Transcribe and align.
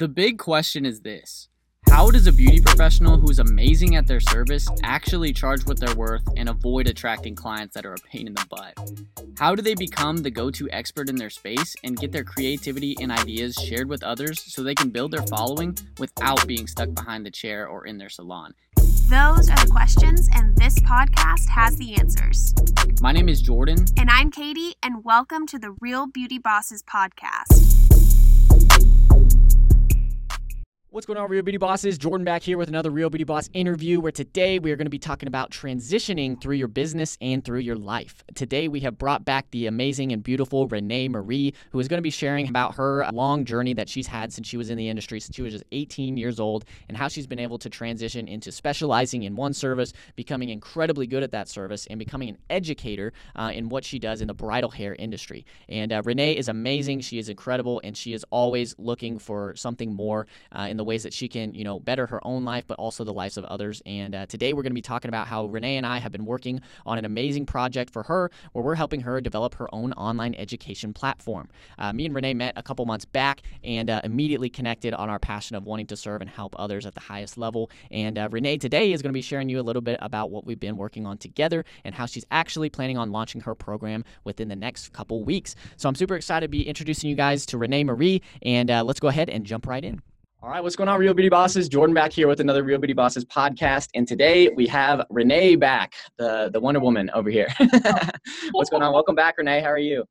The 0.00 0.08
big 0.08 0.38
question 0.38 0.86
is 0.86 1.02
this 1.02 1.50
How 1.90 2.10
does 2.10 2.26
a 2.26 2.32
beauty 2.32 2.58
professional 2.58 3.18
who's 3.18 3.38
amazing 3.38 3.96
at 3.96 4.06
their 4.06 4.18
service 4.18 4.66
actually 4.82 5.34
charge 5.34 5.66
what 5.66 5.78
they're 5.78 5.94
worth 5.94 6.26
and 6.38 6.48
avoid 6.48 6.88
attracting 6.88 7.34
clients 7.34 7.74
that 7.74 7.84
are 7.84 7.92
a 7.92 7.98
pain 8.10 8.26
in 8.26 8.32
the 8.32 8.46
butt? 8.48 8.78
How 9.36 9.54
do 9.54 9.60
they 9.60 9.74
become 9.74 10.16
the 10.16 10.30
go 10.30 10.50
to 10.52 10.70
expert 10.70 11.10
in 11.10 11.16
their 11.16 11.28
space 11.28 11.76
and 11.84 11.98
get 11.98 12.12
their 12.12 12.24
creativity 12.24 12.96
and 12.98 13.12
ideas 13.12 13.56
shared 13.56 13.90
with 13.90 14.02
others 14.02 14.40
so 14.40 14.62
they 14.62 14.74
can 14.74 14.88
build 14.88 15.10
their 15.10 15.26
following 15.26 15.76
without 15.98 16.46
being 16.46 16.66
stuck 16.66 16.94
behind 16.94 17.26
the 17.26 17.30
chair 17.30 17.68
or 17.68 17.86
in 17.86 17.98
their 17.98 18.08
salon? 18.08 18.54
Those 18.76 19.50
are 19.50 19.62
the 19.62 19.70
questions, 19.70 20.30
and 20.34 20.56
this 20.56 20.78
podcast 20.78 21.46
has 21.50 21.76
the 21.76 21.96
answers. 21.96 22.54
My 23.02 23.12
name 23.12 23.28
is 23.28 23.42
Jordan. 23.42 23.84
And 23.98 24.08
I'm 24.08 24.30
Katie, 24.30 24.76
and 24.82 25.04
welcome 25.04 25.46
to 25.48 25.58
the 25.58 25.76
Real 25.78 26.06
Beauty 26.06 26.38
Bosses 26.38 26.82
podcast. 26.82 27.69
What's 30.92 31.06
going 31.06 31.20
on, 31.20 31.30
Real 31.30 31.44
Beauty 31.44 31.56
Bosses? 31.56 31.98
Jordan 31.98 32.24
back 32.24 32.42
here 32.42 32.58
with 32.58 32.68
another 32.68 32.90
Real 32.90 33.10
Beauty 33.10 33.22
Boss 33.22 33.48
interview 33.52 34.00
where 34.00 34.10
today 34.10 34.58
we 34.58 34.72
are 34.72 34.76
going 34.76 34.86
to 34.86 34.90
be 34.90 34.98
talking 34.98 35.28
about 35.28 35.52
transitioning 35.52 36.40
through 36.40 36.56
your 36.56 36.66
business 36.66 37.16
and 37.20 37.44
through 37.44 37.60
your 37.60 37.76
life. 37.76 38.24
Today 38.34 38.66
we 38.66 38.80
have 38.80 38.98
brought 38.98 39.24
back 39.24 39.48
the 39.52 39.68
amazing 39.68 40.10
and 40.10 40.20
beautiful 40.20 40.66
Renee 40.66 41.06
Marie, 41.06 41.54
who 41.70 41.78
is 41.78 41.86
going 41.86 41.98
to 41.98 42.02
be 42.02 42.10
sharing 42.10 42.48
about 42.48 42.74
her 42.74 43.08
long 43.12 43.44
journey 43.44 43.72
that 43.74 43.88
she's 43.88 44.08
had 44.08 44.32
since 44.32 44.48
she 44.48 44.56
was 44.56 44.68
in 44.68 44.76
the 44.76 44.88
industry, 44.88 45.20
since 45.20 45.36
she 45.36 45.42
was 45.42 45.52
just 45.52 45.62
18 45.70 46.16
years 46.16 46.40
old, 46.40 46.64
and 46.88 46.96
how 46.96 47.06
she's 47.06 47.28
been 47.28 47.38
able 47.38 47.58
to 47.58 47.70
transition 47.70 48.26
into 48.26 48.50
specializing 48.50 49.22
in 49.22 49.36
one 49.36 49.54
service, 49.54 49.92
becoming 50.16 50.48
incredibly 50.48 51.06
good 51.06 51.22
at 51.22 51.30
that 51.30 51.48
service, 51.48 51.86
and 51.86 52.00
becoming 52.00 52.30
an 52.30 52.38
educator 52.50 53.12
uh, 53.36 53.52
in 53.54 53.68
what 53.68 53.84
she 53.84 54.00
does 54.00 54.20
in 54.20 54.26
the 54.26 54.34
bridal 54.34 54.70
hair 54.70 54.96
industry. 54.96 55.46
And 55.68 55.92
uh, 55.92 56.02
Renee 56.04 56.32
is 56.32 56.48
amazing. 56.48 57.02
She 57.02 57.20
is 57.20 57.28
incredible, 57.28 57.80
and 57.84 57.96
she 57.96 58.12
is 58.12 58.24
always 58.30 58.74
looking 58.76 59.20
for 59.20 59.54
something 59.54 59.94
more 59.94 60.26
uh, 60.50 60.62
in 60.62 60.79
the 60.80 60.84
ways 60.84 61.02
that 61.02 61.12
she 61.12 61.28
can, 61.28 61.52
you 61.52 61.62
know, 61.62 61.78
better 61.78 62.06
her 62.06 62.26
own 62.26 62.42
life, 62.42 62.64
but 62.66 62.78
also 62.78 63.04
the 63.04 63.12
lives 63.12 63.36
of 63.36 63.44
others. 63.44 63.82
And 63.84 64.14
uh, 64.14 64.24
today 64.24 64.54
we're 64.54 64.62
going 64.62 64.70
to 64.70 64.74
be 64.74 64.80
talking 64.80 65.10
about 65.10 65.26
how 65.26 65.44
Renee 65.44 65.76
and 65.76 65.84
I 65.84 65.98
have 65.98 66.10
been 66.10 66.24
working 66.24 66.62
on 66.86 66.96
an 66.96 67.04
amazing 67.04 67.44
project 67.44 67.92
for 67.92 68.02
her 68.04 68.30
where 68.52 68.64
we're 68.64 68.76
helping 68.76 69.02
her 69.02 69.20
develop 69.20 69.56
her 69.56 69.68
own 69.74 69.92
online 69.92 70.34
education 70.36 70.94
platform. 70.94 71.50
Uh, 71.78 71.92
me 71.92 72.06
and 72.06 72.14
Renee 72.14 72.32
met 72.32 72.54
a 72.56 72.62
couple 72.62 72.86
months 72.86 73.04
back 73.04 73.42
and 73.62 73.90
uh, 73.90 74.00
immediately 74.04 74.48
connected 74.48 74.94
on 74.94 75.10
our 75.10 75.18
passion 75.18 75.54
of 75.54 75.64
wanting 75.64 75.86
to 75.88 75.98
serve 75.98 76.22
and 76.22 76.30
help 76.30 76.56
others 76.58 76.86
at 76.86 76.94
the 76.94 77.00
highest 77.00 77.36
level. 77.36 77.70
And 77.90 78.16
uh, 78.16 78.30
Renee 78.30 78.56
today 78.56 78.92
is 78.92 79.02
going 79.02 79.10
to 79.10 79.14
be 79.14 79.20
sharing 79.20 79.50
you 79.50 79.60
a 79.60 79.62
little 79.62 79.82
bit 79.82 79.98
about 80.00 80.30
what 80.30 80.46
we've 80.46 80.58
been 80.58 80.78
working 80.78 81.04
on 81.04 81.18
together 81.18 81.66
and 81.84 81.94
how 81.94 82.06
she's 82.06 82.24
actually 82.30 82.70
planning 82.70 82.96
on 82.96 83.12
launching 83.12 83.42
her 83.42 83.54
program 83.54 84.02
within 84.24 84.48
the 84.48 84.56
next 84.56 84.94
couple 84.94 85.22
weeks. 85.24 85.54
So 85.76 85.90
I'm 85.90 85.94
super 85.94 86.16
excited 86.16 86.46
to 86.46 86.48
be 86.48 86.66
introducing 86.66 87.10
you 87.10 87.16
guys 87.16 87.44
to 87.46 87.58
Renee 87.58 87.84
Marie, 87.84 88.22
and 88.40 88.70
uh, 88.70 88.82
let's 88.82 88.98
go 88.98 89.08
ahead 89.08 89.28
and 89.28 89.44
jump 89.44 89.66
right 89.66 89.84
in. 89.84 90.00
All 90.42 90.48
right, 90.48 90.62
what's 90.62 90.74
going 90.74 90.88
on, 90.88 90.98
Real 90.98 91.12
Beauty 91.12 91.28
Bosses? 91.28 91.68
Jordan 91.68 91.92
back 91.92 92.14
here 92.14 92.26
with 92.26 92.40
another 92.40 92.64
Real 92.64 92.78
Beauty 92.78 92.94
Bosses 92.94 93.26
podcast, 93.26 93.88
and 93.94 94.08
today 94.08 94.48
we 94.48 94.66
have 94.68 95.04
Renee 95.10 95.54
back, 95.54 95.92
the 96.16 96.48
the 96.50 96.58
Wonder 96.58 96.80
Woman 96.80 97.10
over 97.12 97.28
here. 97.28 97.46
what's 98.52 98.70
going 98.70 98.82
on? 98.82 98.94
Welcome 98.94 99.14
back, 99.14 99.36
Renee. 99.36 99.60
How 99.60 99.68
are 99.68 99.76
you? 99.76 100.02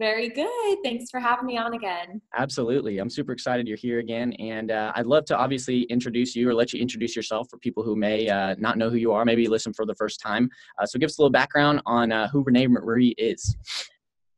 Very 0.00 0.30
good. 0.30 0.78
Thanks 0.82 1.12
for 1.12 1.20
having 1.20 1.46
me 1.46 1.58
on 1.58 1.74
again. 1.74 2.20
Absolutely. 2.36 2.98
I'm 2.98 3.08
super 3.08 3.30
excited 3.30 3.68
you're 3.68 3.76
here 3.76 4.00
again. 4.00 4.32
And 4.34 4.72
uh, 4.72 4.90
I'd 4.96 5.06
love 5.06 5.24
to 5.26 5.36
obviously 5.36 5.82
introduce 5.82 6.34
you 6.34 6.48
or 6.48 6.54
let 6.54 6.72
you 6.72 6.80
introduce 6.80 7.14
yourself 7.14 7.48
for 7.48 7.58
people 7.58 7.84
who 7.84 7.94
may 7.94 8.28
uh, 8.28 8.56
not 8.58 8.78
know 8.78 8.90
who 8.90 8.96
you 8.96 9.12
are, 9.12 9.24
maybe 9.24 9.46
listen 9.46 9.72
for 9.72 9.86
the 9.86 9.94
first 9.94 10.20
time. 10.20 10.50
Uh, 10.80 10.86
so 10.86 10.98
give 10.98 11.06
us 11.06 11.18
a 11.18 11.22
little 11.22 11.30
background 11.30 11.82
on 11.86 12.10
uh, 12.10 12.26
who 12.28 12.42
Renee 12.42 12.66
Marie 12.66 13.14
is. 13.16 13.56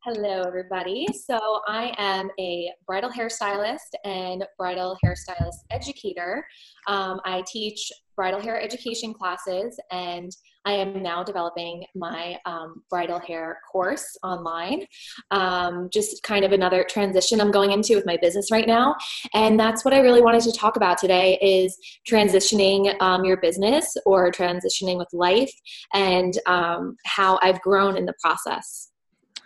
Hello, 0.03 0.41
everybody. 0.41 1.05
So, 1.13 1.39
I 1.67 1.93
am 1.99 2.31
a 2.39 2.71
bridal 2.87 3.11
hairstylist 3.11 3.93
and 4.03 4.43
bridal 4.57 4.97
hairstylist 5.05 5.59
educator. 5.69 6.43
Um, 6.87 7.21
I 7.23 7.43
teach 7.45 7.91
bridal 8.15 8.39
hair 8.39 8.59
education 8.59 9.13
classes, 9.13 9.79
and 9.91 10.31
I 10.65 10.73
am 10.73 11.03
now 11.03 11.23
developing 11.23 11.85
my 11.93 12.35
um, 12.47 12.81
bridal 12.89 13.19
hair 13.19 13.59
course 13.71 14.17
online. 14.23 14.87
Um, 15.29 15.87
just 15.93 16.23
kind 16.23 16.45
of 16.45 16.51
another 16.51 16.83
transition 16.83 17.39
I'm 17.39 17.51
going 17.51 17.71
into 17.71 17.93
with 17.93 18.07
my 18.07 18.17
business 18.19 18.49
right 18.49 18.67
now, 18.67 18.95
and 19.35 19.59
that's 19.59 19.85
what 19.85 19.93
I 19.93 19.99
really 19.99 20.23
wanted 20.23 20.41
to 20.45 20.51
talk 20.51 20.77
about 20.77 20.97
today: 20.97 21.37
is 21.43 21.77
transitioning 22.09 22.99
um, 23.03 23.23
your 23.23 23.37
business 23.37 23.95
or 24.07 24.31
transitioning 24.31 24.97
with 24.97 25.09
life, 25.13 25.53
and 25.93 26.33
um, 26.47 26.95
how 27.05 27.37
I've 27.43 27.61
grown 27.61 27.97
in 27.97 28.07
the 28.07 28.15
process. 28.19 28.87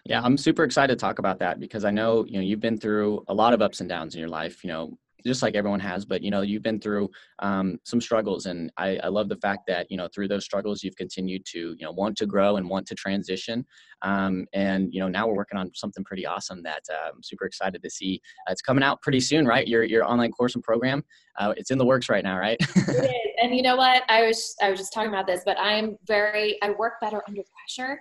Yeah, 0.06 0.22
I'm 0.22 0.38
super 0.38 0.64
excited 0.64 0.98
to 0.98 1.02
talk 1.02 1.18
about 1.18 1.40
that 1.40 1.60
because 1.60 1.84
I 1.84 1.90
know, 1.90 2.26
you 2.26 2.34
know, 2.34 2.42
you've 2.42 2.60
been 2.60 2.78
through 2.78 3.24
a 3.28 3.34
lot 3.34 3.54
of 3.54 3.62
ups 3.62 3.80
and 3.80 3.90
downs 3.90 4.14
in 4.14 4.20
your 4.20 4.30
life, 4.30 4.64
you 4.64 4.68
know, 4.68 4.98
just 5.26 5.42
like 5.42 5.56
everyone 5.56 5.80
has, 5.80 6.06
but 6.06 6.22
you 6.22 6.30
know, 6.30 6.42
you've 6.42 6.62
been 6.62 6.80
through 6.80 7.10
um, 7.40 7.80
some 7.84 8.00
struggles 8.00 8.46
and 8.46 8.72
I, 8.78 8.98
I, 8.98 9.08
love 9.08 9.28
the 9.28 9.38
fact 9.38 9.62
that, 9.68 9.90
you 9.90 9.98
know, 9.98 10.08
through 10.14 10.28
those 10.28 10.46
struggles, 10.46 10.84
you've 10.84 10.96
continued 10.96 11.44
to, 11.48 11.76
you 11.80 11.84
know, 11.84 11.92
want 11.92 12.16
to 12.18 12.28
grow 12.28 12.58
and 12.58 12.70
want 12.70 12.86
to 12.88 12.96
transition. 12.96 13.66
Um, 14.04 14.46
and, 14.54 14.94
you 14.94 15.00
know, 15.00 15.08
now 15.08 15.28
we're 15.28 15.36
working 15.36 15.58
on 15.58 15.72
something 15.74 16.04
pretty 16.04 16.28
awesome 16.28 16.62
that 16.64 16.84
uh, 16.92 17.10
I'm 17.16 17.24
super 17.24 17.46
excited 17.46 17.82
to 17.82 17.90
see. 17.90 18.22
Uh, 18.48 18.52
it's 18.52 18.62
coming 18.62 18.84
out 18.84 19.02
pretty 19.02 19.20
soon, 19.20 19.48
right? 19.48 19.68
Your, 19.68 19.84
your 19.84 20.06
online 20.06 20.32
course 20.32 20.54
and 20.54 20.64
program, 20.64 21.04
uh, 21.40 21.56
it's 21.58 21.72
in 21.72 21.80
the 21.80 21.86
works 21.86 22.08
right 22.08 22.24
now, 22.24 22.38
right? 22.38 22.62
and 23.42 23.56
you 23.56 23.64
know 23.64 23.76
what? 23.76 24.04
I 24.10 24.28
was, 24.28 24.56
I 24.62 24.70
was 24.70 24.80
just 24.80 24.94
talking 24.94 25.10
about 25.10 25.26
this, 25.26 25.42
but 25.44 25.58
I'm 25.60 25.98
very, 26.06 26.62
I 26.62 26.70
work 26.70 27.02
better 27.02 27.24
under 27.28 27.42
pressure. 27.42 28.00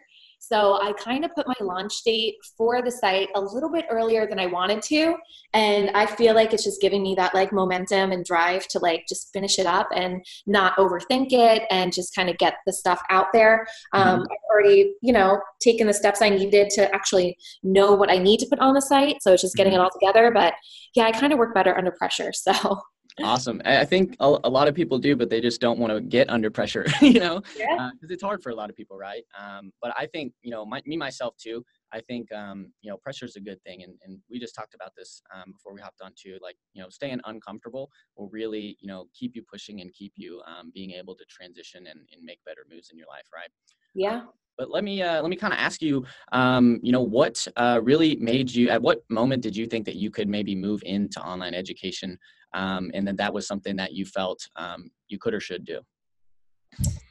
So 0.49 0.79
I 0.83 0.93
kind 0.93 1.25
of 1.25 1.35
put 1.35 1.47
my 1.47 1.55
launch 1.61 2.03
date 2.05 2.35
for 2.57 2.83
the 2.83 2.91
site 2.91 3.29
a 3.35 3.41
little 3.41 3.71
bit 3.71 3.87
earlier 3.91 4.27
than 4.27 4.39
I 4.39 4.47
wanted 4.47 4.83
to. 4.83 5.15
And 5.53 5.91
I 5.91 6.07
feel 6.07 6.35
like 6.35 6.53
it's 6.53 6.65
just 6.65 6.81
giving 6.81 7.03
me 7.03 7.15
that 7.17 7.35
like 7.35 7.53
momentum 7.53 8.13
and 8.13 8.25
drive 8.25 8.67
to 8.69 8.79
like 8.79 9.05
just 9.09 9.33
finish 9.33 9.59
it 9.59 9.67
up 9.67 9.89
and 9.95 10.25
not 10.47 10.77
overthink 10.77 11.29
it 11.33 11.63
and 11.71 11.93
just 11.93 12.15
kind 12.15 12.29
of 12.29 12.39
get 12.39 12.55
the 12.67 12.73
stuff 12.73 13.01
out 13.11 13.27
there. 13.33 13.67
Mm-hmm. 13.95 14.09
Um, 14.09 14.21
I've 14.21 14.51
already, 14.51 14.95
you 15.03 15.13
know, 15.13 15.41
taken 15.61 15.87
the 15.87 15.95
steps 15.95 16.23
I 16.23 16.29
needed 16.29 16.71
to 16.71 16.95
actually 16.95 17.37
know 17.63 17.93
what 17.93 18.11
I 18.11 18.19
need 18.19 18.41
to 18.41 18.47
put 18.47 18.59
on 18.61 18.75
the 18.75 18.83
site. 18.83 19.23
So 19.23 19.33
it's 19.33 19.43
just 19.43 19.57
getting 19.57 19.73
mm-hmm. 19.73 19.81
it 19.81 19.85
all 19.85 19.91
together. 19.91 20.31
But 20.31 20.55
yeah, 20.95 21.05
I 21.05 21.13
kind 21.13 21.33
of 21.33 21.39
work 21.39 21.55
better 21.55 21.77
under 21.77 21.91
pressure. 21.91 22.33
So 22.45 22.79
awesome 23.23 23.63
i 23.65 23.85
think 23.85 24.17
a, 24.21 24.39
a, 24.45 24.51
lot 24.51 24.67
of 24.67 24.75
people 24.75 24.99
do 24.99 25.15
but 25.15 25.31
they 25.31 25.41
just 25.41 25.61
don't 25.61 25.79
want 25.79 25.93
to 25.93 26.01
get 26.01 26.29
under 26.29 26.51
pressure 26.51 26.85
you 27.01 27.21
know 27.21 27.41
because 27.41 27.59
yeah. 27.59 27.77
uh, 27.87 27.91
it's 28.03 28.23
hard 28.23 28.43
for 28.43 28.51
a 28.51 28.55
lot 28.55 28.69
of 28.69 28.77
people 28.77 28.97
right 28.97 29.25
um, 29.39 29.73
but 29.81 29.95
i 29.97 30.07
think 30.07 30.33
you 30.43 30.51
know 30.51 30.65
my, 30.65 30.83
me 30.85 30.97
myself 30.97 31.37
too 31.37 31.65
i 31.93 32.01
think 32.01 32.31
um, 32.33 32.73
you 32.83 32.91
know 32.91 32.97
pressure 32.97 33.25
is 33.25 33.37
a 33.37 33.41
good 33.41 33.63
thing 33.63 33.83
and, 33.83 33.95
and 34.05 34.19
we 34.29 34.39
just 34.39 34.55
talked 34.55 34.75
about 34.75 34.91
this 34.97 35.23
um, 35.35 35.53
before 35.53 35.73
we 35.73 35.81
hopped 35.81 36.01
on 36.03 36.13
to 36.17 36.39
like 36.43 36.57
you 36.73 36.83
know 36.83 36.89
staying 36.89 37.21
uncomfortable 37.27 37.89
will 38.17 38.29
really 38.31 38.77
you 38.81 38.89
know 38.89 39.07
keep 39.15 39.37
you 39.37 39.43
pushing 39.43 39.81
and 39.81 39.93
keep 39.95 40.13
you 40.17 40.43
um, 40.47 40.73
being 40.75 40.91
able 40.91 41.15
to 41.15 41.25
transition 41.27 41.87
and, 41.87 42.01
and 42.13 42.23
make 42.23 42.39
better 42.45 42.67
moves 42.69 42.91
in 42.91 42.99
your 42.99 43.09
life 43.09 43.27
right 43.33 43.51
yeah 43.95 44.23
but 44.57 44.71
let 44.71 44.85
me 44.85 45.03
uh, 45.03 45.21
let 45.21 45.31
me 45.31 45.37
kind 45.37 45.53
of 45.53 45.59
ask 45.59 45.83
you, 45.83 46.05
um, 46.33 46.79
you 46.83 46.93
know, 46.93 47.01
what 47.01 47.47
uh, 47.57 47.81
really 47.83 48.17
made 48.17 48.51
you? 48.51 48.69
At 48.71 48.83
what 48.83 49.03
moment 49.09 49.43
did 49.43 49.57
you 49.57 49.67
think 49.67 49.85
that 49.87 49.97
you 49.97 50.11
could 50.11 50.29
maybe 50.29 50.55
move 50.55 50.83
into 50.85 51.21
online 51.21 51.55
education, 51.55 52.19
um, 52.55 52.91
and 52.95 53.07
that 53.07 53.17
that 53.19 53.35
was 53.35 53.47
something 53.47 53.77
that 53.77 53.93
you 53.93 54.07
felt 54.07 54.49
um, 54.57 54.91
you 55.09 55.19
could 55.19 55.35
or 55.35 55.41
should 55.41 55.65
do? 55.65 55.81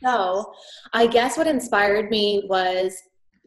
So, 0.03 0.51
I 0.93 1.07
guess 1.07 1.37
what 1.37 1.47
inspired 1.47 2.09
me 2.09 2.43
was 2.49 2.97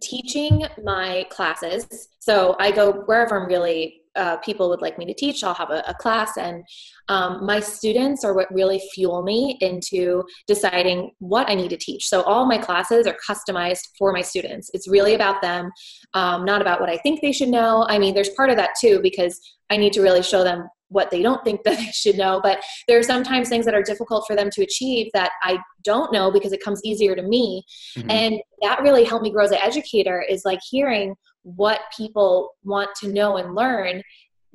teaching 0.03 0.67
my 0.85 1.27
classes. 1.31 2.09
So 2.19 2.57
I 2.59 2.71
go 2.71 2.93
wherever 3.07 3.41
I'm 3.41 3.49
really 3.49 4.03
uh, 4.17 4.39
people 4.39 4.71
would 4.71 4.81
like 4.81 4.97
me 4.97 5.05
to 5.05 5.13
teach. 5.13 5.45
I'll 5.45 5.55
have 5.55 5.71
a, 5.71 5.85
a 5.87 5.95
class, 5.95 6.39
and 6.39 6.65
um, 7.09 7.45
my 7.45 7.61
students 7.61 8.25
are 8.25 8.35
what 8.35 8.53
really 8.53 8.81
fuel 8.95 9.23
me 9.23 9.59
into 9.61 10.25
deciding 10.47 11.11
what 11.19 11.51
I 11.51 11.55
need 11.55 11.69
to 11.69 11.77
teach. 11.77 12.09
So 12.09 12.23
all 12.23 12.47
my 12.47 12.57
classes 12.57 13.07
are 13.07 13.17
customized 13.29 13.89
for 13.99 14.13
my 14.13 14.23
students. 14.23 14.71
It's 14.73 14.89
really 14.89 15.15
about 15.15 15.43
them, 15.43 15.71
um, 16.15 16.47
not 16.47 16.63
about 16.63 16.81
what 16.81 16.89
I 16.89 16.97
think 16.97 17.21
they 17.21 17.33
should 17.33 17.51
know. 17.51 17.85
I 17.91 17.99
mean, 17.99 18.15
there's 18.15 18.31
part 18.31 18.49
of 18.49 18.57
that 18.57 18.71
too 18.81 19.01
because 19.03 19.39
I 19.69 19.77
need 19.77 19.93
to 19.93 20.01
really 20.01 20.23
show 20.23 20.43
them 20.43 20.67
what 20.89 21.11
they 21.11 21.23
don't 21.23 21.43
think 21.45 21.63
that 21.65 21.77
they 21.77 21.91
should 21.93 22.17
know 22.17 22.41
but 22.43 22.63
there 22.89 22.99
are 22.99 23.03
sometimes 23.03 23.49
things 23.49 23.65
that 23.65 23.75
are 23.75 23.83
difficult 23.83 24.25
for 24.27 24.37
them 24.37 24.51
to 24.51 24.63
achieve 24.63 25.11
that 25.13 25.33
i 25.43 25.59
don't 25.85 26.13
know 26.13 26.31
because 26.31 26.53
it 26.53 26.63
comes 26.63 26.81
easier 26.85 27.15
to 27.15 27.23
me 27.23 27.65
mm-hmm. 27.97 28.11
and 28.11 28.41
that 28.63 28.83
really 28.83 29.05
helped 29.05 29.23
me 29.23 29.31
grow 29.31 29.45
as 29.45 29.53
an 29.53 29.59
educator 29.63 30.25
is 30.29 30.45
like 30.45 30.61
hearing 30.71 31.15
what 31.43 31.81
people 31.97 32.51
want 32.65 32.91
to 33.01 33.13
know 33.13 33.37
and 33.37 33.55
learn 33.55 34.03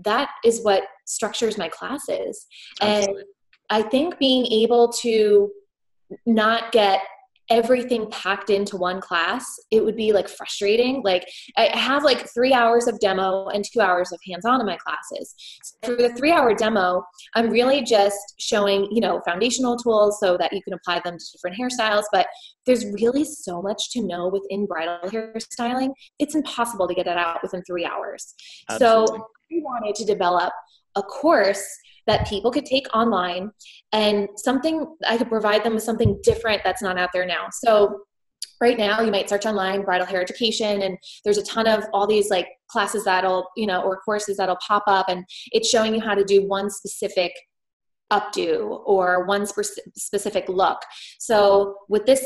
that 0.04 0.30
is 0.44 0.62
what 0.64 0.84
structures 1.06 1.58
my 1.58 1.70
classes 1.70 2.46
Absolutely. 2.82 3.22
and 3.22 3.26
i 3.70 3.82
think 3.82 4.18
being 4.20 4.46
able 4.48 4.92
to 4.92 5.50
not 6.26 6.72
get 6.72 7.02
everything 7.52 8.10
packed 8.10 8.50
into 8.50 8.78
one 8.78 9.02
class 9.02 9.46
it 9.72 9.84
would 9.84 9.98
be 9.98 10.14
like 10.14 10.28
frustrating. 10.28 11.02
Like 11.04 11.26
i 11.58 11.66
have 11.78 12.04
like 12.04 12.28
three 12.34 12.54
hours 12.54 12.88
of 12.88 13.00
demo 13.00 13.48
and 13.48 13.64
two 13.64 13.82
hours 13.82 14.12
of 14.12 14.20
hands-on 14.28 14.62
in 14.62 14.66
my 14.66 14.78
classes. 14.78 15.36
So 15.62 15.96
for 15.96 16.02
the 16.02 16.14
three 16.16 16.32
hour 16.32 16.56
demo 16.56 17.04
i'm 17.36 17.50
really 17.50 17.84
just 17.84 18.36
showing 18.40 18.88
you 18.92 19.02
know 19.02 19.22
foundational 19.26 19.78
tools 19.78 20.18
so 20.20 20.38
that 20.38 20.54
you 20.54 20.62
can 20.64 20.74
apply 20.74 21.02
them 21.04 21.18
to 21.18 21.26
different 21.34 21.58
hairstyles 21.60 22.04
but 22.12 22.28
there's 22.66 22.86
really 22.94 23.26
so 23.26 23.62
much 23.62 23.92
to 23.92 24.02
know 24.02 24.30
within 24.30 24.66
bridal 24.66 25.00
hairstyling. 25.10 25.90
It's 26.20 26.36
impossible 26.36 26.88
to 26.88 26.94
get 26.94 27.08
it 27.08 27.18
out 27.18 27.40
within 27.42 27.64
three 27.64 27.86
hours. 27.86 28.34
Absolutely. 28.70 29.18
so 29.18 29.28
i 29.52 29.56
wanted 29.62 29.96
to 29.96 30.06
develop 30.06 30.54
a 30.96 31.02
course 31.02 31.66
that 32.08 32.28
people 32.28 32.52
could 32.52 32.66
take 32.66 32.88
online 32.96 33.52
and 33.94 34.28
something 34.36 34.96
I 35.08 35.18
could 35.18 35.30
provide 35.30 35.64
them 35.64 35.76
with 35.76 35.84
something 35.84 36.20
different 36.24 36.62
that's 36.64 36.82
not 36.82 36.98
out 36.98 37.10
there 37.14 37.26
now. 37.26 37.48
So 37.52 38.02
right 38.60 38.78
now 38.78 39.02
you 39.02 39.12
might 39.12 39.30
search 39.30 39.46
online 39.46 39.84
bridal 39.84 40.06
hair 40.06 40.22
education 40.22 40.84
and 40.84 40.98
there's 41.24 41.38
a 41.38 41.44
ton 41.44 41.68
of 41.68 41.84
all 41.94 42.08
these 42.08 42.30
like 42.30 42.48
classes 42.70 43.04
that'll 43.04 43.50
you 43.58 43.66
know 43.66 43.82
or 43.82 43.98
courses 43.98 44.38
that'll 44.38 44.58
pop 44.66 44.84
up 44.88 45.08
and 45.10 45.26
it's 45.52 45.70
showing 45.70 45.94
you 45.96 46.02
how 46.02 46.16
to 46.16 46.24
do 46.24 46.48
one 46.48 46.70
specific 46.70 47.34
updo 48.12 48.82
or 48.86 49.26
one 49.26 49.46
spe- 49.46 49.80
specific 49.96 50.48
look. 50.48 50.80
So 51.20 51.76
with 51.90 52.06
this 52.06 52.26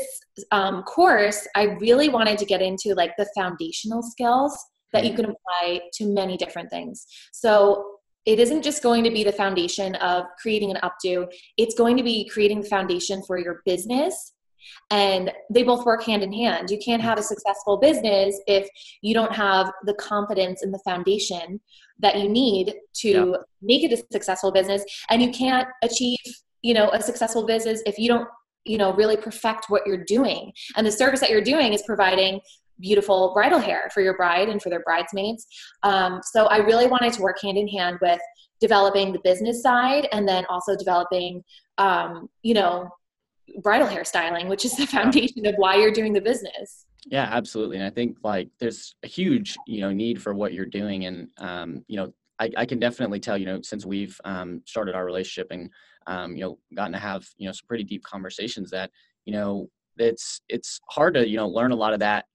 um, 0.50 0.82
course 0.82 1.46
i 1.54 1.62
really 1.80 2.08
wanted 2.08 2.38
to 2.38 2.44
get 2.44 2.60
into 2.60 2.94
like 2.94 3.12
the 3.16 3.28
foundational 3.34 4.02
skills 4.02 4.56
that 4.92 5.04
you 5.04 5.14
can 5.14 5.24
apply 5.26 5.80
to 5.94 6.06
many 6.06 6.36
different 6.36 6.70
things. 6.70 7.06
So 7.32 7.95
it 8.26 8.38
isn't 8.38 8.62
just 8.62 8.82
going 8.82 9.04
to 9.04 9.10
be 9.10 9.24
the 9.24 9.32
foundation 9.32 9.94
of 9.96 10.26
creating 10.40 10.70
an 10.70 10.78
updo. 10.82 11.32
It's 11.56 11.74
going 11.74 11.96
to 11.96 12.02
be 12.02 12.28
creating 12.28 12.60
the 12.60 12.68
foundation 12.68 13.22
for 13.22 13.38
your 13.38 13.62
business. 13.64 14.32
And 14.90 15.32
they 15.48 15.62
both 15.62 15.86
work 15.86 16.02
hand 16.02 16.24
in 16.24 16.32
hand. 16.32 16.70
You 16.70 16.78
can't 16.84 17.00
have 17.00 17.18
a 17.18 17.22
successful 17.22 17.76
business 17.76 18.40
if 18.48 18.68
you 19.00 19.14
don't 19.14 19.32
have 19.32 19.70
the 19.84 19.94
confidence 19.94 20.64
in 20.64 20.72
the 20.72 20.80
foundation 20.80 21.60
that 22.00 22.18
you 22.18 22.28
need 22.28 22.74
to 22.96 23.08
yeah. 23.08 23.36
make 23.62 23.84
it 23.84 23.92
a 23.92 24.02
successful 24.12 24.50
business. 24.50 24.84
And 25.08 25.22
you 25.22 25.30
can't 25.30 25.68
achieve 25.82 26.18
you 26.62 26.74
know 26.74 26.90
a 26.90 27.00
successful 27.00 27.46
business 27.46 27.80
if 27.86 27.96
you 27.96 28.08
don't 28.08 28.28
you 28.64 28.76
know 28.76 28.92
really 28.94 29.16
perfect 29.16 29.66
what 29.68 29.86
you're 29.86 30.04
doing. 30.04 30.52
And 30.76 30.84
the 30.84 30.90
service 30.90 31.20
that 31.20 31.30
you're 31.30 31.40
doing 31.40 31.72
is 31.72 31.82
providing 31.82 32.40
beautiful 32.80 33.32
bridal 33.32 33.58
hair 33.58 33.88
for 33.92 34.02
your 34.02 34.16
bride 34.16 34.48
and 34.48 34.60
for 34.60 34.70
their 34.70 34.82
bridesmaids 34.82 35.46
um, 35.82 36.20
so 36.22 36.46
i 36.46 36.58
really 36.58 36.86
wanted 36.86 37.12
to 37.12 37.22
work 37.22 37.40
hand 37.40 37.56
in 37.56 37.68
hand 37.68 37.98
with 38.00 38.20
developing 38.60 39.12
the 39.12 39.20
business 39.24 39.62
side 39.62 40.08
and 40.12 40.26
then 40.28 40.44
also 40.48 40.76
developing 40.76 41.42
um, 41.78 42.28
you 42.42 42.54
know 42.54 42.88
bridal 43.62 43.86
hairstyling, 43.86 44.48
which 44.48 44.64
is 44.64 44.76
the 44.76 44.86
foundation 44.86 45.46
of 45.46 45.54
why 45.56 45.76
you're 45.76 45.92
doing 45.92 46.12
the 46.12 46.20
business. 46.20 46.86
Yeah, 47.06 47.28
absolutely. 47.30 47.76
And 47.76 47.86
I 47.86 47.90
think 47.90 48.16
like 48.22 48.48
there's 48.58 48.94
a 49.04 49.06
huge, 49.06 49.56
you 49.66 49.80
know, 49.80 49.92
need 49.92 50.20
for 50.20 50.34
what 50.34 50.52
you're 50.52 50.66
doing. 50.66 51.06
And, 51.06 51.28
um, 51.38 51.84
you 51.86 51.96
know, 51.96 52.12
I, 52.38 52.50
I 52.56 52.66
can 52.66 52.78
definitely 52.78 53.20
tell, 53.20 53.38
you 53.38 53.46
know, 53.46 53.60
since 53.62 53.86
we've 53.86 54.20
um, 54.24 54.60
started 54.66 54.94
our 54.94 55.04
relationship 55.04 55.48
and, 55.50 55.70
um, 56.06 56.36
you 56.36 56.42
know, 56.42 56.58
gotten 56.74 56.92
to 56.92 56.98
have, 56.98 57.26
you 57.38 57.46
know, 57.46 57.52
some 57.52 57.66
pretty 57.68 57.84
deep 57.84 58.02
conversations 58.02 58.70
that, 58.70 58.90
you 59.24 59.32
know, 59.32 59.68
it's, 59.98 60.40
it's 60.48 60.80
hard 60.90 61.14
to, 61.14 61.26
you 61.26 61.36
know, 61.36 61.48
learn 61.48 61.70
a 61.70 61.76
lot 61.76 61.94
of 61.94 62.00
that 62.00 62.26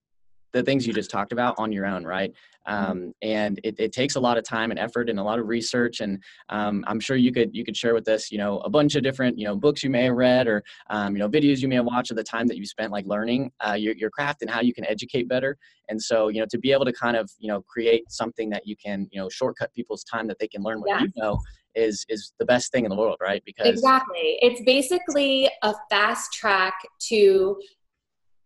the 0.54 0.64
things 0.64 0.86
you 0.86 0.94
just 0.94 1.10
talked 1.10 1.32
about 1.32 1.56
on 1.58 1.72
your 1.72 1.86
own, 1.86 2.04
right? 2.04 2.34
Mm-hmm. 2.68 2.92
Um, 2.92 3.14
and 3.22 3.60
it, 3.64 3.76
it, 3.80 3.92
takes 3.92 4.16
a 4.16 4.20
lot 4.20 4.38
of 4.38 4.44
time 4.44 4.70
and 4.70 4.80
effort 4.80 5.10
and 5.10 5.20
a 5.20 5.24
lot 5.24 5.40
of 5.40 5.48
research. 5.48 6.00
And 6.00 6.22
um, 6.50 6.84
I'm 6.88 7.00
sure 7.00 7.16
you 7.16 7.32
could 7.32 7.56
you 7.56 7.66
could 7.66 7.76
share 7.76 7.94
with 7.94 8.08
us, 8.08 8.32
you 8.32 8.38
know, 8.38 8.60
a 8.60 8.70
bunch 8.70 8.96
of 8.96 9.02
different 9.02 9.40
you 9.40 9.46
know 9.46 9.56
books 9.56 9.84
you 9.84 9.90
may 9.90 10.04
have 10.04 10.16
read 10.16 10.48
or 10.48 10.64
um, 10.90 11.16
you 11.16 11.20
know 11.20 11.30
videos 11.30 11.60
you 11.60 11.68
may 11.68 11.76
have 11.76 11.86
watched 11.86 12.12
at 12.12 12.18
the 12.18 12.24
time 12.24 12.48
that 12.48 12.58
you 12.58 12.66
spent 12.66 12.92
like 12.92 13.06
learning 13.08 13.52
uh, 13.68 13.74
your 13.74 13.96
your 13.96 14.12
craft 14.12 14.42
and 14.42 14.52
how 14.52 14.62
you 14.62 14.74
can 14.74 14.86
educate 14.86 15.28
better. 15.28 15.58
And 15.90 16.02
so 16.02 16.28
you 16.28 16.40
know 16.40 16.46
to 16.52 16.60
be 16.60 16.72
able 16.72 16.86
to 16.86 16.94
kind 16.94 17.18
of 17.18 17.32
you 17.40 17.48
know 17.48 17.64
create 17.64 18.12
something 18.12 18.50
that 18.52 18.68
you 18.68 18.76
can 18.76 19.08
you 19.12 19.20
know 19.20 19.30
shortcut 19.30 19.74
people's 19.74 20.04
time 20.04 20.28
that 20.28 20.38
they 20.40 20.48
can 20.48 20.62
learn 20.62 20.82
what 20.82 21.02
you 21.02 21.10
know 21.16 21.40
is 21.76 22.06
is 22.10 22.34
the 22.40 22.46
best 22.46 22.72
thing 22.72 22.86
in 22.86 22.90
the 22.90 22.96
world, 22.96 23.18
right? 23.22 23.42
Because 23.46 23.68
exactly, 23.68 24.38
it's 24.42 24.62
basically 24.66 25.50
a 25.64 25.74
fast 25.90 26.34
track 26.34 26.74
to 27.08 27.58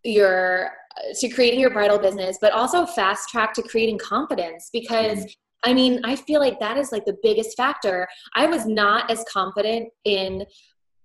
your 0.06 0.72
to 1.20 1.30
creating 1.30 1.60
your 1.60 1.72
bridal 1.72 2.00
business, 2.00 2.38
but 2.40 2.54
also 2.54 2.86
fast 2.86 3.30
track 3.30 3.54
to 3.54 3.62
creating 3.62 3.98
confidence 3.98 4.70
because 4.72 5.20
mm-hmm. 5.20 5.30
I 5.66 5.74
mean, 5.74 6.00
I 6.04 6.16
feel 6.16 6.40
like 6.40 6.60
that 6.60 6.78
is 6.78 6.92
like 6.92 7.06
the 7.06 7.18
biggest 7.24 7.58
factor. 7.58 8.08
I 8.36 8.46
was 8.46 8.68
not 8.68 9.10
as 9.10 9.26
confident 9.28 9.90
in, 10.04 10.46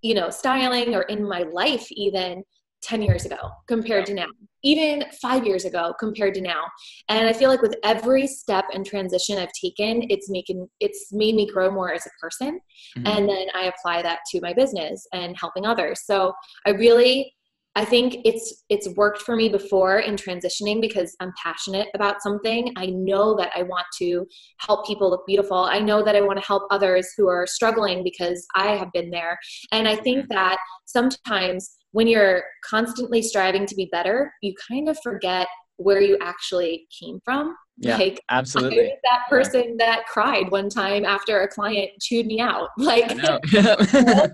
you 0.03 0.15
know, 0.15 0.29
styling 0.29 0.95
or 0.95 1.03
in 1.03 1.27
my 1.27 1.45
life 1.51 1.91
even 1.93 2.45
10 2.83 3.03
years 3.03 3.25
ago 3.25 3.51
compared 3.69 4.07
to 4.07 4.15
now, 4.15 4.27
even 4.63 5.05
five 5.21 5.47
years 5.47 5.65
ago 5.65 5.95
compared 5.99 6.35
to 6.35 6.41
now. 6.41 6.65
And 7.09 7.27
I 7.27 7.33
feel 7.33 7.49
like 7.49 7.63
with 7.63 7.77
every 7.85 8.27
step 8.27 8.67
and 8.73 8.85
transition 8.85 9.39
I've 9.39 9.53
taken, 9.53 10.05
it's 10.11 10.31
making, 10.31 10.69
it's 10.79 11.13
made 11.13 11.35
me 11.35 11.51
grow 11.51 11.71
more 11.71 11.93
as 11.93 12.07
a 12.07 12.11
person. 12.21 12.61
Mm-hmm. 12.99 13.07
And 13.07 13.29
then 13.29 13.47
I 13.55 13.65
apply 13.65 14.03
that 14.03 14.21
to 14.31 14.41
my 14.41 14.53
business 14.53 15.07
and 15.13 15.37
helping 15.39 15.65
others. 15.65 16.03
So 16.05 16.35
I 16.67 16.71
really, 16.71 17.35
I 17.77 17.85
think 17.85 18.17
it's 18.25 18.65
it's 18.69 18.89
worked 18.97 19.23
for 19.23 19.37
me 19.37 19.49
before 19.49 20.01
in 20.01 20.17
transitioning 20.17 20.81
because 20.81 21.15
I'm 21.21 21.33
passionate 21.41 21.89
about 21.95 22.21
something. 22.21 22.73
I 22.77 22.87
know 22.87 23.37
that 23.37 23.53
I 23.55 23.63
want 23.63 23.87
to 23.99 24.27
help 24.59 24.87
people 24.87 25.09
look 25.09 25.25
beautiful. 25.27 25.57
I 25.57 25.79
know 25.79 26.03
that 26.03 26.17
I 26.17 26.21
want 26.21 26.41
to 26.41 26.47
help 26.47 26.65
others 26.71 27.09
who 27.17 27.29
are 27.29 27.47
struggling 27.47 28.03
because 28.03 28.45
I 28.57 28.75
have 28.75 28.93
been 28.93 29.11
there. 29.11 29.39
And 29.71 29.87
I 29.87 29.95
think 29.97 30.21
mm-hmm. 30.21 30.35
that 30.35 30.59
sometimes 30.87 31.77
when 31.93 32.09
you're 32.09 32.43
constantly 32.69 33.23
striving 33.23 33.67
to 33.67 33.75
be 33.75 33.89
better, 33.93 34.33
you 34.43 34.53
kind 34.69 34.89
of 34.89 34.99
forget 35.03 35.47
where 35.77 36.01
you 36.01 36.19
actually 36.21 36.87
came 37.01 37.21
from. 37.25 37.57
Yeah, 37.79 37.97
like, 37.97 38.21
absolutely. 38.31 38.95
that 39.05 39.23
person 39.29 39.77
yeah. 39.79 39.87
that 39.87 40.07
cried 40.07 40.51
one 40.51 40.69
time 40.69 41.05
after 41.05 41.41
a 41.41 41.49
client 41.49 41.91
chewed 42.01 42.27
me 42.27 42.41
out. 42.41 42.69
Like, 42.79 43.15
like 43.23 43.43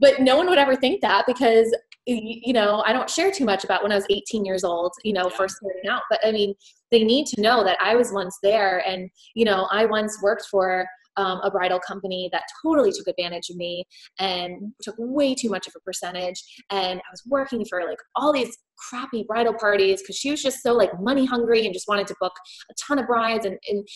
but 0.00 0.20
no 0.20 0.36
one 0.36 0.48
would 0.48 0.58
ever 0.58 0.74
think 0.76 1.00
that 1.02 1.24
because 1.26 1.74
you 2.06 2.52
know 2.52 2.82
i 2.86 2.92
don't 2.92 3.10
share 3.10 3.30
too 3.30 3.44
much 3.44 3.64
about 3.64 3.82
when 3.82 3.92
i 3.92 3.94
was 3.94 4.06
18 4.10 4.44
years 4.44 4.64
old 4.64 4.92
you 5.04 5.12
know 5.12 5.24
yeah. 5.24 5.36
first 5.36 5.56
starting 5.56 5.90
out 5.90 6.02
but 6.08 6.18
i 6.24 6.32
mean 6.32 6.54
they 6.90 7.04
need 7.04 7.26
to 7.26 7.40
know 7.40 7.62
that 7.62 7.78
i 7.80 7.94
was 7.94 8.12
once 8.12 8.38
there 8.42 8.82
and 8.86 9.10
you 9.34 9.44
know 9.44 9.68
i 9.70 9.84
once 9.84 10.18
worked 10.22 10.46
for 10.50 10.86
um, 11.16 11.40
a 11.42 11.50
bridal 11.50 11.80
company 11.80 12.30
that 12.32 12.44
totally 12.62 12.92
took 12.92 13.08
advantage 13.08 13.50
of 13.50 13.56
me 13.56 13.84
and 14.18 14.72
took 14.80 14.94
way 14.98 15.34
too 15.34 15.50
much 15.50 15.66
of 15.66 15.74
a 15.76 15.80
percentage 15.80 16.42
and 16.70 16.98
i 17.00 17.10
was 17.10 17.22
working 17.26 17.64
for 17.68 17.84
like 17.84 17.98
all 18.16 18.32
these 18.32 18.56
crappy 18.78 19.24
bridal 19.24 19.54
parties 19.54 20.00
because 20.00 20.16
she 20.16 20.30
was 20.30 20.42
just 20.42 20.62
so 20.62 20.72
like 20.72 20.90
money 21.00 21.26
hungry 21.26 21.66
and 21.66 21.74
just 21.74 21.88
wanted 21.88 22.06
to 22.06 22.14
book 22.20 22.32
a 22.70 22.74
ton 22.86 22.98
of 22.98 23.06
brides 23.06 23.44
and, 23.44 23.58
and 23.68 23.86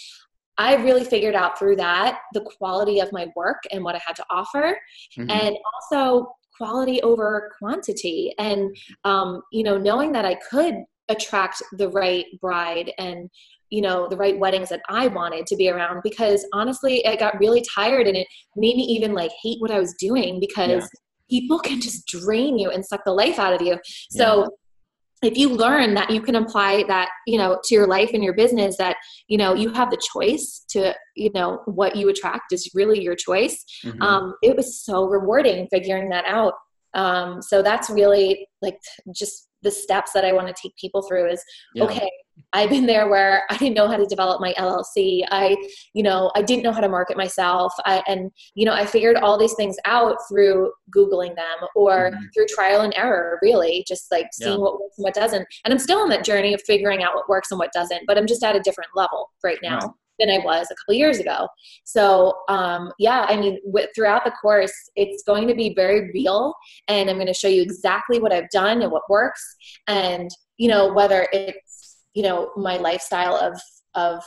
I 0.57 0.77
really 0.77 1.05
figured 1.05 1.35
out 1.35 1.59
through 1.59 1.77
that 1.77 2.21
the 2.33 2.41
quality 2.59 3.01
of 3.01 3.11
my 3.13 3.27
work 3.35 3.63
and 3.73 3.83
what 3.83 3.97
I 3.97 4.01
had 4.07 4.15
to 4.17 4.25
offer, 4.31 4.79
mm-hmm. 5.19 5.29
and 5.29 5.57
also 5.75 6.29
quality 6.57 7.01
over 7.03 7.51
quantity. 7.59 8.35
And 8.39 8.77
um, 9.05 9.43
you 9.53 9.63
know 9.63 9.79
knowing 9.79 10.13
that 10.13 10.25
i 10.25 10.35
could 10.35 10.77
attract 11.09 11.63
the 11.73 11.89
right 11.91 12.27
bride 12.41 12.93
and 12.99 13.29
you 13.71 13.83
know 13.83 14.09
the 14.09 14.17
right 14.17 14.39
weddings 14.39 14.69
that 14.71 14.81
i 14.89 15.07
wanted 15.07 15.47
to 15.47 15.57
be 15.57 15.69
around 15.69 16.01
because 16.03 16.47
honestly 16.53 17.07
i 17.07 17.15
got 17.17 17.39
really 17.39 17.63
tired 17.75 18.07
and 18.07 18.17
it 18.17 18.27
made 18.57 18.77
me 18.77 18.83
even 18.83 19.13
like 19.13 19.31
hate 19.43 19.61
what 19.61 19.71
i 19.71 19.79
was 19.79 19.95
doing 19.95 20.41
because 20.41 20.89
yeah. 21.29 21.39
people 21.39 21.59
can 21.59 21.81
just 21.81 22.07
drain 22.07 22.59
you 22.59 22.71
and 22.71 22.85
suck 22.85 23.05
the 23.05 23.13
life 23.13 23.39
out 23.39 23.53
of 23.53 23.61
you. 23.61 23.79
So 24.11 24.49
if 25.25 25.37
you 25.37 25.49
learn 25.49 25.95
that 25.95 26.11
you 26.11 26.21
can 26.21 26.37
apply 26.37 26.85
that 26.89 27.09
you 27.27 27.39
know 27.39 27.59
to 27.65 27.75
your 27.75 27.87
life 27.87 28.11
and 28.13 28.23
your 28.23 28.35
business 28.35 28.77
that 28.77 28.97
you 29.29 29.39
know 29.39 29.55
you 29.55 29.73
have 29.73 29.91
the 29.91 30.01
choice 30.13 30.65
to 30.69 30.95
you 31.17 31.31
know 31.35 31.61
what 31.67 31.97
you 31.97 32.09
attract 32.09 32.53
is 32.53 32.71
really 32.75 33.03
your 33.03 33.17
choice 33.17 33.65
mm-hmm. 33.85 34.01
um, 34.03 34.35
it 34.43 34.57
was 34.57 34.81
so 34.81 35.07
rewarding 35.07 35.67
figuring 35.71 36.09
that 36.09 36.25
out 36.27 36.55
um, 36.95 37.43
so 37.43 37.63
that's 37.63 37.91
really 37.91 38.47
like 38.63 38.79
just 39.15 39.49
the 39.63 39.71
steps 39.71 40.13
that 40.13 40.25
i 40.25 40.33
want 40.33 40.47
to 40.47 40.55
take 40.61 40.77
people 40.77 41.03
through 41.03 41.31
is 41.31 41.43
yeah. 41.75 41.85
okay 41.85 42.11
I've 42.55 42.71
been 42.71 42.87
there 42.87 43.09
where 43.09 43.43
I 43.51 43.57
didn't 43.57 43.75
know 43.75 43.89
how 43.89 43.97
to 43.97 44.07
develop 44.07 44.41
my 44.41 44.55
LLC. 44.57 45.25
I, 45.31 45.57
you 45.93 46.05
know, 46.05 46.31
I 46.37 46.43
didn't 46.43 46.63
know 46.63 46.73
how 46.73 46.81
to 46.81 46.89
market 46.89 47.17
myself. 47.17 47.73
I, 47.85 48.03
and, 48.07 48.31
you 48.55 48.65
know, 48.65 48.73
I 48.73 48.87
figured 48.87 49.17
all 49.17 49.37
these 49.37 49.55
things 49.55 49.77
out 49.85 50.17
through 50.29 50.73
Googling 50.95 51.35
them 51.35 51.69
or 51.75 52.13
mm-hmm. 52.13 52.25
through 52.33 52.47
trial 52.47 52.83
and 52.83 52.95
error, 52.97 53.39
really, 53.43 53.85
just 53.89 54.11
like 54.13 54.27
seeing 54.33 54.53
yeah. 54.53 54.59
what 54.59 54.81
works 54.81 54.99
and 54.99 55.05
what 55.05 55.15
doesn't. 55.15 55.47
And 55.65 55.75
I'm 55.75 55.81
still 55.81 55.99
on 55.99 56.09
that 56.11 56.25
journey 56.25 56.55
of 56.55 56.63
figuring 56.63 57.03
out 57.03 57.15
what 57.15 57.29
works 57.29 57.51
and 57.51 57.59
what 57.59 57.73
doesn't, 57.73 58.03
but 58.07 58.17
I'm 58.17 58.27
just 58.27 58.45
at 58.45 58.55
a 58.57 58.61
different 58.61 58.91
level 58.95 59.31
right 59.43 59.59
now. 59.63 59.79
Right. 59.79 59.91
Than 60.21 60.31
I 60.31 60.39
was 60.45 60.69
a 60.71 60.77
couple 60.77 60.95
years 60.95 61.19
ago. 61.19 61.49
So, 61.83 62.35
um, 62.49 62.93
yeah, 63.01 63.27
I 63.29 63.37
mean, 63.37 63.59
with, 63.65 63.89
throughout 63.97 64.25
the 64.25 64.31
course, 64.31 64.73
it's 64.95 65.25
going 65.25 65.49
to 65.49 65.57
be 65.57 65.75
very 65.75 66.13
real, 66.15 66.55
and 66.87 67.11
I'm 67.11 67.17
going 67.17 67.27
to 67.27 67.35
show 67.35 67.49
you 67.49 67.63
exactly 67.63 68.21
what 68.21 68.33
I've 68.33 68.49
done 68.51 68.83
and 68.83 68.93
what 68.93 69.03
works, 69.11 69.43
and 69.89 70.31
you 70.57 70.69
know 70.69 70.93
whether 70.93 71.27
it's 71.33 71.74
you 72.15 72.23
know 72.23 72.51
my 72.57 72.77
lifestyle 72.77 73.37
of 73.37 73.61
of 73.95 74.25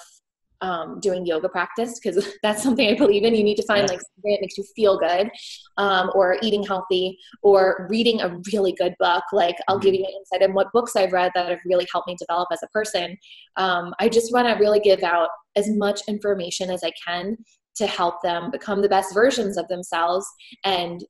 um, 0.62 1.00
doing 1.00 1.25
yoga 1.25 1.50
practice 1.50 2.00
because 2.00 2.36
that's 2.44 2.63
something 2.63 2.88
I 2.88 2.96
believe 2.96 3.24
in. 3.24 3.36
You 3.36 3.44
need 3.44 3.58
to 3.58 3.65
find 3.65 3.88
like 3.88 4.00
something 4.00 4.32
that 4.32 4.41
makes 4.41 4.58
you 4.58 4.63
feel 4.75 4.98
good, 4.98 5.29
um, 5.77 6.12
or 6.13 6.38
eating 6.41 6.63
healthy, 6.63 7.17
or 7.44 7.88
reading 7.89 8.22
a 8.22 8.39
really 8.51 8.74
good 8.74 8.96
book. 9.00 9.24
Like 9.32 9.56
I'll 9.67 9.75
mm-hmm. 9.75 9.86
give 9.86 9.94
you 9.96 10.06
an 10.06 10.13
insight 10.17 10.48
on 10.48 10.53
what 10.53 10.72
books 10.74 10.96
I've 10.96 11.13
read 11.13 11.32
that 11.36 11.50
have 11.50 11.60
really 11.65 11.88
helped 11.91 12.08
me 12.08 12.15
develop 12.20 12.50
as 12.51 12.63
a 12.63 12.67
person. 12.67 13.17
Um, 13.56 13.94
I 14.00 14.10
just 14.10 14.34
want 14.34 14.48
to 14.48 14.53
really 14.56 14.79
give 14.79 15.03
out 15.03 15.29
as 15.56 15.70
much 15.70 16.01
information 16.08 16.70
as 16.70 16.84
I 16.84 16.91
can 17.06 17.38
to 17.75 17.88
help 17.88 18.22
them 18.24 18.50
become 18.50 18.82
the 18.82 18.89
best 18.89 19.13
versions 19.13 19.58
of 19.58 19.67
themselves, 19.67 20.25
and 20.63 21.03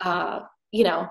uh, 0.00 0.40
you 0.72 0.84
know, 0.84 1.06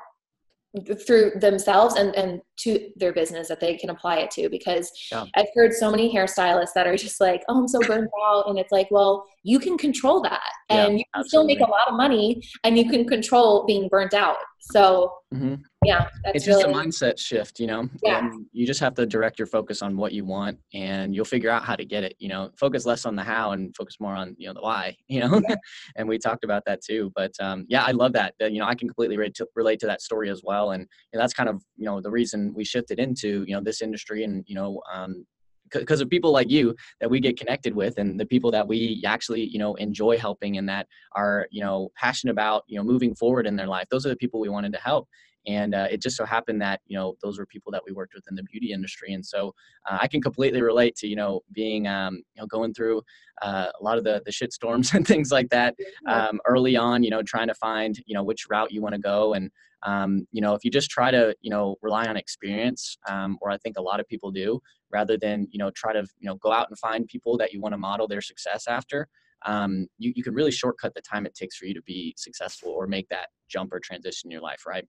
through 1.05 1.31
themselves 1.35 1.95
and, 1.95 2.15
and 2.15 2.41
to 2.57 2.89
their 2.95 3.11
business 3.11 3.49
that 3.49 3.59
they 3.59 3.75
can 3.75 3.89
apply 3.89 4.17
it 4.17 4.31
to 4.31 4.49
because 4.49 4.89
yeah. 5.11 5.25
I've 5.35 5.47
heard 5.53 5.73
so 5.73 5.91
many 5.91 6.13
hairstylists 6.13 6.73
that 6.75 6.87
are 6.87 6.95
just 6.95 7.19
like, 7.19 7.43
oh, 7.49 7.59
I'm 7.59 7.67
so 7.67 7.79
burned 7.81 8.07
out. 8.25 8.47
And 8.47 8.57
it's 8.57 8.71
like, 8.71 8.87
well, 8.89 9.25
you 9.43 9.59
can 9.59 9.77
control 9.77 10.21
that 10.21 10.39
and 10.69 10.93
yeah, 10.93 10.97
you 10.99 11.03
can 11.13 11.21
absolutely. 11.21 11.55
still 11.55 11.65
make 11.65 11.67
a 11.67 11.71
lot 11.71 11.89
of 11.89 11.95
money 11.95 12.41
and 12.63 12.77
you 12.77 12.89
can 12.89 13.05
control 13.05 13.65
being 13.65 13.89
burnt 13.89 14.13
out. 14.13 14.37
So 14.61 15.13
mm-hmm. 15.33 15.55
Yeah, 15.83 16.09
it's 16.25 16.45
just 16.45 16.63
really, 16.63 16.71
a 16.71 16.75
mindset 16.75 17.17
shift, 17.17 17.59
you 17.59 17.65
know. 17.65 17.89
Yeah. 18.03 18.19
And 18.19 18.45
you 18.51 18.67
just 18.67 18.79
have 18.81 18.93
to 18.95 19.05
direct 19.05 19.39
your 19.39 19.47
focus 19.47 19.81
on 19.81 19.97
what 19.97 20.13
you 20.13 20.23
want, 20.23 20.59
and 20.75 21.15
you'll 21.15 21.25
figure 21.25 21.49
out 21.49 21.63
how 21.63 21.75
to 21.75 21.83
get 21.83 22.03
it. 22.03 22.15
You 22.19 22.29
know, 22.29 22.51
focus 22.55 22.85
less 22.85 23.05
on 23.05 23.15
the 23.15 23.23
how 23.23 23.51
and 23.53 23.75
focus 23.75 23.97
more 23.99 24.13
on 24.13 24.35
you 24.37 24.47
know 24.47 24.53
the 24.53 24.61
why. 24.61 24.95
You 25.07 25.21
know, 25.21 25.41
yeah. 25.49 25.55
and 25.95 26.07
we 26.07 26.17
talked 26.17 26.43
about 26.43 26.63
that 26.65 26.81
too. 26.81 27.11
But 27.15 27.31
um, 27.39 27.65
yeah, 27.67 27.83
I 27.83 27.91
love 27.91 28.13
that. 28.13 28.35
You 28.39 28.59
know, 28.59 28.65
I 28.65 28.75
can 28.75 28.87
completely 28.87 29.17
relate 29.17 29.33
to, 29.35 29.47
relate 29.55 29.79
to 29.79 29.87
that 29.87 30.01
story 30.01 30.29
as 30.29 30.41
well, 30.43 30.71
and 30.71 30.83
know, 31.13 31.19
that's 31.19 31.33
kind 31.33 31.49
of 31.49 31.63
you 31.77 31.85
know 31.85 31.99
the 31.99 32.11
reason 32.11 32.53
we 32.55 32.63
shifted 32.63 32.99
into 32.99 33.43
you 33.47 33.55
know 33.55 33.61
this 33.61 33.81
industry 33.81 34.23
and 34.23 34.43
you 34.47 34.55
know 34.55 34.81
um, 34.93 35.25
because 35.71 36.01
of 36.01 36.09
people 36.09 36.31
like 36.31 36.49
you 36.49 36.75
that 36.99 37.09
we 37.09 37.19
get 37.19 37.37
connected 37.37 37.73
with 37.75 37.97
and 37.97 38.19
the 38.19 38.25
people 38.25 38.51
that 38.51 38.67
we 38.67 39.01
actually 39.05 39.45
you 39.45 39.59
know 39.59 39.73
enjoy 39.75 40.17
helping 40.17 40.57
and 40.57 40.67
that 40.67 40.87
are 41.15 41.47
you 41.49 41.61
know 41.61 41.89
passionate 41.95 42.31
about 42.31 42.63
you 42.67 42.77
know 42.77 42.83
moving 42.83 43.15
forward 43.15 43.47
in 43.47 43.55
their 43.55 43.67
life 43.67 43.87
those 43.89 44.05
are 44.05 44.09
the 44.09 44.15
people 44.15 44.39
we 44.39 44.49
wanted 44.49 44.71
to 44.71 44.79
help 44.79 45.07
and 45.47 45.73
uh, 45.73 45.87
it 45.89 46.01
just 46.01 46.17
so 46.17 46.25
happened 46.25 46.61
that 46.61 46.81
you 46.85 46.97
know 46.97 47.15
those 47.21 47.39
were 47.39 47.45
people 47.45 47.71
that 47.71 47.81
we 47.85 47.91
worked 47.91 48.13
with 48.13 48.25
in 48.29 48.35
the 48.35 48.43
beauty 48.43 48.71
industry. 48.71 49.13
And 49.13 49.25
so 49.25 49.53
uh, 49.89 49.97
i 50.01 50.07
can 50.07 50.21
completely 50.21 50.61
relate 50.61 50.95
to 50.95 51.07
you 51.07 51.15
know 51.15 51.41
being 51.51 51.87
um, 51.87 52.15
you 52.35 52.41
know 52.41 52.47
going 52.47 52.73
through 52.73 53.01
uh, 53.41 53.67
a 53.79 53.83
lot 53.83 53.97
of 53.97 54.03
the 54.03 54.21
the 54.25 54.31
shit 54.31 54.53
storms 54.53 54.93
and 54.95 55.07
things 55.07 55.31
like 55.31 55.49
that 55.49 55.75
um, 56.07 56.39
early 56.45 56.75
on 56.75 57.03
you 57.03 57.09
know 57.09 57.21
trying 57.23 57.47
to 57.47 57.55
find 57.55 58.01
you 58.05 58.13
know 58.13 58.23
which 58.23 58.47
route 58.49 58.71
you 58.71 58.81
want 58.81 58.95
to 58.95 59.01
go. 59.01 59.33
And 59.33 59.51
um, 59.83 60.27
you 60.31 60.41
know 60.41 60.53
if 60.53 60.63
you 60.63 60.71
just 60.71 60.89
try 60.89 61.11
to 61.11 61.35
you 61.41 61.49
know 61.49 61.75
rely 61.81 62.05
on 62.05 62.17
experience 62.17 62.97
um, 63.09 63.37
or 63.41 63.49
i 63.49 63.57
think 63.57 63.77
a 63.77 63.81
lot 63.81 63.99
of 63.99 64.07
people 64.07 64.31
do 64.31 64.61
rather 64.91 65.17
than 65.17 65.47
you 65.51 65.57
know 65.57 65.71
try 65.71 65.93
to 65.93 66.05
you 66.19 66.29
know 66.29 66.35
go 66.35 66.51
out 66.51 66.67
and 66.69 66.77
find 66.77 67.07
people 67.07 67.37
that 67.37 67.51
you 67.51 67.59
want 67.59 67.73
to 67.73 67.77
model 67.77 68.07
their 68.07 68.21
success 68.21 68.67
after 68.67 69.07
um, 69.43 69.87
you, 69.97 70.13
you 70.15 70.23
can 70.23 70.35
really 70.35 70.51
shortcut 70.51 70.93
the 70.93 71.01
time 71.01 71.25
it 71.25 71.33
takes 71.33 71.57
for 71.57 71.65
you 71.65 71.73
to 71.73 71.81
be 71.81 72.13
successful 72.15 72.69
or 72.69 72.85
make 72.85 73.09
that 73.09 73.29
jump 73.49 73.73
or 73.73 73.79
transition 73.79 74.27
in 74.27 74.31
your 74.31 74.41
life 74.41 74.65
right 74.67 74.85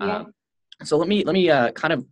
yeah. 0.00 0.16
Um, 0.16 0.34
so 0.82 0.96
let 0.96 1.08
me 1.08 1.24
let 1.24 1.34
me 1.34 1.50
uh, 1.50 1.70
kind 1.72 1.92
of 1.92 2.04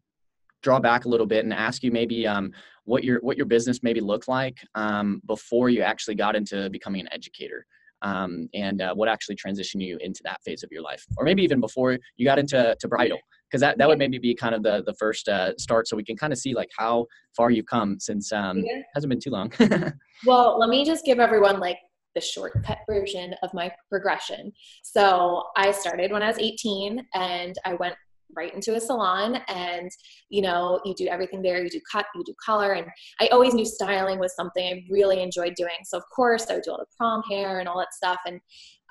draw 0.62 0.78
back 0.78 1.04
a 1.04 1.08
little 1.08 1.26
bit 1.26 1.44
and 1.44 1.52
ask 1.52 1.82
you 1.82 1.90
maybe 1.90 2.26
um, 2.26 2.52
what 2.84 3.04
your 3.04 3.20
what 3.20 3.36
your 3.36 3.46
business 3.46 3.82
maybe 3.82 4.00
looked 4.00 4.28
like 4.28 4.58
um, 4.74 5.20
before 5.26 5.68
you 5.68 5.82
actually 5.82 6.14
got 6.14 6.36
into 6.36 6.70
becoming 6.70 7.00
an 7.00 7.08
educator 7.12 7.66
um, 8.02 8.48
and 8.54 8.80
uh, 8.82 8.94
what 8.94 9.08
actually 9.08 9.36
transitioned 9.36 9.80
you 9.80 9.96
into 10.00 10.20
that 10.24 10.42
phase 10.44 10.62
of 10.62 10.70
your 10.72 10.82
life 10.82 11.04
or 11.16 11.24
maybe 11.24 11.42
even 11.42 11.60
before 11.60 11.98
you 12.16 12.24
got 12.24 12.38
into 12.38 12.76
to 12.78 12.88
bridal 12.88 13.18
because 13.48 13.60
that, 13.60 13.76
that 13.78 13.86
would 13.86 13.98
maybe 13.98 14.18
be 14.18 14.34
kind 14.34 14.54
of 14.54 14.62
the, 14.62 14.82
the 14.86 14.94
first 14.94 15.28
uh, 15.28 15.54
start 15.58 15.86
so 15.86 15.96
we 15.96 16.04
can 16.04 16.16
kind 16.16 16.32
of 16.32 16.38
see 16.38 16.54
like 16.54 16.70
how 16.76 17.06
far 17.36 17.50
you've 17.50 17.66
come 17.66 17.98
since 18.00 18.32
um 18.32 18.58
yeah. 18.58 18.80
hasn't 18.94 19.10
been 19.10 19.20
too 19.20 19.30
long 19.30 19.52
well 20.26 20.58
let 20.58 20.68
me 20.68 20.84
just 20.84 21.04
give 21.04 21.18
everyone 21.20 21.60
like 21.60 21.78
the 22.14 22.20
shortcut 22.20 22.78
version 22.88 23.34
of 23.42 23.52
my 23.54 23.70
progression. 23.88 24.52
So 24.82 25.44
I 25.56 25.72
started 25.72 26.12
when 26.12 26.22
I 26.22 26.28
was 26.28 26.38
18 26.38 27.06
and 27.14 27.54
I 27.64 27.74
went 27.74 27.94
right 28.34 28.54
into 28.54 28.74
a 28.74 28.80
salon 28.80 29.38
and 29.48 29.90
you 30.30 30.42
know 30.42 30.80
you 30.84 30.94
do 30.94 31.06
everything 31.06 31.42
there. 31.42 31.62
You 31.62 31.70
do 31.70 31.80
cut 31.90 32.06
you 32.14 32.24
do 32.24 32.34
color 32.44 32.72
and 32.72 32.86
i 33.20 33.26
always 33.28 33.54
knew 33.54 33.64
styling 33.64 34.18
was 34.18 34.34
something 34.34 34.64
i 34.66 34.82
really 34.90 35.22
enjoyed 35.22 35.54
doing. 35.54 35.76
So 35.84 35.98
of 35.98 36.04
course 36.14 36.46
i 36.48 36.54
would 36.54 36.62
do 36.62 36.70
all 36.70 36.78
the 36.78 36.86
prom 36.96 37.22
hair 37.30 37.60
and 37.60 37.68
all 37.68 37.78
that 37.78 37.92
stuff 37.92 38.18
and 38.26 38.40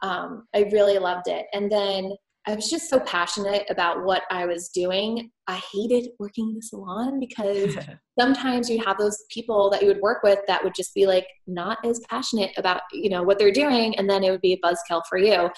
um, 0.03 0.47
i 0.53 0.69
really 0.71 0.99
loved 0.99 1.27
it. 1.27 1.45
And 1.53 1.71
then 1.71 2.11
I 2.47 2.55
was 2.55 2.69
just 2.69 2.89
so 2.89 2.99
passionate 3.01 3.65
about 3.69 4.03
what 4.03 4.23
I 4.31 4.47
was 4.47 4.69
doing. 4.69 5.29
I 5.47 5.61
hated 5.71 6.09
working 6.17 6.49
in 6.49 6.55
the 6.55 6.61
salon 6.61 7.19
because 7.19 7.77
sometimes 8.19 8.69
you'd 8.69 8.83
have 8.83 8.97
those 8.97 9.23
people 9.29 9.69
that 9.69 9.81
you 9.81 9.87
would 9.87 10.01
work 10.01 10.23
with 10.23 10.39
that 10.47 10.63
would 10.63 10.73
just 10.73 10.93
be 10.95 11.05
like 11.05 11.27
not 11.45 11.77
as 11.85 11.99
passionate 12.09 12.51
about 12.57 12.81
you 12.91 13.09
know 13.09 13.21
what 13.21 13.37
they're 13.37 13.51
doing, 13.51 13.95
and 13.97 14.09
then 14.09 14.23
it 14.23 14.31
would 14.31 14.41
be 14.41 14.53
a 14.53 14.59
buzzkill 14.65 15.03
for 15.07 15.17
you 15.17 15.49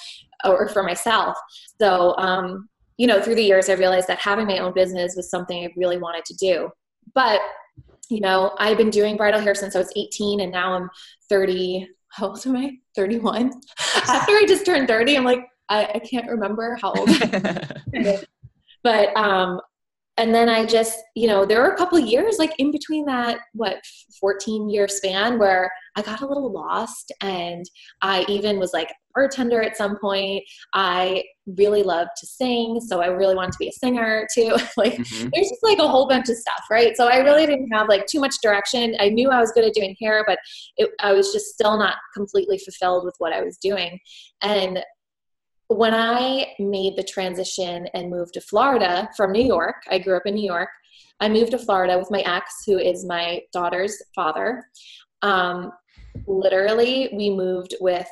or 0.44 0.68
for 0.68 0.84
myself. 0.84 1.38
So 1.80 2.16
um, 2.18 2.68
you 2.98 3.08
know, 3.08 3.22
through 3.22 3.36
the 3.36 3.44
years, 3.44 3.70
I 3.70 3.74
realized 3.74 4.08
that 4.08 4.20
having 4.20 4.46
my 4.46 4.60
own 4.60 4.74
business 4.74 5.16
was 5.16 5.30
something 5.30 5.64
I 5.64 5.70
really 5.78 5.98
wanted 5.98 6.26
to 6.26 6.36
do. 6.36 6.70
But 7.16 7.40
you 8.10 8.20
know, 8.20 8.54
I've 8.60 8.78
been 8.78 8.90
doing 8.90 9.16
bridal 9.16 9.40
hair 9.40 9.56
since 9.56 9.76
I 9.76 9.80
was 9.80 9.92
18, 9.96 10.42
and 10.42 10.52
now 10.52 10.74
I'm 10.74 10.90
30. 11.30 11.88
How 12.10 12.28
old 12.28 12.46
am 12.46 12.58
I? 12.58 12.72
31. 12.96 13.52
After 13.80 14.34
I 14.34 14.46
just 14.48 14.66
turned 14.66 14.88
30, 14.88 15.18
I'm 15.18 15.24
like, 15.24 15.40
I, 15.74 15.92
I 15.96 16.00
can't 16.00 16.30
remember 16.30 16.78
how 16.82 16.94
old. 16.94 17.10
but 18.84 19.18
um, 19.18 19.60
and 20.18 20.34
then 20.34 20.48
I 20.48 20.66
just, 20.66 21.00
you 21.16 21.28
know, 21.28 21.44
there 21.44 21.62
were 21.62 21.72
a 21.72 21.78
couple 21.78 21.98
years 21.98 22.38
like 22.38 22.54
in 22.60 22.72
between 22.72 23.06
that, 23.06 23.40
what, 23.54 23.78
14 24.20 24.70
year 24.70 24.88
span 24.88 25.40
where 25.40 25.72
I 25.96 26.04
got 26.04 26.22
a 26.22 26.28
little 26.28 26.52
lost. 26.52 27.12
And 27.22 27.66
I 28.04 28.24
even 28.30 28.60
was 28.60 28.74
like 28.74 28.94
bartender 29.16 29.60
at 29.62 29.76
some 29.76 29.98
point. 29.98 30.44
I 30.74 31.24
really 31.48 31.82
loved 31.82 32.12
to 32.18 32.28
sing. 32.28 32.80
So 32.80 33.02
I 33.02 33.08
really 33.08 33.34
wanted 33.34 33.54
to 33.54 33.58
be 33.60 33.70
a 33.70 33.72
singer 33.72 34.28
too. 34.36 34.56
like 34.78 34.94
mm-hmm. 34.94 35.30
there's 35.34 35.50
just 35.50 35.64
like 35.64 35.80
a 35.80 35.88
whole 35.88 36.08
bunch 36.08 36.30
of 36.30 36.36
stuff, 36.36 36.64
right? 36.70 36.96
So 36.96 37.08
I 37.08 37.18
really 37.18 37.48
didn't 37.48 37.72
have 37.74 37.90
like 37.90 38.06
too 38.06 38.20
much 38.20 38.36
direction. 38.44 38.96
I 39.00 39.10
knew 39.10 39.32
I 39.32 39.40
was 39.40 39.52
good 39.52 39.66
at 39.66 39.74
doing 39.74 39.96
hair, 40.00 40.24
but 40.28 40.38
it, 40.78 40.92
I 41.00 41.14
was 41.14 41.34
just 41.34 41.48
still 41.48 41.78
not 41.80 41.96
completely 42.14 42.60
fulfilled 42.60 43.04
with 43.04 43.16
what 43.18 43.34
I 43.34 43.42
was 43.42 43.58
doing. 43.58 44.00
And 44.44 44.84
when 45.68 45.94
I 45.94 46.54
made 46.60 46.96
the 46.96 47.04
transition 47.04 47.88
and 47.94 48.10
moved 48.10 48.34
to 48.34 48.42
Florida 48.42 49.10
from 49.16 49.32
New 49.32 49.44
York, 49.44 49.76
I 49.90 50.00
grew 50.00 50.18
up 50.18 50.26
in 50.26 50.36
New 50.36 50.46
York. 50.46 50.70
I 51.20 51.30
moved 51.30 51.52
to 51.52 51.58
Florida 51.58 51.98
with 51.98 52.12
my 52.12 52.22
ex, 52.22 52.64
who 52.66 52.78
is 52.78 53.06
my 53.06 53.42
daughter's 53.52 54.02
father. 54.14 54.66
Um, 55.22 55.72
literally, 56.28 57.10
we 57.14 57.30
moved 57.30 57.76
with 57.80 58.10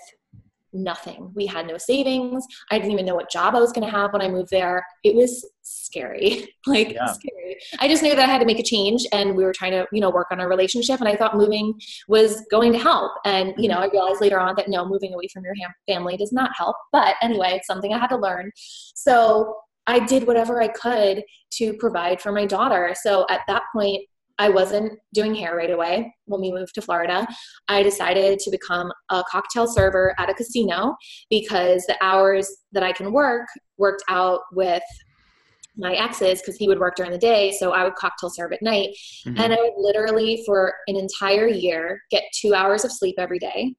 nothing. 0.73 1.31
We 1.35 1.45
had 1.45 1.67
no 1.67 1.77
savings. 1.77 2.45
I 2.69 2.77
didn't 2.77 2.91
even 2.91 3.05
know 3.05 3.15
what 3.15 3.29
job 3.29 3.55
I 3.55 3.59
was 3.59 3.71
going 3.71 3.85
to 3.85 3.91
have 3.91 4.13
when 4.13 4.21
I 4.21 4.27
moved 4.27 4.49
there. 4.49 4.85
It 5.03 5.15
was 5.15 5.45
scary, 5.63 6.53
like 6.67 6.93
yeah. 6.93 7.11
scary. 7.13 7.57
I 7.79 7.87
just 7.87 8.03
knew 8.03 8.15
that 8.15 8.27
I 8.27 8.31
had 8.31 8.39
to 8.39 8.45
make 8.45 8.59
a 8.59 8.63
change 8.63 9.05
and 9.11 9.35
we 9.35 9.43
were 9.43 9.53
trying 9.53 9.71
to, 9.71 9.85
you 9.91 10.01
know, 10.01 10.09
work 10.09 10.27
on 10.31 10.39
our 10.39 10.49
relationship. 10.49 10.99
And 10.99 11.09
I 11.09 11.15
thought 11.15 11.37
moving 11.37 11.79
was 12.07 12.43
going 12.51 12.73
to 12.73 12.79
help. 12.79 13.11
And, 13.25 13.53
you 13.57 13.67
know, 13.67 13.75
mm-hmm. 13.75 13.95
I 13.95 13.99
realized 13.99 14.21
later 14.21 14.39
on 14.39 14.55
that 14.55 14.69
no, 14.69 14.85
moving 14.85 15.13
away 15.13 15.27
from 15.31 15.43
your 15.43 15.53
family 15.87 16.17
does 16.17 16.31
not 16.31 16.51
help. 16.55 16.75
But 16.91 17.15
anyway, 17.21 17.53
it's 17.53 17.67
something 17.67 17.93
I 17.93 17.99
had 17.99 18.09
to 18.09 18.17
learn. 18.17 18.51
So 18.55 19.55
I 19.87 19.99
did 19.99 20.27
whatever 20.27 20.61
I 20.61 20.67
could 20.69 21.23
to 21.53 21.73
provide 21.73 22.21
for 22.21 22.31
my 22.31 22.45
daughter. 22.45 22.95
So 23.01 23.25
at 23.29 23.41
that 23.47 23.63
point, 23.73 24.03
I 24.41 24.49
wasn't 24.49 24.97
doing 25.13 25.35
hair 25.35 25.55
right 25.55 25.69
away 25.69 26.11
when 26.25 26.41
we 26.41 26.51
moved 26.51 26.73
to 26.73 26.81
Florida. 26.81 27.27
I 27.67 27.83
decided 27.83 28.39
to 28.39 28.49
become 28.49 28.91
a 29.11 29.23
cocktail 29.29 29.67
server 29.67 30.15
at 30.17 30.31
a 30.31 30.33
casino 30.33 30.95
because 31.29 31.85
the 31.85 31.95
hours 32.01 32.49
that 32.71 32.81
I 32.81 32.91
can 32.91 33.13
work 33.13 33.45
worked 33.77 34.03
out 34.09 34.39
with 34.51 34.81
my 35.77 35.93
exes 35.93 36.41
because 36.41 36.57
he 36.57 36.67
would 36.67 36.79
work 36.79 36.95
during 36.97 37.13
the 37.13 37.17
day 37.17 37.49
so 37.57 37.71
i 37.71 37.81
would 37.81 37.95
cocktail 37.95 38.29
serve 38.29 38.51
at 38.51 38.61
night 38.61 38.89
mm-hmm. 39.25 39.39
and 39.39 39.53
i 39.53 39.55
would 39.55 39.71
literally 39.77 40.43
for 40.45 40.73
an 40.87 40.97
entire 40.97 41.47
year 41.47 42.01
get 42.11 42.23
two 42.41 42.53
hours 42.53 42.83
of 42.83 42.91
sleep 42.91 43.15
every 43.17 43.39
day 43.39 43.73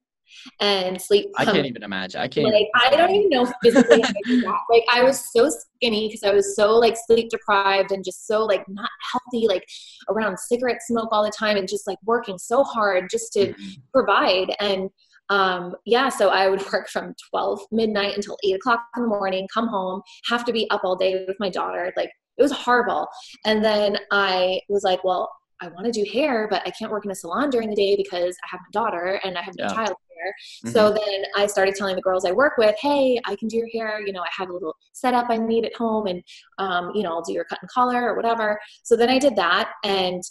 and 0.61 1.01
sleep. 1.01 1.27
I 1.37 1.45
can't 1.45 1.67
even 1.67 1.83
imagine. 1.83 2.21
I 2.21 2.29
can't. 2.29 2.53
Like 2.53 2.69
I 2.75 2.91
don't 2.95 3.11
even 3.11 3.29
know 3.29 3.53
physically 3.63 4.01
how 4.01 4.09
that. 4.09 4.61
Like 4.71 4.85
I 4.93 5.03
was 5.03 5.31
so 5.33 5.51
skinny 5.51 6.09
because 6.09 6.23
I 6.23 6.33
was 6.33 6.57
so 6.57 6.77
like 6.77 6.97
sleep 7.07 7.31
deprived 7.31 7.93
and 7.93 8.05
just 8.05 8.27
so 8.27 8.45
like 8.45 8.65
not 8.69 8.91
healthy, 9.13 9.47
like 9.47 9.67
around 10.09 10.39
cigarette 10.39 10.83
smoke 10.83 11.09
all 11.13 11.25
the 11.25 11.33
time 11.37 11.57
and 11.57 11.69
just 11.69 11.87
like 11.87 11.99
working 12.05 12.39
so 12.39 12.65
hard 12.65 13.09
just 13.11 13.33
to 13.35 13.49
mm-hmm. 13.49 13.71
provide 13.93 14.55
and 14.61 14.91
um, 15.33 15.75
yeah, 15.87 16.11
so 16.11 16.29
I 16.29 16.49
would 16.49 16.63
work 16.73 16.89
from 16.89 17.15
12 17.31 17.61
midnight 17.73 18.17
until 18.17 18.37
8 18.45 18.57
o'clock 18.57 18.85
in 18.97 19.03
the 19.03 19.09
morning, 19.09 19.49
come 19.53 19.67
home, 19.67 20.03
have 20.29 20.45
to 20.45 20.53
be 20.53 20.69
up 20.71 20.83
all 20.85 20.97
day 20.97 21.25
with 21.27 21.37
my 21.41 21.49
daughter. 21.49 21.93
Like, 21.97 22.11
it 22.39 22.43
was 22.43 22.53
horrible. 22.53 23.09
And 23.45 23.65
then 23.65 23.99
I 24.11 24.61
was 24.69 24.83
like, 24.83 25.05
well, 25.05 25.31
I 25.63 25.69
want 25.69 25.87
to 25.87 25.93
do 25.93 26.05
hair, 26.13 26.49
but 26.51 26.63
I 26.67 26.71
can't 26.71 26.91
work 26.91 27.05
in 27.05 27.11
a 27.11 27.15
salon 27.15 27.49
during 27.51 27.71
the 27.71 27.77
day 27.77 27.95
because 27.97 28.37
I 28.45 28.49
have 28.51 28.61
my 28.61 28.81
daughter 28.81 29.21
and 29.25 29.39
I 29.39 29.43
have 29.43 29.55
no 29.57 29.67
yeah. 29.67 29.75
child 29.75 29.89
care. 29.89 30.35
Mm-hmm. 30.65 30.71
So 30.71 30.91
then 30.91 31.25
I 31.37 31.47
started 31.47 31.77
telling 31.77 31.95
the 31.95 32.03
girls 32.03 32.25
I 32.25 32.33
work 32.33 32.55
with, 32.59 32.75
hey, 32.81 33.21
I 33.27 33.37
can 33.37 33.49
do 33.49 33.59
your 33.59 33.69
hair. 33.73 34.01
You 34.05 34.13
know, 34.13 34.23
I 34.23 34.29
have 34.37 34.51
a 34.51 34.53
little 34.53 34.75
setup 34.93 35.27
I 35.31 35.37
need 35.37 35.65
at 35.65 35.75
home 35.77 36.07
and, 36.09 36.23
um, 36.59 36.91
you 36.95 37.03
know, 37.03 37.11
I'll 37.11 37.23
do 37.23 37.33
your 37.33 37.45
cut 37.45 37.61
and 37.63 37.71
color 37.71 38.11
or 38.11 38.17
whatever. 38.17 38.59
So 38.83 38.97
then 38.97 39.09
I 39.09 39.19
did 39.19 39.37
that. 39.37 39.71
And 39.85 40.23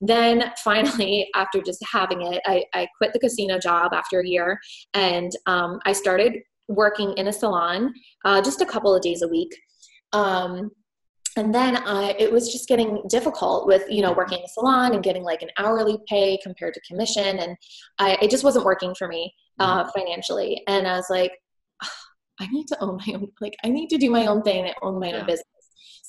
then 0.00 0.52
finally, 0.64 1.28
after 1.36 1.60
just 1.60 1.82
having 1.90 2.22
it, 2.22 2.42
I, 2.44 2.64
I 2.74 2.88
quit 2.98 3.12
the 3.12 3.20
casino 3.20 3.58
job 3.58 3.92
after 3.94 4.20
a 4.20 4.26
year 4.26 4.58
and 4.94 5.30
um, 5.46 5.78
I 5.86 5.92
started 5.92 6.34
working 6.68 7.12
in 7.14 7.28
a 7.28 7.32
salon 7.32 7.92
uh, 8.24 8.40
just 8.42 8.60
a 8.60 8.66
couple 8.66 8.94
of 8.94 9.02
days 9.02 9.22
a 9.22 9.28
week. 9.28 9.54
Um, 10.12 10.70
and 11.36 11.54
then 11.54 11.76
uh, 11.76 12.12
it 12.18 12.30
was 12.30 12.52
just 12.52 12.68
getting 12.68 13.02
difficult 13.08 13.66
with 13.66 13.82
you 13.88 14.02
know 14.02 14.12
working 14.12 14.38
in 14.38 14.44
a 14.44 14.48
salon 14.48 14.94
and 14.94 15.02
getting 15.02 15.22
like 15.22 15.42
an 15.42 15.50
hourly 15.58 15.98
pay 16.08 16.38
compared 16.42 16.74
to 16.74 16.80
commission 16.80 17.38
and 17.38 17.56
I, 17.98 18.18
it 18.22 18.30
just 18.30 18.44
wasn't 18.44 18.64
working 18.64 18.94
for 18.94 19.08
me 19.08 19.34
uh, 19.58 19.84
mm-hmm. 19.84 19.98
financially 19.98 20.62
and 20.66 20.86
i 20.86 20.96
was 20.96 21.06
like 21.10 21.32
i 22.40 22.46
need 22.48 22.66
to 22.68 22.82
own 22.82 22.98
my 23.06 23.14
own 23.14 23.28
like 23.40 23.56
i 23.64 23.68
need 23.68 23.88
to 23.88 23.98
do 23.98 24.10
my 24.10 24.26
own 24.26 24.42
thing 24.42 24.64
and 24.64 24.74
own 24.82 24.98
my 25.00 25.08
yeah. 25.08 25.20
own 25.20 25.26
business 25.26 25.46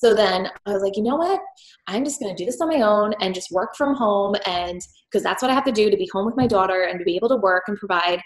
So 0.03 0.13
then 0.13 0.49
I 0.65 0.73
was 0.73 0.83
like, 0.83 0.97
you 0.97 1.03
know 1.03 1.15
what? 1.15 1.39
I'm 1.87 2.03
just 2.03 2.19
going 2.19 2.35
to 2.35 2.37
do 2.37 2.45
this 2.45 2.59
on 2.59 2.67
my 2.67 2.81
own 2.81 3.13
and 3.21 3.33
just 3.33 3.51
work 3.51 3.73
from 3.77 3.95
home. 3.95 4.35
And 4.45 4.81
because 5.09 5.23
that's 5.23 5.41
what 5.41 5.49
I 5.49 5.53
have 5.53 5.63
to 5.63 5.71
do 5.71 5.89
to 5.89 5.95
be 5.95 6.09
home 6.11 6.25
with 6.25 6.35
my 6.35 6.45
daughter 6.45 6.83
and 6.83 6.99
to 6.99 7.05
be 7.05 7.15
able 7.15 7.29
to 7.29 7.37
work 7.37 7.63
and 7.67 7.77
provide. 7.77 8.19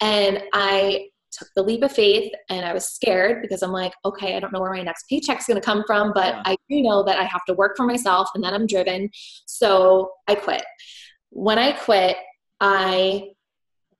And 0.00 0.42
I 0.54 1.08
took 1.30 1.48
the 1.54 1.62
leap 1.62 1.82
of 1.82 1.92
faith 1.92 2.32
and 2.48 2.64
I 2.64 2.72
was 2.72 2.88
scared 2.88 3.42
because 3.42 3.62
I'm 3.62 3.72
like, 3.72 3.92
okay, 4.04 4.36
I 4.36 4.40
don't 4.40 4.52
know 4.52 4.60
where 4.60 4.72
my 4.72 4.82
next 4.82 5.08
paycheck's 5.08 5.46
going 5.46 5.60
to 5.60 5.64
come 5.64 5.84
from, 5.86 6.12
but 6.14 6.34
yeah. 6.34 6.42
I 6.44 6.56
do 6.68 6.82
know 6.82 7.02
that 7.04 7.18
I 7.18 7.24
have 7.24 7.44
to 7.46 7.54
work 7.54 7.76
for 7.76 7.86
myself 7.86 8.28
and 8.34 8.42
then 8.42 8.54
I'm 8.54 8.66
driven. 8.66 9.10
So 9.46 10.10
I 10.26 10.34
quit. 10.34 10.64
When 11.30 11.58
I 11.58 11.72
quit, 11.72 12.16
I 12.60 13.30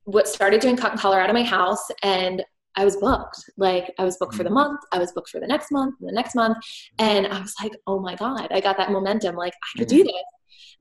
what 0.04 0.26
started 0.26 0.60
doing 0.60 0.76
cut 0.76 0.92
and 0.92 1.00
color 1.00 1.20
out 1.20 1.28
of 1.28 1.34
my 1.34 1.42
house 1.42 1.86
and 2.02 2.42
I 2.76 2.84
was 2.84 2.96
booked. 2.96 3.44
Like 3.56 3.92
I 3.98 4.04
was 4.04 4.16
booked 4.16 4.34
for 4.34 4.44
the 4.44 4.50
mm. 4.50 4.54
month, 4.54 4.80
I 4.92 4.98
was 4.98 5.12
booked 5.12 5.30
for 5.30 5.40
the 5.40 5.46
next 5.46 5.70
month, 5.70 5.96
the 6.00 6.12
next 6.12 6.34
month. 6.34 6.56
And 6.98 7.26
I 7.26 7.40
was 7.40 7.52
like, 7.62 7.72
oh 7.86 7.98
my 8.00 8.14
God, 8.14 8.48
I 8.50 8.60
got 8.60 8.76
that 8.78 8.92
momentum. 8.92 9.34
Like 9.34 9.52
I 9.52 9.78
could 9.78 9.88
do 9.88 10.04
this. 10.04 10.12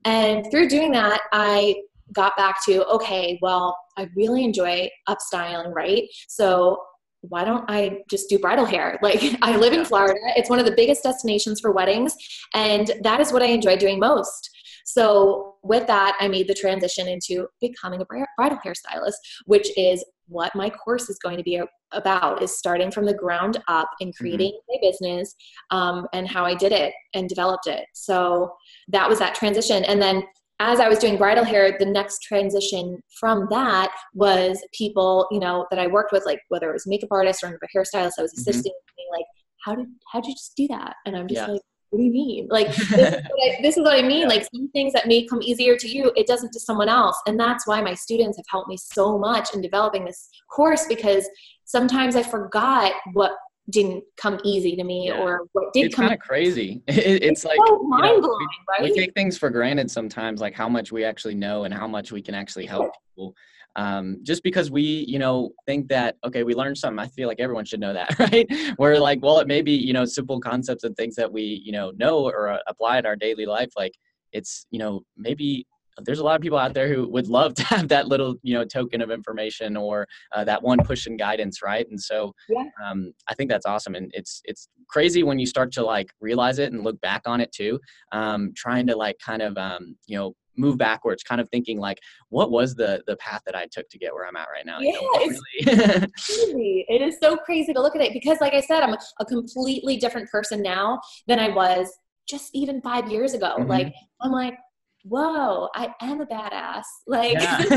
And 0.04 0.46
through 0.50 0.68
doing 0.68 0.92
that, 0.92 1.20
I 1.32 1.74
got 2.12 2.36
back 2.36 2.64
to, 2.66 2.86
okay, 2.86 3.38
well, 3.42 3.76
I 3.98 4.08
really 4.16 4.44
enjoy 4.44 4.88
upstyling, 5.08 5.74
right? 5.74 6.04
So 6.28 6.80
why 7.22 7.44
don't 7.44 7.64
I 7.68 8.02
just 8.08 8.28
do 8.28 8.38
bridal 8.38 8.64
hair? 8.64 8.98
Like 9.02 9.22
I 9.42 9.56
live 9.56 9.72
in 9.72 9.84
Florida. 9.84 10.18
It's 10.36 10.48
one 10.48 10.58
of 10.58 10.64
the 10.64 10.74
biggest 10.74 11.02
destinations 11.02 11.60
for 11.60 11.72
weddings. 11.72 12.14
And 12.54 12.90
that 13.02 13.20
is 13.20 13.32
what 13.32 13.42
I 13.42 13.46
enjoy 13.46 13.76
doing 13.76 13.98
most. 13.98 14.50
So 14.86 15.56
with 15.62 15.86
that, 15.88 16.16
I 16.20 16.28
made 16.28 16.48
the 16.48 16.54
transition 16.54 17.08
into 17.08 17.46
becoming 17.60 18.00
a 18.00 18.06
bridal 18.06 18.58
hairstylist, 18.64 19.16
which 19.44 19.68
is 19.76 20.04
what 20.28 20.54
my 20.54 20.70
course 20.70 21.10
is 21.10 21.18
going 21.18 21.36
to 21.36 21.42
be 21.42 21.60
about 21.92 22.42
is 22.42 22.56
starting 22.56 22.90
from 22.90 23.04
the 23.04 23.14
ground 23.14 23.62
up 23.68 23.88
and 24.00 24.10
mm-hmm. 24.10 24.22
creating 24.22 24.52
mm-hmm. 24.52 24.84
my 24.84 24.90
business 24.90 25.34
um, 25.70 26.06
and 26.12 26.28
how 26.28 26.44
i 26.44 26.54
did 26.54 26.72
it 26.72 26.92
and 27.14 27.28
developed 27.28 27.66
it 27.66 27.84
so 27.94 28.52
that 28.88 29.08
was 29.08 29.18
that 29.18 29.34
transition 29.34 29.84
and 29.84 30.00
then 30.00 30.22
as 30.60 30.80
I 30.80 30.88
was 30.88 30.98
doing 30.98 31.16
bridal 31.16 31.44
hair, 31.44 31.76
the 31.78 31.86
next 31.86 32.22
transition 32.22 33.00
from 33.18 33.46
that 33.50 33.90
was 34.14 34.60
people, 34.72 35.28
you 35.30 35.38
know, 35.38 35.66
that 35.70 35.78
I 35.78 35.86
worked 35.86 36.12
with, 36.12 36.26
like 36.26 36.40
whether 36.48 36.68
it 36.70 36.72
was 36.72 36.86
makeup 36.86 37.10
artist 37.12 37.44
or 37.44 37.48
a 37.62 37.78
hairstylist, 37.78 38.12
I 38.18 38.22
was 38.22 38.32
mm-hmm. 38.32 38.40
assisting, 38.40 38.72
mm-hmm. 38.72 39.16
like, 39.16 39.26
how 39.64 39.74
did 39.74 39.86
how'd 40.12 40.26
you 40.26 40.34
just 40.34 40.56
do 40.56 40.66
that? 40.68 40.96
And 41.06 41.16
I'm 41.16 41.28
just 41.28 41.46
yeah. 41.46 41.52
like, 41.52 41.62
what 41.90 41.98
do 42.00 42.04
you 42.04 42.10
mean? 42.10 42.48
Like 42.50 42.68
this, 42.74 42.90
is 42.90 43.14
I, 43.14 43.58
this, 43.62 43.76
is 43.76 43.82
what 43.82 43.94
I, 43.94 44.02
mean. 44.02 44.22
Yeah. 44.22 44.28
Like 44.28 44.48
some 44.52 44.68
things 44.70 44.92
that 44.92 45.06
may 45.06 45.26
come 45.26 45.42
easier 45.42 45.76
to 45.76 45.88
you, 45.88 46.12
it 46.16 46.26
doesn't 46.26 46.52
to 46.52 46.60
someone 46.60 46.88
else. 46.88 47.16
And 47.26 47.38
that's 47.38 47.66
why 47.66 47.80
my 47.80 47.94
students 47.94 48.36
have 48.36 48.46
helped 48.48 48.68
me 48.68 48.76
so 48.76 49.18
much 49.18 49.54
in 49.54 49.60
developing 49.60 50.04
this 50.04 50.28
course 50.50 50.86
because 50.86 51.28
sometimes 51.64 52.16
I 52.16 52.22
forgot 52.22 52.92
what 53.12 53.32
didn't 53.70 54.02
come 54.16 54.40
easy 54.44 54.74
to 54.76 54.84
me 54.84 55.08
yeah. 55.08 55.18
or 55.18 55.42
what 55.52 55.72
did 55.72 55.86
it's 55.86 55.94
come 55.94 56.06
kind 56.06 56.14
of 56.14 56.20
crazy 56.20 56.82
it, 56.88 56.98
it's, 56.98 57.26
it's, 57.26 57.44
like 57.44 57.58
so 57.66 57.82
mind 57.82 58.02
blowing, 58.02 58.22
know, 58.22 58.36
we, 58.38 58.46
right? 58.68 58.82
we 58.82 58.94
take 58.94 59.12
things 59.14 59.36
for 59.36 59.50
granted 59.50 59.90
sometimes 59.90 60.40
like 60.40 60.54
how 60.54 60.68
much 60.68 60.90
we 60.90 61.04
actually 61.04 61.34
know 61.34 61.64
and 61.64 61.74
how 61.74 61.86
much 61.86 62.10
we 62.12 62.22
can 62.22 62.34
actually 62.34 62.66
help 62.66 62.90
people 63.10 63.34
um, 63.76 64.18
just 64.22 64.42
because 64.42 64.70
we 64.70 64.82
you 64.82 65.18
know 65.18 65.52
think 65.66 65.88
that 65.88 66.16
okay 66.24 66.42
we 66.42 66.54
learned 66.54 66.76
something 66.76 66.98
i 66.98 67.06
feel 67.06 67.28
like 67.28 67.40
everyone 67.40 67.64
should 67.64 67.80
know 67.80 67.92
that 67.92 68.18
right 68.32 68.46
we're 68.78 68.98
like 68.98 69.22
well 69.22 69.38
it 69.38 69.46
may 69.46 69.62
be 69.62 69.72
you 69.72 69.92
know 69.92 70.04
simple 70.04 70.40
concepts 70.40 70.84
and 70.84 70.96
things 70.96 71.14
that 71.14 71.30
we 71.30 71.62
you 71.64 71.72
know 71.72 71.92
know 71.96 72.24
or 72.24 72.48
uh, 72.48 72.58
apply 72.66 72.98
in 72.98 73.06
our 73.06 73.16
daily 73.16 73.46
life 73.46 73.70
like 73.76 73.92
it's 74.32 74.66
you 74.70 74.78
know 74.78 75.02
maybe 75.16 75.66
there's 76.04 76.18
a 76.18 76.24
lot 76.24 76.36
of 76.36 76.42
people 76.42 76.58
out 76.58 76.74
there 76.74 76.92
who 76.92 77.08
would 77.08 77.28
love 77.28 77.54
to 77.54 77.64
have 77.74 77.88
that 77.88 78.08
little 78.08 78.36
you 78.42 78.54
know 78.54 78.64
token 78.64 79.00
of 79.00 79.10
information 79.10 79.76
or 79.76 80.06
uh, 80.32 80.44
that 80.44 80.62
one 80.62 80.78
push 80.84 81.06
and 81.06 81.18
guidance 81.18 81.62
right 81.62 81.88
and 81.90 82.00
so 82.00 82.32
yeah. 82.48 82.64
um, 82.84 83.12
i 83.28 83.34
think 83.34 83.50
that's 83.50 83.66
awesome 83.66 83.94
and 83.94 84.10
it's 84.14 84.40
it's 84.44 84.68
crazy 84.88 85.22
when 85.22 85.38
you 85.38 85.46
start 85.46 85.72
to 85.72 85.84
like 85.84 86.10
realize 86.20 86.58
it 86.58 86.72
and 86.72 86.84
look 86.84 87.00
back 87.00 87.22
on 87.26 87.40
it 87.40 87.52
too 87.52 87.78
um, 88.12 88.52
trying 88.56 88.86
to 88.86 88.96
like 88.96 89.16
kind 89.18 89.42
of 89.42 89.56
um, 89.58 89.96
you 90.06 90.16
know 90.16 90.34
move 90.56 90.76
backwards 90.76 91.22
kind 91.22 91.40
of 91.40 91.48
thinking 91.50 91.78
like 91.78 91.98
what 92.30 92.50
was 92.50 92.74
the 92.74 93.00
the 93.06 93.16
path 93.16 93.40
that 93.46 93.54
i 93.54 93.66
took 93.70 93.88
to 93.88 93.96
get 93.96 94.12
where 94.12 94.26
i'm 94.26 94.36
at 94.36 94.48
right 94.52 94.66
now 94.66 94.80
yeah, 94.80 94.90
you 94.90 95.00
know, 95.00 95.08
it's 95.14 95.40
really. 95.66 96.06
crazy. 96.52 96.84
it 96.88 97.00
is 97.00 97.16
so 97.22 97.36
crazy 97.36 97.72
to 97.72 97.80
look 97.80 97.94
at 97.94 98.02
it 98.02 98.12
because 98.12 98.38
like 98.40 98.54
i 98.54 98.60
said 98.60 98.82
i'm 98.82 98.96
a 99.20 99.24
completely 99.24 99.96
different 99.96 100.28
person 100.30 100.60
now 100.60 101.00
than 101.28 101.38
i 101.38 101.48
was 101.48 101.96
just 102.28 102.50
even 102.54 102.82
five 102.82 103.08
years 103.10 103.34
ago 103.34 103.54
mm-hmm. 103.56 103.70
like 103.70 103.94
i'm 104.20 104.32
like 104.32 104.54
whoa 105.04 105.68
i 105.74 105.88
am 106.00 106.20
a 106.20 106.26
badass 106.26 106.82
like 107.06 107.34
yeah. 107.34 107.58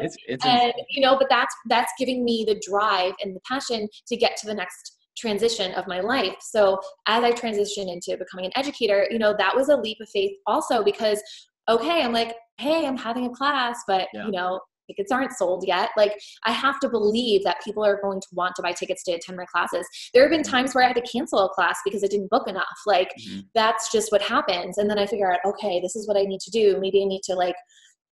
it's, 0.00 0.16
it's 0.26 0.44
and 0.44 0.72
you 0.90 1.00
know 1.00 1.16
but 1.18 1.28
that's 1.28 1.54
that's 1.68 1.92
giving 1.98 2.24
me 2.24 2.44
the 2.46 2.60
drive 2.66 3.12
and 3.22 3.34
the 3.34 3.40
passion 3.46 3.88
to 4.06 4.16
get 4.16 4.36
to 4.36 4.46
the 4.46 4.54
next 4.54 4.96
transition 5.16 5.72
of 5.74 5.86
my 5.86 6.00
life 6.00 6.36
so 6.40 6.78
as 7.06 7.24
i 7.24 7.32
transitioned 7.32 7.92
into 7.92 8.16
becoming 8.16 8.46
an 8.46 8.52
educator 8.54 9.06
you 9.10 9.18
know 9.18 9.34
that 9.36 9.54
was 9.54 9.68
a 9.68 9.76
leap 9.76 9.98
of 10.00 10.08
faith 10.08 10.32
also 10.46 10.82
because 10.84 11.20
okay 11.68 12.02
i'm 12.02 12.12
like 12.12 12.36
hey 12.58 12.86
i'm 12.86 12.96
having 12.96 13.26
a 13.26 13.30
class 13.30 13.78
but 13.86 14.06
yeah. 14.14 14.24
you 14.24 14.30
know 14.30 14.60
tickets 14.88 15.12
aren't 15.12 15.32
sold 15.32 15.64
yet. 15.66 15.90
Like 15.96 16.18
I 16.44 16.52
have 16.52 16.80
to 16.80 16.88
believe 16.88 17.44
that 17.44 17.62
people 17.64 17.84
are 17.84 18.00
going 18.00 18.20
to 18.20 18.26
want 18.32 18.56
to 18.56 18.62
buy 18.62 18.72
tickets 18.72 19.04
to 19.04 19.12
attend 19.12 19.36
my 19.36 19.44
classes. 19.44 19.86
There 20.12 20.22
have 20.22 20.30
been 20.30 20.42
mm-hmm. 20.42 20.50
times 20.50 20.74
where 20.74 20.84
I 20.84 20.88
had 20.88 20.96
to 20.96 21.02
cancel 21.02 21.44
a 21.44 21.48
class 21.50 21.78
because 21.84 22.02
I 22.02 22.08
didn't 22.08 22.30
book 22.30 22.48
enough. 22.48 22.66
Like 22.86 23.10
mm-hmm. 23.20 23.40
that's 23.54 23.92
just 23.92 24.10
what 24.10 24.22
happens. 24.22 24.78
And 24.78 24.90
then 24.90 24.98
I 24.98 25.06
figure 25.06 25.32
out, 25.32 25.40
okay, 25.44 25.80
this 25.80 25.94
is 25.94 26.08
what 26.08 26.16
I 26.16 26.22
need 26.22 26.40
to 26.40 26.50
do. 26.50 26.78
Maybe 26.80 27.02
I 27.02 27.06
need 27.06 27.22
to 27.24 27.34
like 27.34 27.56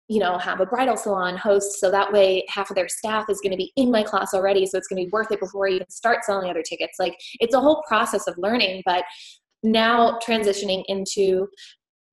you 0.08 0.20
know 0.20 0.36
have 0.36 0.60
a 0.60 0.66
bridal 0.66 0.96
salon 0.96 1.36
host 1.36 1.80
so 1.80 1.90
that 1.90 2.12
way 2.12 2.44
half 2.48 2.70
of 2.70 2.76
their 2.76 2.88
staff 2.88 3.24
is 3.30 3.40
going 3.40 3.52
to 3.52 3.56
be 3.56 3.72
in 3.76 3.90
my 3.90 4.02
class 4.02 4.34
already 4.34 4.66
so 4.66 4.76
it's 4.76 4.86
going 4.86 5.00
to 5.00 5.06
be 5.06 5.10
worth 5.10 5.32
it 5.32 5.40
before 5.40 5.66
I 5.66 5.72
even 5.72 5.88
start 5.88 6.24
selling 6.24 6.50
other 6.50 6.62
tickets 6.62 6.96
like 6.98 7.16
it's 7.40 7.54
a 7.54 7.60
whole 7.60 7.82
process 7.88 8.26
of 8.26 8.34
learning 8.36 8.82
but 8.84 9.04
now 9.62 10.18
transitioning 10.26 10.84
into 10.88 11.48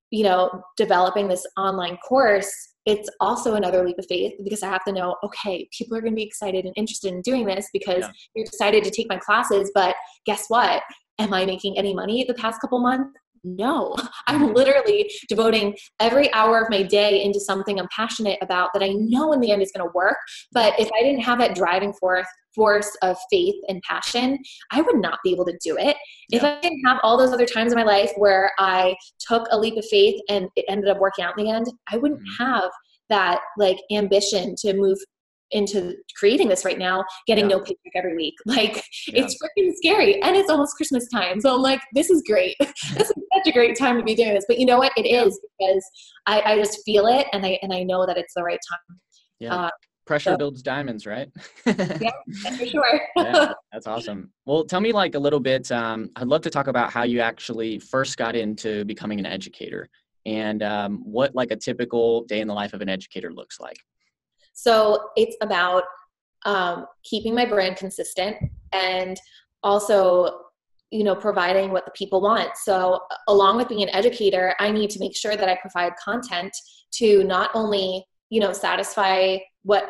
you 0.10 0.24
know 0.24 0.62
developing 0.78 1.28
this 1.28 1.46
online 1.58 1.98
course 1.98 2.71
it's 2.86 3.10
also 3.20 3.56
another 3.56 3.86
leap 3.86 4.00
of 4.00 4.06
faith 4.08 4.34
because 4.44 4.64
I 4.64 4.70
have 4.70 4.84
to 4.86 4.92
know, 4.92 5.16
okay, 5.24 5.68
people 5.78 5.96
are 5.96 6.02
going 6.02 6.14
to 6.14 6.16
be 6.16 6.24
excited 6.24 6.66
and 6.66 6.74
interested 6.76 7.14
in 7.14 7.22
doing 7.22 7.46
this 7.46 7.70
because 7.72 8.00
yeah. 8.00 8.12
you're 8.36 8.46
excited 8.46 8.84
to 8.84 8.90
take 8.90 9.08
my 9.08 9.18
classes. 9.18 9.72
But 9.76 9.96
guess 10.26 10.46
what? 10.48 10.82
Am 11.20 11.34
I 11.34 11.46
making 11.46 11.78
any 11.78 11.94
money 11.94 12.24
the 12.24 12.34
past 12.34 12.60
couple 12.60 12.80
months? 12.80 13.12
No, 13.44 13.96
I'm 14.28 14.54
literally 14.54 15.12
devoting 15.28 15.76
every 16.00 16.32
hour 16.34 16.60
of 16.62 16.70
my 16.70 16.84
day 16.84 17.24
into 17.24 17.40
something 17.40 17.80
I'm 17.80 17.88
passionate 17.96 18.38
about 18.42 18.70
that 18.74 18.84
I 18.84 18.90
know 18.90 19.34
in 19.34 19.40
the 19.40 19.52
end 19.52 19.62
is 19.62 19.72
going 19.76 19.88
to 19.88 19.92
work. 19.94 20.18
But 20.52 20.80
if 20.80 20.90
I 20.98 21.04
didn't 21.04 21.22
have 21.22 21.40
that 21.40 21.56
driving 21.56 21.94
force, 21.94 22.28
force 22.54 22.96
of 23.02 23.18
faith 23.32 23.56
and 23.68 23.82
passion, 23.82 24.38
I 24.72 24.82
would 24.82 24.98
not 24.98 25.20
be 25.24 25.32
able 25.32 25.46
to 25.46 25.58
do 25.64 25.78
it. 25.78 25.98
Yeah. 26.30 26.38
If 26.38 26.44
I 26.44 26.60
didn't 26.62 26.82
have 26.86 27.00
all 27.04 27.18
those 27.18 27.32
other 27.32 27.46
times 27.46 27.72
in 27.72 27.78
my 27.78 27.86
life 27.86 28.12
where 28.18 28.52
I 28.60 28.96
took 29.20 29.48
a 29.52 29.58
leap 29.58 29.78
of 29.78 29.86
faith 29.86 30.20
and 30.30 30.48
it 30.56 30.66
ended 30.68 30.90
up 30.90 31.00
working 31.00 31.26
out 31.26 31.38
in 31.38 31.46
the 31.46 31.52
end, 31.52 31.68
I 31.92 31.98
wouldn't 31.98 32.22
mm-hmm. 32.22 32.44
have 32.44 32.70
that 33.10 33.42
like 33.58 33.78
ambition 33.92 34.56
to 34.60 34.74
move 34.74 34.98
into 35.52 35.96
creating 36.16 36.48
this 36.48 36.66
right 36.66 36.80
now, 36.80 37.04
getting 37.28 37.50
yeah. 37.50 37.58
no 37.58 37.60
paycheck 37.60 37.92
every 37.96 38.16
week. 38.16 38.36
Like 38.46 38.84
yeah. 39.08 39.24
it's 39.24 39.36
freaking 39.36 39.72
scary. 39.76 40.22
And 40.22 40.36
it's 40.36 40.50
almost 40.50 40.76
Christmas 40.76 41.08
time. 41.10 41.40
So 41.40 41.56
I'm 41.56 41.62
like, 41.62 41.80
this 41.94 42.10
is 42.10 42.22
great. 42.28 42.56
this 42.60 43.10
is 43.10 43.21
such 43.44 43.52
a 43.52 43.58
great 43.58 43.78
time 43.78 43.98
to 43.98 44.04
be 44.04 44.16
doing 44.16 44.34
this. 44.34 44.46
But 44.48 44.60
you 44.60 44.66
know 44.66 44.78
what? 44.78 44.92
It 44.98 45.06
yeah. 45.06 45.24
is 45.24 45.40
because 45.60 45.84
I, 46.26 46.42
I 46.42 46.58
just 46.58 46.84
feel 46.86 47.08
it 47.08 47.28
and 47.34 47.46
I 47.46 47.60
and 47.62 47.74
I 47.74 47.84
know 47.84 48.06
that 48.06 48.18
it's 48.18 48.34
the 48.34 48.44
right 48.44 48.60
time. 48.70 49.00
Yeah. 49.40 49.56
Uh, 49.56 49.70
Pressure 50.06 50.32
so. 50.32 50.38
builds 50.38 50.62
diamonds, 50.62 51.06
right? 51.06 51.30
yeah, 51.66 52.12
for 52.58 52.66
sure. 52.66 53.02
yeah, 53.16 53.54
that's 53.72 53.88
awesome. 53.88 54.32
Well, 54.46 54.66
tell 54.66 54.82
me 54.82 54.92
like 54.92 55.16
a 55.16 55.20
little 55.20 55.40
bit. 55.40 55.72
Um, 55.72 56.10
I'd 56.16 56.28
love 56.28 56.42
to 56.42 56.50
talk 56.50 56.68
about 56.68 56.92
how 56.92 57.04
you 57.04 57.20
actually 57.22 57.80
first 57.80 58.18
got 58.18 58.36
into 58.36 58.84
becoming 58.86 59.20
an 59.20 59.26
educator 59.26 59.88
and 60.26 60.64
um, 60.64 61.02
what 61.04 61.36
like 61.36 61.52
a 61.52 61.56
typical 61.56 62.24
day 62.26 62.42
in 62.42 62.48
the 62.48 62.54
life 62.54 62.74
of 62.74 62.82
an 62.82 62.90
educator 62.90 63.32
looks 63.32 63.60
like. 63.60 63.78
So 64.54 65.10
it's 65.16 65.38
about 65.42 65.84
um, 66.46 66.88
keeping 67.04 67.36
my 67.36 67.46
brand 67.46 67.78
consistent 67.78 68.38
and 68.74 69.20
also 69.64 70.46
you 70.92 71.04
know 71.04 71.16
providing 71.16 71.72
what 71.72 71.86
the 71.86 71.92
people 71.92 72.22
want 72.22 72.50
so 72.56 73.00
along 73.28 73.58
with 73.58 73.70
being 73.70 73.82
an 73.82 73.90
educator 73.90 74.54
i 74.60 74.70
need 74.70 74.90
to 74.90 75.00
make 75.00 75.16
sure 75.16 75.36
that 75.36 75.50
i 75.50 75.58
provide 75.62 75.94
content 76.04 76.54
to 76.92 77.24
not 77.24 77.50
only 77.54 78.06
you 78.30 78.40
know 78.40 78.52
satisfy 78.52 79.38
what 79.64 79.90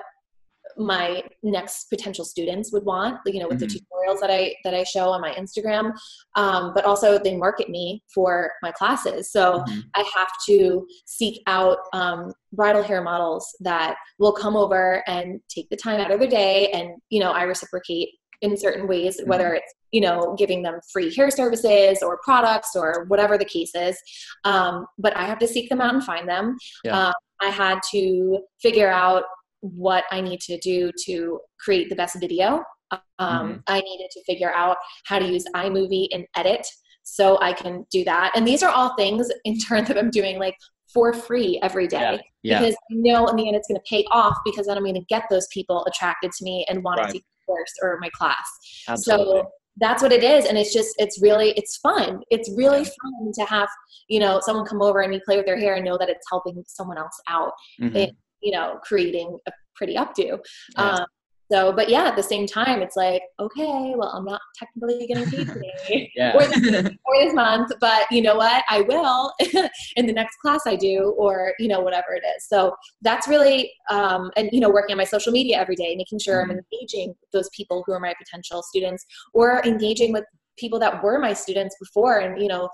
my 0.77 1.21
next 1.43 1.89
potential 1.89 2.23
students 2.23 2.71
would 2.71 2.85
want 2.85 3.19
you 3.25 3.39
know 3.39 3.47
with 3.47 3.59
mm-hmm. 3.59 3.67
the 3.67 3.79
tutorials 3.79 4.19
that 4.19 4.31
i 4.31 4.53
that 4.63 4.73
i 4.73 4.83
show 4.83 5.09
on 5.09 5.19
my 5.19 5.33
instagram 5.33 5.91
um, 6.35 6.71
but 6.73 6.85
also 6.85 7.19
they 7.19 7.35
market 7.35 7.69
me 7.69 8.01
for 8.13 8.51
my 8.61 8.71
classes 8.71 9.31
so 9.31 9.59
mm-hmm. 9.59 9.79
i 9.95 10.03
have 10.15 10.29
to 10.45 10.85
seek 11.05 11.41
out 11.47 11.79
um, 11.93 12.31
bridal 12.53 12.83
hair 12.83 13.01
models 13.01 13.55
that 13.59 13.95
will 14.19 14.31
come 14.31 14.55
over 14.55 15.03
and 15.07 15.39
take 15.49 15.69
the 15.69 15.75
time 15.75 15.99
out 15.99 16.11
of 16.11 16.19
their 16.19 16.29
day 16.29 16.69
and 16.71 16.91
you 17.09 17.19
know 17.19 17.31
i 17.31 17.43
reciprocate 17.43 18.09
in 18.41 18.55
certain 18.55 18.87
ways 18.87 19.19
mm-hmm. 19.19 19.29
whether 19.29 19.53
it's 19.53 19.73
you 19.91 20.01
know 20.01 20.35
giving 20.37 20.61
them 20.63 20.79
free 20.91 21.13
hair 21.13 21.29
services 21.29 22.01
or 22.01 22.19
products 22.23 22.75
or 22.75 23.05
whatever 23.07 23.37
the 23.37 23.45
case 23.45 23.71
is 23.75 23.97
um, 24.43 24.85
but 24.97 25.15
i 25.17 25.23
have 25.23 25.39
to 25.39 25.47
seek 25.47 25.69
them 25.69 25.81
out 25.81 25.93
and 25.93 26.03
find 26.03 26.27
them 26.27 26.57
yeah. 26.83 26.97
uh, 26.97 27.13
i 27.41 27.49
had 27.49 27.79
to 27.91 28.39
figure 28.61 28.89
out 28.89 29.23
what 29.61 30.03
I 30.11 30.21
need 30.21 30.41
to 30.41 30.57
do 30.57 30.91
to 31.05 31.39
create 31.59 31.89
the 31.89 31.95
best 31.95 32.19
video. 32.19 32.63
Um, 32.91 33.01
mm-hmm. 33.19 33.59
I 33.67 33.79
needed 33.79 34.09
to 34.11 34.23
figure 34.25 34.51
out 34.51 34.77
how 35.05 35.19
to 35.19 35.25
use 35.25 35.45
iMovie 35.55 36.07
and 36.11 36.25
edit 36.35 36.67
so 37.03 37.39
I 37.39 37.53
can 37.53 37.85
do 37.91 38.03
that. 38.03 38.31
And 38.35 38.47
these 38.47 38.63
are 38.63 38.69
all 38.69 38.95
things 38.95 39.29
in 39.45 39.57
turn 39.59 39.85
that 39.87 39.97
I'm 39.97 40.09
doing 40.09 40.39
like 40.39 40.57
for 40.93 41.13
free 41.13 41.57
every 41.63 41.87
day 41.87 41.97
Yeah. 41.99 42.17
Yeah. 42.43 42.59
because 42.59 42.75
I 42.75 42.95
know 42.95 43.27
in 43.27 43.37
the 43.37 43.47
end 43.47 43.55
it's 43.55 43.67
going 43.67 43.79
to 43.79 43.89
pay 43.89 44.03
off 44.11 44.35
because 44.43 44.67
then 44.67 44.75
I'm 44.77 44.83
going 44.83 44.95
to 44.95 45.05
get 45.07 45.23
those 45.29 45.47
people 45.53 45.85
attracted 45.85 46.31
to 46.33 46.43
me 46.43 46.65
and 46.67 46.83
want 46.83 46.99
Right. 46.99 47.13
to 47.13 47.21
course 47.45 47.73
or 47.81 47.97
my 48.01 48.09
class. 48.09 48.45
Absolutely. 48.87 49.41
So 49.41 49.51
that's 49.77 50.03
what 50.03 50.11
it 50.11 50.23
is. 50.23 50.45
And 50.45 50.57
it's 50.57 50.73
just, 50.73 50.95
it's 50.97 51.21
really, 51.21 51.51
it's 51.51 51.77
fun. 51.77 52.21
It's 52.29 52.49
really 52.55 52.83
fun 52.83 53.31
to 53.33 53.45
have, 53.45 53.69
you 54.09 54.19
know, 54.19 54.39
someone 54.41 54.65
come 54.65 54.81
over 54.81 55.01
and 55.01 55.13
you 55.13 55.21
play 55.25 55.37
with 55.37 55.45
their 55.45 55.57
hair 55.57 55.75
and 55.75 55.85
know 55.85 55.97
that 55.97 56.09
it's 56.09 56.25
helping 56.29 56.63
someone 56.67 56.97
else 56.97 57.19
out, 57.27 57.53
Mhm. 57.79 57.95
it- 57.95 58.15
you 58.41 58.51
know, 58.51 58.79
creating 58.83 59.37
a 59.47 59.51
pretty 59.75 59.95
updo. 59.95 60.39
Yeah. 60.75 60.83
Um, 60.95 61.05
so, 61.51 61.73
but 61.73 61.89
yeah, 61.89 62.05
at 62.05 62.15
the 62.15 62.23
same 62.23 62.47
time, 62.47 62.81
it's 62.81 62.95
like, 62.95 63.21
okay, 63.39 63.93
well, 63.95 64.09
I'm 64.15 64.25
not 64.25 64.41
technically 64.57 65.05
getting 65.07 65.29
paid 65.29 65.47
today 65.47 66.11
yeah. 66.15 66.33
or, 66.35 66.41
this, 66.41 66.89
or 67.05 67.23
this 67.23 67.33
month, 67.33 67.71
but 67.79 68.05
you 68.09 68.21
know 68.21 68.35
what? 68.35 68.63
I 68.69 68.81
will 68.81 69.33
in 69.95 70.05
the 70.05 70.13
next 70.13 70.37
class 70.37 70.61
I 70.65 70.75
do, 70.75 71.13
or, 71.17 71.53
you 71.59 71.67
know, 71.67 71.81
whatever 71.81 72.13
it 72.13 72.23
is. 72.37 72.47
So 72.47 72.73
that's 73.01 73.27
really, 73.27 73.71
um, 73.89 74.31
and, 74.37 74.49
you 74.51 74.59
know, 74.59 74.69
working 74.69 74.93
on 74.93 74.97
my 74.97 75.03
social 75.03 75.33
media 75.33 75.57
every 75.57 75.75
day, 75.75 75.95
making 75.95 76.19
sure 76.19 76.41
Mhm. 76.41 76.51
I'm 76.51 76.59
engaging 76.71 77.15
those 77.33 77.49
people 77.49 77.83
who 77.85 77.93
are 77.93 77.99
my 77.99 78.13
potential 78.17 78.63
students 78.63 79.05
or 79.33 79.61
engaging 79.65 80.13
with 80.13 80.23
people 80.57 80.79
that 80.79 81.03
were 81.03 81.19
my 81.19 81.33
students 81.33 81.75
before 81.79 82.19
and, 82.19 82.41
you 82.41 82.47
know, 82.47 82.69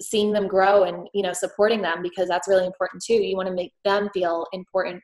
seeing 0.00 0.32
them 0.32 0.46
grow 0.46 0.84
and, 0.84 1.08
you 1.12 1.22
know, 1.22 1.32
supporting 1.32 1.82
them 1.82 2.02
because 2.02 2.28
that's 2.28 2.48
really 2.48 2.66
important 2.66 3.02
too. 3.02 3.14
You 3.14 3.36
want 3.36 3.48
to 3.48 3.54
make 3.54 3.72
them 3.84 4.08
feel 4.14 4.46
important. 4.52 5.02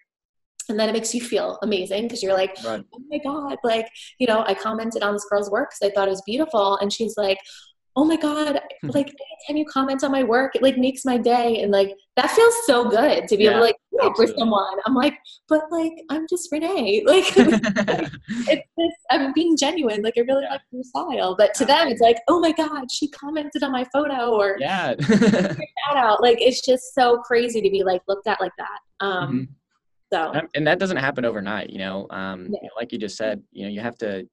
And 0.69 0.79
then 0.79 0.89
it 0.89 0.93
makes 0.93 1.15
you 1.15 1.21
feel 1.21 1.59
amazing 1.63 2.03
because 2.05 2.23
you're 2.23 2.35
like, 2.35 2.57
right. 2.65 2.85
oh 2.95 3.01
my 3.11 3.19
god 3.25 3.57
like 3.65 3.89
you 4.19 4.27
know 4.27 4.45
i 4.47 4.55
commented 4.55 5.03
on 5.03 5.13
this 5.15 5.27
girl's 5.31 5.51
work 5.51 5.71
because 5.71 5.91
i 5.91 5.95
thought 5.95 6.09
it 6.09 6.11
was 6.11 6.23
beautiful 6.27 6.77
and 6.79 6.93
she's 6.93 7.17
like 7.17 7.39
oh 7.97 8.05
my 8.05 8.17
god 8.17 8.61
Hmm. 8.83 8.91
like 8.91 9.07
anytime 9.49 9.57
you 9.57 9.65
comment 9.67 10.03
on 10.05 10.11
my 10.11 10.23
work 10.25 10.55
it 10.57 10.63
like 10.63 10.77
makes 10.77 11.05
my 11.05 11.17
day 11.17 11.63
and 11.63 11.71
like 11.73 11.95
that 12.17 12.31
feels 12.31 12.55
so 12.67 12.89
good 12.91 13.29
to 13.29 13.37
be 13.37 13.45
able 13.47 13.59
to 13.59 13.65
like 13.65 13.77
do 13.93 13.99
it 14.09 14.17
for 14.17 14.27
someone 14.27 14.77
i'm 14.87 14.95
like 14.95 15.15
but 15.49 15.63
like 15.71 15.93
i'm 16.11 16.27
just 16.29 16.51
renee 16.53 17.03
like 17.07 17.25
it's 17.37 18.69
this 18.77 18.93
i'm 19.11 19.33
being 19.33 19.57
genuine 19.57 20.03
like 20.03 20.15
i 20.17 20.21
really 20.21 20.43
Yeah. 20.43 20.53
like 20.53 20.61
your 20.73 20.83
style 20.83 21.35
but 21.39 21.55
to 21.55 21.65
them 21.65 21.89
it's 21.89 22.01
like 22.01 22.19
oh 22.29 22.41
my 22.41 22.53
god 22.53 22.91
she 22.91 23.09
commented 23.09 23.63
on 23.63 23.73
my 23.73 23.85
photo 23.93 24.31
or 24.33 24.57
yeah. 24.61 24.95
shout 25.01 25.97
out 25.97 26.21
like 26.21 26.39
it's 26.41 26.61
just 26.67 26.95
so 26.95 27.19
crazy 27.19 27.61
to 27.63 27.71
be 27.71 27.83
like 27.85 28.03
looked 28.09 28.27
at 28.27 28.41
like 28.41 28.53
that 28.59 28.79
um 29.01 29.33
Mhm. 29.33 29.49
So 30.15 30.41
and 30.55 30.67
that 30.67 30.79
doesn't 30.79 30.97
happen 30.97 31.25
overnight 31.25 31.71
you 31.71 31.79
know 31.79 32.07
um 32.11 32.43
Yeah. 32.43 32.59
you 32.63 32.69
know, 32.69 32.75
like 32.81 32.93
you 32.93 32.99
just 32.99 33.17
said 33.17 33.43
you 33.53 33.65
know 33.65 33.71
you 33.71 33.81
have 33.81 33.97
to 33.99 34.27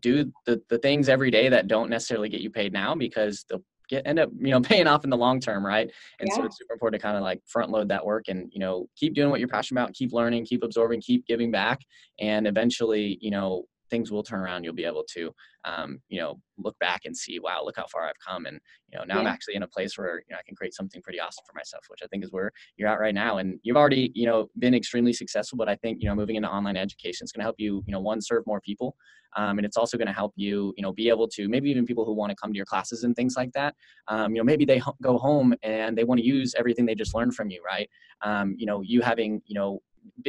do 0.00 0.30
the, 0.46 0.60
the 0.68 0.78
things 0.78 1.08
every 1.08 1.30
day 1.30 1.48
that 1.48 1.66
don't 1.66 1.88
necessarily 1.90 2.28
get 2.28 2.40
you 2.40 2.50
paid 2.50 2.72
now 2.72 2.94
because 2.94 3.44
they'll 3.48 3.62
get 3.88 4.06
end 4.06 4.18
up 4.18 4.30
you 4.38 4.50
know 4.50 4.60
paying 4.72 4.86
off 4.86 5.04
in 5.04 5.10
the 5.10 5.16
long 5.16 5.40
term 5.40 5.64
right 5.64 5.90
and 6.20 6.30
so 6.32 6.44
it's 6.44 6.58
super 6.58 6.74
important 6.74 7.00
to 7.00 7.06
kind 7.06 7.16
of 7.16 7.22
like 7.22 7.40
front 7.46 7.70
load 7.70 7.88
that 7.88 8.04
work 8.04 8.24
and 8.28 8.50
you 8.52 8.60
know 8.60 8.86
keep 8.96 9.14
doing 9.14 9.30
what 9.30 9.40
you're 9.40 9.48
passionate 9.48 9.80
about 9.80 9.94
keep 9.94 10.12
learning 10.12 10.44
keep 10.44 10.62
absorbing 10.62 11.00
keep 11.00 11.26
giving 11.26 11.50
back 11.50 11.80
and 12.20 12.46
eventually 12.46 13.18
you 13.20 13.30
know 13.30 13.64
things 13.90 14.10
will 14.10 14.22
turn 14.22 14.40
around 14.40 14.64
you'll 14.64 14.74
be 14.74 14.84
able 14.84 15.04
to 15.08 15.32
um, 15.64 16.00
you 16.08 16.20
know 16.20 16.40
look 16.58 16.78
back 16.78 17.02
and 17.04 17.16
see 17.16 17.38
wow 17.38 17.62
look 17.64 17.76
how 17.76 17.86
far 17.86 18.06
i've 18.06 18.18
come 18.26 18.46
and 18.46 18.58
you 18.92 18.98
know 18.98 19.04
now 19.04 19.20
i'm 19.20 19.26
actually 19.26 19.54
in 19.54 19.62
a 19.62 19.68
place 19.68 19.96
where 19.96 20.18
you 20.28 20.32
know 20.32 20.36
i 20.38 20.42
can 20.46 20.56
create 20.56 20.74
something 20.74 21.00
pretty 21.02 21.20
awesome 21.20 21.44
for 21.46 21.54
myself 21.54 21.84
which 21.88 22.00
i 22.02 22.06
think 22.06 22.24
is 22.24 22.32
where 22.32 22.50
you're 22.76 22.88
at 22.88 22.98
right 22.98 23.14
now 23.14 23.38
and 23.38 23.58
you've 23.62 23.76
already 23.76 24.10
you 24.14 24.26
know 24.26 24.48
been 24.58 24.74
extremely 24.74 25.12
successful 25.12 25.56
but 25.56 25.68
i 25.68 25.76
think 25.76 25.98
you 26.00 26.08
know 26.08 26.14
moving 26.14 26.36
into 26.36 26.48
online 26.48 26.76
education 26.76 27.24
is 27.24 27.32
going 27.32 27.40
to 27.40 27.44
help 27.44 27.56
you 27.58 27.82
you 27.86 27.92
know 27.92 28.00
one 28.00 28.20
serve 28.20 28.44
more 28.46 28.60
people 28.60 28.96
um, 29.36 29.58
and 29.58 29.66
it's 29.66 29.76
also 29.76 29.96
going 29.96 30.06
to 30.06 30.12
help 30.12 30.32
you 30.36 30.72
you 30.76 30.82
know 30.82 30.92
be 30.92 31.08
able 31.08 31.28
to 31.28 31.48
maybe 31.48 31.70
even 31.70 31.84
people 31.84 32.04
who 32.04 32.14
want 32.14 32.30
to 32.30 32.36
come 32.36 32.52
to 32.52 32.56
your 32.56 32.66
classes 32.66 33.04
and 33.04 33.14
things 33.14 33.36
like 33.36 33.52
that 33.52 33.74
um, 34.08 34.34
you 34.34 34.40
know 34.40 34.44
maybe 34.44 34.64
they 34.64 34.78
ho- 34.78 34.96
go 35.02 35.18
home 35.18 35.54
and 35.62 35.96
they 35.96 36.04
want 36.04 36.18
to 36.18 36.26
use 36.26 36.54
everything 36.56 36.86
they 36.86 36.94
just 36.94 37.14
learned 37.14 37.34
from 37.34 37.50
you 37.50 37.62
right 37.64 37.88
um, 38.22 38.54
you 38.58 38.66
know 38.66 38.80
you 38.80 39.00
having 39.00 39.40
you 39.46 39.54
know 39.54 39.80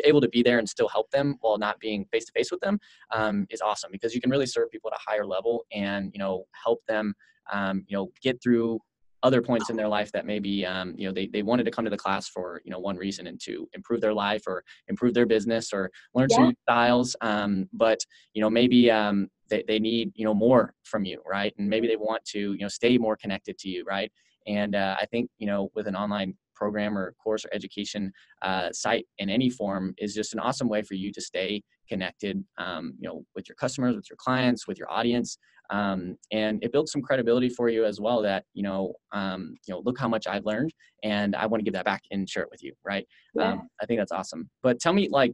able 0.03 0.21
to 0.21 0.29
be 0.29 0.43
there 0.43 0.59
and 0.59 0.67
still 0.67 0.87
help 0.87 1.09
them 1.11 1.35
while 1.41 1.57
not 1.57 1.79
being 1.79 2.05
face 2.11 2.25
to 2.25 2.31
face 2.31 2.51
with 2.51 2.59
them 2.61 2.79
um, 3.11 3.45
is 3.49 3.61
awesome 3.61 3.91
because 3.91 4.13
you 4.13 4.21
can 4.21 4.29
really 4.29 4.45
serve 4.45 4.69
people 4.71 4.89
at 4.93 4.97
a 4.97 5.09
higher 5.09 5.25
level 5.25 5.65
and 5.71 6.11
you 6.13 6.19
know 6.19 6.45
help 6.63 6.79
them 6.87 7.13
um, 7.51 7.83
you 7.87 7.95
know 7.95 8.11
get 8.21 8.41
through 8.41 8.79
other 9.23 9.41
points 9.41 9.69
in 9.69 9.75
their 9.75 9.87
life 9.87 10.11
that 10.11 10.25
maybe 10.25 10.65
um, 10.65 10.93
you 10.97 11.07
know 11.07 11.13
they, 11.13 11.27
they 11.27 11.43
wanted 11.43 11.63
to 11.63 11.71
come 11.71 11.83
to 11.83 11.91
the 11.91 11.97
class 11.97 12.27
for 12.27 12.61
you 12.63 12.71
know 12.71 12.79
one 12.79 12.95
reason 12.95 13.27
and 13.27 13.39
to 13.41 13.67
improve 13.73 14.01
their 14.01 14.13
life 14.13 14.43
or 14.47 14.63
improve 14.87 15.13
their 15.13 15.25
business 15.25 15.73
or 15.73 15.91
learn 16.13 16.29
some 16.29 16.45
new 16.45 16.53
styles 16.63 17.15
um, 17.21 17.67
but 17.73 17.99
you 18.33 18.41
know 18.41 18.49
maybe 18.49 18.89
um, 18.89 19.27
they, 19.49 19.63
they 19.67 19.79
need 19.79 20.11
you 20.15 20.25
know 20.25 20.33
more 20.33 20.73
from 20.83 21.03
you 21.05 21.21
right? 21.29 21.53
And 21.57 21.69
maybe 21.69 21.87
they 21.87 21.97
want 21.97 22.23
to 22.25 22.39
you 22.53 22.59
know 22.59 22.67
stay 22.67 22.97
more 22.97 23.17
connected 23.17 23.57
to 23.59 23.69
you 23.69 23.83
right? 23.85 24.11
And 24.47 24.73
uh, 24.73 24.95
i 24.99 25.05
think 25.05 25.29
you 25.37 25.47
know 25.47 25.69
with 25.75 25.85
an 25.87 25.95
online 25.95 26.33
program 26.59 26.97
or 26.97 27.13
course 27.23 27.45
or 27.45 27.49
education 27.53 28.11
uh, 28.41 28.69
site 28.71 29.05
in 29.17 29.29
any 29.29 29.49
form 29.49 29.93
is 29.97 30.13
just 30.13 30.33
an 30.33 30.39
awesome 30.39 30.69
way 30.69 30.81
for 30.81 30.95
you 30.95 31.11
to 31.11 31.21
stay 31.21 31.61
connected 31.87 32.43
um, 32.57 32.93
you 32.99 33.07
know 33.07 33.23
with 33.35 33.47
your 33.49 33.55
customers 33.55 33.95
with 33.95 34.09
your 34.09 34.17
clients 34.17 34.67
with 34.67 34.77
your 34.77 34.91
audience. 34.91 35.37
Um, 35.71 36.17
and 36.31 36.63
it 36.63 36.71
builds 36.71 36.91
some 36.91 37.03
credibility 37.03 37.47
for 37.47 37.69
you 37.69 37.85
as 37.85 38.01
well 38.01 38.23
that 38.23 38.43
you 38.55 38.63
know 38.63 38.93
um, 39.11 39.53
you 39.67 39.73
know 39.73 39.81
look 39.85 39.99
how 39.99 40.07
much 40.07 40.25
i've 40.25 40.45
learned 40.45 40.71
and 41.03 41.35
i 41.35 41.45
want 41.45 41.59
to 41.61 41.65
give 41.67 41.75
that 41.75 41.85
back 41.85 42.01
and 42.11 42.27
share 42.27 42.43
it 42.43 42.49
with 42.51 42.63
you 42.63 42.73
right? 42.83 43.05
Yeah. 43.35 43.51
um, 43.51 43.69
i 43.81 43.85
think 43.85 43.99
that's 43.99 44.11
awesome. 44.11 44.49
But 44.63 44.79
tell 44.79 44.93
me 44.93 45.07
like 45.09 45.33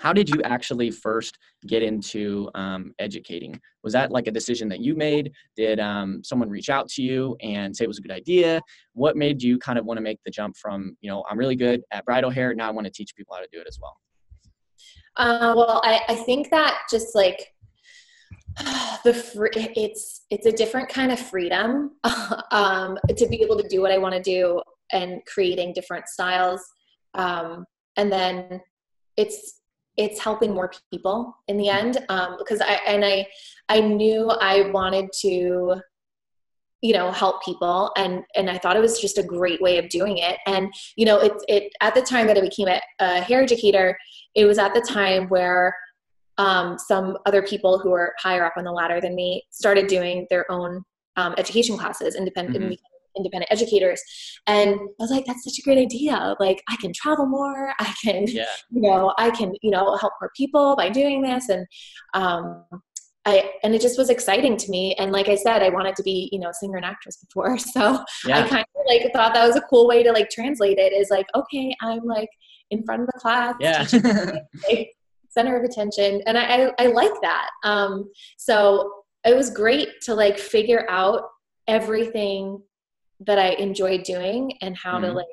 how 0.00 0.12
did 0.12 0.28
you 0.28 0.40
actually 0.42 0.90
first 0.90 1.38
get 1.66 1.82
into 1.82 2.50
um, 2.54 2.92
educating? 2.98 3.60
Was 3.82 3.92
that 3.92 4.10
like 4.10 4.26
a 4.26 4.30
decision 4.30 4.68
that 4.68 4.80
you 4.80 4.94
made? 4.94 5.32
Did 5.56 5.80
um, 5.80 6.22
someone 6.24 6.48
reach 6.48 6.70
out 6.70 6.88
to 6.90 7.02
you 7.02 7.36
and 7.40 7.76
say 7.76 7.84
it 7.84 7.88
was 7.88 7.98
a 7.98 8.02
good 8.02 8.10
idea? 8.10 8.60
What 8.92 9.16
made 9.16 9.42
you 9.42 9.58
kind 9.58 9.78
of 9.78 9.84
want 9.84 9.98
to 9.98 10.02
make 10.02 10.18
the 10.24 10.30
jump 10.30 10.56
from 10.56 10.96
you 11.00 11.10
know 11.10 11.24
i'm 11.28 11.38
really 11.38 11.56
good 11.56 11.82
at 11.90 12.04
bridal 12.04 12.30
hair 12.30 12.54
now 12.54 12.68
i 12.68 12.70
want 12.70 12.86
to 12.86 12.92
teach 12.92 13.14
people 13.16 13.34
how 13.34 13.40
to 13.40 13.48
do 13.52 13.60
it 13.60 13.66
as 13.68 13.78
well 13.80 13.96
Uh, 15.16 15.54
well, 15.56 15.80
I, 15.82 16.02
I 16.10 16.14
think 16.14 16.50
that 16.50 16.82
just 16.90 17.14
like 17.14 17.54
the 19.04 19.14
free, 19.14 19.50
it's 19.54 20.26
it's 20.30 20.46
a 20.46 20.52
different 20.52 20.88
kind 20.90 21.10
of 21.10 21.18
freedom 21.18 21.92
um, 22.50 22.98
to 23.16 23.26
be 23.26 23.42
able 23.42 23.56
to 23.56 23.68
do 23.68 23.80
what 23.80 23.92
I 23.92 23.98
want 23.98 24.14
to 24.14 24.20
do 24.20 24.60
and 24.92 25.20
creating 25.26 25.72
different 25.72 26.06
styles, 26.08 26.62
um, 27.14 27.64
and 27.96 28.12
then 28.12 28.60
it's 29.16 29.62
it's 29.96 30.20
helping 30.20 30.52
more 30.54 30.70
people 30.92 31.36
in 31.48 31.56
the 31.56 31.68
end 31.68 31.98
um, 32.08 32.36
because 32.38 32.60
I 32.60 32.80
and 32.86 33.04
I 33.04 33.26
I 33.68 33.80
knew 33.80 34.30
I 34.30 34.70
wanted 34.70 35.06
to 35.20 35.80
you 36.82 36.92
know 36.92 37.10
help 37.10 37.42
people 37.42 37.90
and 37.96 38.22
and 38.36 38.50
i 38.50 38.58
thought 38.58 38.76
it 38.76 38.80
was 38.80 39.00
just 39.00 39.16
a 39.16 39.22
great 39.22 39.60
way 39.62 39.78
of 39.78 39.88
doing 39.88 40.18
it 40.18 40.36
and 40.46 40.72
you 40.94 41.06
know 41.06 41.18
it 41.18 41.32
it 41.48 41.72
at 41.80 41.94
the 41.94 42.02
time 42.02 42.26
that 42.26 42.36
i 42.36 42.40
became 42.40 42.68
a, 42.68 42.80
a 43.00 43.20
hair 43.22 43.42
educator 43.42 43.96
it 44.34 44.44
was 44.44 44.58
at 44.58 44.74
the 44.74 44.80
time 44.82 45.26
where 45.28 45.74
um, 46.38 46.76
some 46.78 47.16
other 47.24 47.40
people 47.40 47.78
who 47.78 47.90
were 47.90 48.14
higher 48.18 48.44
up 48.44 48.52
on 48.58 48.64
the 48.64 48.70
ladder 48.70 49.00
than 49.00 49.14
me 49.14 49.42
started 49.50 49.86
doing 49.86 50.26
their 50.28 50.44
own 50.52 50.84
um, 51.16 51.34
education 51.38 51.78
classes 51.78 52.14
independent 52.14 52.62
Mhm. 52.62 52.78
Independent 53.16 53.50
educators. 53.50 54.02
And 54.46 54.74
i 54.74 54.86
was 54.98 55.10
like 55.10 55.24
that's 55.26 55.44
such 55.44 55.58
a 55.58 55.62
great 55.62 55.78
idea. 55.78 56.34
Like 56.40 56.62
i 56.68 56.76
can 56.76 56.92
travel 56.92 57.26
more. 57.26 57.72
I 57.80 57.94
can 58.04 58.26
yeah. 58.26 58.44
you 58.70 58.82
know 58.82 59.14
i 59.18 59.30
can 59.30 59.54
you 59.62 59.70
know 59.70 59.96
help 59.96 60.12
more 60.20 60.30
people 60.36 60.76
by 60.76 60.88
doing 60.88 61.22
this. 61.22 61.48
And 61.48 61.66
um 62.14 62.64
I, 63.28 63.50
and 63.64 63.74
it 63.74 63.80
just 63.80 63.98
was 63.98 64.08
exciting 64.08 64.56
to 64.56 64.70
me. 64.70 64.94
And 64.98 65.10
like 65.10 65.28
i 65.28 65.34
said 65.34 65.62
i 65.62 65.68
wanted 65.68 65.96
to 65.96 66.02
be 66.02 66.28
you 66.32 66.38
know 66.38 66.50
a 66.50 66.54
singer 66.54 66.76
and 66.76 66.84
actress 66.86 67.16
before. 67.16 67.58
So 67.74 68.04
i 68.26 68.48
kind 68.48 68.64
of 68.74 68.84
like 68.88 69.12
thought 69.12 69.34
that 69.34 69.46
was 69.46 69.56
a 69.56 69.62
cool 69.62 69.88
way 69.88 70.02
to 70.02 70.12
like 70.12 70.30
translate 70.30 70.78
it 70.78 70.92
is 70.92 71.10
like 71.10 71.26
okay 71.34 71.74
i'm 71.82 72.04
like 72.04 72.28
in 72.70 72.84
front 72.84 73.02
of 73.02 73.08
the 73.08 73.18
class 73.18 73.54
yeah. 73.60 73.84
like, 74.68 74.90
center 75.36 75.56
of 75.56 75.64
attention. 75.64 76.22
And 76.26 76.38
I, 76.38 76.66
I 76.66 76.72
i 76.78 76.86
like 76.86 77.12
that. 77.22 77.50
Um 77.62 78.10
so 78.38 78.90
it 79.24 79.36
was 79.36 79.50
great 79.50 79.88
to 80.02 80.14
like 80.14 80.38
figure 80.38 80.86
out 80.88 81.22
everything 81.68 82.62
that 83.20 83.38
i 83.38 83.50
enjoy 83.50 83.98
doing 83.98 84.52
and 84.60 84.76
how 84.76 84.98
to 84.98 85.08
Mhm. 85.08 85.14
like 85.14 85.26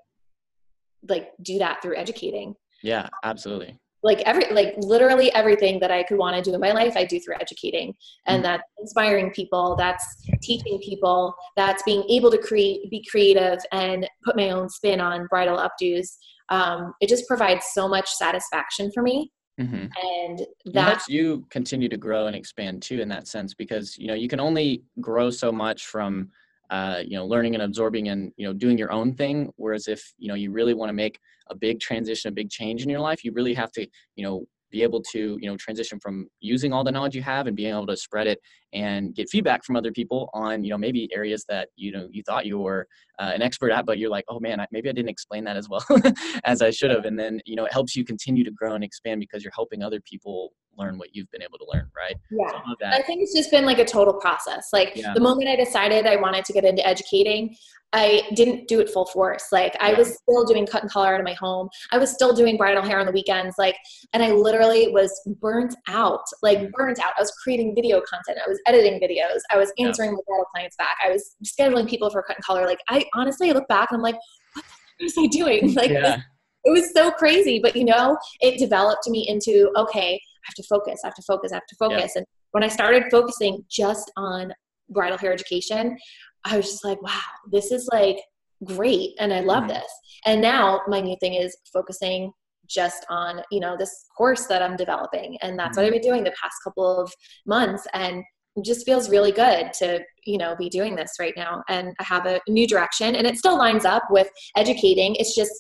like 1.10 1.32
do 1.42 1.58
that 1.60 1.82
through 1.82 1.98
educating. 1.98 2.56
Yeah 2.82 3.10
absolutely. 3.24 3.78
Like 4.04 4.20
every 4.22 4.46
like 4.52 4.74
literally 4.78 5.34
everything 5.34 5.80
that 5.82 5.92
i 5.92 6.04
could 6.04 6.18
want 6.18 6.36
to 6.36 6.42
do 6.42 6.54
in 6.54 6.62
my 6.62 6.72
life 6.72 6.96
i 6.96 7.04
do 7.06 7.20
through 7.20 7.36
educating. 7.42 7.94
And 8.26 8.40
Mhm. 8.40 8.44
that's 8.44 8.64
inspiring 8.80 9.32
people 9.32 9.76
that's 9.78 10.06
teaching 10.42 10.80
people 10.80 11.36
that's 11.58 11.84
being 11.84 12.04
able 12.10 12.32
to 12.32 12.38
create 12.38 12.90
be 12.90 13.06
creative 13.10 13.60
and 13.72 14.10
put 14.24 14.36
my 14.38 14.52
own 14.52 14.70
spin 14.70 15.02
on 15.02 15.28
bridal 15.28 15.58
updos. 15.58 16.08
Um, 16.50 16.94
it 17.02 17.10
just 17.10 17.28
provides 17.28 17.66
so 17.74 17.88
much 17.88 18.10
satisfaction 18.10 18.92
for 18.94 19.04
me. 19.04 19.32
Hmm 19.60 19.88
and 20.02 20.48
that 20.74 20.88
helps 20.88 21.08
you 21.10 21.46
continue 21.50 21.88
to 21.90 21.98
grow 21.98 22.28
and 22.28 22.36
expand 22.36 22.82
too 22.82 23.00
in 23.00 23.08
that 23.10 23.28
sense 23.28 23.54
because 23.54 23.98
you 23.98 24.08
know 24.08 24.14
you 24.16 24.28
can 24.28 24.40
only 24.40 24.84
grow 25.02 25.30
so 25.30 25.52
much 25.52 25.86
from 25.86 26.30
uh, 26.70 27.02
you 27.06 27.18
know 27.18 27.26
learning 27.26 27.54
and 27.56 27.64
absorbing 27.64 28.10
and 28.10 28.32
you 28.38 28.48
know 28.48 28.54
doing 28.54 28.78
your 28.78 28.92
own 28.92 29.14
thing. 29.14 29.52
Whereas 29.58 29.88
if 29.88 30.14
you 30.18 30.28
know 30.28 30.36
you 30.36 30.52
really 30.52 30.74
want 30.74 30.90
to 30.90 30.94
make 30.94 31.20
a 31.50 31.56
big 31.56 31.80
transition 31.80 32.30
a 32.30 32.32
big 32.32 32.50
change 32.50 32.84
in 32.84 32.90
your 32.90 33.00
life 33.00 33.24
you 33.24 33.32
really 33.34 33.54
have 33.54 33.72
to 33.72 33.86
you 34.16 34.24
know 34.24 34.46
be 34.72 34.82
able 34.82 35.02
to 35.02 35.38
you 35.40 35.50
know 35.50 35.56
transition 35.58 36.00
from 36.00 36.28
using 36.40 36.74
all 36.74 36.84
the 36.84 36.92
knowledge 36.92 37.16
you 37.16 37.22
have 37.22 37.48
and 37.48 37.56
being 37.56 37.74
able 37.74 37.86
to 37.86 37.96
spread 37.96 38.28
it 38.28 38.40
and 38.74 39.16
get 39.16 39.30
feedback 39.30 39.64
from 39.64 39.76
other 39.76 39.92
people 39.92 40.30
on 40.34 40.64
you 40.64 40.70
know 40.70 40.78
maybe 40.78 41.10
areas 41.14 41.46
that 41.48 41.70
you 41.76 41.92
know 41.92 42.08
you 42.12 42.24
thought 42.24 42.46
you 42.46 42.60
were 42.60 42.88
uh, 43.20 43.32
an 43.34 43.42
expert 43.42 43.72
at 43.72 43.86
but 43.86 43.98
you're 43.98 44.10
like 44.10 44.26
oh 44.30 44.40
man 44.40 44.60
I, 44.60 44.68
maybe 44.72 44.90
i 44.90 44.92
didn't 44.92 45.10
explain 45.10 45.44
that 45.46 45.56
as 45.56 45.70
well 45.70 45.86
as 46.44 46.62
i 46.62 46.72
should 46.72 46.92
have 46.92 47.06
and 47.06 47.18
then 47.18 47.40
you 47.46 47.56
know 47.56 47.66
it 47.66 47.74
helps 47.74 47.96
you 47.96 48.04
continue 48.04 48.44
to 48.44 48.52
grow 48.52 48.74
and 48.74 48.84
expand 48.84 49.20
because 49.20 49.44
you're 49.44 49.54
helping 49.56 49.84
other 49.84 50.02
people 50.02 50.54
learn 50.78 50.98
what 50.98 51.16
you've 51.16 51.30
been 51.32 51.42
able 51.42 51.58
to 51.58 51.66
learn, 51.72 51.90
right? 51.96 52.16
Yeah. 52.32 52.90
I 52.92 53.02
think 53.04 53.22
it's 53.22 53.34
just 53.34 53.52
been 53.52 53.66
like 53.66 53.80
a 53.80 53.86
total 53.86 54.14
process. 54.14 54.70
Like 54.74 54.94
yeah. 54.96 55.14
the 55.14 55.20
moment 55.20 55.50
I 55.50 55.56
decided 55.56 56.06
I 56.06 56.16
wanted 56.16 56.46
to 56.46 56.54
get 56.54 56.66
into 56.66 56.86
educating, 56.86 57.56
I 57.96 58.24
didn't 58.34 58.68
do 58.68 58.80
it 58.80 58.90
full 58.90 59.06
force. 59.06 59.50
Like 59.52 59.78
I 59.80 59.94
was 59.94 60.18
still 60.18 60.46
doing 60.46 60.66
cut 60.66 60.82
and 60.82 60.92
color 60.92 61.14
out 61.14 61.20
of 61.20 61.26
my 61.26 61.36
home. 61.36 61.70
I 61.92 62.00
was 62.00 62.12
still 62.12 62.34
doing 62.34 62.58
bridal 62.58 62.82
hair 62.82 63.00
on 63.00 63.06
the 63.06 63.12
weekends. 63.12 63.56
Like, 63.60 63.76
and 64.14 64.24
I 64.24 64.32
literally 64.32 64.88
was 64.88 65.12
burnt 65.40 65.76
out, 65.88 66.24
like 66.42 66.58
mm. 66.58 66.72
burnt 66.72 67.00
out. 67.00 67.14
I 67.18 67.22
was 67.22 67.32
creating 67.44 67.76
video 67.76 68.02
content. 68.02 68.40
I 68.44 68.50
was 68.50 68.60
editing 68.66 69.00
videos. 69.00 69.40
I 69.52 69.58
was 69.58 69.72
answering 69.80 70.12
yeah. 70.12 70.16
the 70.18 70.24
bridal 70.28 70.46
clients 70.54 70.76
back. 70.78 70.98
I 71.04 71.10
was 71.10 71.36
scheduling 71.46 71.90
people 71.90 72.10
for 72.10 72.22
cut 72.24 72.38
and 72.38 72.46
color. 72.46 72.66
Like 72.66 72.80
I 72.90 73.06
honestly 73.16 73.52
look 73.54 73.68
back 73.68 73.92
and 73.92 73.98
I'm 73.98 74.04
like, 74.04 74.18
what 74.54 74.66
the 75.00 75.06
was 75.06 75.14
I 75.18 75.28
doing? 75.28 75.74
Like 75.76 75.92
yeah. 75.92 76.18
it 76.64 76.72
was 76.72 76.94
so 76.94 77.12
crazy. 77.12 77.60
But 77.60 77.76
you 77.76 77.86
know, 77.86 78.18
it 78.42 78.58
developed 78.58 79.08
me 79.10 79.26
into, 79.28 79.72
okay, 79.76 80.14
I 80.14 80.46
have 80.46 80.56
to 80.56 80.64
focus, 80.64 81.02
I 81.04 81.08
have 81.08 81.16
to 81.16 81.24
focus, 81.24 81.52
I 81.52 81.56
have 81.56 81.66
to 81.68 81.76
focus. 81.76 82.12
Yeah. 82.16 82.20
And 82.20 82.26
when 82.52 82.64
I 82.64 82.68
started 82.68 83.06
focusing 83.12 83.64
just 83.70 84.12
on 84.18 84.54
bridal 84.90 85.18
hair 85.18 85.34
education, 85.34 85.98
I 86.46 86.58
was 86.58 86.70
just 86.70 86.86
like, 86.86 87.02
wow, 87.02 87.22
this 87.52 87.72
is 87.72 87.88
like 87.92 88.18
great. 88.64 89.12
And 89.20 89.34
I 89.34 89.42
love 89.42 89.64
mm-hmm. 89.64 89.74
this. 89.74 89.92
And 90.26 90.42
now 90.42 90.82
my 90.88 91.00
new 91.00 91.16
thing 91.20 91.34
is 91.34 91.56
focusing 91.72 92.32
just 92.68 93.06
on, 93.10 93.42
you 93.52 93.60
know, 93.60 93.76
this 93.78 94.06
course 94.18 94.46
that 94.48 94.62
I'm 94.62 94.76
developing. 94.76 95.38
And 95.42 95.58
that's 95.58 95.78
mm-hmm. 95.78 95.86
what 95.86 95.86
I've 95.88 96.02
been 96.02 96.10
doing 96.10 96.24
the 96.24 96.34
past 96.42 96.56
couple 96.64 97.00
of 97.00 97.12
months. 97.46 97.88
And 97.94 98.24
just 98.62 98.86
feels 98.86 99.10
really 99.10 99.32
good 99.32 99.74
to 99.74 100.00
you 100.26 100.38
know 100.38 100.56
be 100.56 100.70
doing 100.70 100.96
this 100.96 101.14
right 101.20 101.34
now. 101.36 101.64
And 101.70 101.96
i 102.00 102.04
have 102.04 102.26
a 102.26 102.40
new 102.48 102.68
direction 102.68 103.16
and 103.16 103.26
it 103.26 103.38
still 103.38 103.58
lines 103.58 103.86
up 103.86 104.04
with 104.10 104.30
educating. 104.56 105.16
It's 105.16 105.36
just 105.36 105.52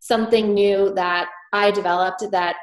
something 0.00 0.52
new 0.52 0.92
that 0.94 1.28
i 1.52 1.70
developed 1.70 2.24
that 2.30 2.56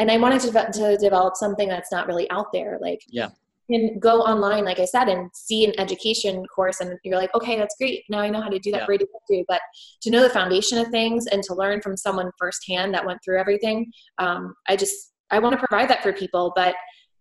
and 0.00 0.10
i 0.10 0.16
wanted 0.16 0.40
to, 0.40 0.50
to 0.72 0.96
develop 0.96 1.36
something 1.36 1.68
that's 1.68 1.92
not 1.92 2.06
really 2.06 2.28
out 2.30 2.52
there. 2.52 2.78
Like 2.80 3.00
yeah. 3.08 3.28
and 3.68 4.02
go 4.02 4.22
online 4.22 4.64
like 4.64 4.80
i 4.80 4.84
said 4.84 5.08
and 5.08 5.30
see 5.32 5.64
an 5.64 5.78
education 5.78 6.44
course 6.46 6.80
and 6.80 6.98
you're 7.04 7.16
like 7.18 7.32
okay 7.34 7.56
that's 7.56 7.76
great. 7.76 8.02
Now 8.08 8.18
i 8.18 8.28
know 8.28 8.42
how 8.42 8.48
to 8.48 8.58
do 8.58 8.72
that. 8.72 8.88
Yeah. 8.90 8.96
do. 9.28 9.44
But 9.46 9.60
to 10.02 10.10
know 10.10 10.22
the 10.22 10.30
foundation 10.30 10.78
of 10.78 10.88
things 10.88 11.26
and 11.26 11.42
to 11.44 11.54
learn 11.54 11.80
from 11.80 11.96
someone 11.96 12.32
firsthand 12.38 12.92
that 12.94 13.06
went 13.06 13.20
through 13.24 13.38
everything 13.38 13.92
um, 14.18 14.54
i 14.68 14.74
just 14.74 15.12
i 15.30 15.38
want 15.38 15.52
to 15.52 15.64
provide 15.64 15.88
that 15.88 16.02
for 16.02 16.12
people 16.12 16.52
but 16.56 16.74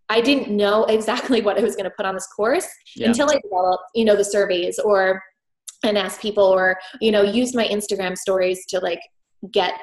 i 0.10 0.22
didn't 0.22 0.56
know 0.56 0.86
exactly 0.86 1.42
what 1.46 1.58
i 1.58 1.62
was 1.62 1.76
going 1.76 1.86
to 1.86 1.96
put 1.96 2.06
on 2.06 2.14
this 2.14 2.28
course 2.28 2.68
yeah. 2.96 3.08
until 3.08 3.30
i 3.30 3.38
developed 3.44 3.84
you 3.96 4.06
know 4.06 4.16
the 4.16 4.24
surveys 4.24 4.80
or 4.80 5.22
and 5.84 5.98
ask 5.98 6.20
people 6.22 6.44
or 6.44 6.78
you 7.02 7.12
know 7.12 7.22
used 7.22 7.56
my 7.56 7.68
instagram 7.68 8.18
stories 8.18 8.66
to 8.68 8.80
like 8.80 9.02
get 9.52 9.74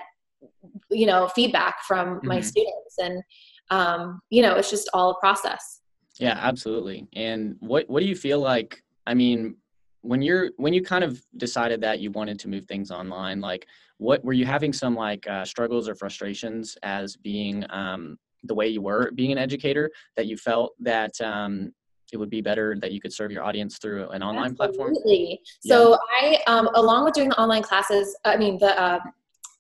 you 0.91 1.07
know 1.07 1.29
feedback 1.29 1.77
from 1.87 2.17
mm-hmm. 2.17 2.29
my 2.29 2.41
students 2.41 2.97
and 2.99 3.23
um, 3.71 4.21
you 4.31 4.43
know 4.43 4.57
it's 4.57 4.71
just 4.71 4.91
all 4.93 5.13
a 5.13 5.21
process 5.21 5.81
yeah 6.19 6.39
absolutely 6.41 7.07
and 7.15 7.57
what 7.61 7.89
what 7.89 8.01
do 8.01 8.07
you 8.07 8.15
feel 8.15 8.39
like 8.41 8.83
i 9.07 9.15
mean 9.15 9.57
when 10.03 10.21
you're 10.21 10.51
when 10.59 10.75
you 10.75 10.83
kind 10.83 11.03
of 11.03 11.21
decided 11.39 11.81
that 11.81 11.99
you 11.99 12.11
wanted 12.11 12.39
to 12.39 12.49
move 12.49 12.67
things 12.67 12.91
online 12.91 13.41
like 13.41 13.67
what 13.99 14.23
were 14.25 14.33
you 14.33 14.45
having 14.45 14.73
some 14.73 14.95
like 14.95 15.27
uh, 15.29 15.45
struggles 15.45 15.89
or 15.89 15.95
frustrations 15.95 16.77
as 16.83 17.17
being 17.17 17.65
um, 17.71 18.19
the 18.45 18.55
way 18.55 18.69
you 18.69 18.83
were 18.83 19.11
being 19.15 19.33
an 19.33 19.39
educator 19.39 19.91
that 20.17 20.27
you 20.27 20.37
felt 20.37 20.73
that 20.81 21.19
um, 21.21 21.73
it 22.13 22.17
would 22.17 22.31
be 22.31 22.41
better 22.41 22.77
that 22.81 22.93
you 22.93 23.01
could 23.01 23.13
serve 23.13 23.31
your 23.31 23.43
audience 23.43 23.79
through 23.79 24.09
an 24.11 24.23
online 24.23 24.53
Absolutely. 24.53 24.77
platform 24.77 24.91
Absolutely. 24.91 25.41
So 25.61 25.99
yeah. 26.23 26.39
I, 26.47 26.53
um, 26.53 26.69
along 26.75 27.05
with 27.05 27.15
doing 27.15 27.31
the 27.31 27.41
online 27.41 27.63
classes, 27.63 28.17
I 28.25 28.37
mean 28.37 28.59
the 28.59 28.81
uh, 28.81 29.01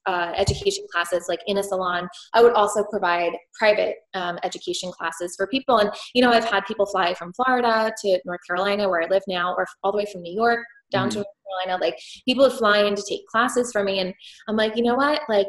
uh, 0.06 0.32
education 0.36 0.84
classes 0.92 1.26
like 1.28 1.40
in 1.46 1.56
a 1.58 1.62
salon 1.62 2.06
i 2.34 2.42
would 2.42 2.52
also 2.52 2.84
provide 2.90 3.32
private 3.58 3.96
um, 4.12 4.38
education 4.42 4.92
classes 4.92 5.34
for 5.34 5.46
people 5.46 5.78
and 5.78 5.90
you 6.14 6.20
know 6.20 6.30
i've 6.30 6.44
had 6.44 6.62
people 6.66 6.84
fly 6.84 7.14
from 7.14 7.32
florida 7.32 7.90
to 7.98 8.20
north 8.26 8.40
carolina 8.46 8.86
where 8.86 9.02
i 9.02 9.06
live 9.06 9.22
now 9.28 9.54
or 9.54 9.66
all 9.82 9.92
the 9.92 9.96
way 9.96 10.06
from 10.12 10.20
new 10.20 10.34
york 10.34 10.60
down 10.90 11.08
mm-hmm. 11.08 11.10
to 11.10 11.16
north 11.16 11.26
carolina 11.64 11.82
like 11.82 11.98
people 12.26 12.44
would 12.44 12.52
fly 12.52 12.82
in 12.82 12.94
to 12.94 13.02
take 13.08 13.26
classes 13.28 13.72
for 13.72 13.82
me 13.82 14.00
and 14.00 14.12
i'm 14.46 14.56
like 14.56 14.76
you 14.76 14.82
know 14.82 14.94
what 14.94 15.22
like 15.30 15.48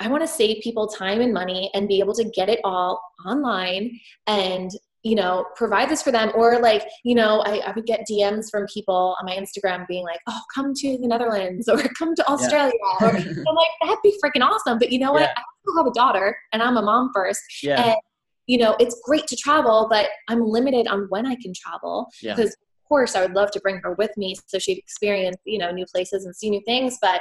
I 0.00 0.08
want 0.08 0.22
to 0.22 0.28
save 0.28 0.62
people 0.62 0.88
time 0.88 1.20
and 1.20 1.32
money 1.32 1.70
and 1.74 1.86
be 1.86 2.00
able 2.00 2.14
to 2.14 2.24
get 2.24 2.48
it 2.48 2.60
all 2.64 3.00
online 3.26 3.98
and 4.26 4.70
you 5.02 5.14
know, 5.14 5.46
provide 5.56 5.88
this 5.88 6.02
for 6.02 6.10
them. 6.10 6.30
Or 6.34 6.60
like, 6.60 6.86
you 7.04 7.14
know, 7.14 7.40
I, 7.40 7.58
I, 7.66 7.72
would 7.72 7.86
get 7.86 8.06
DMs 8.10 8.50
from 8.50 8.66
people 8.72 9.16
on 9.18 9.26
my 9.26 9.34
Instagram 9.34 9.86
being 9.86 10.04
like, 10.04 10.20
oh, 10.28 10.40
come 10.54 10.74
to 10.74 10.98
the 10.98 11.06
Netherlands 11.06 11.68
or 11.72 11.78
come 11.98 12.14
to 12.14 12.28
Australia. 12.28 12.72
Yeah. 13.00 13.06
or, 13.06 13.16
I'm 13.16 13.54
like, 13.54 13.68
that'd 13.82 13.98
be 14.02 14.14
freaking 14.22 14.42
awesome. 14.42 14.78
But 14.78 14.92
you 14.92 14.98
know 14.98 15.12
what? 15.12 15.22
Yeah. 15.22 15.34
I 15.36 15.42
still 15.62 15.76
have 15.78 15.86
a 15.86 15.94
daughter 15.94 16.36
and 16.52 16.62
I'm 16.62 16.76
a 16.76 16.82
mom 16.82 17.10
first. 17.14 17.40
Yeah. 17.62 17.82
And, 17.82 17.96
you 18.46 18.58
know, 18.58 18.76
it's 18.78 19.00
great 19.04 19.26
to 19.28 19.36
travel, 19.36 19.86
but 19.90 20.08
I'm 20.28 20.44
limited 20.44 20.86
on 20.86 21.06
when 21.08 21.26
I 21.26 21.36
can 21.36 21.52
travel 21.54 22.08
because 22.22 22.38
yeah. 22.38 22.44
of 22.44 22.88
course 22.88 23.14
I 23.14 23.22
would 23.22 23.32
love 23.32 23.50
to 23.52 23.60
bring 23.60 23.78
her 23.78 23.94
with 23.94 24.10
me 24.16 24.34
so 24.46 24.58
she'd 24.58 24.78
experience, 24.78 25.36
you 25.44 25.58
know, 25.58 25.70
new 25.70 25.86
places 25.86 26.24
and 26.24 26.34
see 26.34 26.50
new 26.50 26.60
things. 26.66 26.98
But 27.00 27.20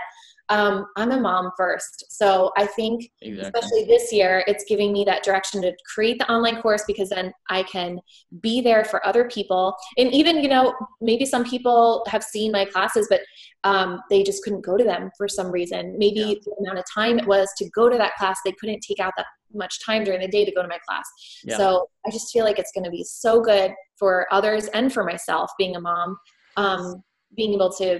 um, 0.50 0.88
I'm 0.96 1.12
a 1.12 1.20
mom 1.20 1.52
first. 1.56 2.06
So 2.10 2.52
I 2.58 2.66
think, 2.66 3.12
exactly. 3.22 3.52
especially 3.60 3.86
this 3.86 4.12
year, 4.12 4.44
it's 4.48 4.64
giving 4.68 4.92
me 4.92 5.04
that 5.06 5.24
direction 5.24 5.62
to 5.62 5.74
create 5.94 6.18
the 6.18 6.30
online 6.32 6.62
course 6.62 6.84
because 6.88 7.10
then 7.10 7.32
I 7.50 7.64
can 7.64 8.00
be 8.42 8.60
there 8.60 8.84
for 8.84 9.06
other 9.06 9.26
people. 9.26 9.76
And 9.98 10.12
even, 10.12 10.38
you 10.42 10.50
know, 10.50 10.74
maybe 11.02 11.26
some 11.26 11.44
people 11.44 12.04
have 12.08 12.24
seen 12.24 12.52
my 12.52 12.66
classes, 12.66 13.08
but 13.10 13.22
um, 13.64 14.02
they 14.10 14.24
just 14.24 14.44
couldn't 14.44 14.66
go 14.66 14.76
to 14.76 14.84
them 14.84 15.12
for 15.18 15.28
some 15.28 15.52
reason. 15.52 15.96
Maybe 15.98 16.20
yeah. 16.20 16.36
the 16.44 16.56
amount 16.60 16.80
of 16.80 16.86
time 16.92 17.20
it 17.20 17.28
was 17.28 17.52
to 17.58 17.70
go 17.70 17.88
to 17.88 17.98
that 17.98 18.16
class, 18.16 18.40
they 18.44 18.54
couldn't 18.60 18.82
take 18.82 19.00
out 19.00 19.14
that 19.18 19.28
much 19.54 19.84
time 19.86 20.04
during 20.04 20.22
the 20.22 20.28
day 20.28 20.46
to 20.46 20.52
go 20.52 20.62
to 20.64 20.68
my 20.68 20.80
class. 20.88 21.08
Yeah. 21.44 21.58
So 21.58 21.90
I 22.08 22.12
just 22.12 22.32
feel 22.32 22.46
like 22.46 22.58
it's 22.58 22.72
going 22.72 22.86
to 22.86 22.92
be 22.92 23.04
so 23.04 23.42
good 23.42 23.72
for 23.98 24.28
others 24.32 24.68
and 24.68 24.92
for 24.92 25.04
myself 25.04 25.52
being 25.58 25.76
a 25.76 25.82
mom. 25.82 26.18
Um, 26.58 27.04
being 27.36 27.54
able 27.54 27.72
to 27.74 28.00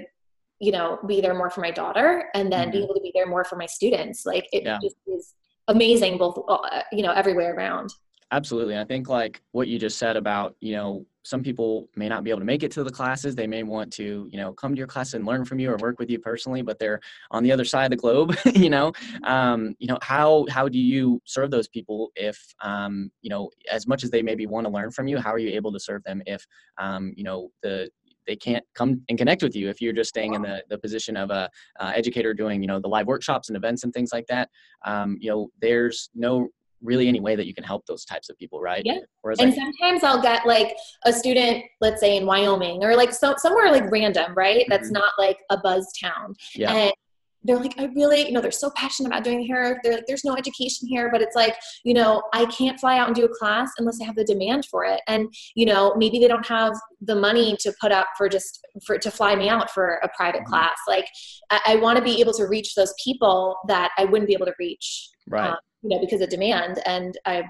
you 0.60 0.72
know 0.72 1.00
be 1.08 1.22
there 1.22 1.34
more 1.34 1.50
for 1.50 1.62
my 1.62 1.72
daughter 1.72 2.30
and 2.34 2.52
then 2.52 2.70
mm-hmm. 2.70 2.72
be 2.72 2.84
able 2.84 2.94
to 2.94 3.02
be 3.02 3.12
there 3.14 3.28
more 3.28 3.44
for 3.44 3.56
my 3.56 3.66
students 3.66 4.26
like 4.26 4.48
it 4.52 4.64
yeah. 4.64 4.78
just 4.82 4.96
is 5.08 5.34
amazing 5.68 6.18
both 6.18 6.38
uh, 6.48 6.82
you 6.92 7.04
know 7.04 7.12
everywhere 7.12 7.56
around 7.56 7.94
absolutely 8.32 8.78
i 8.78 8.84
think 8.84 9.10
like 9.10 9.42
what 9.52 9.68
you 9.68 9.80
just 9.80 9.98
said 9.98 10.16
about 10.18 10.56
you 10.60 10.74
know 10.74 11.06
some 11.24 11.44
people 11.44 11.88
may 11.96 12.08
not 12.08 12.24
be 12.24 12.30
able 12.30 12.40
to 12.40 12.46
make 12.46 12.64
it 12.64 12.72
to 12.72 12.84
the 12.84 12.90
classes 12.90 13.36
they 13.36 13.46
may 13.46 13.62
want 13.62 13.92
to 13.92 14.28
you 14.32 14.38
know 14.38 14.52
come 14.54 14.74
to 14.74 14.78
your 14.78 14.88
class 14.88 15.14
and 15.14 15.26
learn 15.26 15.46
from 15.46 15.60
you 15.60 15.70
or 15.70 15.78
work 15.78 16.00
with 16.00 16.10
you 16.10 16.18
personally 16.18 16.62
but 16.62 16.80
they're 16.80 17.00
on 17.32 17.44
the 17.44 17.52
other 17.52 17.66
side 17.66 17.86
of 17.86 17.92
the 17.92 17.98
globe 17.98 18.36
you 18.56 18.70
know 18.70 18.92
um, 19.24 19.76
you 19.80 19.88
know 19.88 19.98
how 20.02 20.46
how 20.50 20.68
do 20.68 20.80
you 20.80 21.22
serve 21.26 21.52
those 21.52 21.68
people 21.68 22.12
if 22.16 22.54
um, 22.62 23.12
you 23.22 23.30
know 23.30 23.50
as 23.70 23.88
much 23.88 24.04
as 24.04 24.10
they 24.10 24.22
maybe 24.22 24.48
want 24.48 24.66
to 24.66 24.72
learn 24.72 24.92
from 24.92 25.08
you 25.08 25.18
how 25.20 25.32
are 25.32 25.40
you 25.40 25.50
able 25.50 25.72
to 25.72 25.80
serve 25.80 26.04
them 26.04 26.22
if 26.26 26.46
um, 26.78 27.14
you 27.16 27.24
know 27.24 27.52
the 27.62 27.90
they 28.30 28.36
can't 28.36 28.64
come 28.76 29.02
and 29.10 29.18
connect 29.18 29.42
with 29.42 29.56
you 29.56 29.70
if 29.70 29.82
you're 29.82 29.92
just 29.92 30.10
staying 30.10 30.36
in 30.36 30.44
the, 30.44 30.64
the 30.70 30.78
position 30.78 31.18
of 31.18 31.32
a 31.32 31.50
uh, 31.80 31.92
educator 31.96 32.32
doing 32.32 32.62
you 32.62 32.68
know 32.68 32.80
the 32.80 32.88
live 32.88 33.08
workshops 33.08 33.50
and 33.50 33.58
events 33.58 33.84
and 33.84 33.92
things 33.92 34.12
like 34.14 34.28
that. 34.28 34.50
Um, 34.86 35.18
you 35.20 35.32
know 35.32 35.50
there's 35.60 36.12
no 36.14 36.48
really 36.82 37.08
any 37.08 37.20
way 37.20 37.36
that 37.36 37.48
you 37.48 37.54
can 37.54 37.64
help 37.64 37.86
those 37.88 38.06
types 38.06 38.30
of 38.30 38.38
people 38.38 38.62
right? 38.62 38.84
Yeah. 38.86 39.00
Whereas 39.22 39.40
and 39.40 39.52
I, 39.52 39.56
sometimes 39.56 40.04
i'll 40.04 40.22
get 40.22 40.46
like 40.46 40.76
a 41.06 41.12
student 41.12 41.66
let's 41.82 42.00
say 42.00 42.16
in 42.16 42.26
wyoming 42.26 42.84
or 42.84 42.96
like 42.96 43.12
so, 43.12 43.34
somewhere 43.38 43.72
like 43.72 43.92
random 43.92 44.34
right? 44.36 44.66
That's 44.70 44.88
mm-hmm. 44.88 45.02
not 45.02 45.14
like 45.18 45.40
a 45.50 45.58
buzz 45.58 45.92
town 46.00 46.36
yeah. 46.56 46.72
and 46.72 46.94
they're 47.44 47.58
like, 47.58 47.76
I 47.78 47.86
really, 47.96 48.26
you 48.26 48.32
know, 48.32 48.42
they're 48.42 48.52
so 48.52 48.70
passionate 48.76 49.10
about 49.10 49.24
doing 49.24 49.46
hair. 49.46 49.80
They're 49.84 49.96
like, 49.96 50.06
there's 50.08 50.26
no 50.26 50.36
education 50.36 50.88
here, 50.88 51.10
but 51.12 51.22
it's 51.22 51.36
like, 51.36 51.56
you 51.84 51.94
know, 51.94 52.22
I 52.34 52.46
can't 52.48 52.80
fly 52.80 52.98
out 52.98 53.08
and 53.08 53.16
do 53.16 53.26
a 53.26 53.30
class 53.30 53.72
unless 53.78 54.00
I 54.02 54.06
have 54.06 54.16
the 54.16 54.26
demand 54.26 54.66
for 54.66 54.84
it. 54.84 55.02
And, 55.08 55.34
you 55.56 55.66
know, 55.66 55.94
maybe 55.96 56.20
they 56.20 56.28
don't 56.28 56.46
have 56.48 56.74
the 57.02 57.16
money 57.16 57.56
to 57.62 57.74
put 57.80 57.92
up 57.92 58.08
for 58.18 58.28
just 58.28 58.60
for 58.86 58.98
to 58.98 59.12
fly 59.12 59.36
me 59.36 59.48
out 59.48 59.72
for 59.72 60.00
a 60.04 60.10
private 60.16 60.42
mm-hmm. 60.42 60.50
class. 60.50 60.78
Like, 60.88 61.08
I, 61.50 61.60
I 61.66 61.76
want 61.78 61.98
to 61.98 62.04
be 62.04 62.20
able 62.20 62.34
to 62.34 62.46
reach 62.46 62.76
those 62.76 62.94
people 63.04 63.58
that 63.68 63.92
I 63.98 64.06
wouldn't 64.06 64.28
be 64.28 64.34
able 64.34 64.48
to 64.48 64.56
reach, 64.60 65.10
right? 65.28 65.52
Um, 65.52 65.58
you 65.84 65.90
know, 65.90 66.00
because 66.00 66.22
of 66.22 66.30
demand. 66.30 66.82
And 66.86 67.18
I, 67.26 67.44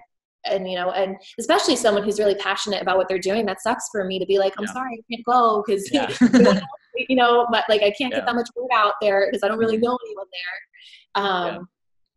and 0.46 0.70
you 0.70 0.76
know 0.76 0.92
and 0.92 1.18
especially 1.38 1.76
someone 1.76 2.02
who's 2.02 2.18
really 2.18 2.36
passionate 2.36 2.82
about 2.82 2.96
what 2.96 3.10
they're 3.10 3.20
doing 3.20 3.46
that 3.46 3.62
sucks 3.62 3.90
for 3.92 4.06
me 4.06 4.18
to 4.20 4.26
be 4.26 4.40
like 4.40 4.54
i'm 4.58 4.64
yeah. 4.64 4.72
sorry 4.72 4.94
i 4.94 5.14
can't 5.14 5.26
go 5.26 5.62
because 5.68 5.92
yeah. 5.92 6.08
you 6.96 7.16
know, 7.16 7.48
but 7.52 7.66
like 7.70 7.82
I 7.82 7.92
can't 7.92 8.12
yeah. 8.12 8.20
get 8.20 8.26
that 8.26 8.36
much 8.36 8.50
word 8.56 8.70
out 8.74 8.94
there 9.02 9.28
because 9.28 9.44
I 9.44 9.48
don't 9.48 9.60
really 9.60 9.78
know 9.78 9.98
anyone 10.06 10.26
there. 10.32 11.24
Um, 11.24 11.46
yeah. 11.46 11.60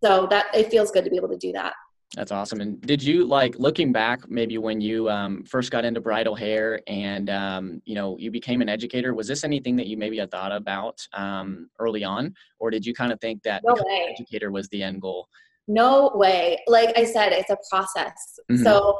So 0.04 0.26
that 0.28 0.46
it 0.54 0.70
feels 0.70 0.90
good 0.90 1.04
to 1.04 1.10
be 1.10 1.16
able 1.16 1.28
to 1.28 1.36
do 1.36 1.52
that. 1.52 1.74
That's 2.14 2.30
awesome. 2.30 2.60
And 2.60 2.80
did 2.82 3.02
you 3.02 3.24
like 3.24 3.58
looking 3.58 3.90
back, 3.90 4.28
maybe 4.28 4.58
when 4.58 4.82
you 4.82 5.08
um, 5.08 5.44
first 5.44 5.70
got 5.70 5.84
into 5.84 6.00
bridal 6.00 6.34
hair 6.34 6.80
and 6.86 7.30
um, 7.30 7.82
you 7.86 7.94
know 7.94 8.18
you 8.18 8.30
became 8.30 8.60
an 8.60 8.68
educator? 8.68 9.14
Was 9.14 9.28
this 9.28 9.44
anything 9.44 9.76
that 9.76 9.86
you 9.86 9.96
maybe 9.96 10.18
had 10.18 10.30
thought 10.30 10.52
about 10.52 11.00
um, 11.14 11.70
early 11.78 12.04
on, 12.04 12.34
or 12.58 12.70
did 12.70 12.84
you 12.84 12.92
kind 12.92 13.12
of 13.12 13.20
think 13.20 13.42
that 13.44 13.62
no 13.64 13.74
educator 14.10 14.50
was 14.50 14.68
the 14.68 14.82
end 14.82 15.00
goal? 15.00 15.26
No 15.68 16.10
way. 16.14 16.58
Like 16.66 16.92
I 16.98 17.04
said, 17.04 17.32
it's 17.32 17.50
a 17.50 17.56
process. 17.70 18.38
Mm-hmm. 18.50 18.62
So, 18.62 18.98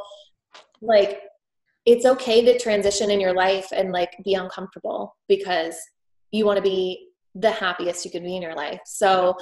like 0.81 1.21
it's 1.85 2.07
okay 2.07 2.45
to 2.45 2.59
transition 2.59 3.11
in 3.11 3.21
your 3.21 3.35
life 3.35 3.67
and 3.73 3.93
like 3.93 4.13
be 4.25 4.35
uncomfortable 4.35 5.17
because 5.29 5.77
you 6.31 6.47
want 6.47 6.57
to 6.57 6.63
be 6.63 7.09
the 7.35 7.51
happiest 7.51 8.05
you 8.05 8.11
could 8.11 8.23
be 8.23 8.37
in 8.37 8.43
your 8.43 8.55
life. 8.55 8.81
So 8.85 9.35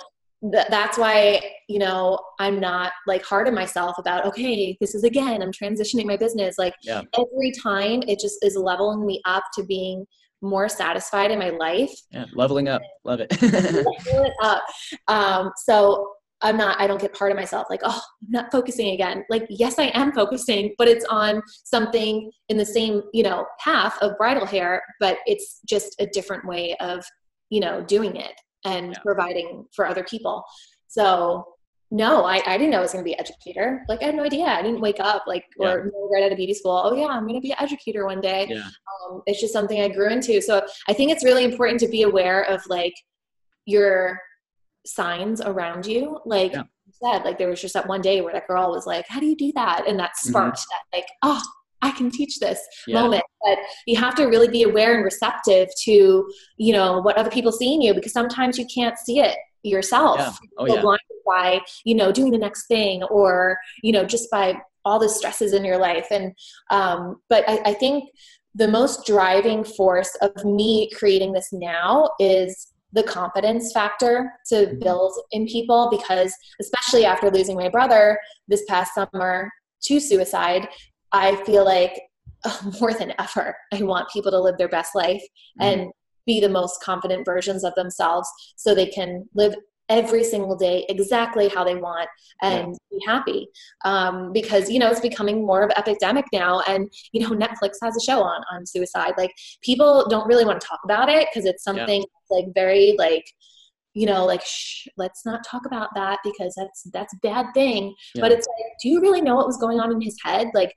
th- 0.53 0.67
that's 0.71 0.97
why, 0.97 1.41
you 1.69 1.79
know, 1.79 2.19
I'm 2.39 2.59
not 2.61 2.93
like 3.07 3.25
hard 3.25 3.47
on 3.49 3.55
myself 3.55 3.97
about, 3.99 4.25
okay, 4.27 4.77
this 4.81 4.95
is 4.95 5.05
again, 5.05 5.43
I'm 5.43 5.53
transitioning 5.53 6.07
my 6.07 6.17
business. 6.17 6.57
Like 6.59 6.75
Yeah. 6.83 7.03
every 7.15 7.53
time 7.63 8.03
it 8.07 8.19
just 8.21 8.43
is 8.43 8.57
leveling 8.57 9.05
me 9.05 9.21
up 9.27 9.45
to 9.57 9.65
being 9.65 10.07
more 10.43 10.69
satisfied 10.69 11.31
in 11.31 11.39
my 11.39 11.51
life. 11.51 11.93
Yeah, 12.11 12.25
leveling 12.35 12.69
up. 12.69 12.81
Love 13.05 13.21
it. 13.21 13.29
It 13.43 14.33
up. 14.43 14.63
Um, 15.09 15.51
so 15.67 16.11
I'm 16.43 16.57
not, 16.57 16.81
I 16.81 16.87
don't 16.87 17.01
get 17.01 17.17
hard 17.17 17.31
on 17.33 17.37
myself 17.37 17.67
like, 17.69 17.81
oh, 17.85 18.01
I'm 18.23 18.31
not 18.31 18.51
focusing 18.51 18.91
again. 18.91 19.25
Like, 19.29 19.47
yes, 19.51 19.79
I 19.79 19.91
am 19.95 20.13
focusing, 20.13 20.75
but 20.79 20.89
it's 20.89 21.05
on 21.07 21.43
something 21.65 22.31
in 22.49 22.57
the 22.57 22.65
same, 22.65 23.03
you 23.13 23.23
know, 23.23 23.47
path 23.59 23.97
of 24.01 24.17
bridal 24.17 24.47
hair, 24.47 24.83
but 25.01 25.19
it's 25.27 25.61
just 25.69 25.97
a 26.01 26.07
different 26.07 26.47
way 26.47 26.75
of, 26.81 27.05
you 27.51 27.61
know, 27.61 27.83
doing 27.83 28.17
it 28.17 28.33
and 28.65 28.93
Yeah. 28.93 28.99
providing 29.05 29.67
for 29.75 29.87
other 29.87 30.05
people. 30.05 30.45
So 30.89 31.45
no, 31.93 32.25
I, 32.25 32.41
I 32.47 32.57
didn't 32.57 32.71
know 32.71 32.79
I 32.79 32.83
was 32.83 32.93
going 32.93 33.05
to 33.05 33.09
be 33.09 33.15
an 33.15 33.21
educator. 33.21 33.83
Like 33.89 34.01
I 34.01 34.07
had 34.07 34.15
no 34.15 34.23
idea. 34.23 34.45
I 34.47 34.63
didn't 34.63 34.81
wake 34.81 35.01
up 35.01 35.25
like 35.27 35.45
or 35.59 35.87
know 35.93 36.09
right 36.13 36.23
out 36.23 36.31
of 36.31 36.37
beauty 36.39 36.55
school. 36.55 36.81
Oh 36.85 36.95
yeah, 36.95 37.07
I'm 37.09 37.25
going 37.27 37.35
to 37.35 37.41
be 37.41 37.51
an 37.51 37.57
educator 37.61 38.07
one 38.07 38.21
day. 38.21 38.47
yeah. 38.49 38.69
Um, 39.11 39.23
it's 39.27 39.41
just 39.41 39.53
something 39.53 39.81
I 39.81 39.89
grew 39.89 40.09
into. 40.09 40.41
So 40.41 40.65
I 40.89 40.93
think 40.93 41.11
it's 41.11 41.25
really 41.25 41.43
important 41.45 41.81
to 41.81 41.89
be 41.89 42.03
aware 42.03 42.45
of 42.45 42.63
like 42.69 42.95
your 43.67 44.21
signs 44.87 45.41
around 45.41 45.87
you. 45.87 46.21
Like 46.25 46.53
Yeah. 46.53 46.63
you 46.87 46.93
said, 47.03 47.25
like 47.25 47.39
there 47.39 47.49
was 47.49 47.61
just 47.61 47.75
that 47.75 47.87
one 47.89 48.01
day 48.01 48.21
where 48.21 48.33
that 48.33 48.47
girl 48.47 48.71
was 48.71 48.87
like, 48.87 49.07
"How 49.09 49.21
do 49.21 49.27
you 49.27 49.37
do 49.37 49.53
that?" 49.55 49.87
And 49.87 49.99
that 49.99 50.17
sparked 50.17 50.59
that 50.71 50.97
like, 50.97 51.07
"Oh, 51.23 51.41
I 51.83 51.91
can 51.93 52.11
teach 52.11 52.39
this." 52.39 52.59
Mm-hmm. 52.59 52.91
Yeah. 52.93 53.03
moment 53.03 53.23
but 53.45 53.59
you 53.87 53.97
have 53.97 54.15
to 54.17 54.27
really 54.27 54.49
be 54.49 54.63
aware 54.65 54.95
and 54.95 55.05
receptive 55.05 55.69
to 55.85 56.31
you 56.59 56.73
know 56.73 57.01
what 57.01 57.17
other 57.17 57.31
people 57.31 57.53
see 57.53 57.75
in 57.75 57.81
you 57.83 57.95
because 57.95 58.13
sometimes 58.13 58.59
you 58.59 58.67
can't 58.75 58.99
see 58.99 59.19
it 59.21 59.37
yourself 59.63 60.19
Yeah. 60.19 60.33
Oh 60.59 60.67
yeah. 60.67 60.81
blinded 60.83 61.01
by 61.27 61.61
you 61.85 61.95
know 61.95 62.13
doing 62.13 62.33
the 62.33 62.39
next 62.39 62.67
thing 62.67 63.03
or 63.05 63.57
you 63.83 63.93
know 63.93 64.05
just 64.05 64.31
by 64.31 64.61
all 64.85 64.99
the 64.99 65.09
stresses 65.09 65.53
in 65.55 65.65
your 65.65 65.79
life 65.79 66.09
and 66.11 66.33
um, 66.71 67.17
but 67.29 67.45
I, 67.49 67.61
I 67.67 67.75
think 67.75 68.11
the 68.55 68.67
most 68.69 69.07
driving 69.07 69.63
force 69.65 70.17
of 70.23 70.45
me 70.45 70.91
creating 70.99 71.33
this 71.33 71.49
now 71.53 72.11
is 72.19 72.70
the 72.93 73.03
confidence 73.03 73.73
factor 73.73 74.33
to 74.49 74.67
Mhm. 74.67 74.81
build 74.81 75.13
in 75.33 75.47
people 75.47 75.89
because 75.91 76.33
especially 76.61 77.05
after 77.05 77.31
losing 77.31 77.57
my 77.57 77.69
brother 77.69 78.19
this 78.49 78.65
past 78.69 78.95
summer 78.95 79.51
to 79.83 80.01
suicide 80.01 80.69
i 81.13 81.37
feel 81.45 81.65
like 81.65 82.01
oh, 82.45 82.61
more 82.81 82.93
than 82.93 83.13
ever 83.19 83.57
i 83.73 83.83
want 83.83 84.09
people 84.11 84.31
to 84.31 84.41
live 84.41 84.57
their 84.59 84.69
best 84.69 84.95
life 84.95 85.23
Mhm. 85.61 85.65
and 85.67 85.91
be 86.27 86.41
the 86.41 86.49
most 86.49 86.83
confident 86.83 87.25
versions 87.25 87.65
of 87.65 87.75
themselves 87.77 88.29
so 88.57 88.75
they 88.75 88.87
can 88.87 89.29
live 89.35 89.55
every 89.91 90.25
single 90.25 90.57
day 90.57 90.87
exactly 90.89 91.49
how 91.49 91.63
they 91.65 91.75
want 91.75 92.09
and 92.43 92.75
be 92.91 92.99
happy 93.07 93.47
um, 93.85 94.33
because 94.33 94.71
you 94.71 94.79
know 94.79 94.89
it's 94.91 95.01
becoming 95.01 95.45
more 95.45 95.63
of 95.65 95.71
an 95.71 95.79
epidemic 95.79 96.25
now 96.33 96.61
and 96.69 96.91
you 97.13 97.21
know 97.21 97.31
netflix 97.47 97.73
has 97.83 97.95
a 97.97 98.01
show 98.09 98.23
on 98.23 98.41
on 98.53 98.65
suicide 98.65 99.13
like 99.19 99.33
people 99.63 100.07
don't 100.09 100.27
really 100.29 100.45
want 100.45 100.59
to 100.61 100.67
talk 100.67 100.81
about 100.85 101.09
it 101.11 101.27
because 101.31 101.45
it's 101.45 101.63
Yeah. 101.67 101.73
something 101.75 102.05
like 102.31 102.47
very 102.55 102.95
like 102.99 103.25
you 103.93 104.07
know 104.07 104.25
like 104.25 104.43
shh 104.45 104.87
let's 104.97 105.27
not 105.27 105.41
talk 105.45 105.67
about 105.67 105.89
that 105.97 106.21
because 106.23 106.55
that's 106.57 106.85
that's 106.93 107.13
a 107.13 107.19
bad 107.31 107.47
thing 107.53 107.93
Yeah. 108.15 108.23
but 108.23 108.33
it's 108.33 108.47
like 108.47 108.67
do 108.83 108.89
you 108.89 109.01
really 109.01 109.21
know 109.21 109.35
what 109.35 109.47
was 109.49 109.57
going 109.59 109.81
on 109.81 109.91
in 109.93 110.01
his 110.01 110.17
head 110.25 110.47
like 110.55 110.73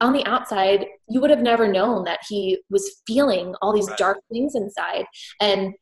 on 0.00 0.12
the 0.12 0.26
outside 0.26 0.84
you 1.08 1.20
would 1.20 1.30
have 1.30 1.40
never 1.40 1.66
known 1.68 2.04
that 2.04 2.18
he 2.28 2.58
was 2.68 3.00
feeling 3.06 3.54
all 3.62 3.72
these 3.72 3.88
Right. 3.88 3.98
dark 3.98 4.18
things 4.32 4.54
inside 4.56 5.04
and 5.40 5.72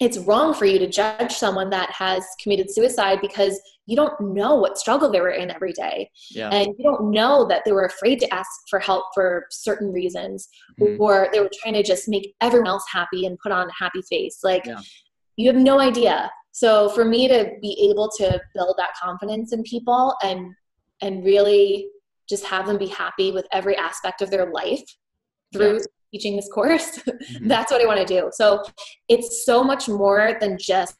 it's 0.00 0.18
wrong 0.18 0.52
for 0.54 0.64
you 0.66 0.78
to 0.78 0.88
judge 0.88 1.32
someone 1.32 1.70
that 1.70 1.90
has 1.90 2.24
committed 2.42 2.70
suicide 2.70 3.20
because 3.20 3.60
you 3.86 3.96
don't 3.96 4.18
know 4.20 4.54
what 4.56 4.78
struggle 4.78 5.10
they 5.10 5.20
were 5.20 5.30
in 5.30 5.50
every 5.50 5.72
day 5.72 6.10
yeah. 6.30 6.48
and 6.50 6.74
you 6.78 6.84
don't 6.84 7.10
know 7.10 7.46
that 7.46 7.62
they 7.64 7.72
were 7.72 7.84
afraid 7.84 8.18
to 8.18 8.34
ask 8.34 8.48
for 8.68 8.78
help 8.78 9.04
for 9.14 9.46
certain 9.50 9.92
reasons 9.92 10.48
Mhm. 10.80 10.98
or 10.98 11.28
they 11.32 11.40
were 11.40 11.50
trying 11.62 11.74
to 11.74 11.82
just 11.82 12.08
make 12.08 12.34
everyone 12.40 12.68
else 12.68 12.84
happy 12.90 13.26
and 13.26 13.38
put 13.38 13.52
on 13.52 13.68
a 13.68 13.72
happy 13.78 14.02
face 14.02 14.40
like 14.42 14.64
Yeah. 14.66 14.80
you 15.36 15.46
have 15.52 15.60
no 15.60 15.78
idea 15.80 16.30
so 16.52 16.88
for 16.90 17.04
me 17.04 17.28
to 17.28 17.50
be 17.60 17.88
able 17.90 18.08
to 18.18 18.40
build 18.54 18.74
that 18.78 18.94
confidence 19.00 19.52
in 19.52 19.62
people 19.62 20.14
and 20.22 20.54
and 21.02 21.24
really 21.24 21.88
just 22.28 22.44
have 22.46 22.66
them 22.66 22.78
be 22.78 22.86
happy 22.86 23.32
with 23.32 23.46
every 23.52 23.76
aspect 23.76 24.22
of 24.22 24.30
their 24.30 24.50
life 24.50 24.82
through 25.54 25.78
teaching 26.12 26.36
this 26.36 26.48
course 26.52 26.98
Mhm. 27.08 27.48
that's 27.48 27.70
what 27.72 27.80
i 27.80 27.86
want 27.86 27.98
to 28.06 28.06
do 28.06 28.30
so 28.32 28.62
it's 29.08 29.44
so 29.44 29.64
much 29.64 29.88
more 29.88 30.36
than 30.40 30.56
just 30.58 30.96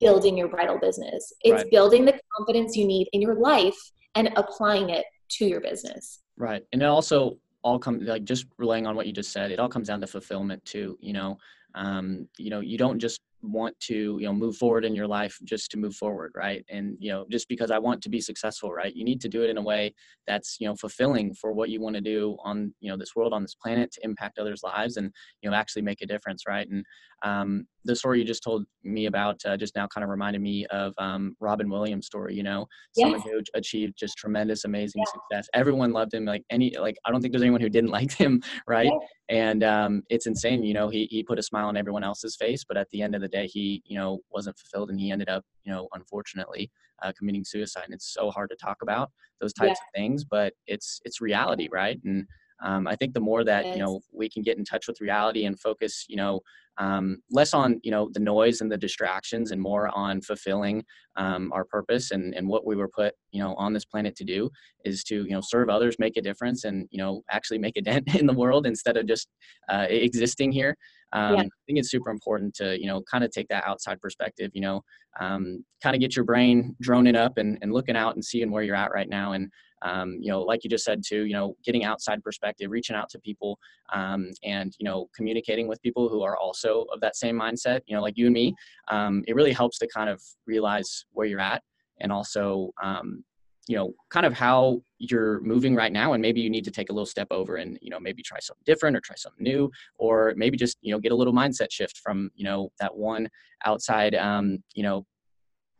building 0.00 0.36
your 0.36 0.48
bridal 0.48 0.78
business 0.78 1.32
it's 1.42 1.62
Right. 1.62 1.70
building 1.70 2.04
the 2.04 2.18
confidence 2.36 2.76
you 2.76 2.86
need 2.86 3.08
in 3.12 3.20
your 3.20 3.34
life 3.34 3.78
and 4.14 4.30
applying 4.36 4.90
it 4.90 5.04
to 5.36 5.46
your 5.46 5.60
business 5.60 6.20
Right. 6.38 6.64
And 6.72 6.82
it 6.82 6.86
also 6.86 7.38
all 7.62 7.78
comes 7.78 8.02
like 8.08 8.24
just 8.24 8.46
relying 8.58 8.86
on 8.86 8.96
what 8.96 9.06
you 9.06 9.12
just 9.12 9.32
said, 9.32 9.50
it 9.52 9.60
all 9.60 9.68
comes 9.68 9.88
down 9.88 10.00
to 10.00 10.06
fulfillment 10.06 10.64
too, 10.64 10.96
you 11.00 11.12
know. 11.12 11.38
Um, 11.74 12.26
you 12.38 12.50
know, 12.50 12.60
you 12.60 12.76
don't 12.78 12.98
just 12.98 13.20
want 13.42 13.78
to, 13.80 13.94
you 14.20 14.26
know, 14.26 14.32
move 14.32 14.56
forward 14.56 14.84
in 14.84 14.94
your 14.94 15.06
life 15.06 15.38
just 15.44 15.70
to 15.72 15.78
move 15.78 15.94
forward, 15.94 16.32
right? 16.34 16.64
And, 16.70 16.96
you 17.00 17.10
know, 17.10 17.26
just 17.30 17.48
because 17.48 17.70
I 17.70 17.78
want 17.78 18.02
to 18.02 18.08
be 18.08 18.20
successful, 18.20 18.72
right? 18.72 18.94
You 18.94 19.04
need 19.04 19.20
to 19.22 19.28
do 19.28 19.42
it 19.42 19.50
in 19.50 19.58
a 19.58 19.62
way 19.62 19.94
that's, 20.26 20.56
you 20.60 20.68
know, 20.68 20.76
fulfilling 20.76 21.34
for 21.34 21.52
what 21.52 21.68
you 21.70 21.80
want 21.80 21.96
to 21.96 22.00
do 22.02 22.36
on, 22.44 22.74
you 22.80 22.90
know, 22.90 22.96
this 22.96 23.14
world, 23.16 23.32
on 23.32 23.42
this 23.42 23.54
planet 23.54 23.92
to 23.92 24.04
impact 24.04 24.38
others' 24.38 24.62
lives 24.62 24.96
and, 24.96 25.12
you 25.42 25.50
know, 25.50 25.56
actually 25.56 25.82
make 25.82 26.02
a 26.02 26.06
difference, 26.06 26.44
right? 26.46 26.68
And 26.68 26.84
um, 27.22 27.66
the 27.84 27.96
story 27.96 28.18
you 28.18 28.24
just 28.24 28.42
told 28.42 28.64
me 28.84 29.06
about 29.06 29.40
uh, 29.44 29.56
just 29.56 29.74
now 29.74 29.86
kind 29.86 30.04
of 30.04 30.10
reminded 30.10 30.40
me 30.40 30.66
of 30.66 30.94
um, 30.98 31.36
Robin 31.40 31.68
Williams' 31.68 32.06
story, 32.06 32.34
you 32.34 32.42
know, 32.42 32.66
someone 32.92 33.20
who 33.20 33.40
achieved 33.54 33.94
just 33.98 34.16
tremendous, 34.16 34.64
amazing 34.64 35.02
success. 35.12 35.48
Everyone 35.54 35.92
loved 35.92 36.14
him. 36.14 36.24
Like 36.24 36.44
any, 36.50 36.76
like 36.78 36.96
I 37.04 37.10
don't 37.10 37.20
think 37.20 37.32
there's 37.32 37.42
anyone 37.42 37.60
who 37.60 37.68
didn't 37.68 37.90
like 38.02 38.12
him, 38.12 38.42
right? 38.66 38.86
Yeah. 38.86 38.98
And 39.28 39.64
um, 39.64 40.02
it's 40.10 40.26
insane. 40.26 40.62
You 40.62 40.74
know, 40.74 40.88
he 40.88 41.06
he 41.06 41.22
put 41.22 41.38
a 41.38 41.42
smile 41.42 41.68
on 41.68 41.76
everyone 41.76 42.04
else's 42.04 42.36
face, 42.36 42.64
but 42.64 42.76
at 42.76 42.88
the 42.90 43.02
end 43.02 43.14
of 43.14 43.20
the 43.20 43.28
day, 43.28 43.46
he 43.46 43.82
you 43.86 43.98
know 43.98 44.20
wasn't 44.30 44.58
fulfilled, 44.58 44.90
and 44.90 45.00
he 45.00 45.10
ended 45.10 45.28
up 45.28 45.44
you 45.64 45.72
know 45.72 45.88
unfortunately 45.94 46.70
uh, 47.02 47.12
committing 47.18 47.44
suicide. 47.44 47.84
And 47.84 47.94
it's 47.94 48.12
so 48.12 48.30
hard 48.30 48.50
to 48.50 48.56
talk 48.56 48.78
about 48.82 49.10
those 49.40 49.52
types 49.52 49.78
of 49.80 49.86
things, 49.94 50.24
but 50.24 50.54
it's 50.66 51.00
it's 51.04 51.20
reality, 51.20 51.68
right? 51.70 51.98
And 52.04 52.26
um, 52.62 52.86
I 52.86 52.96
think 52.96 53.14
the 53.14 53.20
more 53.20 53.44
that 53.44 53.66
you 53.70 53.80
know 53.80 54.00
we 54.12 54.28
can 54.28 54.42
get 54.42 54.58
in 54.58 54.64
touch 54.64 54.86
with 54.88 55.00
reality 55.00 55.44
and 55.44 55.58
focus, 55.58 56.06
you 56.08 56.16
know, 56.16 56.40
um, 56.78 57.18
less 57.30 57.52
on 57.54 57.80
you 57.82 57.90
know 57.90 58.08
the 58.12 58.20
noise 58.20 58.60
and 58.60 58.70
the 58.70 58.78
distractions, 58.78 59.50
and 59.50 59.60
more 59.60 59.88
on 59.96 60.20
fulfilling 60.20 60.84
um, 61.16 61.52
our 61.52 61.64
purpose 61.64 62.10
and 62.10 62.34
and 62.34 62.48
what 62.48 62.64
we 62.66 62.76
were 62.76 62.88
put 62.88 63.14
you 63.32 63.42
know 63.42 63.54
on 63.56 63.72
this 63.72 63.84
planet 63.84 64.16
to 64.16 64.24
do 64.24 64.50
is 64.84 65.04
to 65.04 65.24
you 65.24 65.30
know 65.30 65.40
serve 65.42 65.68
others, 65.68 65.96
make 65.98 66.16
a 66.16 66.22
difference, 66.22 66.64
and 66.64 66.88
you 66.90 66.98
know 66.98 67.22
actually 67.30 67.58
make 67.58 67.76
a 67.76 67.82
dent 67.82 68.14
in 68.18 68.26
the 68.26 68.32
world 68.32 68.66
instead 68.66 68.96
of 68.96 69.06
just 69.06 69.28
uh, 69.70 69.86
existing 69.88 70.52
here. 70.52 70.76
Um, 71.12 71.34
Yeah. 71.34 71.40
I 71.42 71.48
think 71.66 71.78
it's 71.78 71.90
super 71.90 72.10
important 72.10 72.54
to 72.54 72.80
you 72.80 72.86
know 72.86 73.02
kind 73.10 73.24
of 73.24 73.30
take 73.30 73.48
that 73.48 73.66
outside 73.66 74.00
perspective. 74.00 74.50
You 74.54 74.62
know, 74.62 74.82
um, 75.20 75.64
kind 75.82 75.94
of 75.94 76.00
get 76.00 76.16
your 76.16 76.24
brain 76.24 76.74
droning 76.80 77.16
up 77.16 77.38
and, 77.38 77.58
and 77.60 77.72
looking 77.72 77.96
out 77.96 78.14
and 78.14 78.24
seeing 78.24 78.50
where 78.50 78.62
you're 78.62 78.76
at 78.76 78.92
right 78.92 79.08
now 79.08 79.32
and 79.32 79.50
um, 79.84 80.16
you 80.20 80.30
know 80.30 80.42
like 80.42 80.64
you 80.64 80.70
just 80.70 80.84
said 80.84 81.02
too 81.06 81.24
you 81.24 81.32
know 81.32 81.56
getting 81.64 81.84
outside 81.84 82.22
perspective 82.22 82.70
reaching 82.70 82.96
out 82.96 83.08
to 83.10 83.18
people 83.18 83.58
um, 83.92 84.30
and 84.44 84.74
you 84.78 84.84
know 84.84 85.08
communicating 85.14 85.68
with 85.68 85.82
people 85.82 86.08
who 86.08 86.22
are 86.22 86.36
also 86.36 86.86
of 86.92 87.00
that 87.00 87.16
same 87.16 87.38
mindset 87.38 87.80
you 87.86 87.94
know 87.94 88.02
like 88.02 88.16
you 88.16 88.26
and 88.26 88.34
me 88.34 88.54
um, 88.88 89.22
it 89.26 89.34
really 89.34 89.52
helps 89.52 89.78
to 89.78 89.86
kind 89.88 90.08
of 90.08 90.22
realize 90.46 91.04
where 91.12 91.26
you're 91.26 91.40
at 91.40 91.62
and 92.00 92.12
also 92.12 92.70
um, 92.82 93.24
you 93.68 93.76
know 93.76 93.94
kind 94.10 94.26
of 94.26 94.32
how 94.32 94.82
you're 94.98 95.40
moving 95.40 95.74
right 95.74 95.92
now 95.92 96.12
and 96.12 96.22
maybe 96.22 96.40
you 96.40 96.50
need 96.50 96.64
to 96.64 96.70
take 96.70 96.90
a 96.90 96.92
little 96.92 97.06
step 97.06 97.28
over 97.30 97.56
and 97.56 97.78
you 97.80 97.90
know 97.90 98.00
maybe 98.00 98.22
try 98.22 98.38
something 98.40 98.62
different 98.66 98.96
or 98.96 99.00
try 99.00 99.16
something 99.16 99.42
new 99.42 99.70
or 99.98 100.32
maybe 100.36 100.56
just 100.56 100.78
you 100.80 100.92
know 100.92 100.98
get 100.98 101.12
a 101.12 101.14
little 101.14 101.32
mindset 101.32 101.70
shift 101.70 101.98
from 101.98 102.30
you 102.34 102.44
know 102.44 102.70
that 102.80 102.94
one 102.94 103.28
outside 103.64 104.14
um, 104.14 104.58
you 104.74 104.82
know 104.82 105.06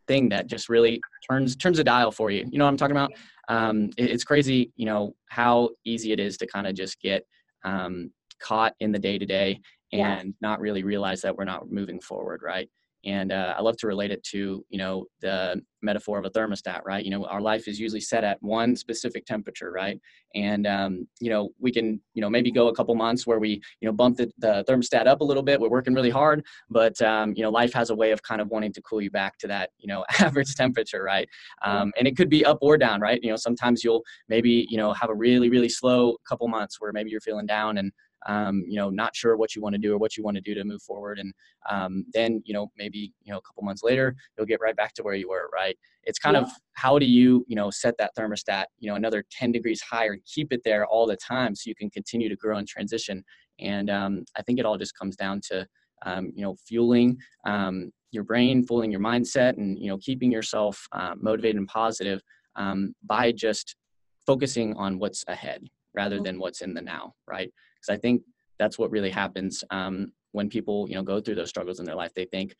thing 0.07 0.29
that 0.29 0.47
just 0.47 0.69
really 0.69 1.01
turns 1.29 1.55
turns 1.55 1.79
a 1.79 1.83
dial 1.83 2.11
for 2.11 2.31
you. 2.31 2.45
You 2.51 2.57
know 2.57 2.65
what 2.65 2.71
i'm 2.71 2.77
talking 2.77 2.95
about? 2.95 3.11
Um, 3.49 3.89
it- 3.97 4.09
it's 4.11 4.23
crazy 4.23 4.71
you 4.75 4.85
know 4.85 5.15
how 5.29 5.69
easy 5.85 6.11
it 6.11 6.19
is 6.19 6.37
to 6.37 6.47
kind 6.47 6.67
of 6.67 6.75
just 6.75 6.99
get 7.01 7.25
um, 7.65 8.11
caught 8.39 8.73
in 8.79 8.91
the 8.91 8.99
day 8.99 9.17
to 9.17 9.25
day 9.25 9.61
Yeah. 9.91 10.17
and 10.19 10.33
not 10.41 10.59
really 10.59 10.83
realize 10.83 11.21
that 11.21 11.35
we're 11.37 11.45
not 11.45 11.71
moving 11.71 11.99
forward 12.01 12.41
right 12.43 12.69
and 13.05 13.31
uh, 13.31 13.53
I 13.57 13.61
love 13.61 13.77
to 13.77 13.87
relate 13.87 14.11
it 14.11 14.23
to 14.25 14.65
you 14.69 14.77
know 14.77 15.05
the 15.21 15.61
metaphor 15.81 16.17
of 16.17 16.25
a 16.25 16.29
thermostat, 16.29 16.81
right? 16.85 17.03
You 17.03 17.11
know, 17.11 17.25
our 17.25 17.41
life 17.41 17.67
is 17.67 17.79
usually 17.79 17.99
set 17.99 18.23
at 18.23 18.41
one 18.41 18.75
specific 18.75 19.25
temperature, 19.25 19.71
right? 19.71 19.99
And 20.35 20.65
um, 20.65 21.07
you 21.19 21.29
know, 21.29 21.49
we 21.59 21.71
can 21.71 22.01
you 22.13 22.21
know 22.21 22.29
maybe 22.29 22.51
go 22.51 22.69
a 22.69 22.75
couple 22.75 22.95
months 22.95 23.27
where 23.27 23.39
we 23.39 23.61
you 23.81 23.87
know 23.87 23.91
bump 23.91 24.17
the, 24.17 24.31
the 24.37 24.63
thermostat 24.67 25.07
up 25.07 25.21
a 25.21 25.23
little 25.23 25.43
bit. 25.43 25.59
We're 25.59 25.69
working 25.69 25.93
really 25.93 26.09
hard, 26.09 26.45
but 26.69 26.99
um, 27.01 27.33
you 27.35 27.43
know, 27.43 27.49
life 27.49 27.73
has 27.73 27.89
a 27.89 27.95
way 27.95 28.11
of 28.11 28.21
kind 28.23 28.41
of 28.41 28.47
wanting 28.49 28.73
to 28.73 28.81
cool 28.81 29.01
you 29.01 29.11
back 29.11 29.37
to 29.39 29.47
that 29.47 29.71
you 29.77 29.87
know 29.87 30.05
average 30.19 30.55
temperature, 30.55 31.03
right? 31.03 31.27
Um, 31.65 31.91
and 31.97 32.07
it 32.07 32.15
could 32.15 32.29
be 32.29 32.45
up 32.45 32.59
or 32.61 32.77
down, 32.77 33.01
right? 33.01 33.19
You 33.21 33.29
know, 33.29 33.37
sometimes 33.37 33.83
you'll 33.83 34.03
maybe 34.29 34.67
you 34.69 34.77
know 34.77 34.93
have 34.93 35.09
a 35.09 35.15
really 35.15 35.49
really 35.49 35.69
slow 35.69 36.17
couple 36.27 36.47
months 36.47 36.79
where 36.79 36.93
maybe 36.93 37.09
you're 37.09 37.21
feeling 37.21 37.45
down 37.45 37.77
and 37.77 37.91
um, 38.27 38.63
you 38.67 38.75
know, 38.75 38.89
not 38.89 39.15
sure 39.15 39.35
what 39.35 39.55
you 39.55 39.61
want 39.61 39.73
to 39.73 39.79
do 39.79 39.93
or 39.93 39.97
what 39.97 40.17
you 40.17 40.23
want 40.23 40.35
to 40.35 40.41
do 40.41 40.53
to 40.53 40.63
move 40.63 40.81
forward. 40.81 41.19
And 41.19 41.33
um, 41.69 42.05
then, 42.13 42.41
you 42.45 42.53
know, 42.53 42.71
maybe, 42.77 43.13
you 43.23 43.31
know, 43.31 43.37
a 43.37 43.41
couple 43.41 43.63
months 43.63 43.83
later, 43.83 44.15
you'll 44.37 44.47
get 44.47 44.61
right 44.61 44.75
back 44.75 44.93
to 44.95 45.03
where 45.03 45.15
you 45.15 45.29
were, 45.29 45.49
right? 45.53 45.77
It's 46.03 46.19
kind 46.19 46.35
yeah. 46.35 46.43
of 46.43 46.51
how 46.73 46.99
do 46.99 47.05
you, 47.05 47.45
you 47.47 47.55
know, 47.55 47.69
set 47.69 47.95
that 47.97 48.11
thermostat, 48.17 48.65
you 48.79 48.89
know, 48.89 48.95
another 48.95 49.23
10 49.31 49.51
degrees 49.51 49.81
higher 49.81 50.13
and 50.13 50.21
keep 50.25 50.51
it 50.51 50.61
there 50.63 50.85
all 50.85 51.05
the 51.05 51.17
time 51.17 51.55
so 51.55 51.67
you 51.67 51.75
can 51.75 51.89
continue 51.89 52.29
to 52.29 52.35
grow 52.35 52.57
and 52.57 52.67
transition. 52.67 53.23
And 53.59 53.89
um, 53.89 54.25
I 54.37 54.41
think 54.41 54.59
it 54.59 54.65
all 54.65 54.77
just 54.77 54.97
comes 54.97 55.15
down 55.15 55.41
to, 55.49 55.67
um, 56.05 56.31
you 56.35 56.43
know, 56.43 56.55
fueling 56.67 57.17
um, 57.45 57.91
your 58.11 58.23
brain, 58.23 58.65
fueling 58.65 58.91
your 58.91 59.01
mindset, 59.01 59.57
and, 59.57 59.77
you 59.79 59.87
know, 59.87 59.97
keeping 59.97 60.31
yourself 60.31 60.87
uh, 60.91 61.15
motivated 61.19 61.57
and 61.57 61.67
positive 61.67 62.21
um, 62.55 62.93
by 63.03 63.31
just 63.31 63.75
focusing 64.25 64.75
on 64.75 64.99
what's 64.99 65.23
ahead 65.27 65.67
rather 65.95 66.19
than 66.19 66.39
what's 66.39 66.61
in 66.61 66.73
the 66.73 66.81
now, 66.81 67.13
right? 67.27 67.51
Because 67.83 67.97
I 67.97 67.99
think 67.99 68.21
that's 68.59 68.77
what 68.79 68.91
really 68.91 69.09
happens 69.09 69.63
um, 69.71 70.11
when 70.31 70.49
people 70.49 70.87
you 70.89 70.95
know 70.95 71.03
go 71.03 71.19
through 71.19 71.35
those 71.35 71.49
struggles 71.49 71.79
in 71.79 71.85
their 71.85 71.95
life. 71.95 72.13
They 72.15 72.25
think 72.25 72.55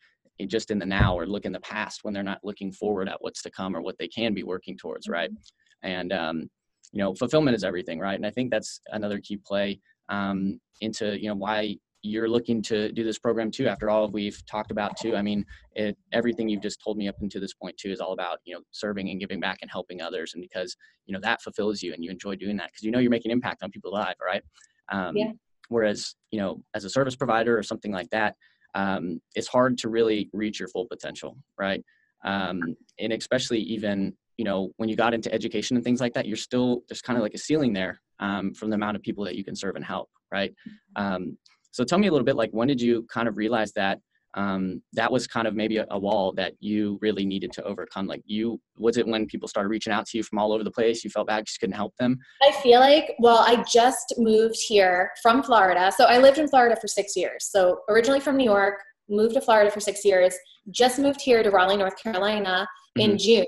just 0.46 0.70
in 0.70 0.78
the 0.78 0.86
now 0.86 1.16
or 1.16 1.26
look 1.26 1.44
in 1.44 1.52
the 1.52 1.60
past 1.60 2.00
when 2.02 2.12
they're 2.12 2.22
not 2.22 2.40
looking 2.42 2.72
forward 2.72 3.08
at 3.08 3.18
what's 3.20 3.42
to 3.42 3.50
come 3.50 3.76
or 3.76 3.82
what 3.82 3.96
they 3.98 4.08
can 4.08 4.34
be 4.34 4.42
working 4.42 4.76
towards, 4.76 5.08
right? 5.08 5.30
Mm-hmm. 5.30 5.88
And 5.88 6.12
um, 6.12 6.50
you 6.92 6.98
know, 6.98 7.14
fulfillment 7.14 7.56
is 7.56 7.64
everything, 7.64 7.98
right? 7.98 8.16
And 8.16 8.26
I 8.26 8.30
think 8.30 8.50
that's 8.50 8.80
another 8.88 9.20
key 9.20 9.36
play 9.36 9.80
um, 10.08 10.60
into 10.80 11.20
you 11.20 11.28
know 11.28 11.34
why 11.34 11.76
you're 12.04 12.28
looking 12.28 12.60
to 12.60 12.92
do 12.92 13.02
this 13.02 13.18
program 13.18 13.50
too 13.50 13.66
after 13.66 13.88
all 13.88 14.10
we've 14.10 14.44
talked 14.44 14.70
about 14.70 14.94
too 14.98 15.16
i 15.16 15.22
mean 15.22 15.42
it, 15.74 15.96
everything 16.12 16.50
you've 16.50 16.62
just 16.62 16.78
told 16.84 16.98
me 16.98 17.08
up 17.08 17.14
until 17.22 17.40
this 17.40 17.54
point 17.54 17.74
too 17.78 17.90
is 17.90 17.98
all 17.98 18.12
about 18.12 18.38
you 18.44 18.54
know 18.54 18.60
serving 18.72 19.08
and 19.08 19.20
giving 19.20 19.40
back 19.40 19.58
and 19.62 19.70
helping 19.70 20.02
others 20.02 20.34
and 20.34 20.42
because 20.42 20.76
you 21.06 21.14
know 21.14 21.20
that 21.22 21.40
fulfills 21.40 21.82
you 21.82 21.94
and 21.94 22.04
you 22.04 22.10
enjoy 22.10 22.36
doing 22.36 22.58
that 22.58 22.66
because 22.66 22.82
you 22.82 22.90
know 22.90 22.98
you're 22.98 23.10
making 23.10 23.32
impact 23.32 23.62
on 23.62 23.70
people's 23.70 23.94
lives 23.94 24.18
right 24.22 24.42
um, 24.90 25.16
yeah. 25.16 25.32
Whereas, 25.68 26.14
you 26.30 26.38
know, 26.38 26.62
as 26.74 26.84
a 26.84 26.90
service 26.90 27.16
provider 27.16 27.56
or 27.56 27.62
something 27.62 27.92
like 27.92 28.10
that, 28.10 28.36
um, 28.74 29.20
it's 29.34 29.48
hard 29.48 29.78
to 29.78 29.88
really 29.88 30.28
reach 30.32 30.58
your 30.58 30.68
full 30.68 30.86
potential, 30.86 31.36
right? 31.58 31.82
Um, 32.24 32.76
and 32.98 33.12
especially 33.12 33.60
even, 33.60 34.14
you 34.36 34.44
know, 34.44 34.72
when 34.76 34.88
you 34.88 34.96
got 34.96 35.14
into 35.14 35.32
education 35.32 35.76
and 35.76 35.84
things 35.84 36.00
like 36.00 36.12
that, 36.14 36.26
you're 36.26 36.36
still, 36.36 36.82
there's 36.88 37.02
kind 37.02 37.16
of 37.16 37.22
like 37.22 37.34
a 37.34 37.38
ceiling 37.38 37.72
there 37.72 38.00
um, 38.20 38.52
from 38.52 38.70
the 38.70 38.74
amount 38.74 38.96
of 38.96 39.02
people 39.02 39.24
that 39.24 39.36
you 39.36 39.44
can 39.44 39.54
serve 39.54 39.76
and 39.76 39.84
help, 39.84 40.10
right? 40.32 40.52
Mm-hmm. 40.68 41.02
Um, 41.02 41.38
so 41.70 41.84
tell 41.84 41.98
me 41.98 42.08
a 42.08 42.10
little 42.10 42.24
bit, 42.24 42.36
like, 42.36 42.50
when 42.50 42.68
did 42.68 42.80
you 42.80 43.06
kind 43.12 43.28
of 43.28 43.36
realize 43.36 43.72
that 43.72 44.00
um, 44.36 44.82
that 44.92 45.10
was 45.10 45.26
kind 45.26 45.46
of 45.46 45.54
maybe 45.54 45.76
a, 45.76 45.86
a, 45.90 45.98
wall 45.98 46.32
that 46.32 46.54
you 46.58 46.98
really 47.00 47.24
needed 47.24 47.52
to 47.52 47.62
overcome. 47.62 48.06
Like 48.06 48.22
you 48.26 48.60
was 48.76 48.96
it 48.96 49.06
when 49.06 49.26
people 49.26 49.48
started 49.48 49.68
reaching 49.68 49.92
out 49.92 50.06
to 50.06 50.18
you 50.18 50.24
from 50.24 50.38
all 50.38 50.52
over 50.52 50.64
the 50.64 50.70
place 50.70 51.04
you 51.04 51.10
felt 51.10 51.28
bad 51.28 51.46
just 51.46 51.60
couldn't 51.60 51.76
help 51.76 51.94
them? 51.98 52.18
I 52.42 52.52
feel 52.62 52.80
like 52.80 53.14
well 53.18 53.38
i 53.46 53.62
just 53.62 54.14
moved 54.18 54.56
here 54.66 55.10
from 55.22 55.42
florida. 55.42 55.92
So 55.96 56.04
i 56.04 56.18
lived 56.18 56.38
in 56.38 56.48
florida 56.48 56.76
for 56.80 56.88
six 56.88 57.16
years. 57.16 57.46
So 57.50 57.80
originally 57.88 58.20
from 58.20 58.36
new 58.36 58.44
york 58.44 58.82
moved 59.08 59.34
to 59.34 59.40
florida 59.40 59.70
for 59.70 59.80
six 59.80 60.04
years 60.04 60.34
just 60.70 60.98
moved 60.98 61.20
here 61.20 61.42
to 61.42 61.50
raleigh 61.50 61.76
north 61.76 62.02
carolina 62.02 62.66
in 62.96 63.12
mm-hmm. 63.12 63.16
june. 63.18 63.46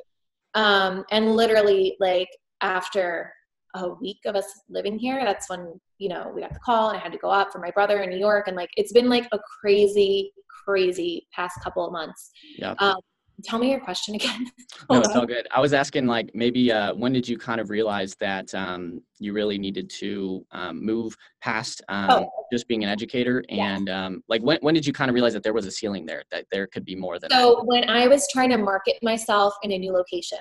Um, 0.55 1.05
and 1.11 1.35
literally 1.35 1.97
like 1.99 2.29
after 2.61 3.33
a 3.75 3.89
week 3.89 4.19
of 4.25 4.37
us 4.37 4.47
living 4.71 4.99
here 4.99 5.23
that's 5.25 5.51
when 5.51 5.79
you 5.99 6.09
know 6.09 6.31
we 6.35 6.41
got 6.41 6.53
the 6.53 6.61
call 6.61 6.91
and 6.91 6.99
i 6.99 7.01
had 7.01 7.13
to 7.13 7.19
go 7.19 7.29
up 7.29 7.51
for 7.53 7.59
my 7.59 7.71
brother 7.73 8.03
in 8.03 8.11
new 8.11 8.19
york. 8.19 8.47
And 8.47 8.57
like 8.57 8.71
it's 8.77 8.93
been 8.93 9.09
like 9.09 9.27
a 9.33 9.39
crazy 9.61 10.33
crazy 10.67 11.27
past 11.33 11.61
couple 11.63 11.87
of 11.87 11.93
months. 11.93 12.31
Yeah. 12.59 12.75
Um, 12.79 12.97
tell 13.45 13.59
me 13.59 13.71
your 13.71 13.81
question 13.81 14.15
again. 14.15 14.51
no, 14.91 14.99
it's 14.99 15.15
all 15.15 15.27
good. 15.27 15.47
I 15.51 15.61
was 15.61 15.73
asking 15.73 16.07
like 16.07 16.31
maybe 16.35 16.73
uh, 16.73 16.95
when 16.95 17.13
did 17.13 17.29
you 17.29 17.39
kind 17.39 17.61
of 17.61 17.71
realize 17.71 18.15
that 18.17 18.55
um, 18.55 19.03
you 19.19 19.33
really 19.33 19.59
needed 19.59 19.91
to 19.91 20.45
um, 20.53 20.85
move 20.85 21.17
past 21.41 21.83
um, 21.89 22.11
oh. 22.11 22.31
just 22.53 22.67
being 22.69 22.83
an 22.83 22.91
educator 22.91 23.45
and 23.49 23.89
yeah. 23.89 24.07
Um, 24.07 24.23
like 24.29 24.43
when, 24.43 24.59
when 24.63 24.75
did 24.75 24.87
you 24.87 24.93
kind 24.93 25.11
of 25.11 25.15
realize 25.15 25.33
that 25.35 25.43
there 25.43 25.53
was 25.53 25.67
a 25.67 25.71
ceiling 25.71 26.07
there 26.07 26.23
that 26.31 26.47
there 26.51 26.67
could 26.67 26.85
be 26.85 26.95
more 26.95 27.19
than 27.19 27.31
so 27.31 27.57
that? 27.57 27.67
when 27.67 27.89
I 27.89 28.09
was 28.09 28.27
trying 28.33 28.51
to 28.51 28.59
market 28.59 28.97
myself 29.03 29.55
in 29.63 29.73
a 29.73 29.79
new 29.79 29.93
location 29.93 30.39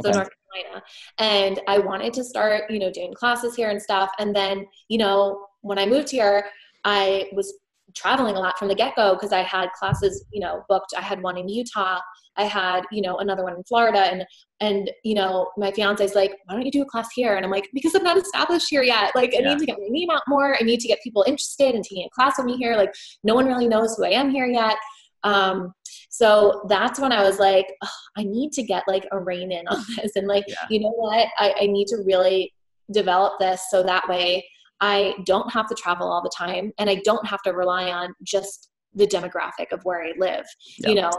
so 0.00 0.10
okay. 0.10 0.18
North 0.18 0.30
Carolina 0.54 0.84
and 1.18 1.60
I 1.66 1.78
wanted 1.78 2.12
to 2.14 2.24
start 2.24 2.70
you 2.70 2.78
know 2.78 2.90
doing 2.92 3.14
classes 3.14 3.54
here 3.56 3.70
and 3.70 3.80
stuff 3.80 4.10
and 4.18 4.34
then 4.34 4.66
you 4.88 4.98
know 4.98 5.46
when 5.62 5.78
I 5.78 5.86
moved 5.86 6.10
here 6.10 6.44
I 6.84 7.28
was 7.32 7.52
traveling 7.94 8.36
a 8.36 8.38
lot 8.38 8.58
from 8.58 8.68
the 8.68 8.74
get-go 8.74 9.14
because 9.14 9.32
i 9.32 9.42
had 9.42 9.70
classes 9.72 10.24
you 10.32 10.40
know 10.40 10.62
booked 10.68 10.92
i 10.96 11.00
had 11.00 11.22
one 11.22 11.36
in 11.36 11.48
utah 11.48 11.98
i 12.36 12.44
had 12.44 12.82
you 12.92 13.00
know 13.00 13.16
another 13.18 13.42
one 13.42 13.54
in 13.54 13.64
florida 13.64 14.00
and 14.00 14.24
and 14.60 14.90
you 15.04 15.14
know 15.14 15.50
my 15.56 15.70
fiance's 15.72 16.14
like 16.14 16.36
why 16.44 16.54
don't 16.54 16.64
you 16.64 16.70
do 16.70 16.82
a 16.82 16.86
class 16.86 17.08
here 17.14 17.36
and 17.36 17.44
i'm 17.44 17.50
like 17.50 17.68
because 17.72 17.94
i'm 17.94 18.02
not 18.02 18.16
established 18.16 18.68
here 18.68 18.82
yet 18.82 19.10
like 19.14 19.34
i 19.34 19.40
yeah. 19.40 19.48
need 19.48 19.58
to 19.58 19.66
get 19.66 19.78
my 19.78 19.86
name 19.88 20.10
out 20.10 20.22
more 20.28 20.56
i 20.60 20.62
need 20.62 20.80
to 20.80 20.88
get 20.88 21.02
people 21.02 21.24
interested 21.26 21.74
in 21.74 21.82
taking 21.82 22.04
a 22.04 22.10
class 22.10 22.36
with 22.36 22.46
me 22.46 22.56
here 22.56 22.76
like 22.76 22.92
no 23.24 23.34
one 23.34 23.46
really 23.46 23.68
knows 23.68 23.96
who 23.96 24.04
i 24.04 24.10
am 24.10 24.30
here 24.30 24.46
yet 24.46 24.76
um, 25.24 25.72
so 26.10 26.64
that's 26.68 26.98
when 26.98 27.12
I 27.12 27.22
was 27.22 27.38
like, 27.38 27.66
oh, 27.82 27.88
I 28.16 28.24
need 28.24 28.52
to 28.52 28.62
get 28.62 28.84
like 28.86 29.06
a 29.12 29.18
rein 29.18 29.52
in 29.52 29.66
on 29.68 29.84
this. 29.96 30.16
And 30.16 30.26
like, 30.26 30.44
yeah. 30.46 30.66
you 30.70 30.80
know 30.80 30.92
what? 30.96 31.28
I, 31.38 31.54
I 31.60 31.66
need 31.66 31.86
to 31.88 32.02
really 32.06 32.52
develop 32.90 33.38
this 33.38 33.62
so 33.70 33.82
that 33.82 34.08
way 34.08 34.44
I 34.80 35.14
don't 35.26 35.50
have 35.52 35.68
to 35.68 35.74
travel 35.74 36.10
all 36.10 36.22
the 36.22 36.32
time 36.36 36.72
and 36.78 36.88
I 36.88 36.96
don't 37.04 37.26
have 37.26 37.42
to 37.42 37.52
rely 37.52 37.90
on 37.90 38.14
just 38.22 38.70
the 38.94 39.06
demographic 39.06 39.72
of 39.72 39.84
where 39.84 40.02
I 40.02 40.12
live. 40.18 40.46
You 40.78 40.94
know, 40.94 41.10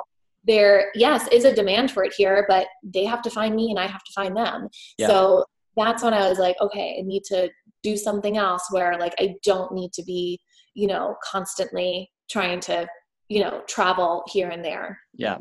there, 0.46 0.92
yes, 0.96 1.28
is 1.32 1.46
a 1.46 1.54
demand 1.54 1.92
for 1.92 2.04
it 2.04 2.14
here, 2.16 2.46
but 2.48 2.68
they 2.84 3.06
have 3.06 3.22
to 3.24 3.30
find 3.30 3.56
me 3.56 3.70
and 3.70 3.80
I 3.80 3.88
have 3.88 4.04
to 4.04 4.12
find 4.14 4.36
them. 4.36 4.70
So 5.00 5.46
that's 5.76 6.04
when 6.04 6.14
I 6.14 6.28
was 6.28 6.40
like, 6.40 6.56
okay, 6.62 6.98
I 7.00 7.06
need 7.06 7.24
to 7.26 7.50
do 7.84 7.96
something 7.96 8.38
else 8.38 8.64
where 8.72 8.98
like 8.98 9.14
I 9.20 9.36
don't 9.44 9.74
need 9.74 9.94
to 9.94 10.04
be, 10.04 10.40
you 10.74 10.88
know, 10.88 11.16
constantly 11.24 12.12
trying 12.30 12.60
to, 12.62 12.88
you 13.30 13.42
know, 13.42 13.62
travel 13.68 14.24
here 14.28 14.50
and 14.50 14.64
there. 14.64 15.00
Yeah. 15.14 15.38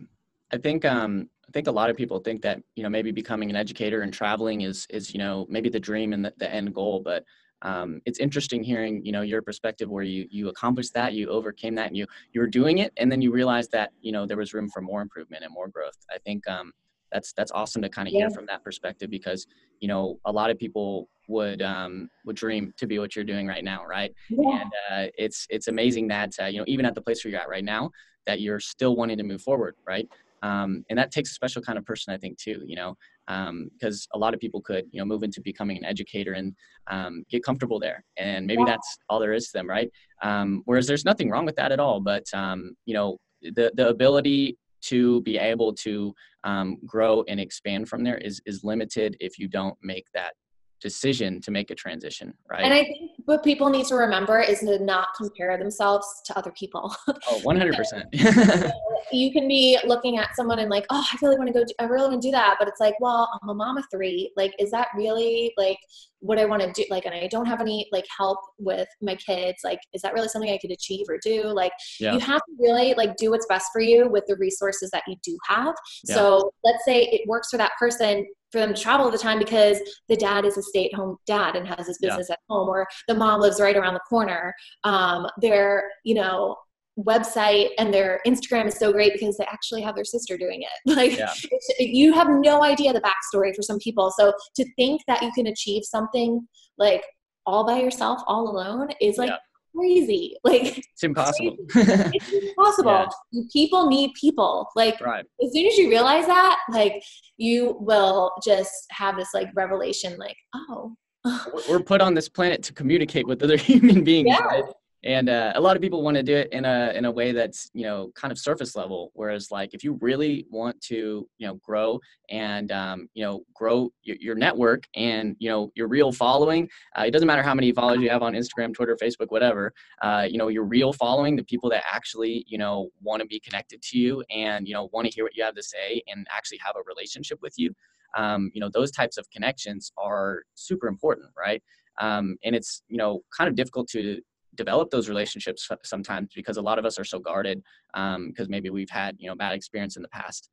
I 0.53 0.59
think 0.59 0.85
um 0.85 1.29
I 1.49 1.51
think 1.53 1.67
a 1.67 1.73
lot 1.73 1.89
of 1.89 1.97
people 1.97 2.19
think 2.19 2.43
that, 2.43 2.61
you 2.77 2.83
know, 2.83 2.91
maybe 2.91 3.11
becoming 3.11 3.49
an 3.51 3.57
educator 3.57 4.03
and 4.03 4.13
traveling 4.13 4.63
is 4.63 4.87
is, 4.91 5.13
you 5.13 5.19
know, 5.19 5.47
maybe 5.49 5.69
the 5.69 5.81
dream 5.81 6.13
and 6.13 6.25
the, 6.25 6.33
the 6.37 6.53
end 6.53 6.75
goal, 6.75 7.01
but 7.05 7.25
um, 7.63 8.01
it's 8.07 8.19
interesting 8.19 8.63
hearing 8.63 9.05
you 9.05 9.13
know 9.13 9.23
your 9.23 9.43
perspective 9.43 9.89
where 9.89 10.05
you 10.05 10.27
you 10.31 10.49
accomplished 10.49 10.95
that 10.95 11.13
you 11.13 11.29
overcame 11.29 11.75
that 11.75 11.89
and 11.89 11.97
you 11.97 12.07
you 12.33 12.41
were 12.41 12.47
doing 12.47 12.79
it 12.79 12.93
and 12.97 13.11
then 13.11 13.21
you 13.21 13.33
realized 13.33 13.73
that 13.73 13.91
you 14.01 14.13
know 14.13 14.27
there 14.27 14.37
was 14.37 14.55
room 14.55 14.69
for 14.69 14.81
more 14.81 15.03
improvement 15.03 15.43
and 15.45 15.53
more 15.53 15.69
growth 15.69 15.97
i 16.15 16.19
think 16.19 16.49
um, 16.49 16.73
that's 17.11 17.33
that's 17.33 17.51
awesome 17.53 17.83
to 17.83 17.89
kind 17.89 18.07
of 18.07 18.15
yeah. 18.15 18.21
hear 18.21 18.31
from 18.31 18.47
that 18.47 18.63
perspective 18.63 19.11
because 19.11 19.47
you 19.81 19.89
know 19.89 20.19
a 20.25 20.33
lot 20.33 20.51
of 20.51 20.59
people 20.59 21.09
would 21.27 21.63
um, 21.63 22.09
would 22.25 22.37
dream 22.37 22.73
to 22.77 22.87
be 22.87 22.99
what 22.99 23.17
you're 23.17 23.25
doing 23.25 23.47
right 23.47 23.65
now 23.65 23.85
right 23.85 24.13
yeah. 24.29 24.61
and 24.61 24.73
uh, 24.91 25.11
it's 25.19 25.47
it's 25.51 25.69
amazing 25.69 26.09
that 26.09 26.33
uh, 26.41 26.47
you 26.47 26.59
know 26.59 26.65
even 26.67 26.85
at 26.87 26.95
the 26.95 27.03
place 27.03 27.25
where 27.25 27.33
you're 27.33 27.41
at 27.41 27.49
right 27.49 27.65
now 27.65 27.91
that 28.27 28.41
you're 28.41 28.61
still 28.61 28.95
wanting 28.97 29.17
to 29.17 29.25
move 29.25 29.43
forward 29.43 29.75
right 29.87 30.09
um, 30.43 30.85
and 30.91 30.99
that 30.99 31.11
takes 31.11 31.31
a 31.31 31.35
special 31.35 31.61
kind 31.61 31.79
of 31.79 31.85
person 31.85 32.15
i 32.15 32.17
think 32.17 32.39
too 32.39 32.63
you 32.67 32.77
know 32.77 32.97
because 33.29 34.09
um, 34.13 34.19
a 34.19 34.19
lot 34.19 34.33
of 34.33 34.41
people 34.41 34.61
could 34.61 34.87
you 34.91 34.99
know 34.99 35.05
move 35.05 35.23
into 35.23 35.41
becoming 35.43 35.77
an 35.77 35.85
educator 35.85 36.33
and 36.33 36.55
um, 36.89 37.25
get 37.31 37.45
comfortable 37.45 37.79
there 37.79 38.03
and 38.17 38.47
maybe 38.47 38.63
yeah. 38.63 38.73
that's 38.73 38.97
all 39.09 39.21
there 39.21 39.35
is 39.35 39.47
to 39.47 39.59
them 39.59 39.69
right 39.69 39.91
um, 40.23 40.63
whereas 40.65 40.87
there's 40.87 41.05
nothing 41.05 41.31
wrong 41.31 41.45
with 41.45 41.57
that 41.57 41.73
at 41.73 41.81
all 41.81 42.01
but 42.01 42.25
um, 42.33 42.75
you 42.87 42.95
know 42.95 43.19
the 43.43 43.71
the 43.75 43.89
ability 43.89 44.57
to 44.81 45.21
be 45.23 45.37
able 45.37 45.75
to 45.75 46.15
um, 46.45 46.79
grow 46.87 47.25
and 47.29 47.39
expand 47.39 47.89
from 47.89 48.03
there 48.03 48.19
is 48.19 48.41
is 48.47 48.65
limited 48.65 49.17
if 49.21 49.39
you 49.39 49.47
don't 49.47 49.77
make 49.83 50.07
that 50.15 50.33
decision 50.81 51.41
to 51.41 51.51
make 51.51 51.71
a 51.71 51.75
transition, 51.75 52.35
right? 52.51 52.65
And 52.65 52.73
I 52.73 52.85
think 52.85 53.13
what 53.25 53.43
people 53.43 53.69
need 53.69 53.87
to 53.87 53.95
remember 53.95 54.41
is 54.41 54.61
to 54.61 54.79
not 54.79 55.09
compare 55.17 55.57
themselves 55.59 56.07
to 56.27 56.39
other 56.39 56.53
people. 56.53 56.95
Oh, 57.09 57.41
100%. 57.45 58.71
you 59.13 59.33
can 59.33 59.49
be 59.49 59.79
looking 59.85 60.19
at 60.19 60.35
someone 60.37 60.59
and 60.59 60.71
like, 60.71 60.87
oh, 60.91 61.05
I 61.11 61.17
really 61.23 61.37
want 61.37 61.49
to 61.49 61.53
go, 61.53 61.65
do, 61.65 61.73
I 61.79 61.85
really 61.85 62.09
want 62.09 62.23
to 62.23 62.29
do 62.29 62.33
that. 62.33 62.57
But 62.59 62.69
it's 62.69 62.81
like, 62.81 62.95
well, 63.01 63.29
I'm 63.43 63.49
a 63.49 63.55
mom 63.55 63.77
of 63.77 63.85
three. 63.91 64.33
Like, 64.37 64.55
is 64.59 64.71
that 64.71 64.89
really 64.97 65.53
like 65.57 65.79
what 66.21 66.39
I 66.39 66.45
want 66.45 66.63
to 66.63 66.73
do? 66.73 66.85
Like, 66.91 67.07
and 67.07 67.15
I 67.15 67.27
don't 67.29 67.47
have 67.47 67.61
any 67.61 67.89
like 67.93 68.07
help 68.17 68.39
with 68.59 68.89
my 69.01 69.15
kids. 69.17 69.59
Like, 69.65 69.81
is 69.93 70.03
that 70.03 70.15
really 70.15 70.29
something 70.29 70.51
I 70.51 70.59
could 70.59 70.71
achieve 70.71 71.07
or 71.09 71.19
do? 71.23 71.45
Like, 71.45 71.73
yeah. 72.01 72.15
you 72.15 72.21
have 72.21 72.41
to 72.41 72.53
really 72.59 72.95
like 72.95 73.17
do 73.17 73.31
what's 73.31 73.47
best 73.47 73.67
for 73.73 73.81
you 73.81 74.09
with 74.09 74.25
the 74.27 74.37
resources 74.37 74.91
that 74.91 75.03
you 75.07 75.17
do 75.23 75.37
have. 75.49 75.75
Yeah. 76.05 76.15
So 76.15 76.53
let's 76.65 76.85
say 76.85 77.05
it 77.05 77.29
works 77.29 77.49
for 77.51 77.57
that 77.57 77.73
person 77.79 78.27
for 78.51 78.59
them 78.59 78.75
to 78.75 78.81
travel 78.81 79.07
all 79.07 79.13
the 79.13 79.19
time 79.19 79.39
because 79.39 79.79
the 80.09 80.17
dad 80.17 80.45
is 80.45 80.57
a 80.57 80.63
stay-at-home 80.63 81.17
dad 81.27 81.57
and 81.57 81.67
has 81.67 81.87
his 81.87 81.99
business 81.99 82.29
yeah. 82.29 82.35
at 82.35 82.39
home 82.49 82.69
or 82.69 82.87
the 83.07 83.15
mom 83.15 83.41
lives 83.41 83.61
right 83.61 83.77
around 83.77 83.95
the 83.95 84.01
corner 84.09 84.55
um, 84.85 85.27
they're 85.41 85.91
you 86.05 86.15
know 86.15 86.57
website 86.99 87.71
and 87.79 87.95
their 87.95 88.21
Instagram 88.27 88.67
is 88.67 88.77
so 88.77 88.93
great 88.93 89.13
because 89.13 89.37
they 89.37 89.45
actually 89.45 89.83
have 89.83 89.95
their 89.95 90.05
sister 90.05 90.37
doing 90.37 90.63
it. 90.63 90.69
Like 90.97 91.17
Yeah. 91.17 91.33
you 91.79 92.13
have 92.13 92.29
no 92.29 92.65
idea 92.65 92.93
the 92.93 93.01
backstory 93.01 93.55
for 93.55 93.63
some 93.63 93.79
people. 93.79 94.13
So 94.19 94.33
to 94.57 94.65
think 94.77 95.03
that 95.07 95.23
you 95.23 95.31
can 95.33 95.47
achieve 95.47 95.85
something 95.85 96.47
like 96.77 97.05
all 97.47 97.65
by 97.65 97.81
yourself, 97.81 98.21
all 98.27 98.51
alone, 98.51 98.89
is 99.01 99.17
like 99.17 99.31
Yeah. 99.31 99.37
Crazy. 99.79 100.37
Like 100.45 100.79
It's 100.79 101.03
impossible. 101.03 101.57
it's 101.75 102.33
impossible. 102.33 103.07
People 103.53 103.89
need 103.89 104.11
people. 104.15 104.69
Like 104.77 105.01
right. 105.01 105.25
as 105.45 105.53
soon 105.53 105.67
as 105.67 105.77
you 105.79 105.89
realize 105.89 106.27
that, 106.27 106.59
like 106.71 107.03
you 107.37 107.77
will 107.81 108.33
just 108.45 108.73
have 108.91 109.17
this 109.17 109.29
like 109.35 109.49
revelation, 109.55 110.17
like 110.19 110.37
oh, 110.57 110.95
We're- 111.25 111.63
We're 111.69 111.81
put 111.83 112.01
on 112.01 112.15
this 112.15 112.29
planet 112.29 112.63
to 112.65 112.73
communicate 112.73 113.27
with 113.27 113.43
other 113.43 113.57
human 113.71 114.05
beings, 114.05 114.29
Yeah. 114.31 114.45
right? 114.45 114.65
And 115.05 115.29
uh, 115.29 115.53
a 115.55 115.61
lot 115.61 115.77
of 115.77 115.83
people 115.83 116.03
want 116.03 116.17
to 116.17 116.25
do 116.25 116.35
it 116.35 116.53
in 116.53 116.65
a 116.65 116.93
in 116.95 117.05
a 117.05 117.11
way 117.11 117.31
that's 117.31 117.71
you 117.73 117.85
know 117.85 118.11
kind 118.17 118.33
of 118.33 118.39
surface 118.39 118.75
level. 118.75 119.13
Whereas 119.15 119.51
like 119.53 119.73
if 119.73 119.85
you 119.85 119.93
really 120.01 120.45
want 120.51 120.81
to 120.83 121.29
you 121.39 121.47
know 121.47 121.55
grow 121.55 122.01
and 122.31 122.73
um, 122.73 123.09
you 123.15 123.25
know 123.25 123.45
grow 123.55 123.93
your, 124.03 124.17
your 124.19 124.35
network 124.35 124.89
and 124.97 125.37
you 125.39 125.49
know 125.49 125.71
your 125.77 125.87
real 125.87 126.11
following, 126.11 126.69
uh, 126.99 127.05
it 127.07 127.13
doesn't 127.13 127.29
matter 127.29 127.45
how 127.45 127.55
many 127.55 127.71
followers 127.71 128.01
you 128.01 128.11
have 128.11 128.23
on 128.23 128.33
Instagram, 128.35 128.75
Twitter, 128.75 128.97
Facebook, 129.01 129.27
whatever. 129.29 129.73
Uh, 130.03 130.27
you 130.29 130.37
know 130.37 130.49
your 130.49 130.65
real 130.65 130.93
following, 130.93 131.37
the 131.37 131.45
people 131.45 131.71
that 131.71 131.85
actually 131.89 132.45
you 132.49 132.59
know 132.59 132.89
want 133.01 133.23
to 133.23 133.27
be 133.27 133.39
connected 133.39 133.81
to 133.83 133.99
you 133.99 134.25
and 134.31 134.67
you 134.67 134.75
know 134.75 134.89
want 134.93 135.07
to 135.07 135.13
hear 135.15 135.23
what 135.23 135.37
you 135.37 135.45
have 135.45 135.55
to 135.55 135.63
say 135.63 136.03
and 136.09 136.27
actually 136.37 136.59
have 136.59 136.75
a 136.77 136.83
relationship 136.89 137.39
with 137.41 137.55
you. 137.57 137.73
Um, 138.17 138.51
you 138.53 138.61
know 138.61 138.69
those 138.69 138.91
types 138.91 139.17
of 139.17 139.31
connections 139.31 139.93
are 139.97 140.43
super 140.55 140.89
important, 140.89 141.29
right? 141.39 141.63
Um, 142.01 142.37
and 142.43 142.57
it's 142.57 142.83
you 142.89 142.97
know 142.97 143.23
kind 143.37 143.49
of 143.49 143.55
difficult 143.55 143.89
to 143.91 144.21
develop 144.59 144.91
those 144.91 145.09
relationships 145.09 145.71
sometimes 145.85 146.29
because 146.35 146.59
a 146.59 146.63
lot 146.63 146.79
of 146.79 146.85
us 146.85 146.99
are 146.99 147.05
so 147.05 147.19
guarded 147.19 147.63
because 147.95 148.49
maybe 148.49 148.69
we've 148.69 148.91
had 148.91 149.17
you 149.19 149.29
know 149.29 149.35
bad 149.35 149.55
experience 149.55 149.97
in 149.97 150.03
the 150.03 150.09
past. 150.09 150.51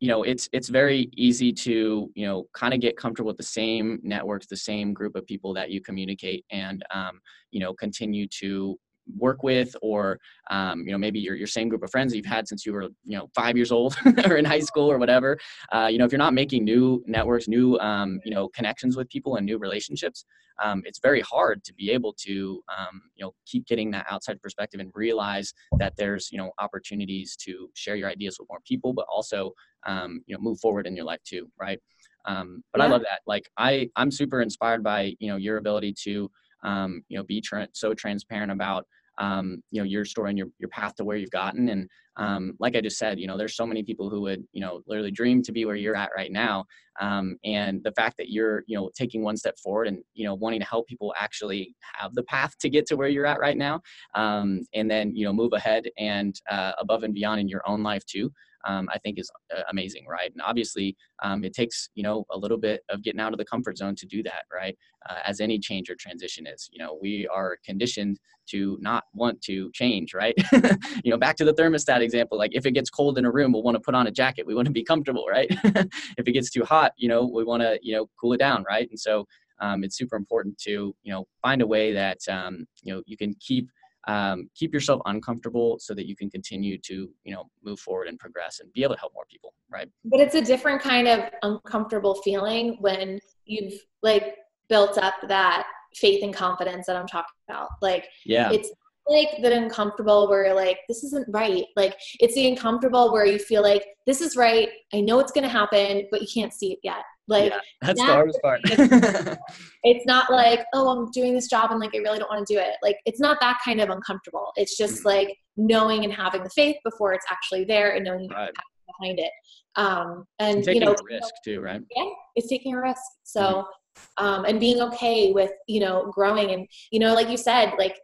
You 0.00 0.08
know 0.08 0.22
it's 0.22 0.48
it's 0.52 0.68
very 0.68 1.10
easy 1.14 1.52
to 1.52 2.10
you 2.14 2.26
know 2.26 2.46
kind 2.54 2.74
of 2.74 2.80
get 2.80 2.96
comfortable 2.96 3.28
with 3.28 3.36
the 3.36 3.42
same 3.60 4.00
networks 4.02 4.46
the 4.46 4.56
same 4.56 4.92
group 4.92 5.14
of 5.14 5.26
people 5.26 5.52
that 5.54 5.70
you 5.70 5.80
communicate 5.80 6.44
and 6.50 6.84
um, 6.90 7.20
you 7.50 7.60
know 7.60 7.74
continue 7.74 8.26
to 8.40 8.78
work 9.16 9.42
with 9.42 9.74
or 9.82 10.18
um, 10.50 10.80
you 10.80 10.92
know 10.92 10.98
maybe 10.98 11.18
your, 11.18 11.34
your 11.34 11.46
same 11.46 11.68
group 11.68 11.82
of 11.82 11.90
friends 11.90 12.12
that 12.12 12.16
you've 12.16 12.26
had 12.26 12.46
since 12.46 12.66
you 12.66 12.72
were 12.72 12.84
you 13.04 13.16
know 13.16 13.28
five 13.34 13.56
years 13.56 13.72
old 13.72 13.96
or 14.26 14.36
in 14.36 14.44
high 14.44 14.60
school 14.60 14.90
or 14.90 14.98
whatever 14.98 15.38
uh, 15.72 15.88
you 15.90 15.98
know 15.98 16.04
if 16.04 16.12
you're 16.12 16.18
not 16.18 16.34
making 16.34 16.64
new 16.64 17.02
networks 17.06 17.48
new 17.48 17.78
um, 17.78 18.20
you 18.24 18.34
know 18.34 18.48
connections 18.48 18.96
with 18.96 19.08
people 19.08 19.36
and 19.36 19.46
new 19.46 19.58
relationships 19.58 20.24
um, 20.62 20.82
it's 20.84 20.98
very 20.98 21.20
hard 21.20 21.62
to 21.64 21.72
be 21.74 21.90
able 21.90 22.12
to 22.12 22.62
um, 22.76 23.02
you 23.14 23.24
know 23.24 23.34
keep 23.46 23.66
getting 23.66 23.90
that 23.90 24.06
outside 24.10 24.40
perspective 24.40 24.80
and 24.80 24.90
realize 24.94 25.52
that 25.78 25.94
there's 25.96 26.30
you 26.30 26.38
know 26.38 26.50
opportunities 26.58 27.36
to 27.36 27.70
share 27.74 27.96
your 27.96 28.08
ideas 28.08 28.38
with 28.38 28.48
more 28.48 28.60
people 28.66 28.92
but 28.92 29.06
also 29.10 29.52
um, 29.86 30.22
you 30.26 30.34
know 30.34 30.40
move 30.40 30.58
forward 30.60 30.86
in 30.86 30.96
your 30.96 31.04
life 31.04 31.22
too 31.24 31.48
right? 31.60 31.78
Um, 32.24 32.62
but 32.72 32.82
i 32.82 32.86
love 32.86 33.02
that. 33.02 33.20
Like 33.26 33.48
i 33.56 33.88
i'm 33.96 34.10
super 34.10 34.42
inspired 34.42 34.82
by 34.82 35.14
you 35.18 35.28
know 35.28 35.36
your 35.36 35.56
ability 35.56 35.94
to 36.04 36.30
um, 36.62 37.02
you 37.08 37.16
know 37.16 37.24
be 37.24 37.40
tra- 37.40 37.68
so 37.72 37.94
transparent 37.94 38.50
about 38.50 38.86
um, 39.18 39.62
you 39.70 39.80
know 39.80 39.84
your 39.84 40.04
story 40.04 40.30
and 40.30 40.38
your, 40.38 40.48
your 40.58 40.68
path 40.68 40.94
to 40.96 41.04
where 41.04 41.16
you've 41.16 41.30
gotten. 41.30 41.68
And 41.68 41.88
um, 42.16 42.54
like 42.58 42.74
i 42.74 42.80
just 42.80 42.98
said 42.98 43.20
you 43.20 43.28
know 43.28 43.38
there's 43.38 43.54
so 43.54 43.64
many 43.64 43.84
people 43.84 44.10
who 44.10 44.20
would 44.22 44.42
you 44.52 44.60
know 44.60 44.80
literally 44.88 45.12
dream 45.12 45.40
to 45.42 45.52
be 45.52 45.64
where 45.64 45.76
you're 45.76 45.96
at 45.96 46.10
right 46.16 46.32
now. 46.32 46.64
Um, 47.00 47.36
and 47.44 47.80
the 47.84 47.92
fact 47.92 48.16
that 48.18 48.30
you're 48.30 48.64
you 48.66 48.76
know 48.76 48.90
taking 48.96 49.22
one 49.22 49.36
step 49.36 49.58
forward 49.58 49.86
and 49.88 49.98
you 50.14 50.24
know 50.24 50.34
wanting 50.34 50.60
to 50.60 50.66
help 50.66 50.88
people 50.88 51.14
actually 51.16 51.74
have 51.82 52.14
the 52.14 52.24
path 52.24 52.56
to 52.58 52.68
get 52.68 52.86
to 52.86 52.96
where 52.96 53.08
you're 53.08 53.26
at 53.26 53.40
right 53.40 53.56
now 53.56 53.80
um, 54.14 54.62
and 54.74 54.90
then 54.90 55.14
you 55.14 55.24
know 55.24 55.32
move 55.32 55.52
ahead 55.52 55.88
and 55.98 56.40
uh, 56.50 56.72
above 56.78 57.04
and 57.04 57.14
beyond 57.14 57.40
in 57.40 57.48
your 57.48 57.62
own 57.68 57.82
life 57.82 58.04
too 58.06 58.32
um, 58.68 58.88
i 58.92 58.98
think 58.98 59.18
is 59.18 59.30
uh, 59.56 59.62
amazing 59.70 60.04
right? 60.08 60.30
And 60.32 60.42
obviously 60.42 60.96
um, 61.22 61.44
it 61.44 61.52
takes 61.52 61.90
you 61.94 62.02
know 62.02 62.24
a 62.30 62.38
little 62.38 62.58
bit 62.58 62.82
of 62.88 63.02
getting 63.02 63.20
out 63.20 63.32
of 63.32 63.38
the 63.38 63.44
comfort 63.44 63.78
zone 63.78 63.94
to 63.96 64.06
do 64.06 64.22
that 64.22 64.44
right? 64.52 64.76
Uh, 65.08 65.18
as 65.24 65.40
any 65.40 65.58
change 65.58 65.90
or 65.90 65.94
transition 65.94 66.46
is 66.46 66.68
you 66.72 66.78
know 66.78 66.98
we 67.00 67.26
are 67.28 67.56
conditioned 67.64 68.18
to 68.50 68.78
not 68.80 69.04
want 69.14 69.40
to 69.42 69.70
change 69.72 70.14
right? 70.14 70.34
You 71.04 71.12
know 71.12 71.18
back 71.18 71.36
to 71.36 71.44
the 71.44 71.54
thermostat 71.54 72.00
example 72.00 72.38
like 72.38 72.54
if 72.54 72.66
it 72.66 72.72
gets 72.72 72.90
cold 72.90 73.18
in 73.18 73.24
a 73.24 73.30
room 73.30 73.52
we'll 73.52 73.62
want 73.62 73.76
to 73.76 73.80
put 73.80 73.94
on 73.94 74.06
a 74.06 74.10
jacket 74.10 74.46
we 74.46 74.54
want 74.54 74.66
to 74.66 74.72
be 74.72 74.84
comfortable 74.84 75.26
right? 75.30 75.50
If 76.18 76.26
it 76.26 76.32
gets 76.32 76.50
too 76.50 76.64
hot 76.64 76.92
you 76.96 77.08
know 77.08 77.26
we 77.26 77.44
want 77.44 77.62
to 77.62 77.78
you 77.82 77.94
know 77.94 78.08
cool 78.20 78.32
it 78.32 78.38
down 78.38 78.64
right? 78.68 78.88
And 78.90 78.98
so 78.98 79.26
um, 79.60 79.82
it's 79.84 79.96
super 79.96 80.16
important 80.16 80.58
to 80.58 80.94
you 81.02 81.12
know 81.12 81.26
find 81.42 81.62
a 81.62 81.66
way 81.66 81.92
that 81.92 82.18
um, 82.28 82.66
you 82.82 82.92
know 82.92 83.02
you 83.06 83.16
can 83.16 83.34
keep 83.40 83.68
um, 84.08 84.50
keep 84.56 84.74
yourself 84.74 85.00
uncomfortable 85.06 85.78
so 85.78 85.94
that 85.94 86.06
you 86.06 86.16
can 86.16 86.28
continue 86.28 86.78
to 86.78 87.08
you 87.24 87.34
know 87.34 87.44
move 87.62 87.78
forward 87.78 88.08
and 88.08 88.18
progress 88.18 88.58
and 88.60 88.72
be 88.72 88.82
able 88.82 88.94
to 88.94 89.00
help 89.00 89.12
more 89.14 89.26
people 89.30 89.54
right? 89.70 89.88
But 90.04 90.20
it's 90.20 90.34
a 90.34 90.42
different 90.42 90.82
kind 90.82 91.08
of 91.08 91.20
uncomfortable 91.42 92.16
feeling 92.22 92.76
when 92.80 93.20
you've 93.44 93.74
like 94.02 94.36
built 94.68 94.98
up 94.98 95.14
that 95.28 95.66
faith 95.94 96.22
and 96.22 96.34
confidence 96.34 96.86
that 96.86 96.96
I'm 96.96 97.06
talking 97.06 97.34
about. 97.48 97.68
Like 97.80 98.08
yeah. 98.24 98.50
it's 98.50 98.70
like 99.08 99.28
that 99.42 99.52
uncomfortable 99.52 100.28
where 100.28 100.46
you're 100.46 100.54
like 100.54 100.80
this 100.88 101.02
isn't 101.04 101.26
right. 101.30 101.64
Like 101.76 101.96
it's 102.20 102.34
the 102.34 102.48
uncomfortable 102.48 103.12
where 103.12 103.26
you 103.26 103.38
feel 103.38 103.62
like 103.62 103.84
this 104.06 104.20
is 104.20 104.36
right. 104.36 104.68
I 104.92 105.00
know 105.00 105.18
it's 105.18 105.32
going 105.32 105.44
to 105.44 105.48
happen 105.48 106.06
but 106.10 106.20
you 106.20 106.28
can't 106.32 106.52
see 106.52 106.72
it 106.72 106.78
yet 106.82 107.04
like 107.28 107.52
yeah 107.52 107.60
that's 107.82 108.00
the 108.00 108.06
hardest 108.06 108.40
part 108.42 108.60
it's 109.84 110.06
not 110.06 110.30
like 110.30 110.64
oh 110.74 110.88
i'm 110.88 111.10
doing 111.12 111.34
this 111.34 111.48
job 111.48 111.70
and 111.70 111.80
like 111.80 111.94
i 111.94 111.98
really 111.98 112.18
don't 112.18 112.30
want 112.30 112.44
to 112.46 112.52
do 112.54 112.58
it 112.58 112.74
like 112.82 112.96
it's 113.04 113.20
not 113.20 113.38
that 113.40 113.58
kind 113.64 113.80
of 113.80 113.90
uncomfortable 113.90 114.52
it's 114.56 114.76
just 114.76 115.02
Mhm. 115.02 115.04
like 115.04 115.36
knowing 115.56 116.04
and 116.04 116.12
having 116.12 116.42
the 116.42 116.50
faith 116.50 116.76
before 116.84 117.12
it's 117.12 117.26
actually 117.30 117.64
there 117.64 117.94
and 117.94 118.04
knowing 118.04 118.28
Right. 118.30 118.50
behind 118.98 119.18
it 119.18 119.30
um 119.76 120.24
and 120.38 120.64
you 120.66 120.80
know 120.80 120.92
a 120.92 121.02
risk 121.04 121.34
too 121.44 121.60
right 121.60 121.82
yeah 121.96 122.04
it's 122.36 122.48
taking 122.48 122.74
a 122.74 122.80
risk 122.80 123.00
so 123.24 123.40
Mm-hmm. 123.40 124.24
um 124.24 124.44
and 124.44 124.58
being 124.60 124.80
okay 124.80 125.32
with 125.32 125.52
you 125.66 125.80
know 125.80 126.10
growing 126.12 126.50
and 126.52 126.66
you 126.90 126.98
know 126.98 127.14
like 127.14 127.28
you 127.28 127.36
said 127.36 127.72
like 127.78 127.96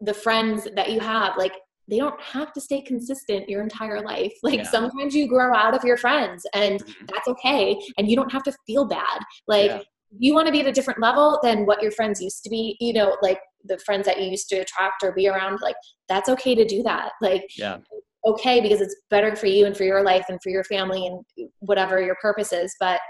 the 0.00 0.14
friends 0.14 0.66
that 0.76 0.90
you 0.92 1.00
have 1.00 1.36
like 1.36 1.52
they 1.88 1.98
don't 1.98 2.20
have 2.20 2.52
to 2.52 2.60
stay 2.60 2.80
consistent 2.80 3.48
your 3.48 3.62
entire 3.62 4.00
life 4.02 4.32
like 4.42 4.60
Yeah. 4.60 4.62
sometimes 4.64 5.14
you 5.14 5.26
grow 5.28 5.54
out 5.54 5.74
of 5.74 5.84
your 5.84 5.96
friends 5.96 6.46
and 6.54 6.82
Mhm. 6.82 7.08
that's 7.08 7.28
okay 7.28 7.78
and 7.98 8.08
you 8.08 8.16
don't 8.16 8.32
have 8.32 8.42
to 8.44 8.52
feel 8.66 8.86
bad 8.86 9.20
like 9.46 9.70
Yeah. 9.70 9.82
you 10.18 10.34
want 10.34 10.46
to 10.46 10.52
be 10.52 10.60
at 10.60 10.66
a 10.66 10.72
different 10.72 11.00
level 11.00 11.38
than 11.42 11.66
what 11.66 11.82
your 11.82 11.90
friends 11.92 12.20
used 12.22 12.42
to 12.44 12.50
be 12.50 12.76
you 12.80 12.92
know 12.92 13.16
like 13.22 13.40
the 13.64 13.78
friends 13.78 14.06
that 14.06 14.20
you 14.20 14.28
used 14.30 14.48
to 14.50 14.56
attract 14.56 15.02
or 15.02 15.12
be 15.12 15.28
around 15.28 15.60
like 15.60 15.76
that's 16.08 16.28
okay 16.28 16.54
to 16.54 16.64
do 16.64 16.82
that 16.82 17.12
like 17.20 17.44
yeah 17.56 17.78
okay 18.26 18.60
because 18.60 18.80
it's 18.80 18.96
better 19.10 19.36
for 19.36 19.46
you 19.46 19.66
and 19.66 19.76
for 19.76 19.84
your 19.84 20.02
life 20.02 20.24
and 20.28 20.38
for 20.42 20.50
your 20.50 20.64
family 20.64 21.06
and 21.06 21.22
whatever 21.60 22.00
your 22.00 22.16
purpose 22.22 22.52
is 22.52 22.74
but 22.80 23.00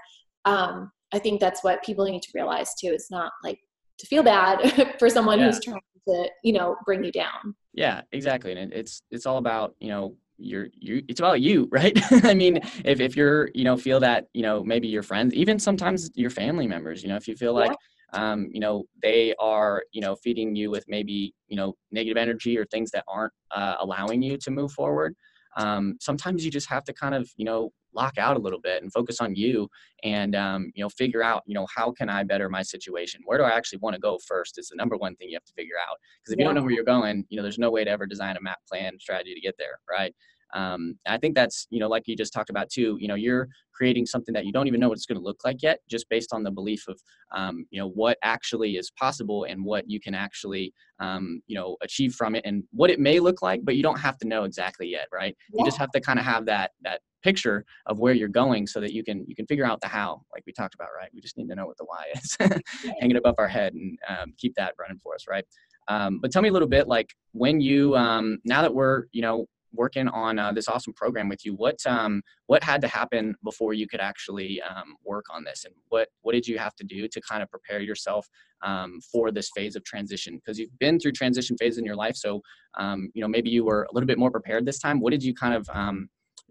um 0.45 0.91
i 1.13 1.19
think 1.19 1.41
that's 1.41 1.63
what 1.63 1.83
people 1.85 2.05
need 2.05 2.23
to 2.23 2.31
realize 2.35 2.71
too 2.81 2.89
it's 2.89 3.11
not 3.11 3.31
like 3.45 3.59
to 3.99 4.07
feel 4.07 4.23
bad 4.23 4.95
for 4.99 5.09
someone 5.09 5.39
Yeah. 5.39 5.47
who's 5.47 5.61
trying 5.61 5.81
to 6.09 6.29
you 6.43 6.53
know 6.53 6.77
bring 6.85 7.03
you 7.05 7.13
down 7.13 7.55
Yeah, 7.73 8.03
exactly. 8.13 8.53
And 8.53 8.73
it's 8.73 9.03
it's 9.11 9.27
all 9.27 9.39
about 9.39 9.75
you 9.81 9.89
know 9.89 10.17
your 10.39 10.69
you 10.75 11.03
it's 11.09 11.21
about 11.21 11.41
you, 11.41 11.69
right? 11.73 11.99
I 12.25 12.35
mean, 12.35 12.61
if 12.85 13.01
if 13.01 13.17
you're 13.17 13.51
you 13.55 13.65
know 13.65 13.77
feel 13.77 14.01
that 14.01 14.27
you 14.33 14.43
know 14.43 14.63
maybe 14.65 14.89
your 14.89 15.03
friends, 15.03 15.35
even 15.35 15.59
sometimes 15.59 16.11
your 16.15 16.31
family 16.31 16.67
members, 16.67 17.03
you 17.03 17.09
know, 17.09 17.17
if 17.17 17.27
you 17.29 17.37
feel 17.37 17.55
Yeah. 17.55 17.69
like 17.69 17.77
um, 18.13 18.49
you 18.53 18.61
know 18.61 18.85
they 19.03 19.35
are 19.41 19.83
you 19.93 20.01
know 20.01 20.15
feeding 20.17 20.55
you 20.55 20.71
with 20.71 20.85
maybe 20.89 21.35
you 21.49 21.57
know 21.57 21.75
negative 21.91 22.17
energy 22.17 22.57
or 22.59 22.65
things 22.67 22.91
that 22.93 23.05
aren't 23.09 23.33
uh, 23.51 23.77
allowing 23.81 24.23
you 24.23 24.37
to 24.39 24.51
move 24.51 24.73
forward. 24.73 25.15
Um, 25.57 25.97
sometimes 26.01 26.45
you 26.45 26.51
just 26.51 26.69
have 26.69 26.85
to 26.85 26.93
kind 26.93 27.15
of 27.15 27.29
you 27.37 27.45
know 27.45 27.71
lock 27.95 28.19
out 28.19 28.37
a 28.37 28.41
little 28.41 28.61
bit 28.61 28.83
and 28.83 28.93
focus 28.93 29.21
on 29.21 29.35
you 29.35 29.69
and 30.03 30.35
um, 30.35 30.71
you 30.75 30.83
know 30.83 30.89
figure 30.89 31.23
out 31.23 31.43
you 31.47 31.55
know 31.55 31.67
how 31.75 31.91
can 31.93 32.09
i 32.09 32.23
better 32.23 32.49
my 32.49 32.63
situation? 32.63 33.21
Where 33.25 33.39
do 33.39 33.45
i 33.45 33.51
actually 33.51 33.79
want 33.79 33.95
to 33.95 34.01
go 34.01 34.19
first 34.27 34.59
is 34.59 34.69
the 34.69 34.77
number 34.77 34.97
one 34.97 35.17
thing 35.17 35.29
you 35.29 35.37
have 35.37 35.45
to 35.45 35.53
figure 35.55 35.77
out. 35.81 35.97
Because 36.21 36.33
if 36.33 36.39
you 36.39 36.45
don't 36.45 36.55
know 36.55 36.63
where 36.63 36.73
you're 36.73 36.85
going 36.85 37.25
you 37.29 37.37
know 37.37 37.43
there's 37.43 37.59
no 37.59 37.71
way 37.71 37.85
to 37.85 37.91
ever 37.91 38.07
design 38.07 38.37
a 38.37 38.41
map 38.41 38.59
plan 38.69 38.99
strategy 38.99 39.35
to 39.35 39.41
get 39.41 39.55
there 39.59 39.79
right 39.91 40.15
um, 40.55 40.97
i 41.07 41.19
think 41.19 41.35
that's 41.35 41.67
you 41.71 41.81
know 41.81 41.89
like 41.89 42.05
you 42.07 42.17
just 42.17 42.33
talked 42.33 42.51
about 42.51 42.71
too 42.71 42.97
you 43.01 43.09
know 43.09 43.15
you're 43.15 43.49
creating 43.75 44.07
something 44.07 44.33
that 44.33 44.47
you 44.47 44.53
don't 44.53 44.67
even 44.67 44.81
know 44.81 44.89
what 44.89 44.97
it's 44.97 45.07
going 45.07 45.19
to 45.19 45.25
look 45.25 45.45
like 45.45 45.63
yet 45.63 45.81
just 45.91 46.09
based 46.09 46.33
on 46.33 46.43
the 46.43 46.51
belief 46.51 46.87
of 46.89 46.99
um, 47.33 47.67
you 47.71 47.79
know 47.79 47.89
what 47.89 48.17
actually 48.23 48.77
is 48.77 48.91
possible 48.99 49.45
and 49.45 49.63
what 49.63 49.89
you 49.91 50.01
can 50.01 50.15
actually 50.15 50.73
um, 51.01 51.43
you 51.47 51.57
know 51.57 51.77
achieve 51.83 52.15
from 52.15 52.35
it 52.35 52.43
and 52.45 52.63
what 52.73 52.91
it 52.91 53.01
may 53.01 53.21
look 53.21 53.43
like 53.43 53.61
but 53.65 53.77
you 53.77 53.83
don't 53.83 53.99
have 53.99 54.17
to 54.19 54.29
know 54.29 54.45
exactly 54.45 54.87
yet 54.89 55.09
right? 55.13 55.37
You 55.53 55.65
just 55.65 55.79
have 55.79 55.91
to 55.91 56.01
kind 56.01 56.19
of 56.19 56.25
have 56.25 56.47
that 56.47 56.73
that 56.83 57.01
picture 57.23 57.65
of 57.87 57.99
where 57.99 58.13
you're 58.13 58.29
going 58.29 58.67
so 58.67 58.81
that 58.81 58.93
you 58.93 59.03
can 59.03 59.25
you 59.27 59.35
can 59.35 59.47
figure 59.47 59.65
out 59.65 59.81
the 59.81 59.89
how 59.89 60.23
like 60.33 60.45
we 60.47 60.53
talked 60.53 60.75
about 60.75 60.89
right? 60.97 61.11
We 61.15 61.21
just 61.21 61.37
need 61.37 61.49
to 61.49 61.55
know 61.55 61.67
what 61.67 61.77
the 61.79 61.85
why 61.85 62.05
is 62.15 62.37
hang 63.01 63.11
it 63.11 63.17
above 63.17 63.37
our 63.39 63.49
head 63.49 63.75
and 63.75 63.99
um, 64.09 64.35
keep 64.39 64.55
that 64.57 64.75
running 64.79 64.99
for 65.03 65.15
us 65.15 65.25
right? 65.29 65.45
Um, 65.89 66.19
but 66.21 66.31
tell 66.31 66.43
me 66.43 66.49
a 66.49 66.53
little 66.53 66.69
bit 66.69 66.89
like 66.89 67.11
when 67.33 67.61
you 67.61 67.97
um, 67.97 68.39
now 68.45 68.63
that 68.63 68.75
we're 68.75 69.05
you 69.13 69.23
know 69.23 69.47
working 69.75 70.09
on 70.09 70.39
uh, 70.39 70.53
this 70.53 70.69
awesome 70.69 70.93
program 70.93 71.29
with 71.29 71.45
you. 71.45 71.55
What 71.55 71.79
um, 71.87 72.23
what 72.47 72.63
had 72.63 72.81
to 72.83 72.89
happen 72.89 73.35
before 73.43 73.75
you 73.75 73.87
could 73.87 74.01
actually 74.01 74.61
um, 74.63 74.97
work 75.05 75.27
on 75.31 75.45
this, 75.45 75.65
and 75.65 75.75
what 75.89 76.09
what 76.23 76.33
did 76.33 76.47
you 76.47 76.59
have 76.59 76.75
to 76.77 76.85
do 76.85 77.09
to 77.09 77.21
kind 77.21 77.43
of 77.43 77.51
prepare 77.51 77.81
yourself 77.81 78.27
um, 78.63 79.01
for 79.13 79.31
this 79.31 79.51
phase 79.55 79.77
of 79.77 79.85
transition? 79.85 80.37
Because 80.37 80.59
you've 80.59 80.79
been 80.79 80.99
through 80.99 81.13
transition 81.13 81.57
phase 81.59 81.79
in 81.79 81.85
your 81.85 81.97
life, 81.97 82.17
so 82.17 82.41
um, 82.79 83.11
you 83.15 83.23
know 83.23 83.29
maybe 83.29 83.51
you 83.51 83.65
were 83.65 83.85
a 83.91 83.95
little 83.95 84.07
bit 84.07 84.19
more 84.19 84.31
prepared 84.31 84.65
this 84.65 84.79
time. 84.79 85.01
What 85.01 85.11
did 85.11 85.23
you 85.23 85.35
kind 85.35 85.55
of 85.55 85.69
um, 85.73 86.09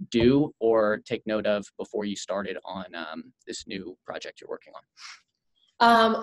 do 0.09 0.53
or 0.59 1.01
take 1.05 1.25
note 1.25 1.45
of 1.45 1.65
before 1.77 2.05
you 2.05 2.15
started 2.15 2.57
on 2.65 2.85
um, 2.95 3.33
this 3.47 3.65
new 3.67 3.97
project 4.05 4.41
you're 4.41 4.49
working 4.49 4.73
on? 4.75 4.83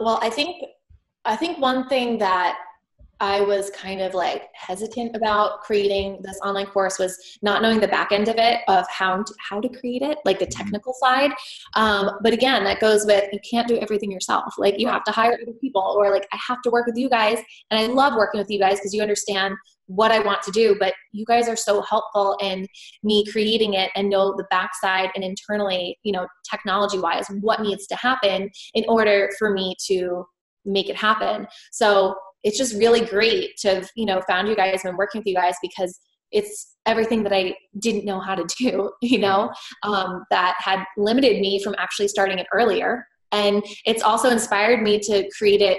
well, 0.01 0.19
I 0.23 0.31
think 0.31 0.65
I 1.25 1.37
think 1.37 1.59
one 1.59 1.89
thing 1.89 2.19
that 2.19 2.59
I 3.21 3.43
was 3.43 3.71
kind 3.71 4.01
of 4.01 4.15
like 4.15 4.49
hesitant 4.55 5.15
about 5.15 5.61
creating 5.61 6.21
this 6.23 6.39
online 6.43 6.67
course 6.67 6.99
was 6.99 7.19
not 7.43 7.61
knowing 7.61 7.79
the 7.79 7.89
back 7.89 8.13
end 8.13 8.29
of 8.29 8.37
it 8.39 8.61
of 8.67 8.87
how 8.89 9.23
to, 9.23 9.35
how 9.39 9.61
to 9.61 9.69
create 9.69 10.03
it, 10.03 10.19
like 10.25 10.39
the 10.39 10.47
mm-hmm. 10.47 10.59
technical 10.59 10.95
side. 10.95 11.31
Um, 11.75 12.13
but 12.23 12.33
again, 12.33 12.65
that 12.65 12.81
goes 12.81 13.05
with 13.05 13.25
you 13.33 13.39
can't 13.49 13.69
do 13.69 13.77
everything 13.79 14.11
yourself. 14.11 14.55
Like 14.57 14.79
you 14.79 14.89
have 14.89 15.05
to 15.05 15.13
hire 15.13 15.39
other 15.41 15.53
people, 15.61 15.83
or 15.99 16.11
like 16.11 16.27
I 16.33 16.39
have 16.49 16.63
to 16.63 16.71
work 16.71 16.87
with 16.87 16.97
you 16.97 17.11
guys, 17.11 17.39
and 17.71 17.79
I 17.79 17.87
love 17.87 18.15
working 18.15 18.41
with 18.41 18.51
you 18.51 18.59
guys 18.59 18.79
because 18.79 18.95
you 18.95 19.03
understand 19.03 19.55
what 19.87 20.13
I 20.13 20.21
want 20.21 20.43
to 20.45 20.51
do. 20.53 20.77
But 20.81 20.95
you 21.13 21.27
guys 21.27 21.49
are 21.49 21.57
so 21.57 21.83
helpful 21.83 22.39
in 22.41 22.67
me 23.03 23.27
creating 23.31 23.75
it 23.75 23.91
and 23.97 24.09
know 24.09 24.35
the 24.37 24.47
backside 24.51 25.11
and 25.15 25.25
internally, 25.25 25.99
you 26.05 26.13
know, 26.13 26.27
technology 26.49 26.99
wise, 26.99 27.27
what 27.41 27.61
needs 27.61 27.87
to 27.89 27.97
happen 27.97 28.49
in 28.75 28.85
order 28.89 29.31
for 29.39 29.51
me 29.51 29.75
to 29.89 30.25
make 30.65 30.89
it 30.89 30.97
happen. 30.97 31.47
So 31.73 32.15
it's 32.43 32.59
just 32.59 32.75
really 32.75 33.05
great 33.05 33.57
to 33.59 33.75
have, 33.75 33.91
you 33.97 34.07
know, 34.07 34.21
found 34.29 34.49
you 34.49 34.57
guys 34.57 34.85
and 34.85 34.97
working 34.97 35.21
with 35.21 35.27
you 35.27 35.35
guys 35.35 35.55
because 35.63 35.99
it's 36.33 36.77
everything 36.87 37.23
that 37.25 37.33
I 37.33 37.55
didn't 37.81 38.05
know 38.05 38.21
how 38.21 38.35
to 38.35 38.45
do, 38.59 38.91
you 39.03 39.19
know, 39.19 39.53
um, 39.83 40.25
that 40.31 40.55
had 40.59 40.85
limited 40.97 41.41
me 41.41 41.63
from 41.63 41.75
actually 41.79 42.09
starting 42.09 42.39
it 42.39 42.47
earlier. 42.53 43.07
And 43.33 43.65
it's 43.85 44.03
also 44.03 44.31
inspired 44.31 44.83
me 44.83 44.99
to 45.01 45.29
create 45.37 45.61
it 45.61 45.79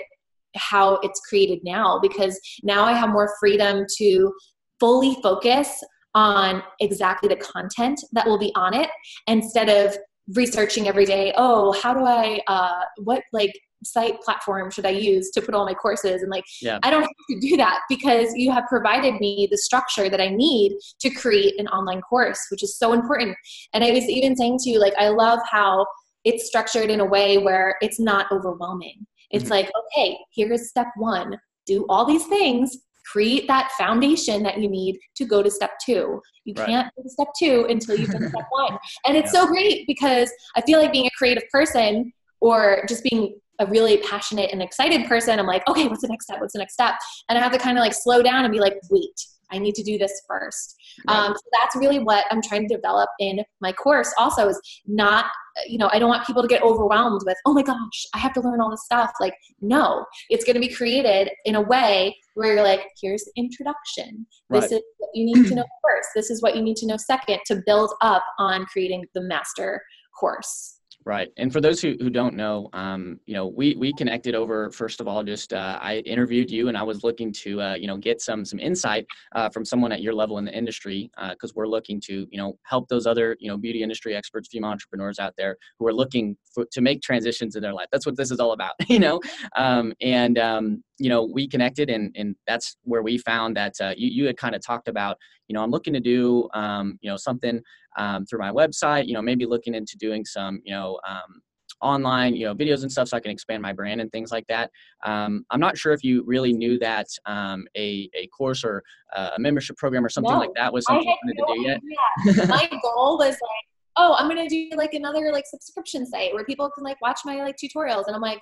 how 0.55 0.95
it's 1.01 1.19
created 1.21 1.59
now 1.63 1.99
because 2.01 2.39
now 2.63 2.83
I 2.83 2.93
have 2.93 3.09
more 3.09 3.33
freedom 3.39 3.85
to 3.97 4.33
fully 4.79 5.17
focus 5.23 5.81
on 6.13 6.61
exactly 6.79 7.29
the 7.29 7.37
content 7.37 7.99
that 8.11 8.25
will 8.25 8.37
be 8.37 8.51
on 8.55 8.73
it 8.73 8.89
instead 9.27 9.69
of 9.69 9.97
researching 10.35 10.87
every 10.87 11.05
day 11.05 11.33
oh 11.37 11.71
how 11.81 11.93
do 11.93 12.05
i 12.05 12.39
uh, 12.47 12.81
what 13.03 13.23
like 13.33 13.51
site 13.83 14.21
platform 14.21 14.69
should 14.71 14.85
I 14.85 14.91
use 14.91 15.31
to 15.31 15.41
put 15.41 15.55
all 15.55 15.65
my 15.65 15.73
courses? 15.73 16.21
And 16.21 16.29
like, 16.29 16.43
yeah. 16.61 16.79
I 16.83 16.91
don't 16.91 17.01
have 17.01 17.09
to 17.29 17.39
do 17.39 17.57
that 17.57 17.81
because 17.89 18.33
you 18.35 18.51
have 18.51 18.65
provided 18.67 19.15
me 19.15 19.47
the 19.49 19.57
structure 19.57 20.09
that 20.09 20.21
I 20.21 20.29
need 20.29 20.77
to 20.99 21.09
create 21.09 21.59
an 21.59 21.67
online 21.67 22.01
course, 22.01 22.39
which 22.51 22.63
is 22.63 22.77
so 22.77 22.93
important. 22.93 23.35
And 23.73 23.83
I 23.83 23.91
was 23.91 24.03
even 24.05 24.35
saying 24.35 24.59
to 24.59 24.69
you, 24.69 24.79
like, 24.79 24.93
I 24.97 25.09
love 25.09 25.39
how 25.49 25.85
it's 26.23 26.47
structured 26.47 26.89
in 26.89 26.99
a 26.99 27.05
way 27.05 27.37
where 27.37 27.75
it's 27.81 27.99
not 27.99 28.31
overwhelming. 28.31 29.05
It's 29.31 29.45
mm-hmm. 29.45 29.53
like, 29.53 29.71
okay, 29.95 30.17
here's 30.35 30.69
step 30.69 30.87
one 30.97 31.37
do 31.67 31.85
all 31.89 32.05
these 32.05 32.25
things, 32.25 32.75
create 33.11 33.47
that 33.47 33.71
foundation 33.77 34.41
that 34.43 34.59
you 34.59 34.67
need 34.67 34.97
to 35.15 35.25
go 35.25 35.43
to 35.43 35.51
step 35.51 35.71
two. 35.85 36.19
You 36.43 36.53
right. 36.57 36.67
can't 36.67 36.95
go 36.95 37.03
to 37.03 37.09
step 37.09 37.27
two 37.37 37.67
until 37.69 37.97
you've 37.97 38.09
done 38.09 38.27
step 38.29 38.47
one. 38.49 38.77
And 39.05 39.15
it's 39.15 39.33
yeah. 39.33 39.41
so 39.41 39.47
great 39.47 39.85
because 39.87 40.31
I 40.55 40.61
feel 40.61 40.79
like 40.79 40.91
being 40.91 41.05
a 41.05 41.11
creative 41.17 41.43
person 41.51 42.11
or 42.39 42.83
just 42.87 43.03
being 43.03 43.39
a 43.61 43.65
really 43.67 43.97
passionate 43.97 44.51
and 44.51 44.61
excited 44.61 45.07
person, 45.07 45.39
I'm 45.39 45.45
like, 45.45 45.67
okay, 45.69 45.87
what's 45.87 46.01
the 46.01 46.07
next 46.07 46.25
step? 46.25 46.41
What's 46.41 46.53
the 46.53 46.59
next 46.59 46.73
step? 46.73 46.95
And 47.29 47.37
I 47.37 47.41
have 47.41 47.51
to 47.51 47.57
kind 47.57 47.77
of 47.77 47.81
like 47.81 47.93
slow 47.93 48.21
down 48.21 48.43
and 48.43 48.51
be 48.51 48.59
like, 48.59 48.77
wait, 48.89 49.27
I 49.51 49.57
need 49.57 49.75
to 49.75 49.83
do 49.83 49.97
this 49.97 50.21
first. 50.27 50.75
Right. 51.07 51.15
Um, 51.15 51.33
so 51.33 51.41
that's 51.51 51.75
really 51.75 51.99
what 51.99 52.25
I'm 52.31 52.41
trying 52.41 52.67
to 52.67 52.75
develop 52.75 53.09
in 53.19 53.43
my 53.59 53.71
course. 53.73 54.13
Also, 54.17 54.47
is 54.47 54.59
not, 54.87 55.25
you 55.67 55.77
know, 55.77 55.89
I 55.91 55.99
don't 55.99 56.09
want 56.09 56.25
people 56.25 56.41
to 56.41 56.47
get 56.47 56.63
overwhelmed 56.63 57.21
with, 57.25 57.37
oh 57.45 57.53
my 57.53 57.61
gosh, 57.61 58.05
I 58.13 58.17
have 58.17 58.33
to 58.33 58.41
learn 58.41 58.61
all 58.61 58.71
this 58.71 58.85
stuff. 58.85 59.11
Like, 59.19 59.35
no, 59.59 60.05
it's 60.29 60.45
going 60.45 60.55
to 60.55 60.65
be 60.65 60.73
created 60.73 61.29
in 61.45 61.55
a 61.55 61.61
way 61.61 62.15
where 62.35 62.53
you're 62.53 62.63
like, 62.63 62.87
here's 63.01 63.25
the 63.25 63.33
introduction. 63.35 64.25
This 64.49 64.63
right. 64.63 64.71
is 64.71 64.81
what 64.97 65.09
you 65.13 65.25
need 65.25 65.47
to 65.49 65.55
know 65.55 65.65
first. 65.87 66.09
This 66.15 66.31
is 66.31 66.41
what 66.41 66.55
you 66.55 66.61
need 66.61 66.77
to 66.77 66.87
know 66.87 66.97
second 66.97 67.39
to 67.47 67.61
build 67.65 67.91
up 68.01 68.23
on 68.39 68.65
creating 68.65 69.05
the 69.13 69.21
master 69.21 69.81
course. 70.17 70.77
Right. 71.03 71.29
And 71.37 71.51
for 71.51 71.61
those 71.61 71.81
who, 71.81 71.95
who 71.99 72.11
don't 72.11 72.35
know, 72.35 72.69
um, 72.73 73.19
you 73.25 73.33
know, 73.33 73.47
we, 73.47 73.75
we 73.75 73.91
connected 73.91 74.35
over, 74.35 74.69
first 74.69 75.01
of 75.01 75.07
all, 75.07 75.23
just 75.23 75.51
uh, 75.51 75.79
I 75.81 75.97
interviewed 75.99 76.51
you 76.51 76.67
and 76.67 76.77
I 76.77 76.83
was 76.83 77.03
looking 77.03 77.33
to, 77.33 77.59
uh, 77.59 77.73
you 77.73 77.87
know, 77.87 77.97
get 77.97 78.21
some 78.21 78.45
some 78.45 78.59
insight 78.59 79.07
uh, 79.33 79.49
from 79.49 79.65
someone 79.65 79.91
at 79.91 80.03
your 80.03 80.13
level 80.13 80.37
in 80.37 80.45
the 80.45 80.55
industry 80.55 81.09
because 81.29 81.49
uh, 81.49 81.53
we're 81.55 81.67
looking 81.67 81.99
to, 82.01 82.27
you 82.29 82.37
know, 82.37 82.55
help 82.63 82.87
those 82.87 83.07
other, 83.07 83.35
you 83.39 83.49
know, 83.49 83.57
beauty 83.57 83.81
industry 83.81 84.15
experts, 84.15 84.49
female 84.49 84.69
entrepreneurs 84.69 85.17
out 85.17 85.33
there 85.39 85.57
who 85.79 85.87
are 85.87 85.93
looking 85.93 86.37
for, 86.53 86.65
to 86.71 86.81
make 86.81 87.01
transitions 87.01 87.55
in 87.55 87.63
their 87.63 87.73
life. 87.73 87.87
That's 87.91 88.05
what 88.05 88.15
this 88.15 88.29
is 88.29 88.39
all 88.39 88.51
about, 88.51 88.73
you 88.87 88.99
know. 88.99 89.19
Um, 89.55 89.93
and, 90.01 90.37
um, 90.37 90.83
you 90.99 91.09
know, 91.09 91.23
we 91.25 91.47
connected 91.47 91.89
and, 91.89 92.15
and 92.15 92.35
that's 92.45 92.77
where 92.83 93.01
we 93.01 93.17
found 93.17 93.57
that 93.57 93.73
uh, 93.81 93.95
you, 93.97 94.09
you 94.09 94.27
had 94.27 94.37
kind 94.37 94.53
of 94.53 94.61
talked 94.63 94.87
about, 94.87 95.17
you 95.51 95.53
know, 95.53 95.63
I'm 95.63 95.69
looking 95.69 95.91
to 95.91 95.99
do, 95.99 96.47
um, 96.53 96.97
you 97.01 97.09
know, 97.09 97.17
something 97.17 97.61
um, 97.97 98.25
through 98.25 98.39
my 98.39 98.51
website, 98.51 99.05
you 99.05 99.13
know, 99.13 99.21
maybe 99.21 99.45
looking 99.45 99.75
into 99.75 99.97
doing 99.97 100.23
some, 100.23 100.61
you 100.63 100.73
know, 100.73 100.97
um, 101.05 101.41
online, 101.81 102.37
you 102.37 102.45
know, 102.45 102.55
videos 102.55 102.83
and 102.83 102.91
stuff 102.91 103.09
so 103.09 103.17
I 103.17 103.19
can 103.19 103.31
expand 103.31 103.61
my 103.61 103.73
brand 103.73 103.99
and 103.99 104.09
things 104.13 104.31
like 104.31 104.47
that. 104.47 104.71
Um, 105.03 105.45
I'm 105.51 105.59
not 105.59 105.77
sure 105.77 105.91
if 105.91 106.05
you 106.05 106.23
really 106.25 106.53
knew 106.53 106.79
that 106.79 107.07
um, 107.25 107.67
a, 107.75 108.09
a 108.13 108.27
course 108.27 108.63
or 108.63 108.81
uh, 109.13 109.31
a 109.35 109.39
membership 109.41 109.75
program 109.75 110.05
or 110.05 110.09
something 110.09 110.31
no, 110.31 110.39
like 110.39 110.53
that 110.55 110.71
was 110.71 110.85
something 110.85 111.03
you 111.05 111.15
wanted 111.21 111.37
no 111.37 111.53
to 111.53 112.31
do 112.31 112.37
yet. 112.37 112.47
my 112.47 112.69
goal 112.81 113.17
was 113.17 113.31
like, 113.33 113.65
oh, 113.97 114.15
I'm 114.17 114.29
going 114.29 114.47
to 114.47 114.69
do 114.69 114.77
like 114.77 114.93
another 114.93 115.33
like 115.33 115.45
subscription 115.45 116.05
site 116.05 116.33
where 116.33 116.45
people 116.45 116.69
can 116.69 116.85
like 116.85 117.01
watch 117.01 117.19
my 117.25 117.43
like 117.43 117.57
tutorials. 117.61 118.05
And 118.07 118.15
I'm 118.15 118.21
like, 118.21 118.39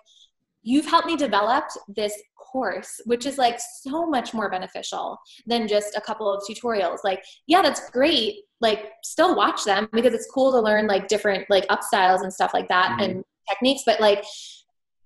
you've 0.61 0.85
helped 0.85 1.07
me 1.07 1.15
develop 1.15 1.65
this 1.87 2.13
course 2.51 2.99
which 3.05 3.25
is 3.25 3.37
like 3.37 3.59
so 3.83 4.07
much 4.07 4.33
more 4.33 4.49
beneficial 4.49 5.17
than 5.45 5.67
just 5.67 5.95
a 5.95 6.01
couple 6.01 6.31
of 6.31 6.43
tutorials. 6.49 6.99
Like 7.03 7.23
yeah 7.47 7.61
that's 7.61 7.89
great. 7.91 8.35
Like 8.61 8.91
still 9.03 9.35
watch 9.35 9.63
them 9.63 9.87
because 9.93 10.13
it's 10.13 10.29
cool 10.33 10.51
to 10.51 10.59
learn 10.59 10.87
like 10.87 11.07
different 11.07 11.49
like 11.49 11.65
up 11.69 11.83
styles 11.83 12.21
and 12.21 12.33
stuff 12.33 12.53
like 12.53 12.67
that 12.69 12.91
mm-hmm. 12.91 13.01
and 13.01 13.23
techniques 13.47 13.83
but 13.85 13.99
like 13.99 14.23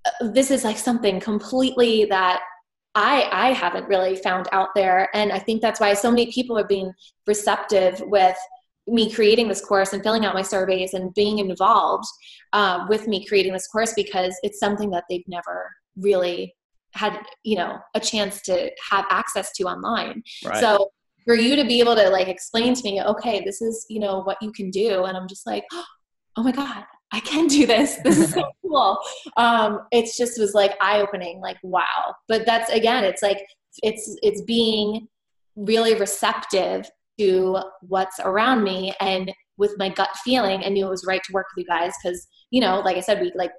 uh, 0.06 0.30
this 0.32 0.51
is 0.51 0.64
like 0.64 0.78
something 0.78 1.20
completely 1.20 2.06
that 2.06 2.41
I 2.95 3.28
I 3.32 3.51
haven't 3.54 3.88
really 3.88 4.16
found 4.16 4.47
out 4.51 4.70
there. 4.76 5.10
And 5.16 5.32
I 5.32 5.39
think 5.39 5.62
that's 5.62 5.80
why 5.80 5.93
so 5.93 6.10
many 6.12 6.32
people 6.32 6.58
are 6.58 6.68
being 6.68 6.93
receptive 7.26 8.01
with 8.06 8.38
me 8.88 9.11
creating 9.11 9.47
this 9.47 9.63
course 9.63 9.93
and 9.93 10.03
filling 10.03 10.25
out 10.25 10.34
my 10.34 10.41
surveys 10.41 10.93
and 10.93 11.13
being 11.13 11.39
involved 11.39 12.07
uh, 12.51 12.86
with 12.89 13.07
me 13.07 13.25
creating 13.25 13.53
this 13.53 13.67
course 13.67 13.93
because 13.95 14.36
it's 14.43 14.59
something 14.59 14.89
that 14.89 15.05
they've 15.09 15.27
never 15.27 15.69
really 15.97 16.53
had 16.93 17.19
you 17.43 17.55
know 17.55 17.79
a 17.95 17.99
chance 17.99 18.41
to 18.41 18.69
have 18.91 19.05
access 19.09 19.51
to 19.53 19.63
online. 19.63 20.21
Right. 20.45 20.59
so 20.59 20.91
for 21.25 21.36
you 21.36 21.55
to 21.55 21.63
be 21.63 21.79
able 21.79 21.95
to 21.95 22.09
like 22.09 22.27
explain 22.27 22.73
to 22.73 22.84
me 22.84 23.01
okay 23.01 23.41
this 23.43 23.61
is 23.61 23.86
you 23.89 23.99
know 23.99 24.21
what 24.21 24.38
you 24.41 24.51
can 24.51 24.69
do 24.69 25.05
and 25.05 25.15
i'm 25.15 25.27
just 25.27 25.47
like 25.47 25.63
oh 26.38 26.43
my 26.43 26.51
god 26.51 26.84
i 27.11 27.19
can 27.19 27.47
do 27.47 27.65
this. 27.65 27.97
This 28.03 28.17
is 28.17 28.34
so 28.34 28.43
cool. 28.61 28.97
Um 29.38 29.81
it's 29.91 30.17
just 30.17 30.39
was 30.39 30.53
like 30.53 30.73
eye-opening 30.81 31.39
like 31.39 31.57
wow. 31.63 32.15
But 32.27 32.45
that's 32.45 32.71
again 32.71 33.03
it's 33.03 33.21
like 33.21 33.45
it's 33.81 34.17
it's 34.21 34.41
being 34.41 35.07
really 35.55 35.95
receptive 35.95 36.89
to 37.20 37.59
what's 37.82 38.20
around 38.22 38.64
me 38.64 38.93
and 38.99 39.32
with 39.57 39.74
my 39.78 39.89
gut 39.89 40.09
feeling 40.24 40.64
I 40.64 40.70
knew 40.70 40.86
it 40.86 40.89
was 40.89 41.05
right 41.05 41.22
to 41.24 41.34
work 41.34 41.45
with 41.55 41.64
you 41.64 41.68
guys 41.68 41.91
because 42.01 42.28
you 42.51 42.61
know 42.61 42.80
like 42.80 42.97
I 42.97 43.01
said 43.01 43.22
we 43.22 43.32
like 43.36 43.51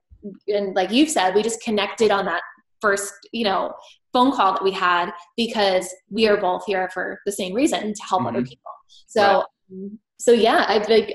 and 0.49 0.75
like 0.75 0.91
you've 0.91 1.11
said 1.11 1.35
we 1.35 1.43
just 1.43 1.63
connected 1.63 2.11
on 2.11 2.25
that 2.27 2.43
first 2.81 3.13
you 3.33 3.45
know 3.45 3.73
phone 4.13 4.33
call 4.33 4.53
that 4.53 4.65
we 4.65 4.71
had 4.71 5.11
because 5.37 5.93
we 6.11 6.29
are 6.29 6.37
both 6.37 6.65
here 6.67 6.89
for 6.93 7.19
the 7.27 7.33
same 7.33 7.55
reason 7.55 7.93
to 7.95 8.03
help 8.09 8.23
mm-hmm. 8.23 8.37
other 8.37 8.43
people 8.45 8.71
so 9.07 9.45
right. 9.71 9.91
so 10.19 10.33
yeah 10.33 10.65
I've 10.69 10.89
like 10.89 11.15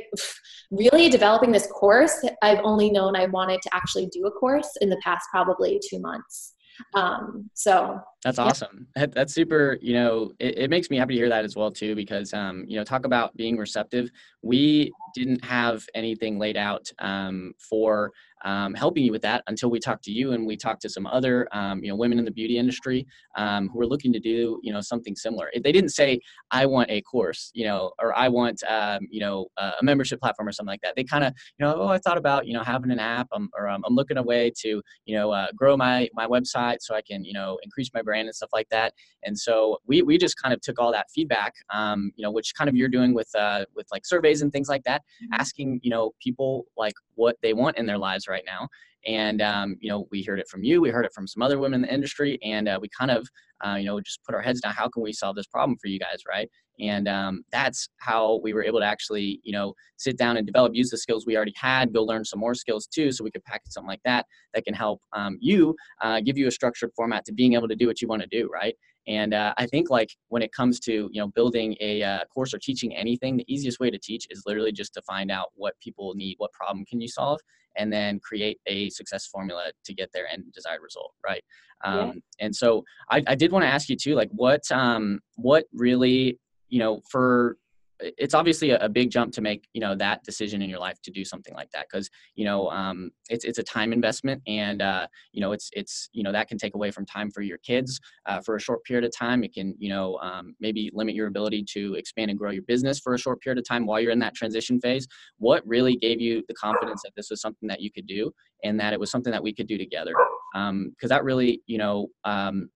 really 0.71 1.09
developing 1.09 1.51
this 1.51 1.67
course 1.67 2.23
I've 2.41 2.59
only 2.63 2.89
known 2.89 3.15
I 3.15 3.25
wanted 3.27 3.61
to 3.63 3.75
actually 3.75 4.07
do 4.07 4.25
a 4.25 4.31
course 4.31 4.69
in 4.81 4.89
the 4.89 5.01
past 5.03 5.25
probably 5.31 5.79
two 5.89 5.99
months 5.99 6.53
um, 6.93 7.49
so 7.53 7.99
that's 8.23 8.37
yeah. 8.37 8.43
awesome. 8.43 8.87
That's 8.95 9.33
super. 9.33 9.77
You 9.81 9.93
know, 9.93 10.31
it, 10.39 10.57
it, 10.57 10.69
makes 10.69 10.89
me 10.89 10.97
happy 10.97 11.13
to 11.13 11.19
hear 11.19 11.29
that 11.29 11.45
as 11.45 11.55
well 11.55 11.71
too, 11.71 11.95
because 11.95 12.33
um, 12.33 12.65
you 12.67 12.77
know, 12.77 12.83
talk 12.83 13.05
about 13.05 13.35
being 13.37 13.57
receptive. 13.57 14.11
We 14.41 14.91
didn't 15.15 15.43
have 15.43 15.85
anything 15.95 16.37
laid 16.37 16.57
out 16.57 16.91
um, 16.99 17.53
for 17.57 18.11
um, 18.45 18.73
helping 18.73 19.03
you 19.03 19.11
with 19.11 19.21
that 19.23 19.43
until 19.47 19.69
we 19.69 19.79
talked 19.79 20.03
to 20.05 20.11
you 20.11 20.31
and 20.31 20.45
we 20.45 20.55
talked 20.55 20.81
to 20.83 20.89
some 20.89 21.05
other 21.07 21.47
um, 21.51 21.83
you 21.83 21.89
know 21.89 21.95
women 21.95 22.19
in 22.19 22.25
the 22.25 22.31
beauty 22.31 22.57
industry 22.57 23.05
um, 23.35 23.69
who 23.69 23.81
are 23.81 23.85
looking 23.85 24.13
to 24.13 24.19
do 24.19 24.59
you 24.63 24.71
know 24.71 24.81
something 24.81 25.15
similar. 25.15 25.49
They 25.53 25.71
didn't 25.71 25.89
say 25.89 26.19
I 26.51 26.65
want 26.65 26.89
a 26.89 27.01
course, 27.01 27.51
you 27.53 27.65
know, 27.65 27.91
or 27.99 28.17
I 28.17 28.27
want 28.29 28.63
um, 28.67 29.07
you 29.09 29.19
know 29.19 29.47
a 29.57 29.73
membership 29.81 30.19
platform 30.19 30.47
or 30.47 30.51
something 30.51 30.71
like 30.71 30.81
that. 30.81 30.95
They 30.95 31.03
kind 31.03 31.23
of 31.23 31.33
you 31.57 31.65
know 31.65 31.75
oh 31.75 31.87
I 31.87 31.97
thought 31.97 32.17
about 32.17 32.47
you 32.47 32.53
know 32.53 32.63
having 32.63 32.91
an 32.91 32.99
app 32.99 33.27
um, 33.31 33.49
or 33.57 33.67
um, 33.67 33.83
I'm 33.85 33.95
looking 33.95 34.17
a 34.17 34.23
way 34.23 34.51
to 34.61 34.81
you 35.05 35.15
know 35.15 35.31
uh, 35.31 35.47
grow 35.55 35.75
my 35.75 36.09
my 36.13 36.27
website 36.27 36.77
so 36.81 36.95
I 36.95 37.01
can 37.01 37.23
you 37.23 37.33
know 37.33 37.57
increase 37.63 37.89
my 37.93 38.01
brand 38.09 38.27
and 38.29 38.35
stuff 38.35 38.53
like 38.59 38.69
that. 38.69 38.89
And 39.25 39.35
so 39.45 39.53
we 39.89 39.95
we 40.09 40.17
just 40.25 40.35
kind 40.41 40.53
of 40.55 40.59
took 40.67 40.77
all 40.81 40.91
that 40.97 41.07
feedback, 41.15 41.53
um, 41.79 41.99
you 42.15 42.23
know, 42.23 42.31
which 42.37 42.49
kind 42.57 42.69
of 42.69 42.75
you're 42.79 42.93
doing 42.97 43.11
with 43.19 43.31
uh, 43.45 43.61
with 43.77 43.87
like 43.93 44.05
surveys 44.13 44.41
and 44.43 44.51
things 44.55 44.69
like 44.75 44.83
that, 44.89 45.01
Mm-hmm. 45.23 45.41
asking 45.43 45.69
you 45.85 45.91
know 45.93 46.05
people 46.25 46.51
like 46.83 46.97
what 47.15 47.35
they 47.43 47.53
want 47.61 47.77
in 47.79 47.85
their 47.89 48.01
lives 48.09 48.25
right 48.35 48.45
now. 48.53 48.61
And 49.05 49.41
um, 49.41 49.77
you 49.79 49.89
know, 49.89 50.07
we 50.11 50.23
heard 50.23 50.39
it 50.39 50.47
from 50.47 50.63
you, 50.63 50.81
we 50.81 50.89
heard 50.89 51.05
it 51.05 51.13
from 51.13 51.27
some 51.27 51.41
other 51.41 51.59
women 51.59 51.83
in 51.83 51.87
the 51.87 51.93
industry, 51.93 52.37
and 52.43 52.67
uh, 52.67 52.77
we 52.81 52.89
kind 52.97 53.11
of 53.11 53.27
uh, 53.65 53.75
you 53.75 53.85
know 53.85 53.99
just 54.01 54.23
put 54.23 54.35
our 54.35 54.41
heads 54.41 54.61
down. 54.61 54.73
How 54.73 54.89
can 54.89 55.03
we 55.03 55.13
solve 55.13 55.35
this 55.35 55.47
problem 55.47 55.77
for 55.81 55.87
you 55.87 55.99
guys, 55.99 56.23
right? 56.27 56.49
And 56.79 57.07
um, 57.07 57.43
that's 57.51 57.89
how 57.97 58.39
we 58.43 58.53
were 58.53 58.63
able 58.63 58.79
to 58.79 58.85
actually 58.85 59.39
you 59.43 59.53
know 59.53 59.73
sit 59.97 60.17
down 60.17 60.37
and 60.37 60.45
develop, 60.45 60.75
use 60.75 60.89
the 60.89 60.97
skills 60.97 61.25
we 61.25 61.35
already 61.35 61.53
had, 61.55 61.93
go 61.93 62.03
learn 62.03 62.25
some 62.25 62.39
more 62.39 62.55
skills 62.55 62.87
too, 62.87 63.11
so 63.11 63.23
we 63.23 63.31
could 63.31 63.43
package 63.45 63.71
something 63.71 63.87
like 63.89 64.03
that 64.03 64.25
that 64.53 64.65
can 64.65 64.73
help 64.73 65.01
um, 65.13 65.37
you 65.39 65.75
uh, 66.01 66.19
give 66.19 66.37
you 66.37 66.47
a 66.47 66.51
structured 66.51 66.91
format 66.95 67.25
to 67.25 67.33
being 67.33 67.53
able 67.53 67.67
to 67.67 67.75
do 67.75 67.87
what 67.87 68.01
you 68.01 68.07
want 68.07 68.21
to 68.21 68.27
do, 68.27 68.49
right? 68.51 68.75
And 69.09 69.33
uh, 69.33 69.55
I 69.57 69.65
think 69.65 69.89
like 69.89 70.15
when 70.27 70.43
it 70.43 70.53
comes 70.53 70.79
to 70.81 71.09
you 71.11 71.19
know 71.19 71.27
building 71.27 71.75
a 71.81 72.03
uh, 72.03 72.19
course 72.25 72.53
or 72.53 72.59
teaching 72.59 72.95
anything, 72.95 73.35
the 73.35 73.53
easiest 73.53 73.79
way 73.79 73.89
to 73.89 73.97
teach 73.97 74.27
is 74.29 74.43
literally 74.45 74.71
just 74.71 74.93
to 74.93 75.01
find 75.01 75.31
out 75.31 75.47
what 75.55 75.73
people 75.81 76.13
need, 76.13 76.35
what 76.37 76.53
problem 76.53 76.85
can 76.85 77.01
you 77.01 77.07
solve, 77.07 77.39
and 77.75 77.91
then 77.91 78.19
create 78.19 78.59
a 78.67 78.89
success 78.91 79.25
formula 79.25 79.71
to 79.83 79.93
get 79.95 80.11
their 80.13 80.27
end 80.27 80.43
desired 80.53 80.81
result, 80.83 81.11
right? 81.25 81.43
Yeah. 81.83 81.99
Um, 81.99 82.21
and 82.39 82.55
so 82.55 82.83
I, 83.09 83.23
I 83.25 83.35
did 83.35 83.51
want 83.51 83.63
to 83.63 83.69
ask 83.69 83.89
you 83.89 83.95
too, 83.95 84.13
like 84.13 84.29
what 84.31 84.71
um, 84.71 85.19
what 85.35 85.65
really 85.73 86.37
you 86.69 86.77
know 86.77 87.01
for 87.09 87.57
it's 87.99 88.33
obviously 88.33 88.71
a, 88.71 88.89
big 88.89 89.11
jump 89.11 89.31
to 89.31 89.41
make 89.41 89.67
you 89.73 89.81
know 89.81 89.95
that 89.95 90.23
decision 90.23 90.61
in 90.61 90.69
your 90.69 90.79
life 90.79 90.99
to 91.03 91.11
do 91.11 91.23
something 91.23 91.53
like 91.53 91.69
that 91.71 91.85
because 91.91 92.09
you 92.35 92.43
know 92.43 92.69
um, 92.69 93.11
it's 93.29 93.45
it's 93.45 93.59
a 93.59 93.63
time 93.63 93.93
investment 93.93 94.41
and 94.47 94.81
uh, 94.81 95.05
you 95.31 95.41
know 95.41 95.51
it's 95.51 95.69
it's 95.73 96.09
you 96.11 96.23
know 96.23 96.31
that 96.31 96.47
can 96.47 96.57
take 96.57 96.75
away 96.75 96.89
from 96.91 97.05
time 97.05 97.29
for 97.29 97.41
your 97.41 97.57
kids 97.59 97.99
uh, 98.25 98.41
for 98.41 98.55
a 98.55 98.59
short 98.59 98.83
period 98.83 99.05
of 99.05 99.11
time. 99.15 99.43
It 99.43 99.53
can 99.53 99.75
you 99.77 99.89
know 99.89 100.17
um, 100.17 100.55
maybe 100.59 100.89
limit 100.93 101.15
your 101.15 101.27
ability 101.27 101.65
to 101.73 101.95
expand 101.95 102.31
and 102.31 102.39
grow 102.39 102.51
your 102.51 102.63
business 102.63 102.99
for 102.99 103.13
a 103.13 103.17
short 103.17 103.41
period 103.41 103.59
of 103.59 103.67
time 103.67 103.85
while 103.85 103.99
you're 103.99 104.11
in 104.11 104.19
that 104.19 104.35
transition 104.35 104.79
phase. 104.81 105.07
What 105.37 105.65
really 105.67 105.95
gave 105.95 106.19
you 106.19 106.43
the 106.47 106.55
confidence 106.55 107.01
that 107.03 107.11
this 107.15 107.29
was 107.29 107.41
something 107.41 107.67
that 107.67 107.81
you 107.81 107.91
could 107.91 108.07
do 108.07 108.31
and 108.63 108.79
that 108.79 108.93
it 108.93 108.99
was 108.99 109.11
something 109.11 109.31
that 109.31 109.43
we 109.43 109.53
could 109.53 109.67
do 109.67 109.77
together? 109.77 110.13
Because 110.53 111.09
that 111.09 111.23
really 111.23 111.61
you 111.67 111.77
know 111.77 112.07
um, 112.23 112.69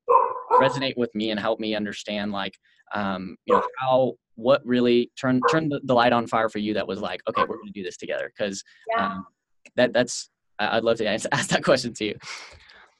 resonate 0.51 0.97
with 0.97 1.13
me 1.15 1.32
and 1.32 1.39
help 1.39 1.59
me 1.59 1.76
understand 1.76 2.32
like 2.32 2.57
um, 2.93 3.35
you 3.45 3.55
know 3.55 3.63
how 3.79 4.13
what 4.35 4.65
really 4.65 5.11
turned 5.19 5.41
turned 5.51 5.71
the, 5.71 5.79
the 5.83 5.93
light 5.93 6.11
on 6.13 6.25
fire 6.27 6.49
for 6.49 6.57
you 6.59 6.73
that 6.73 6.87
was 6.87 6.99
like 6.99 7.21
okay 7.29 7.41
we're 7.41 7.57
going 7.57 7.67
to 7.67 7.73
do 7.73 7.83
this 7.83 7.97
together 7.97 8.31
because 8.35 8.63
Yeah. 8.89 9.05
um, 9.07 9.25
that 9.75 9.93
that's 9.93 10.29
I- 10.59 10.77
I'd 10.77 10.83
love 10.83 10.97
to 10.97 11.05
ask, 11.07 11.25
ask 11.31 11.49
that 11.49 11.63
question 11.63 11.93
to 11.95 12.05
you. 12.05 12.17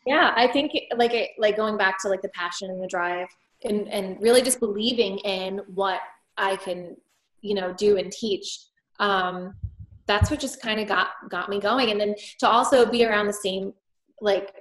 Yeah, 0.06 0.34
I 0.36 0.48
think 0.48 0.74
like 0.98 1.14
it, 1.14 1.32
like 1.38 1.56
going 1.56 1.78
back 1.78 1.98
to 2.02 2.10
like 2.10 2.22
the 2.22 2.30
passion 2.30 2.70
and 2.70 2.82
the 2.84 2.88
drive 2.88 3.28
and 3.64 3.88
and 3.88 4.22
really 4.22 4.42
just 4.42 4.60
believing 4.60 5.18
in 5.20 5.60
what 5.74 6.02
I 6.38 6.58
can, 6.58 6.98
you 7.42 7.56
know, 7.56 7.74
do 7.74 7.98
and 7.98 8.12
teach. 8.12 8.60
Um 9.00 9.56
that's 10.06 10.30
what 10.30 10.40
just 10.40 10.62
kind 10.62 10.80
of 10.82 10.88
got 10.88 11.08
got 11.30 11.50
me 11.50 11.60
going 11.60 11.90
and 11.92 12.00
then 12.00 12.14
to 12.40 12.48
also 12.48 12.86
be 12.86 13.06
around 13.06 13.28
the 13.28 13.34
same 13.34 13.74
like 14.20 14.54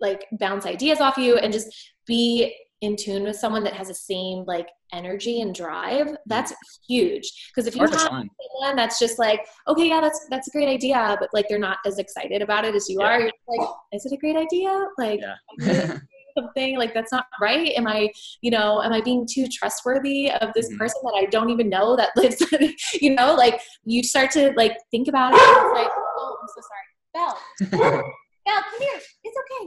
like 0.00 0.26
bounce 0.32 0.66
ideas 0.66 1.00
off 1.00 1.16
you 1.16 1.36
and 1.36 1.52
just 1.52 1.68
be 2.06 2.54
in 2.80 2.96
tune 2.96 3.24
with 3.24 3.36
someone 3.36 3.64
that 3.64 3.72
has 3.72 3.88
the 3.88 3.94
same 3.94 4.44
like 4.46 4.68
energy 4.92 5.40
and 5.40 5.54
drive 5.54 6.08
that's 6.26 6.52
huge. 6.88 7.50
Because 7.50 7.66
if 7.66 7.74
you 7.74 7.82
have 7.82 7.94
someone 7.98 8.28
that's 8.76 8.98
just 8.98 9.18
like 9.18 9.40
okay 9.66 9.88
yeah 9.88 10.00
that's 10.00 10.26
that's 10.30 10.48
a 10.48 10.50
great 10.50 10.68
idea 10.68 11.16
but 11.20 11.28
like 11.32 11.46
they're 11.48 11.58
not 11.58 11.78
as 11.86 11.98
excited 11.98 12.40
about 12.42 12.64
it 12.64 12.74
as 12.74 12.88
you 12.88 12.98
Yeah. 13.00 13.06
are 13.08 13.20
you're 13.20 13.30
like 13.48 13.68
is 13.92 14.06
it 14.06 14.12
a 14.12 14.16
great 14.16 14.36
idea? 14.36 14.86
Like 14.96 15.20
Yeah. 15.58 15.98
something 16.38 16.78
like 16.78 16.94
that's 16.94 17.10
not 17.10 17.26
right. 17.40 17.72
Am 17.76 17.88
i 17.88 18.08
you 18.42 18.50
know 18.52 18.80
am 18.82 18.92
i 18.92 19.00
being 19.00 19.26
too 19.28 19.46
trustworthy 19.52 20.30
of 20.30 20.52
this 20.54 20.70
Mhm. 20.72 20.78
person 20.78 21.00
that 21.04 21.14
i 21.16 21.24
don't 21.26 21.50
even 21.50 21.68
know 21.68 21.96
that 21.96 22.10
lives 22.16 22.40
you 23.02 23.14
know 23.14 23.34
like 23.34 23.60
you 23.84 24.04
start 24.04 24.30
to 24.32 24.52
like 24.56 24.76
think 24.92 25.08
about 25.08 25.32
it 25.34 25.40
and 25.40 25.66
it's 25.66 25.74
like 25.74 25.90
oh 26.18 26.36
i'm 26.40 26.48
so 26.48 26.60
sorry. 26.70 26.86
Belle. 27.14 27.38
Belle 28.46 28.62
come 28.70 28.80
here. 28.80 29.00
It's 29.24 29.36
okay. 29.42 29.64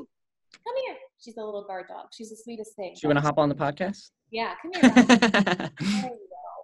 Come 0.65 0.75
here 0.85 0.95
she's 1.23 1.37
a 1.37 1.43
little 1.43 1.63
guard 1.65 1.85
dog 1.87 2.07
she's 2.11 2.29
the 2.29 2.35
sweetest 2.35 2.75
thing 2.75 2.95
you 3.01 3.07
want 3.09 3.17
to 3.17 3.23
hop 3.23 3.37
on 3.37 3.49
the 3.49 3.55
podcast? 3.55 4.09
yeah 4.31 4.53
come 4.61 4.71
here 4.73 5.69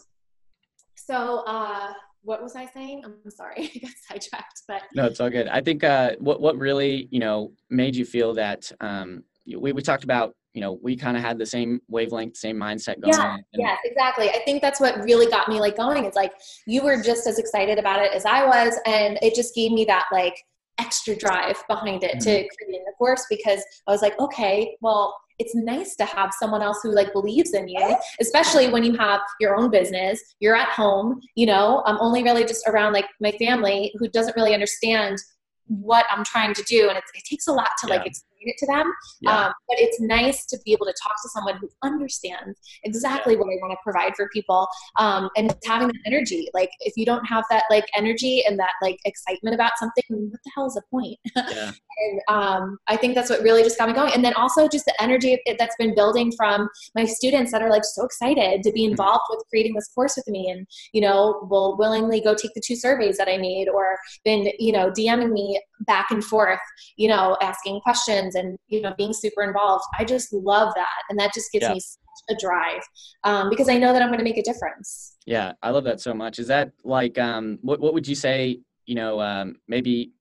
so, 0.96 1.38
uh, 1.46 1.92
what 2.22 2.42
was 2.42 2.54
I 2.54 2.66
saying? 2.66 3.02
I'm 3.04 3.30
sorry, 3.30 3.70
I 3.74 3.78
got 3.80 3.90
sidetracked. 4.08 4.62
But 4.68 4.82
no, 4.94 5.06
it's 5.06 5.20
all 5.20 5.30
good. 5.30 5.48
I 5.48 5.60
think 5.60 5.82
uh, 5.84 6.12
what 6.18 6.40
what 6.40 6.56
really 6.56 7.08
you 7.10 7.18
know 7.20 7.52
made 7.70 7.96
you 7.96 8.04
feel 8.04 8.34
that 8.34 8.70
um, 8.80 9.24
we 9.46 9.72
we 9.72 9.82
talked 9.82 10.04
about 10.04 10.34
you 10.54 10.60
know 10.60 10.78
we 10.82 10.96
kind 10.96 11.16
of 11.16 11.22
had 11.22 11.38
the 11.38 11.46
same 11.46 11.80
wavelength, 11.88 12.36
same 12.36 12.56
mindset 12.56 13.00
going. 13.00 13.14
yeah, 13.14 13.34
and- 13.34 13.44
yes, 13.54 13.78
exactly. 13.84 14.30
I 14.30 14.40
think 14.44 14.62
that's 14.62 14.80
what 14.80 14.96
really 15.02 15.26
got 15.26 15.48
me 15.48 15.58
like 15.60 15.76
going. 15.76 16.04
It's 16.04 16.16
like 16.16 16.32
you 16.66 16.82
were 16.84 17.02
just 17.02 17.26
as 17.26 17.38
excited 17.38 17.78
about 17.78 18.00
it 18.04 18.12
as 18.12 18.24
I 18.24 18.46
was, 18.46 18.74
and 18.86 19.18
it 19.22 19.34
just 19.34 19.54
gave 19.54 19.72
me 19.72 19.84
that 19.86 20.06
like 20.12 20.36
extra 20.78 21.14
drive 21.14 21.62
behind 21.68 22.02
it 22.02 22.20
to 22.20 22.30
mm-hmm. 22.30 22.46
creating 22.58 22.84
the 22.84 22.92
course 22.98 23.24
because 23.28 23.64
I 23.86 23.92
was 23.92 24.02
like, 24.02 24.18
okay, 24.18 24.76
well, 24.80 25.14
it's 25.38 25.54
nice 25.54 25.96
to 25.96 26.04
have 26.04 26.32
someone 26.38 26.62
else 26.62 26.80
who 26.82 26.94
like 26.94 27.12
believes 27.12 27.52
in 27.54 27.68
you, 27.68 27.96
especially 28.20 28.70
when 28.70 28.84
you 28.84 28.94
have 28.96 29.20
your 29.40 29.56
own 29.56 29.70
business, 29.70 30.20
you're 30.40 30.54
at 30.54 30.68
home, 30.68 31.20
you 31.34 31.46
know, 31.46 31.82
I'm 31.86 31.98
only 32.00 32.22
really 32.22 32.44
just 32.44 32.66
around 32.68 32.92
like 32.92 33.06
my 33.20 33.32
family 33.32 33.92
who 33.98 34.08
doesn't 34.08 34.36
really 34.36 34.54
understand 34.54 35.18
what 35.66 36.06
I'm 36.10 36.24
trying 36.24 36.54
to 36.54 36.62
do. 36.64 36.88
And 36.88 36.98
it, 36.98 37.04
it 37.14 37.24
takes 37.24 37.46
a 37.48 37.52
lot 37.52 37.70
to 37.80 37.86
like 37.88 38.06
explain 38.06 38.31
it 38.48 38.56
to 38.58 38.66
them. 38.66 38.92
Yeah. 39.20 39.46
Um, 39.46 39.52
but 39.68 39.78
it's 39.78 40.00
nice 40.00 40.44
to 40.46 40.58
be 40.64 40.72
able 40.72 40.86
to 40.86 40.94
talk 41.02 41.14
to 41.22 41.28
someone 41.30 41.56
who 41.56 41.68
understands 41.82 42.58
exactly 42.84 43.36
what 43.36 43.46
I 43.46 43.56
want 43.60 43.72
to 43.72 43.78
provide 43.82 44.14
for 44.16 44.28
people. 44.32 44.68
Um, 44.98 45.30
and 45.36 45.54
having 45.64 45.88
that 45.88 46.00
energy. 46.06 46.48
Like 46.54 46.70
if 46.80 46.94
you 46.96 47.04
don't 47.04 47.24
have 47.26 47.44
that 47.50 47.64
like 47.70 47.86
energy 47.96 48.44
and 48.46 48.58
that 48.58 48.72
like 48.82 48.98
excitement 49.04 49.54
about 49.54 49.72
something, 49.78 50.04
what 50.08 50.40
the 50.44 50.50
hell 50.54 50.66
is 50.66 50.74
the 50.74 50.82
point? 50.90 51.18
yeah. 51.36 51.72
and 51.98 52.20
um, 52.28 52.78
I 52.88 52.96
think 52.96 53.14
that's 53.14 53.30
what 53.30 53.42
really 53.42 53.62
just 53.62 53.78
got 53.78 53.88
me 53.88 53.94
going. 53.94 54.12
And 54.14 54.24
then 54.24 54.34
also 54.34 54.68
just 54.68 54.84
the 54.84 55.02
energy 55.02 55.38
that's 55.58 55.76
been 55.76 55.94
building 55.94 56.32
from 56.36 56.68
my 56.94 57.04
students 57.04 57.52
that 57.52 57.62
are 57.62 57.70
like 57.70 57.84
so 57.84 58.04
excited 58.04 58.62
to 58.62 58.72
be 58.72 58.84
involved 58.84 59.24
with 59.30 59.44
creating 59.48 59.74
this 59.74 59.88
course 59.94 60.16
with 60.16 60.28
me, 60.28 60.50
and 60.50 60.66
you 60.92 61.00
know 61.00 61.46
will 61.50 61.76
willingly 61.78 62.20
go 62.20 62.34
take 62.34 62.54
the 62.54 62.62
two 62.64 62.76
surveys 62.76 63.16
that 63.18 63.28
I 63.28 63.36
made, 63.38 63.68
or 63.68 63.96
been 64.24 64.50
you 64.58 64.72
know 64.72 64.90
DMing 64.90 65.32
me 65.32 65.60
back 65.80 66.10
and 66.10 66.24
forth, 66.24 66.60
you 66.96 67.08
know 67.08 67.36
asking 67.40 67.80
questions 67.80 68.31
and 68.34 68.56
you 68.68 68.80
know 68.80 68.94
being 68.96 69.12
super 69.12 69.42
involved. 69.42 69.84
I 69.98 70.04
just 70.04 70.32
love 70.32 70.72
that, 70.74 71.02
and 71.10 71.18
that 71.18 71.32
just 71.34 71.50
gives 71.52 71.64
Yeah. 71.64 71.74
me 71.74 71.80
such 71.80 72.36
a 72.36 72.40
drive 72.40 72.82
um, 73.24 73.48
because 73.50 73.68
I 73.68 73.78
know 73.78 73.92
that 73.92 74.02
I'm 74.02 74.08
going 74.08 74.18
to 74.18 74.24
make 74.24 74.38
a 74.38 74.42
difference. 74.42 75.16
Yeah, 75.26 75.52
I 75.62 75.70
love 75.70 75.84
that 75.84 76.00
so 76.00 76.12
much. 76.14 76.38
Is 76.38 76.46
that 76.48 76.72
like 76.84 77.18
um 77.18 77.58
what 77.62 77.80
what 77.80 77.94
would 77.94 78.06
you 78.06 78.14
say, 78.14 78.60
you 78.86 78.94
know, 78.94 79.20
um 79.20 79.56
maybe 79.68 80.12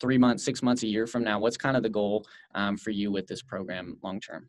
3 0.00 0.16
months, 0.18 0.44
6 0.44 0.62
months 0.62 0.82
a 0.84 0.86
year 0.86 1.06
from 1.06 1.24
now, 1.24 1.40
what's 1.40 1.56
kind 1.56 1.76
of 1.76 1.82
the 1.82 1.88
goal 1.88 2.26
um 2.54 2.76
for 2.76 2.90
you 2.90 3.10
with 3.10 3.26
this 3.26 3.42
program 3.42 3.98
long 4.02 4.20
term? 4.20 4.48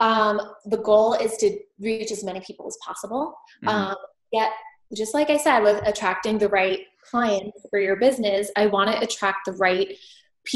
Um, 0.00 0.40
the 0.66 0.78
goal 0.78 1.14
is 1.14 1.36
to 1.38 1.58
reach 1.78 2.10
as 2.10 2.24
many 2.24 2.40
people 2.40 2.66
as 2.66 2.76
possible. 2.84 3.34
Mhm. 3.62 3.68
Um, 3.68 3.96
yet, 4.32 4.52
just 4.96 5.12
like 5.12 5.28
I 5.28 5.36
said, 5.36 5.60
with 5.60 5.86
attracting 5.86 6.38
the 6.38 6.48
right 6.48 6.80
clients 7.10 7.60
for 7.70 7.78
your 7.78 7.96
business, 7.96 8.50
I 8.56 8.66
want 8.66 8.90
to 8.90 8.98
attract 9.02 9.40
the 9.46 9.52
right 9.52 9.94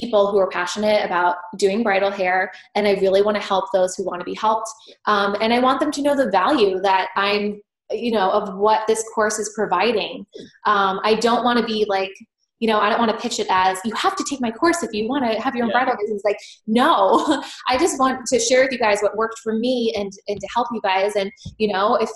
people 0.01 0.30
who 0.30 0.38
are 0.38 0.49
passionate 0.49 1.05
about 1.05 1.36
doing 1.57 1.82
bridal 1.82 2.11
hair 2.11 2.51
and 2.74 2.86
i 2.88 2.93
really 2.95 3.22
want 3.22 3.36
to 3.36 3.43
help 3.43 3.66
those 3.72 3.95
who 3.95 4.05
want 4.05 4.20
to 4.20 4.24
be 4.24 4.34
helped. 4.34 4.68
Um, 5.07 5.36
and 5.40 5.53
i 5.53 5.59
want 5.59 5.80
them 5.80 5.90
to 5.93 6.03
know 6.03 6.16
the 6.16 6.30
value 6.30 6.80
that 6.80 7.09
i'm 7.16 7.61
you 7.90 8.11
know 8.11 8.30
of 8.30 8.57
what 8.57 8.86
this 8.86 9.05
course 9.14 9.38
is 9.38 9.53
providing. 9.55 10.24
Um, 10.66 11.01
i 11.05 11.14
don't 11.14 11.45
want 11.45 11.59
to 11.59 11.66
be 11.66 11.84
like 11.88 12.12
you 12.59 12.68
know 12.68 12.78
i 12.78 12.88
don't 12.88 12.99
want 12.99 13.11
to 13.11 13.18
pitch 13.18 13.38
it 13.38 13.47
as 13.51 13.78
you 13.84 13.93
have 13.95 14.16
to 14.16 14.24
take 14.28 14.40
my 14.40 14.51
course 14.51 14.82
if 14.82 14.93
you 14.93 15.09
want 15.09 15.24
to 15.30 15.38
have 15.40 15.55
your 15.55 15.64
own 15.64 15.70
Yeah. 15.70 15.84
bridal 15.84 15.97
business. 16.01 16.22
Like 16.24 16.38
no. 16.66 17.43
I 17.68 17.76
just 17.76 17.99
want 17.99 18.24
to 18.26 18.38
share 18.38 18.62
with 18.62 18.72
you 18.72 18.78
guys 18.78 19.01
what 19.03 19.16
worked 19.16 19.38
for 19.43 19.53
me 19.59 19.93
and 19.97 20.11
and 20.28 20.40
to 20.40 20.49
help 20.55 20.68
you 20.72 20.80
guys. 20.80 21.16
And 21.16 21.30
you 21.59 21.68
know 21.72 21.97
if 21.97 22.09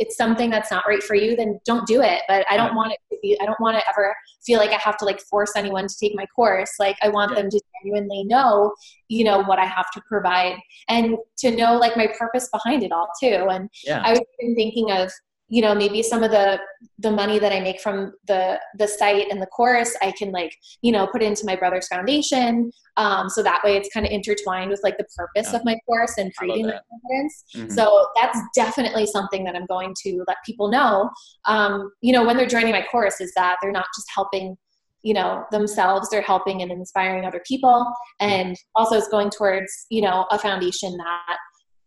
it's 0.00 0.16
something 0.16 0.48
that's 0.50 0.70
not 0.70 0.82
right 0.88 1.02
for 1.02 1.14
you 1.14 1.36
then 1.36 1.60
don't 1.64 1.86
do 1.86 2.00
it 2.02 2.22
but 2.26 2.44
i 2.50 2.56
don't 2.56 2.74
want 2.74 2.90
it 2.92 2.98
to 3.12 3.18
be 3.22 3.38
i 3.40 3.44
don't 3.46 3.60
want 3.60 3.76
to 3.78 3.84
ever 3.88 4.14
feel 4.44 4.58
like 4.58 4.70
i 4.70 4.78
have 4.82 4.96
to 4.96 5.04
like 5.04 5.20
force 5.20 5.52
anyone 5.54 5.86
to 5.86 5.94
take 6.00 6.12
my 6.14 6.26
course 6.34 6.72
like 6.78 6.96
i 7.02 7.08
want 7.08 7.30
Yeah. 7.32 7.42
them 7.42 7.50
to 7.50 7.60
genuinely 7.82 8.24
know 8.24 8.72
you 9.08 9.24
know 9.24 9.42
what 9.42 9.58
i 9.58 9.66
have 9.66 9.90
to 9.92 10.00
provide 10.08 10.56
and 10.88 11.16
to 11.38 11.50
know 11.54 11.76
like 11.76 11.96
my 11.96 12.08
purpose 12.18 12.48
behind 12.50 12.82
it 12.82 12.92
all 12.92 13.08
too 13.22 13.46
and 13.50 13.68
Yeah. 13.84 14.02
i 14.04 14.10
was 14.10 14.20
even 14.40 14.54
thinking 14.56 14.90
of 14.90 15.12
you 15.52 15.60
know 15.60 15.74
maybe 15.74 16.02
some 16.02 16.22
of 16.22 16.30
the 16.30 16.58
the 17.00 17.10
money 17.10 17.38
that 17.38 17.52
i 17.52 17.58
make 17.60 17.80
from 17.80 18.12
the 18.28 18.58
the 18.78 18.86
site 18.86 19.26
and 19.30 19.42
the 19.42 19.46
course 19.46 19.94
i 20.00 20.10
can 20.12 20.30
like 20.30 20.56
you 20.80 20.92
know 20.92 21.06
put 21.08 21.22
into 21.22 21.44
my 21.44 21.56
brother's 21.56 21.88
foundation. 21.88 22.70
Um, 22.96 23.30
so 23.30 23.42
that 23.42 23.60
way 23.64 23.76
it's 23.76 23.88
kind 23.94 24.04
of 24.04 24.12
intertwined 24.12 24.70
with 24.70 24.80
like 24.82 24.98
the 24.98 25.06
purpose 25.16 25.48
Yeah. 25.52 25.58
of 25.58 25.64
my 25.64 25.76
course 25.86 26.14
and 26.18 26.34
creating 26.36 26.66
that. 26.66 26.82
confidence. 26.90 27.44
Mhm. 27.56 27.72
so 27.74 28.06
that's 28.20 28.38
definitely 28.54 29.06
something 29.06 29.42
that 29.44 29.54
i'm 29.56 29.66
going 29.66 29.94
to 30.04 30.24
let 30.28 30.36
people 30.46 30.68
know. 30.70 31.10
Um, 31.46 31.90
you 32.00 32.12
know 32.12 32.24
when 32.24 32.36
they're 32.36 32.46
joining 32.56 32.72
my 32.72 32.84
course 32.90 33.20
is 33.20 33.32
that 33.36 33.56
they're 33.60 33.72
not 33.72 33.86
just 33.96 34.08
helping 34.14 34.56
you 35.02 35.14
know 35.14 35.44
themselves 35.50 36.10
they're 36.10 36.20
helping 36.34 36.60
and 36.62 36.70
inspiring 36.70 37.24
other 37.24 37.42
people. 37.46 37.86
And 38.20 38.54
also 38.76 38.96
it's 38.98 39.08
going 39.08 39.30
towards 39.30 39.86
you 39.88 40.02
know 40.02 40.26
a 40.30 40.38
foundation 40.38 40.96
that 40.98 41.36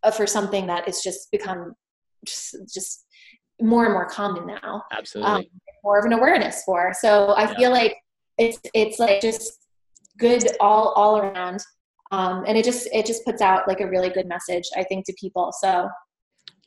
uh, 0.04 0.12
for 0.12 0.26
something 0.28 0.66
that 0.68 0.88
is 0.88 1.02
just 1.02 1.30
become 1.32 1.74
just, 2.26 2.56
just 2.74 3.06
more 3.62 3.86
and 3.86 3.94
more 3.94 4.06
common 4.06 4.48
now 4.48 4.84
absolutely. 4.92 5.32
um, 5.32 5.44
more 5.84 6.00
of 6.00 6.06
an 6.06 6.14
awareness 6.14 6.64
for. 6.66 6.94
So 6.94 7.32
i 7.32 7.44
yeah. 7.44 7.56
feel 7.56 7.72
like 7.72 7.96
it's 8.38 8.60
it's 8.74 9.00
like 9.00 9.22
just 9.22 9.68
good 10.18 10.44
all 10.60 10.90
all 10.96 11.18
around 11.18 11.62
um, 12.12 12.44
and 12.48 12.58
it 12.58 12.66
just 12.66 12.88
it 12.92 13.06
just 13.06 13.26
puts 13.26 13.42
out 13.42 13.68
like 13.68 13.80
a 13.80 13.88
really 13.88 14.10
good 14.10 14.28
message 14.28 14.64
i 14.78 14.84
think 14.84 15.06
to 15.06 15.14
people. 15.20 15.52
So 15.52 15.90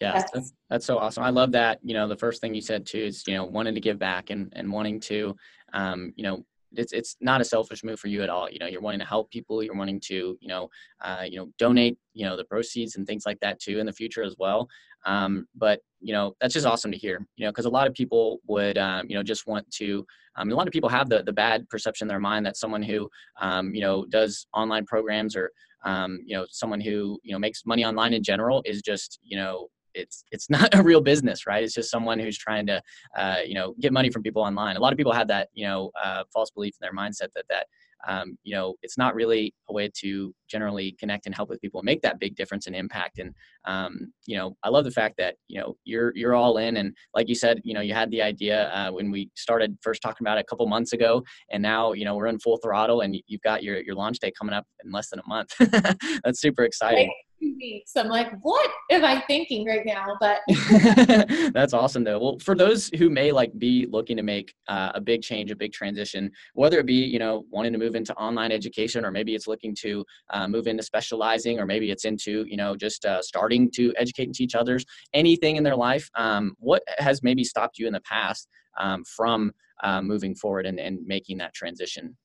yeah 0.01 0.12
that's, 0.12 0.53
that's, 0.68 0.84
so 0.84 0.99
awesome. 0.99 1.22
I 1.22 1.30
love 1.30 1.53
that 1.53 1.78
you 1.82 1.95
know 1.95 2.07
the 2.07 2.16
first 2.16 2.41
thing 2.41 2.55
you 2.55 2.61
said 2.61 2.87
too 2.87 2.99
is 2.99 3.24
you 3.26 3.34
know 3.34 3.45
wanting 3.45 3.74
to 3.74 3.80
give 3.80 3.99
back 3.99 4.30
and 4.30 4.53
and 4.55 4.70
wanting 4.70 5.01
to 5.01 5.34
um, 5.72 6.12
you 6.16 6.22
know 6.22 6.45
it's 6.79 6.93
it's 6.93 7.16
not 7.20 7.41
a 7.41 7.45
selfish 7.45 7.85
move 7.85 7.99
for 7.99 8.09
you 8.09 8.22
at 8.22 8.29
all. 8.29 8.51
You 8.51 8.59
know, 8.59 8.66
you're 8.66 8.81
wanting 8.81 9.01
to 9.01 9.07
help 9.07 9.31
people. 9.31 9.62
You're 9.62 9.77
wanting 9.77 10.01
to 10.07 10.37
you 10.41 10.49
know 10.49 10.68
uh, 11.01 11.24
you 11.29 11.39
know 11.39 11.51
donate 11.59 11.99
you 12.14 12.27
know 12.27 12.37
the 12.37 12.45
proceeds 12.45 12.97
and 12.97 13.07
things 13.07 13.24
like 13.27 13.41
that 13.41 13.61
too 13.61 13.79
in 13.79 13.87
the 13.87 13.93
future 13.93 14.22
as 14.22 14.35
well. 14.39 14.68
Um, 15.05 15.47
but 15.55 15.81
you 16.01 16.12
know 16.12 16.35
that's 16.41 16.55
just 16.55 16.66
awesome 16.66 16.93
to 16.93 16.99
hear. 16.99 17.24
You 17.37 17.47
know, 17.47 17.51
because 17.51 17.66
a 17.66 17.70
lot 17.70 17.87
of 17.87 17.95
people 17.95 18.41
would 18.47 18.79
um, 18.79 19.07
you 19.09 19.16
know 19.16 19.22
just 19.22 19.47
want 19.47 19.70
to. 19.72 20.07
Um, 20.39 20.51
a 20.51 20.55
lot 20.55 20.66
of 20.66 20.72
people 20.72 20.91
have 20.91 21.09
the 21.09 21.22
the 21.22 21.33
bad 21.33 21.68
perception 21.68 22.07
in 22.07 22.09
their 22.09 22.20
mind 22.20 22.45
that 22.47 22.57
someone 22.57 22.83
who 22.83 23.09
um, 23.41 23.74
you 23.74 23.81
know 23.81 24.05
does 24.07 24.47
online 24.53 24.85
programs 24.85 25.35
or 25.37 25.51
um, 25.85 26.20
you 26.24 26.37
know 26.37 26.47
someone 26.51 26.81
who 26.81 27.18
you 27.22 27.33
know 27.33 27.39
makes 27.39 27.64
money 27.64 27.85
online 27.85 28.12
in 28.12 28.22
general 28.22 28.62
is 28.66 28.83
just 28.83 29.18
you 29.22 29.37
know 29.37 29.68
it's 29.97 30.25
it's 30.31 30.49
not 30.51 30.75
a 30.75 30.83
real 30.83 31.01
business, 31.01 31.47
right? 31.47 31.65
It's 31.65 31.75
just 31.75 31.91
someone 31.91 32.19
who's 32.19 32.39
trying 32.39 32.67
to, 32.67 32.83
uh, 33.17 33.39
you 33.45 33.55
know, 33.55 33.75
get 33.81 33.93
money 33.93 34.11
from 34.11 34.23
people 34.23 34.43
online. 34.43 34.77
A 34.77 34.81
lot 34.81 34.93
of 34.93 34.97
people 34.97 35.13
have 35.13 35.29
that, 35.29 35.49
you 35.55 35.67
know, 35.67 35.91
uh, 36.03 36.25
false 36.33 36.51
belief 36.51 36.75
in 36.81 36.85
their 36.85 36.95
mindset 36.95 37.29
that 37.35 37.47
that 37.49 37.67
um, 38.07 38.39
you 38.45 38.55
know, 38.55 38.75
it's 38.83 38.99
not 38.99 39.15
really 39.15 39.55
a 39.69 39.73
way 39.73 39.91
to 40.01 40.35
generally 40.49 40.97
connect 40.99 41.27
and 41.27 41.35
help 41.35 41.49
with 41.49 41.61
people 41.61 41.81
and 41.81 41.87
make 41.87 42.03
that 42.03 42.21
big 42.21 42.37
difference 42.37 42.67
and 42.67 42.77
impact. 42.77 43.19
And, 43.19 43.35
um, 43.65 44.13
you 44.27 44.37
know, 44.37 44.57
I 44.63 44.69
love 44.69 44.85
the 44.85 44.91
fact 44.91 45.17
that, 45.19 45.37
you 45.49 45.61
know, 45.61 45.77
you're, 45.85 46.13
you're 46.15 46.35
all 46.35 46.59
in. 46.59 46.77
And 46.77 46.95
like 47.15 47.29
you 47.29 47.35
said, 47.35 47.61
you 47.65 47.75
know, 47.75 47.81
you 47.81 47.95
had 47.95 48.11
the 48.11 48.23
idea 48.23 48.71
uh, 48.71 48.91
when 48.91 49.11
we 49.11 49.31
started 49.35 49.77
first 49.83 50.03
talking 50.03 50.25
about 50.25 50.39
it 50.39 50.43
a 50.43 50.45
couple 50.45 50.67
months 50.67 50.93
ago, 50.93 51.25
and 51.51 51.63
now, 51.63 51.93
you 51.93 52.05
know, 52.05 52.15
we're 52.15 52.27
in 52.27 52.39
full 52.39 52.59
throttle 52.59 53.01
and 53.01 53.17
you've 53.27 53.43
got 53.43 53.63
your, 53.63 53.81
your 53.81 53.95
launch 53.95 54.19
day 54.19 54.33
coming 54.39 54.55
up 54.55 54.67
in 54.85 54.93
less 54.93 55.11
than 55.11 55.19
a 55.19 55.29
month. 55.29 55.53
That's 56.25 56.41
super 56.41 56.65
exciting 56.65 57.11
weeks. 57.41 57.93
I'm 57.97 58.09
like, 58.09 58.32
what 58.43 58.70
am 58.91 59.05
I 59.05 59.22
thinking 59.26 59.66
right 59.66 59.84
now? 59.84 60.16
But 60.20 60.41
that's 61.53 61.72
awesome 61.72 62.05
though. 62.05 62.18
Well, 62.18 62.39
for 62.41 62.55
those 62.55 62.89
who 62.97 63.11
may 63.11 63.32
like 63.32 63.57
be 63.59 63.87
looking 63.91 64.16
to 64.16 64.22
make 64.22 64.55
uh, 64.68 64.93
a 64.95 65.01
big 65.01 65.22
change, 65.22 65.51
a 65.51 65.57
big 65.57 65.72
transition, 65.72 66.30
whether 66.55 66.78
it 66.78 66.87
be, 66.87 66.95
you 66.95 67.18
know, 67.18 67.45
wanting 67.51 67.72
to 67.72 67.78
move 67.78 67.95
into 67.95 68.14
online 68.14 68.53
education, 68.53 69.05
or 69.05 69.11
maybe 69.11 69.34
it's 69.34 69.47
looking 69.47 69.74
to 69.80 70.05
uh, 70.30 70.47
move 70.49 70.66
into 70.66 70.82
specializing, 70.82 71.59
or 71.59 71.66
maybe 71.66 71.91
it's 71.91 72.05
into, 72.05 72.45
you 72.49 72.57
know, 72.57 72.76
just 72.76 73.05
uh, 73.05 73.22
starting 73.22 73.70
to 73.72 73.93
educate 73.97 74.24
and 74.24 74.34
teach 74.34 74.55
others, 74.55 74.84
anything 75.14 75.57
in 75.57 75.64
their 75.64 75.76
life, 75.76 76.09
um, 76.14 76.55
what 76.59 76.82
has 76.99 77.22
maybe 77.22 77.45
stopped 77.45 77.78
you 77.78 77.87
in 77.87 77.93
the 77.93 78.01
past 78.01 78.49
um, 78.78 79.05
from 79.05 79.53
uh, 79.82 80.01
moving 80.01 80.34
forward 80.34 80.66
and, 80.66 80.78
and 80.78 80.99
making 81.07 81.39
that 81.39 81.55
transition? 81.55 82.16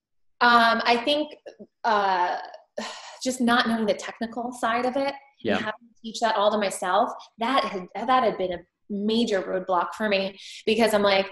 Um, 0.42 0.82
I 0.86 0.98
think 0.98 1.36
uh, 1.84 2.38
just 3.24 3.42
not 3.42 3.68
knowing 3.68 3.86
the 3.86 3.94
technical 3.94 4.52
side 4.52 4.86
of 4.86 4.98
it 4.98 5.14
yeah. 5.44 5.56
and 5.56 5.66
having 5.66 5.88
to 5.88 6.02
teach 6.02 6.20
that 6.20 6.36
all 6.36 6.52
to 6.52 6.58
myself 6.58 7.12
that 7.38 7.64
had 7.64 7.88
that 7.96 8.24
had 8.24 8.38
been 8.38 8.54
a 8.54 8.60
major 8.90 9.42
roadblock 9.42 9.94
for 9.96 10.10
me 10.10 10.38
because 10.66 10.94
i'm 10.94 11.04
like 11.04 11.28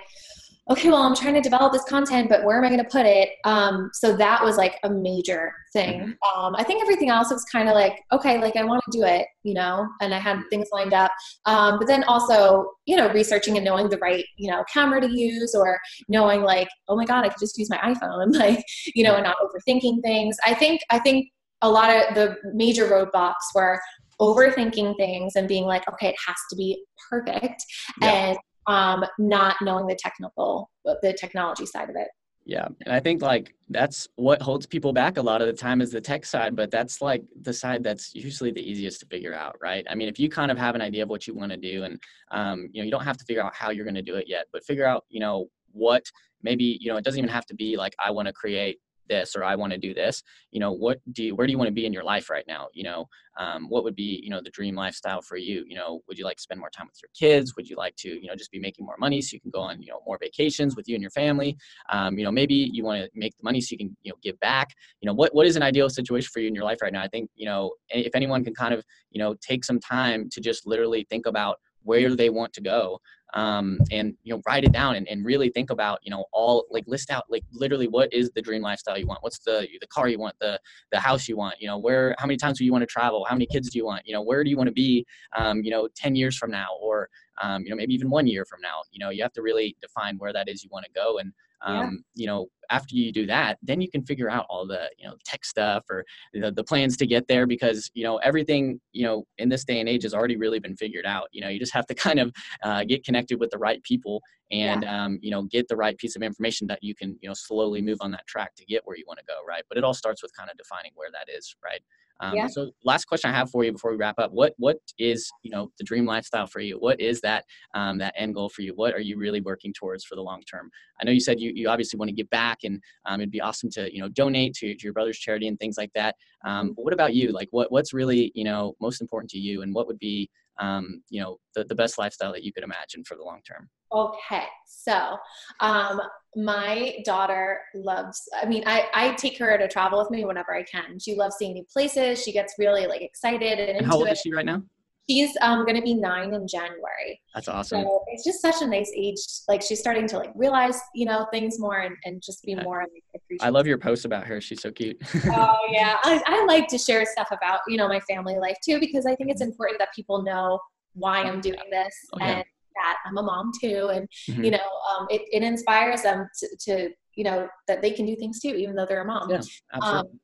okay 0.70 0.90
well 0.90 1.02
i'm 1.02 1.16
trying 1.16 1.34
to 1.34 1.42
develop 1.42 1.74
this 1.74 1.84
content 1.86 2.30
but 2.30 2.44
where 2.46 2.58
am 2.58 2.64
i 2.64 2.70
going 2.70 2.82
to 2.82 2.90
put 2.90 3.06
it? 3.06 3.30
Um, 3.44 3.90
so 3.94 4.16
that 4.16 4.44
was 4.44 4.56
like 4.56 4.78
a 4.84 4.90
major 4.90 5.52
thing. 5.74 6.00
Mm-hmm. 6.00 6.40
um, 6.40 6.56
i 6.56 6.64
think 6.64 6.82
everything 6.82 7.10
else 7.10 7.32
was 7.32 7.44
kind 7.46 7.68
of 7.68 7.76
like 7.76 8.00
okay 8.12 8.40
like 8.40 8.56
i 8.56 8.64
want 8.64 8.84
to 8.90 8.98
do 8.98 9.04
it 9.04 9.26
you 9.44 9.54
know 9.54 9.88
and 10.02 10.14
i 10.14 10.20
had 10.20 10.42
things 10.50 10.68
lined 10.72 10.94
up. 10.94 11.12
Um, 11.46 11.80
but 11.80 11.88
then 11.88 12.04
also 12.06 12.72
you 12.86 12.96
know 12.96 13.12
researching 13.12 13.58
and 13.58 13.66
knowing 13.66 13.90
the 13.90 13.98
right 13.98 14.26
you 14.38 14.50
know 14.50 14.64
camera 14.72 15.02
to 15.02 15.10
use 15.10 15.56
or 15.56 15.80
knowing 16.08 16.44
like 16.44 16.70
oh 16.88 16.96
my 16.96 17.06
god 17.06 17.26
i 17.26 17.30
could 17.30 17.40
just 17.40 17.58
use 17.58 17.70
my 17.70 17.78
iphone 17.78 18.34
like 18.40 18.64
you 18.96 19.04
know 19.04 19.16
and 19.16 19.24
not 19.24 19.36
overthinking 19.44 20.02
things. 20.02 20.38
I 20.46 20.54
think 20.54 20.82
i 20.92 21.00
think 21.00 21.30
a 21.62 21.70
lot 21.70 21.90
of 21.90 22.16
the 22.16 22.38
major 22.54 22.88
roadblocks 22.88 23.34
were 23.54 23.80
overthinking 24.20 24.96
things 24.98 25.34
and 25.36 25.48
being 25.48 25.66
like, 25.66 25.88
okay, 25.92 26.10
it 26.10 26.16
has 26.28 26.36
to 26.50 26.56
be 26.56 26.84
perfect, 27.10 27.64
yeah. 28.02 28.10
and 28.10 28.38
um, 28.68 29.06
not 29.18 29.56
knowing 29.62 29.88
the 29.88 29.96
technical, 29.96 30.70
the 30.86 31.14
technology 31.20 31.66
side 31.66 31.90
of 31.90 31.96
it. 31.96 32.08
Yeah, 32.46 32.68
and 32.86 32.96
I 32.96 33.00
think 33.00 33.22
like 33.22 33.54
that's 33.70 34.08
what 34.16 34.42
holds 34.42 34.66
people 34.66 34.92
back 34.92 35.18
a 35.18 35.22
lot 35.22 35.42
of 35.42 35.48
the 35.48 35.54
time 35.54 35.82
is 35.82 35.92
the 35.92 36.02
tech 36.02 36.26
side, 36.26 36.56
but 36.56 36.72
that's 36.72 37.00
like 37.00 37.24
the 37.42 37.54
side 37.54 37.84
that's 37.84 38.16
usually 38.16 38.52
the 38.52 38.68
easiest 38.68 39.02
to 39.02 39.06
figure 39.06 39.36
out, 39.36 39.56
right? 39.62 39.86
I 39.88 39.94
mean, 39.94 40.10
if 40.10 40.20
you 40.20 40.30
kind 40.30 40.50
of 40.50 40.58
have 40.58 40.74
an 40.74 40.82
idea 40.82 41.04
of 41.04 41.10
what 41.10 41.28
you 41.28 41.36
want 41.36 41.52
to 41.52 41.58
do, 41.58 41.84
and 41.84 42.00
um, 42.32 42.68
you 42.72 42.82
know, 42.82 42.86
you 42.86 42.92
don't 42.92 43.04
have 43.04 43.18
to 43.18 43.26
figure 43.26 43.44
out 43.44 43.54
how 43.54 43.70
you're 43.70 43.86
going 43.86 43.96
to 43.96 44.02
do 44.02 44.16
it 44.16 44.26
yet, 44.28 44.48
but 44.52 44.64
figure 44.64 44.86
out, 44.86 45.06
you 45.10 45.20
know, 45.20 45.46
what 45.74 46.04
maybe 46.42 46.80
you 46.82 46.90
know, 46.90 46.98
it 46.98 47.04
doesn't 47.04 47.20
even 47.20 47.30
have 47.30 47.46
to 47.48 47.56
be 47.56 47.78
like 47.78 47.96
I 48.04 48.10
want 48.10 48.28
to 48.28 48.34
create 48.34 48.80
this 49.10 49.36
or 49.36 49.44
i 49.44 49.56
want 49.56 49.74
to 49.74 49.78
do 49.78 49.94
this 49.94 50.24
you 50.52 50.60
know 50.60 50.72
what 50.72 51.00
do 51.12 51.24
you 51.24 51.36
where 51.36 51.46
do 51.46 51.52
you 51.52 51.58
want 51.58 51.68
to 51.68 51.74
be 51.74 51.86
in 51.86 51.94
your 51.94 52.04
life 52.04 52.30
right 52.30 52.46
now? 52.48 52.68
You 52.74 52.84
know 52.84 53.08
um, 53.38 53.70
what 53.70 53.84
would 53.84 53.96
be 53.96 54.20
you 54.24 54.30
know 54.30 54.42
the 54.42 54.50
dream 54.50 54.76
lifestyle 54.76 55.22
for 55.22 55.38
you? 55.38 55.64
You 55.68 55.76
know 55.76 56.02
would 56.08 56.18
you 56.18 56.26
like 56.26 56.38
to 56.38 56.44
spend 56.44 56.60
more 56.60 56.70
time 56.70 56.88
with 56.88 57.00
your 57.02 57.10
kids? 57.18 57.56
Would 57.56 57.70
you 57.70 57.76
like 57.76 57.96
to 57.98 58.10
you 58.10 58.28
know 58.28 58.36
just 58.36 58.52
be 58.52 58.60
making 58.60 58.86
more 58.86 58.96
money 59.00 59.22
so 59.22 59.36
you 59.36 59.42
can 59.42 59.52
go 59.52 59.62
on 59.62 59.82
you 59.82 59.90
know 59.90 60.02
more 60.06 60.18
vacations 60.20 60.76
with 60.76 60.88
you 60.88 60.96
and 60.96 61.02
your 61.02 61.12
family? 61.12 61.58
Um, 61.90 62.18
you 62.18 62.24
know 62.24 62.32
maybe 62.32 62.70
you 62.74 62.84
want 62.84 63.04
to 63.04 63.10
make 63.14 63.36
the 63.38 63.44
money 63.44 63.62
so 63.62 63.74
you 63.74 63.78
can 63.78 63.96
you 64.04 64.12
know 64.12 64.18
give 64.24 64.40
back. 64.40 64.70
You 65.02 65.08
know 65.08 65.14
what 65.14 65.34
what 65.34 65.46
is 65.46 65.56
an 65.56 65.64
ideal 65.64 65.90
situation 65.90 66.30
for 66.34 66.40
you 66.40 66.48
in 66.48 66.56
your 66.56 66.66
life 66.66 66.82
right 66.82 66.94
now? 66.94 67.04
I 67.04 67.08
think 67.08 67.30
you 67.36 67.46
know 67.46 67.74
if 67.90 68.16
anyone 68.16 68.44
can 68.44 68.56
kind 68.56 68.74
of 68.74 68.84
you 69.12 69.20
know 69.20 69.36
take 69.42 69.64
some 69.64 69.80
time 69.80 70.30
to 70.32 70.42
just 70.42 70.66
literally 70.66 71.06
think 71.10 71.26
about 71.26 71.58
where 71.84 72.16
they 72.16 72.30
want 72.30 72.54
to 72.54 72.62
go 72.62 73.00
um, 73.34 73.80
and 73.92 74.16
you 74.24 74.34
know 74.34 74.42
write 74.48 74.64
it 74.64 74.72
down 74.72 74.96
and, 74.96 75.08
and 75.08 75.26
really 75.26 75.50
think 75.50 75.70
about 75.70 76.00
you 76.02 76.12
know 76.12 76.26
all 76.34 76.66
like 76.72 76.84
list 76.88 77.12
out 77.12 77.26
like 77.30 77.44
literally 77.52 77.88
what 77.88 78.12
is 78.14 78.32
the 78.32 78.42
dream 78.42 78.62
lifestyle 78.62 78.98
you 78.98 79.08
want? 79.08 79.24
What's 79.24 79.40
the 79.40 79.68
the 79.80 79.88
car 79.88 80.08
you 80.08 80.20
want? 80.20 80.36
The 80.40 80.60
the 80.92 81.00
house 81.00 81.28
you 81.28 81.38
want? 81.38 81.56
You 81.60 81.68
know 81.68 81.78
where 81.78 82.16
how 82.18 82.26
many 82.26 82.38
times 82.38 82.58
do 82.58 82.66
you 82.66 82.72
want 82.72 82.82
to 82.82 82.88
travel? 82.88 83.26
How 83.26 83.36
many 83.36 83.46
kids 83.46 83.70
do 83.70 83.78
you 83.78 83.86
want? 83.86 84.06
You 84.06 84.14
know 84.14 84.22
where 84.22 84.44
do 84.44 84.50
you 84.50 84.58
want 84.58 84.68
to 84.68 84.74
be 84.74 85.06
um, 85.36 85.62
you 85.64 85.72
know 85.72 85.88
10 85.96 86.16
years 86.16 86.38
from 86.38 86.52
now? 86.52 86.68
Or 86.82 87.10
um, 87.42 87.64
you 87.64 87.70
know 87.70 87.76
maybe 87.76 87.94
even 87.94 88.10
one 88.10 88.28
year 88.28 88.46
from 88.46 88.62
now? 88.62 88.82
You 88.92 89.00
know 89.00 89.10
you 89.10 89.22
have 89.24 89.34
to 89.34 89.42
really 89.42 89.76
define 89.82 90.18
where 90.18 90.34
that 90.34 90.50
is 90.50 90.64
you 90.64 90.70
want 90.72 90.86
to 90.86 90.92
go. 90.92 91.20
And 91.20 91.34
um, 91.62 92.04
yeah. 92.16 92.22
you 92.22 92.28
know 92.28 92.48
after 92.72 92.96
you 92.96 93.12
do 93.12 93.26
that 93.26 93.58
then 93.62 93.82
you 93.82 93.90
can 93.90 94.04
figure 94.04 94.30
out 94.30 94.46
all 94.50 94.66
the 94.66 94.90
you 94.98 95.08
know 95.08 95.16
tech 95.26 95.44
stuff 95.44 95.84
or 95.90 96.06
the, 96.34 96.52
the 96.52 96.64
plans 96.64 96.96
to 96.98 97.06
get 97.06 97.28
there 97.28 97.46
because 97.46 97.90
you 97.94 98.04
know 98.04 98.18
everything 98.18 98.80
you 98.92 99.06
know 99.06 99.26
in 99.38 99.50
this 99.50 99.64
day 99.64 99.80
and 99.80 99.90
age 99.90 100.04
has 100.04 100.14
already 100.14 100.38
really 100.38 100.60
been 100.60 100.76
figured 100.76 101.06
out 101.06 101.28
you 101.32 101.42
know 101.42 101.50
you 101.50 101.60
just 101.60 101.74
have 101.74 101.88
to 101.88 101.96
kind 102.10 102.20
of 102.20 102.32
uh, 102.64 102.84
get 102.84 103.04
connected 103.04 103.40
with 103.40 103.50
the 103.50 103.58
right 103.58 103.82
people 103.84 104.22
and 104.52 104.84
yeah. 104.84 105.06
um, 105.06 105.20
you 105.22 105.32
know 105.32 105.44
get 105.44 105.68
the 105.68 105.76
right 105.76 105.98
piece 105.98 106.16
of 106.16 106.22
information 106.22 106.68
that 106.68 106.80
you 106.82 106.96
can 106.96 107.18
you 107.22 107.30
know 107.30 107.36
slowly 107.36 107.82
move 107.82 107.98
on 108.02 108.12
that 108.12 108.26
track 108.28 108.56
to 108.56 108.66
get 108.66 108.82
where 108.86 108.98
you 108.98 109.04
want 109.08 109.20
to 109.20 109.26
go 109.26 109.40
right 109.48 109.64
but 109.70 109.78
it 109.78 109.84
all 109.84 109.94
starts 109.94 110.22
with 110.22 110.32
kind 110.36 110.50
of 110.50 110.58
defining 110.58 110.92
where 110.96 111.10
that 111.12 111.32
is 111.32 111.56
right 111.64 111.82
um, 112.20 112.36
yeah. 112.36 112.48
So, 112.48 112.72
last 112.84 113.06
question 113.06 113.30
I 113.30 113.34
have 113.34 113.50
for 113.50 113.64
you 113.64 113.72
before 113.72 113.92
we 113.92 113.98
wrap 113.98 114.20
up: 114.20 114.32
what 114.32 114.54
what 114.58 114.78
is 114.98 115.30
you 115.44 115.52
know 115.52 115.72
the 115.78 115.84
dream 115.84 116.06
lifestyle 116.06 116.48
for 116.48 116.60
you? 116.60 116.76
What 116.78 117.00
is 117.00 117.22
that 117.22 117.46
um, 117.74 117.98
that 118.00 118.14
end 118.18 118.36
goal 118.36 118.50
for 118.50 118.62
you? 118.62 118.74
What 118.76 118.94
are 118.94 119.00
you 119.00 119.18
really 119.18 119.42
working 119.42 119.74
towards 119.74 120.04
for 120.04 120.16
the 120.16 120.22
long 120.22 120.42
term? 120.42 120.70
I 121.00 121.06
know 121.06 121.12
you 121.12 121.22
said 121.22 121.40
you, 121.40 121.52
you 121.56 121.70
obviously 121.70 121.98
want 121.98 122.10
to 122.10 122.16
give 122.16 122.30
back, 122.30 122.60
and 122.64 122.82
um, 123.06 123.22
it'd 123.22 123.32
be 123.32 123.42
awesome 123.42 123.70
to 123.72 123.94
you 123.94 124.02
know 124.02 124.10
donate 124.10 124.54
to, 124.56 124.76
to 124.76 124.84
your 124.84 124.94
brother's 124.94 125.18
charity 125.18 125.48
and 125.48 125.58
things 125.60 125.78
like 125.78 125.92
that. 125.96 126.16
Um, 126.46 126.68
mm-hmm. 126.68 126.74
but 126.76 126.86
what 126.86 126.94
about 126.94 127.14
you? 127.14 127.32
Like, 127.32 127.48
what 127.52 127.72
what's 127.72 127.94
really 127.94 128.32
you 128.36 128.44
know 128.44 128.76
most 128.82 129.02
important 129.02 129.30
to 129.32 129.40
you, 129.40 129.62
and 129.62 129.74
what 129.74 129.88
would 129.88 130.00
be 130.00 130.30
um, 130.60 131.02
you 131.10 131.22
know 131.22 131.38
the, 131.56 131.64
the 131.64 131.76
best 131.76 131.98
lifestyle 131.98 132.34
that 132.34 132.44
you 132.44 132.52
could 132.52 132.64
imagine 132.64 133.04
for 133.06 133.16
the 133.16 133.24
long 133.24 133.40
term? 133.48 133.70
Okay, 133.92 134.44
so 134.68 135.18
um, 135.62 136.00
my 136.36 136.98
daughter 137.06 137.60
loves. 137.74 138.22
I 138.40 138.46
mean, 138.46 138.64
I 138.68 138.88
I 138.94 139.14
take 139.14 139.38
her 139.40 139.58
to 139.58 139.68
travel 139.68 140.00
with 140.00 140.12
me 140.12 140.26
whenever 140.26 140.54
I 140.56 140.64
can. 140.64 141.00
She 141.00 141.16
loves 141.16 141.38
seeing 141.38 141.54
new 141.54 141.66
places. 141.72 142.24
She 142.24 142.32
gets 142.32 142.54
really 142.60 142.86
like 142.86 143.02
excited 143.02 143.60
and, 143.60 143.80
and 143.80 143.86
how 143.86 143.98
old 143.98 144.08
it. 144.08 144.14
is 144.14 144.20
she 144.20 144.32
right 144.32 144.46
now? 144.46 144.62
She's 145.10 145.36
um, 145.42 145.66
going 145.66 145.76
to 145.76 145.82
be 145.82 145.96
nine 145.96 146.36
in 146.36 146.48
January. 146.48 147.20
That's 147.34 147.48
awesome. 147.48 147.82
So 147.82 148.04
it's 148.10 148.24
just 148.24 148.44
such 148.44 148.62
a 148.62 148.68
nice 148.68 148.92
age. 148.96 149.18
Like 149.48 149.64
she's 149.64 149.80
starting 149.80 150.08
to 150.10 150.20
like 150.20 150.32
realize, 150.36 150.80
you 150.94 151.06
know, 151.06 151.26
things 151.32 151.60
more 151.60 151.80
and, 151.80 151.98
and 152.06 152.22
just 152.22 152.44
be 152.44 152.54
more 152.54 152.82
like 152.82 153.04
appreciative. 153.16 153.48
I 153.48 153.50
love 153.50 153.66
your 153.66 153.80
posts 153.80 154.06
about 154.06 154.28
her. 154.28 154.40
She's 154.40 154.62
so 154.62 154.70
cute. 154.70 154.98
oh 155.32 155.58
yeah. 155.72 155.98
I, 156.04 156.22
I 156.28 156.46
like 156.46 156.68
to 156.68 156.78
share 156.78 157.04
stuff 157.08 157.30
about, 157.32 157.62
you 157.68 157.76
know, 157.76 157.88
my 157.88 158.00
family 158.02 158.38
life 158.38 158.58
too, 158.64 158.80
because 158.80 159.08
I 159.08 159.16
think 159.16 159.32
it's 159.32 159.42
important 159.42 159.80
that 159.80 159.90
people 159.96 160.22
know 160.22 160.60
why 160.94 161.24
I'm 161.24 161.42
doing 161.42 161.58
this. 161.72 161.96
Oh, 162.14 162.18
yeah. 162.20 162.26
And 162.28 162.44
that. 162.80 162.98
I'm 163.06 163.18
a 163.18 163.24
mom 163.24 163.52
too 163.60 163.90
and 163.94 164.08
mm-hmm. 164.30 164.44
you 164.44 164.52
know 164.52 164.58
um, 164.58 165.08
it, 165.10 165.22
it 165.32 165.44
inspires 165.44 166.02
them 166.02 166.28
to, 166.40 166.48
to, 166.66 166.90
you 167.16 167.24
know 167.24 167.48
that 167.68 167.82
they 167.82 167.92
can 167.92 168.06
do 168.06 168.16
things 168.16 168.40
too 168.40 168.56
even 168.56 168.76
though 168.76 168.86
they're 168.86 169.02
a 169.02 169.06
mom. 169.06 169.30
Yeah, 169.30 169.42
um, 169.82 170.20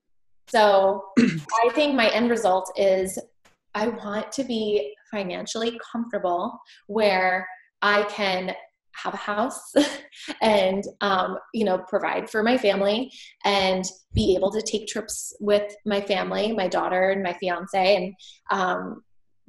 so 0.47 1.03
i 1.19 1.69
think 1.73 1.95
my 1.95 2.09
end 2.09 2.29
result 2.29 2.71
is 2.77 3.19
i 3.73 3.87
want 3.87 4.31
to 4.31 4.43
be 4.43 4.93
financially 5.11 5.77
comfortable 5.91 6.59
where 6.87 7.47
i 7.81 8.03
can 8.03 8.53
have 9.03 9.13
a 9.13 9.17
house 9.17 9.73
and 10.41 10.83
um, 11.01 11.37
you 11.53 11.65
know 11.65 11.79
provide 11.89 12.29
for 12.29 12.41
my 12.43 12.57
family 12.57 13.11
and 13.43 13.85
be 14.13 14.35
able 14.35 14.51
to 14.51 14.61
take 14.61 14.87
trips 14.87 15.35
with 15.39 15.75
my 15.85 15.99
family 15.99 16.53
my 16.53 16.67
daughter 16.67 17.09
and 17.09 17.21
my 17.21 17.33
fiance 17.33 17.95
and 17.95 18.13
um, 18.51 19.03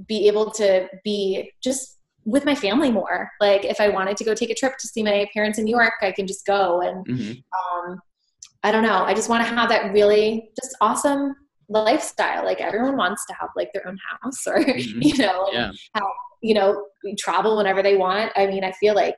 be 0.09 0.27
able 0.27 0.51
to 0.51 0.89
be 1.05 1.51
just 1.63 1.96
with 2.27 2.45
my 2.45 2.55
family 2.55 2.91
more 2.91 3.31
like 3.41 3.65
if 3.65 3.81
i 3.81 3.89
wanted 3.89 4.17
to 4.17 4.25
go 4.25 4.35
take 4.35 4.51
a 4.51 4.55
trip 4.55 4.77
to 4.79 4.87
see 4.89 5.03
my 5.03 5.27
parents 5.33 5.59
in 5.59 5.65
new 5.65 5.75
york 5.75 5.95
i 6.03 6.13
can 6.13 6.27
just 6.27 6.45
go 6.45 6.83
and 6.83 7.07
mm-hmm. 7.07 7.91
um, 7.91 7.99
i 8.65 8.73
don't 8.73 8.83
know 8.83 9.05
i 9.05 9.15
just 9.15 9.29
want 9.29 9.47
to 9.47 9.55
have 9.55 9.69
that 9.69 9.93
really 9.93 10.51
just 10.61 10.77
awesome 10.81 11.35
lifestyle 11.69 12.45
like 12.45 12.61
everyone 12.61 12.97
wants 12.97 13.25
to 13.27 13.35
have 13.41 13.49
like 13.57 13.73
their 13.73 13.87
own 13.87 13.97
house 14.11 14.47
or 14.47 14.59
mm-hmm. 14.65 15.03
you 15.03 15.17
know 15.17 15.49
yeah. 15.53 15.71
have, 15.95 16.05
you 16.43 16.53
know 16.53 16.85
travel 17.17 17.57
whenever 17.57 17.83
they 17.83 17.97
want 17.97 18.31
i 18.37 18.47
mean 18.47 18.65
i 18.65 18.73
feel 18.73 18.95
like 18.95 19.17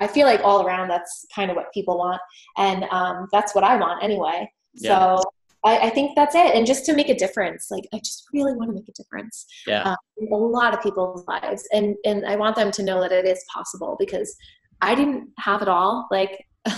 I 0.00 0.08
feel 0.08 0.26
like 0.26 0.40
all 0.42 0.66
around 0.66 0.88
that's 0.88 1.24
kind 1.32 1.50
of 1.50 1.56
what 1.56 1.72
people 1.72 1.98
want, 1.98 2.20
and 2.56 2.82
um, 2.90 3.28
that's 3.30 3.54
what 3.54 3.62
I 3.62 3.76
want 3.76 4.02
anyway. 4.02 4.50
Yeah. 4.74 5.16
So 5.16 5.22
I, 5.64 5.78
I, 5.86 5.90
think 5.90 6.14
that's 6.14 6.34
it. 6.34 6.54
And 6.54 6.66
just 6.66 6.84
to 6.86 6.94
make 6.94 7.08
a 7.08 7.14
difference, 7.14 7.70
like 7.70 7.84
I 7.92 7.98
just 7.98 8.24
really 8.32 8.52
want 8.52 8.70
to 8.70 8.74
make 8.74 8.88
a 8.88 8.92
difference. 8.92 9.46
Yeah. 9.66 9.82
Um, 9.82 9.96
in 10.18 10.32
a 10.32 10.36
lot 10.36 10.74
of 10.74 10.82
people's 10.82 11.24
lives, 11.26 11.66
and 11.72 11.96
and 12.04 12.26
I 12.26 12.36
want 12.36 12.56
them 12.56 12.70
to 12.72 12.82
know 12.82 13.00
that 13.00 13.12
it 13.12 13.24
is 13.24 13.42
possible 13.52 13.96
because 13.98 14.36
I 14.80 14.94
didn't 14.94 15.30
have 15.38 15.62
it 15.62 15.68
all. 15.68 16.06
Like 16.10 16.46
I, 16.66 16.70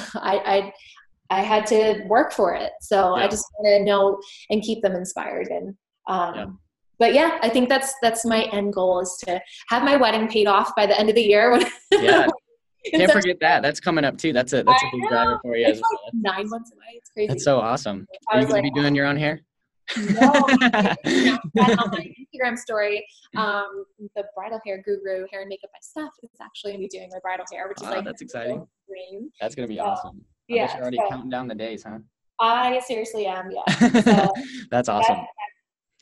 I 0.46 0.72
I 1.30 1.42
had 1.42 1.66
to 1.66 2.04
work 2.06 2.32
for 2.32 2.54
it. 2.54 2.72
So 2.80 3.16
yeah. 3.16 3.24
I 3.24 3.28
just 3.28 3.44
want 3.58 3.80
to 3.80 3.84
know 3.84 4.20
and 4.50 4.62
keep 4.62 4.82
them 4.82 4.94
inspired. 4.94 5.48
And 5.48 5.74
um, 6.08 6.34
yeah. 6.34 6.46
but 6.98 7.14
yeah, 7.14 7.38
I 7.42 7.48
think 7.48 7.68
that's 7.68 7.92
that's 8.02 8.24
my 8.24 8.44
end 8.52 8.72
goal 8.72 9.00
is 9.00 9.16
to 9.26 9.40
have 9.68 9.82
my 9.82 9.96
wedding 9.96 10.28
paid 10.28 10.46
off 10.46 10.74
by 10.76 10.86
the 10.86 10.98
end 10.98 11.08
of 11.08 11.14
the 11.14 11.22
year. 11.22 11.60
yeah, 11.92 12.26
Can't 12.90 13.12
forget 13.12 13.38
that. 13.40 13.62
That's 13.62 13.80
coming 13.80 14.04
up 14.04 14.18
too. 14.18 14.32
That's 14.32 14.52
a 14.52 14.62
that's 14.62 14.82
a 14.82 14.86
big 14.92 15.08
driver 15.08 15.38
for 15.42 15.56
you. 15.56 15.66
It's 15.66 15.80
like 15.80 16.00
well. 16.02 16.34
nine 16.36 16.48
months 16.48 16.72
away. 16.72 16.94
It's 16.94 17.10
crazy. 17.10 17.28
That's 17.28 17.44
so 17.44 17.58
awesome. 17.58 18.06
Are 18.30 18.40
you 18.40 18.46
gonna 18.46 18.54
like, 18.54 18.62
be 18.62 18.70
doing 18.70 18.94
your 18.94 19.06
own 19.06 19.16
hair? 19.16 19.40
No, 19.96 20.20
on 20.20 21.90
my 21.90 22.12
Instagram 22.18 22.58
story, 22.58 23.06
um, 23.36 23.84
the 24.16 24.24
bridal 24.34 24.60
hair 24.66 24.82
guru, 24.84 25.26
hair 25.30 25.42
and 25.42 25.48
makeup 25.48 25.70
by 25.72 25.78
Steph, 25.80 26.10
is 26.22 26.30
actually 26.42 26.72
gonna 26.72 26.82
be 26.82 26.88
doing 26.88 27.08
my 27.12 27.18
bridal 27.20 27.46
hair, 27.52 27.68
which 27.68 27.78
is 27.80 27.84
like 27.84 28.04
that's 28.04 28.20
exciting. 28.20 28.66
Dream. 28.88 29.30
That's 29.40 29.54
gonna 29.54 29.68
be 29.68 29.76
so, 29.76 29.84
awesome. 29.84 30.20
I 30.50 30.54
yeah, 30.54 30.74
you're 30.74 30.82
already 30.82 30.98
so, 30.98 31.08
counting 31.08 31.30
down 31.30 31.48
the 31.48 31.54
days, 31.54 31.84
huh? 31.84 31.98
I 32.38 32.80
seriously 32.80 33.26
am. 33.26 33.50
Yeah. 33.50 34.00
So, 34.02 34.32
that's 34.70 34.88
awesome. 34.88 35.16
That, 35.16 35.26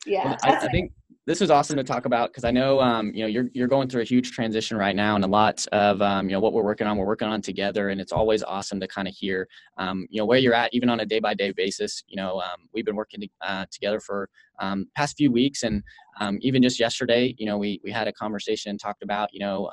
yeah, 0.07 0.25
well, 0.25 0.37
I, 0.45 0.67
I, 0.67 0.69
think 0.71 0.93
this 1.27 1.41
was 1.41 1.51
awesome 1.51 1.77
to 1.77 1.85
talk 1.85 2.05
about 2.05 2.31
because 2.31 2.45
I 2.45 2.51
know 2.51 2.81
um, 2.81 3.11
you 3.15 3.23
know 3.23 3.27
you're 3.27 3.49
you're 3.55 3.69
going 3.69 3.89
through 3.89 4.03
a 4.03 4.05
huge 4.05 4.33
transition 4.33 4.77
right 4.77 4.95
now, 4.95 5.15
and 5.15 5.25
a 5.25 5.29
lot 5.29 5.67
of 5.73 6.03
um, 6.03 6.29
you 6.29 6.33
know 6.33 6.41
what 6.41 6.53
we're 6.53 6.63
working 6.63 6.87
on, 6.87 6.99
we're 6.99 7.07
working 7.07 7.29
on 7.29 7.41
together, 7.41 7.89
and 7.89 8.01
it's 8.01 8.13
always 8.13 8.43
awesome 8.43 8.79
to 8.81 8.87
kind 8.87 9.09
of 9.09 9.15
hear 9.15 9.49
um, 9.79 10.07
you 10.11 10.21
know 10.21 10.27
where 10.27 10.39
you're 10.39 10.55
at, 10.55 10.73
even 10.75 10.91
on 10.91 11.01
a 11.01 11.07
day 11.07 11.21
by 11.21 11.33
day 11.33 11.51
basis. 11.53 12.03
You 12.07 12.17
know, 12.17 12.41
um, 12.41 12.69
we've 12.75 12.85
been 12.85 12.97
working 12.97 13.27
uh, 13.41 13.65
together 13.71 14.01
for 14.01 14.29
um, 14.59 14.87
past 14.95 15.17
few 15.17 15.33
weeks, 15.33 15.63
and 15.63 15.83
um, 16.21 16.39
even 16.43 16.63
just 16.63 16.79
yesterday, 16.79 17.35
you 17.39 17.47
know, 17.47 17.57
we 17.57 17.81
we 17.83 17.91
had 17.91 18.07
a 18.07 18.13
conversation 18.13 18.69
and 18.71 18.79
talked 18.79 19.03
about 19.03 19.33
you 19.33 19.41
know 19.41 19.71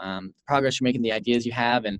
progress 0.47 0.79
you're 0.79 0.85
making, 0.85 1.01
the 1.01 1.11
ideas 1.11 1.45
you 1.45 1.51
have, 1.51 1.83
and 1.83 1.99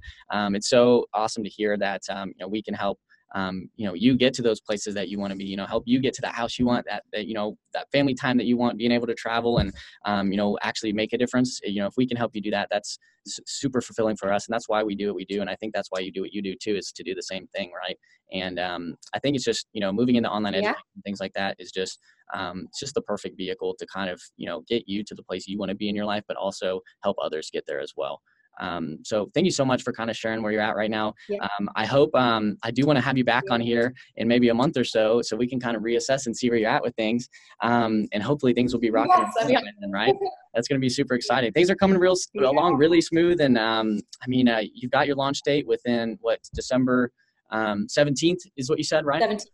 it's 0.55 0.69
so 0.69 1.05
awesome 1.13 1.43
to 1.43 1.49
hear 1.49 1.77
that 1.77 2.03
you 2.07 2.33
know 2.39 2.47
we 2.47 2.63
can 2.63 2.73
help 2.73 2.99
um, 3.35 3.69
you 3.75 3.85
know 3.85 3.93
you 3.93 4.15
get 4.15 4.33
to 4.33 4.41
those 4.41 4.59
places 4.59 4.93
that 4.95 5.09
you 5.09 5.19
want 5.19 5.31
to 5.31 5.37
be 5.37 5.45
you 5.45 5.57
know 5.57 5.65
help 5.65 5.83
you 5.85 5.99
get 5.99 6.13
to 6.13 6.21
that 6.21 6.35
house 6.35 6.59
you 6.59 6.65
want 6.65 6.85
that, 6.87 7.03
that 7.13 7.27
you 7.27 7.33
know 7.33 7.57
that 7.73 7.87
family 7.91 8.13
time 8.13 8.37
that 8.37 8.45
you 8.45 8.57
want 8.57 8.77
being 8.77 8.91
able 8.91 9.07
to 9.07 9.15
travel 9.15 9.59
and 9.59 9.73
um, 10.05 10.31
you 10.31 10.37
know 10.37 10.57
actually 10.61 10.93
make 10.93 11.13
a 11.13 11.17
difference. 11.17 11.59
You 11.63 11.81
know 11.81 11.87
if 11.87 11.93
we 11.97 12.07
can 12.07 12.17
help 12.17 12.35
you 12.35 12.41
do 12.41 12.51
that 12.51 12.67
that's 12.71 12.97
super 13.25 13.81
fulfilling 13.81 14.15
for 14.15 14.31
us 14.33 14.47
and 14.47 14.53
that's 14.53 14.67
why 14.67 14.83
we 14.83 14.95
do 14.95 15.07
what 15.07 15.15
we 15.15 15.25
do 15.25 15.41
and 15.41 15.49
i 15.49 15.55
think 15.55 15.73
that's 15.73 15.89
why 15.91 15.99
you 15.99 16.11
do 16.11 16.21
what 16.21 16.33
you 16.33 16.41
do 16.41 16.55
too 16.59 16.75
is 16.75 16.91
to 16.91 17.03
do 17.03 17.13
the 17.13 17.21
same 17.21 17.47
thing 17.55 17.71
right? 17.75 17.97
And 18.33 18.59
um, 18.59 18.95
i 19.13 19.19
think 19.19 19.35
it's 19.35 19.45
just 19.45 19.67
you 19.73 19.81
know 19.81 19.91
moving 19.91 20.15
into 20.15 20.29
online 20.29 20.55
education 20.55 20.75
yeah. 20.95 21.01
things 21.03 21.19
like 21.19 21.33
that 21.33 21.55
is 21.59 21.71
just 21.71 21.99
um, 22.33 22.63
it's 22.69 22.79
just 22.79 22.95
the 22.95 23.01
perfect 23.01 23.37
vehicle 23.37 23.75
to 23.77 23.85
kind 23.93 24.09
of 24.09 24.21
you 24.37 24.47
know 24.47 24.63
get 24.67 24.87
you 24.87 25.03
to 25.03 25.13
the 25.13 25.23
place 25.23 25.47
you 25.47 25.59
want 25.59 25.69
to 25.69 25.75
be 25.75 25.89
in 25.89 25.95
your 25.95 26.05
life 26.05 26.23
but 26.27 26.37
also 26.37 26.81
help 27.03 27.17
others 27.21 27.49
get 27.51 27.63
there 27.67 27.79
as 27.79 27.93
well 27.95 28.21
um, 28.59 28.99
so 29.03 29.29
thank 29.33 29.45
you 29.45 29.51
so 29.51 29.65
much 29.65 29.83
for 29.83 29.93
kind 29.93 30.09
of 30.09 30.15
sharing 30.15 30.41
where 30.41 30.51
you're 30.51 30.61
at 30.61 30.75
right 30.75 30.91
now. 30.91 31.13
Yeah. 31.29 31.39
Um, 31.43 31.69
I 31.75 31.85
hope 31.85 32.13
um, 32.15 32.57
I 32.63 32.71
do 32.71 32.85
want 32.85 32.97
to 32.97 33.01
have 33.01 33.17
you 33.17 33.23
back 33.23 33.43
yeah. 33.47 33.53
on 33.53 33.61
here 33.61 33.93
in 34.17 34.27
maybe 34.27 34.49
a 34.49 34.53
month 34.53 34.77
or 34.77 34.83
so, 34.83 35.21
so 35.21 35.35
we 35.35 35.47
can 35.47 35.59
kind 35.59 35.75
of 35.75 35.83
reassess 35.83 36.25
and 36.25 36.35
see 36.35 36.49
where 36.49 36.59
you're 36.59 36.69
at 36.69 36.83
with 36.83 36.95
things, 36.95 37.29
um, 37.63 38.07
and 38.11 38.21
hopefully 38.21 38.53
things 38.53 38.73
will 38.73 38.81
be 38.81 38.91
rocking 38.91 39.25
yes, 39.47 39.63
then, 39.79 39.91
right? 39.91 40.15
That's 40.53 40.67
going 40.67 40.79
to 40.79 40.83
be 40.83 40.89
super 40.89 41.15
exciting. 41.15 41.53
Things 41.53 41.69
are 41.69 41.75
coming 41.75 41.97
real 41.97 42.15
yeah. 42.33 42.49
along 42.49 42.75
really 42.75 43.01
smooth, 43.01 43.41
and 43.41 43.57
um, 43.57 43.99
I 44.21 44.27
mean, 44.27 44.47
uh, 44.47 44.61
you've 44.73 44.91
got 44.91 45.07
your 45.07 45.15
launch 45.15 45.41
date 45.43 45.65
within 45.65 46.17
what 46.21 46.39
December 46.53 47.11
17th 47.51 48.31
um, 48.31 48.35
is 48.57 48.69
what 48.69 48.77
you 48.77 48.83
said, 48.83 49.05
right? 49.05 49.21
17th. 49.21 49.45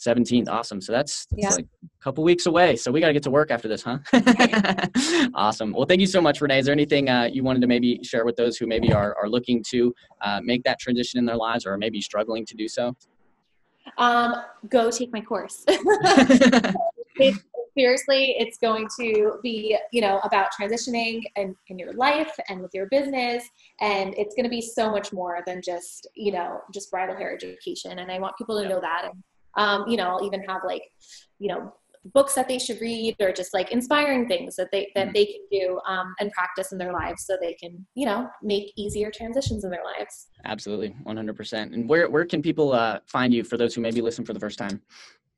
17th 0.00 0.48
awesome. 0.48 0.80
So 0.80 0.92
that's, 0.92 1.26
that's 1.30 1.42
yeah. 1.42 1.50
like 1.50 1.66
a 1.84 2.04
couple 2.04 2.24
weeks 2.24 2.46
away. 2.46 2.76
So 2.76 2.92
we 2.92 3.00
got 3.00 3.08
to 3.08 3.12
get 3.12 3.22
to 3.24 3.30
work 3.30 3.50
after 3.50 3.68
this 3.68 3.82
huh? 3.82 3.98
Awesome. 5.34 5.72
Well 5.72 5.86
thank 5.86 6.00
you 6.00 6.06
so 6.06 6.20
much 6.20 6.40
renee. 6.40 6.58
Is 6.58 6.66
there 6.66 6.72
anything 6.72 7.08
uh, 7.08 7.28
you 7.32 7.42
wanted 7.42 7.60
to 7.60 7.66
maybe 7.66 8.00
share 8.02 8.24
with 8.24 8.36
those 8.36 8.56
who 8.56 8.66
maybe 8.66 8.92
are, 8.92 9.16
are 9.20 9.28
looking 9.28 9.62
to 9.70 9.94
uh, 10.20 10.40
make 10.42 10.62
that 10.64 10.78
transition 10.78 11.18
in 11.18 11.24
their 11.24 11.36
lives 11.36 11.66
or 11.66 11.76
maybe 11.78 12.00
struggling 12.00 12.44
to 12.46 12.54
do 12.54 12.68
so? 12.68 12.96
Um, 13.98 14.34
go 14.68 14.90
take 14.90 15.12
my 15.12 15.20
course. 15.20 15.64
Seriously 17.78 18.34
it's 18.38 18.56
going 18.56 18.88
to 18.98 19.38
be 19.42 19.76
you 19.92 20.00
know 20.00 20.18
about 20.20 20.48
transitioning 20.58 21.20
and 21.36 21.54
in 21.68 21.78
your 21.78 21.92
life 21.92 22.34
and 22.48 22.62
with 22.62 22.70
your 22.72 22.86
business 22.86 23.44
and 23.82 24.14
it's 24.14 24.34
going 24.34 24.44
to 24.44 24.50
be 24.50 24.62
so 24.62 24.90
much 24.90 25.12
more 25.12 25.40
than 25.46 25.60
just 25.60 26.08
you 26.14 26.32
know 26.32 26.62
just 26.72 26.90
bridal 26.90 27.14
hair 27.14 27.34
education 27.34 27.98
and 27.98 28.10
i 28.10 28.18
want 28.18 28.34
people 28.38 28.58
to 28.62 28.66
know 28.66 28.80
that 28.80 29.04
and 29.04 29.22
um, 29.56 29.84
you 29.88 29.96
know, 29.96 30.04
I'll 30.04 30.24
even 30.24 30.42
have 30.44 30.62
like, 30.64 30.82
you 31.38 31.48
know, 31.48 31.72
books 32.14 32.34
that 32.34 32.48
they 32.48 32.58
should 32.58 32.80
read 32.80 33.16
or 33.20 33.32
just 33.32 33.52
like 33.52 33.72
inspiring 33.72 34.28
things 34.28 34.56
that 34.56 34.68
they 34.72 34.90
that 34.94 35.06
mm-hmm. 35.06 35.12
they 35.14 35.26
can 35.26 35.40
do 35.50 35.80
um, 35.86 36.14
and 36.20 36.30
practice 36.32 36.72
in 36.72 36.78
their 36.78 36.92
lives 36.92 37.24
so 37.26 37.36
they 37.40 37.54
can 37.54 37.84
you 37.94 38.06
know 38.06 38.28
make 38.42 38.72
easier 38.76 39.10
transitions 39.10 39.64
in 39.64 39.70
their 39.70 39.84
lives. 39.84 40.28
Absolutely. 40.44 40.94
100% 41.04 41.74
and 41.74 41.88
where 41.88 42.08
where 42.08 42.24
can 42.24 42.42
people 42.42 42.72
uh, 42.72 43.00
find 43.06 43.32
you 43.32 43.44
for 43.44 43.56
those 43.56 43.74
who 43.74 43.80
maybe 43.80 44.00
listen 44.00 44.24
for 44.24 44.32
the 44.32 44.40
first 44.40 44.58
time? 44.58 44.80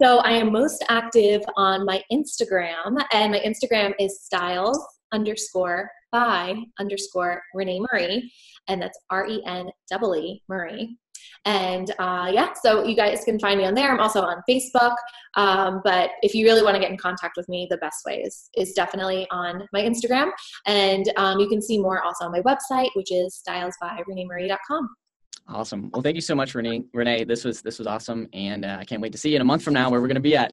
So 0.00 0.18
i 0.18 0.30
am 0.30 0.52
most 0.52 0.84
active 0.88 1.42
on 1.56 1.84
my 1.84 2.02
instagram 2.12 3.02
and 3.12 3.32
my 3.32 3.40
instagram 3.40 3.94
is 3.98 4.20
styles 4.22 4.78
underscore 5.12 5.90
by 6.12 6.54
underscore 6.78 7.42
renee 7.54 7.80
marie 7.90 8.30
and 8.68 8.80
that's 8.80 8.98
r-e-n-e-e 9.10 10.42
marie 10.48 10.96
and 11.44 11.90
uh, 11.98 12.30
yeah, 12.32 12.52
so 12.62 12.84
you 12.84 12.96
guys 12.96 13.24
can 13.24 13.38
find 13.38 13.58
me 13.58 13.66
on 13.66 13.74
there. 13.74 13.92
I'm 13.92 14.00
also 14.00 14.22
on 14.22 14.42
Facebook. 14.48 14.94
Um, 15.34 15.80
but 15.84 16.10
if 16.22 16.34
you 16.34 16.44
really 16.44 16.62
want 16.62 16.74
to 16.74 16.80
get 16.80 16.90
in 16.90 16.96
contact 16.96 17.36
with 17.36 17.48
me, 17.48 17.66
the 17.70 17.76
best 17.78 18.04
way 18.06 18.22
is, 18.22 18.50
is 18.56 18.72
definitely 18.72 19.26
on 19.30 19.68
my 19.72 19.80
Instagram. 19.80 20.30
And 20.66 21.10
um, 21.16 21.38
you 21.38 21.48
can 21.48 21.62
see 21.62 21.78
more 21.78 22.02
also 22.02 22.24
on 22.24 22.32
my 22.32 22.40
website, 22.40 22.90
which 22.94 23.12
is 23.12 23.40
stylesbyreneemarie.com. 23.48 24.88
Awesome. 25.48 25.90
Well, 25.92 26.02
thank 26.02 26.14
you 26.14 26.20
so 26.20 26.34
much, 26.34 26.54
Renee. 26.54 26.84
Renee, 26.92 27.24
this 27.24 27.42
was 27.42 27.62
this 27.62 27.78
was 27.78 27.86
awesome, 27.86 28.28
and 28.34 28.66
uh, 28.66 28.76
I 28.78 28.84
can't 28.84 29.00
wait 29.00 29.12
to 29.12 29.18
see 29.18 29.30
you 29.30 29.36
in 29.36 29.40
a 29.40 29.46
month 29.46 29.62
from 29.62 29.72
now 29.72 29.88
where 29.88 29.98
we're 29.98 30.06
going 30.06 30.16
to 30.16 30.20
be 30.20 30.36
at. 30.36 30.52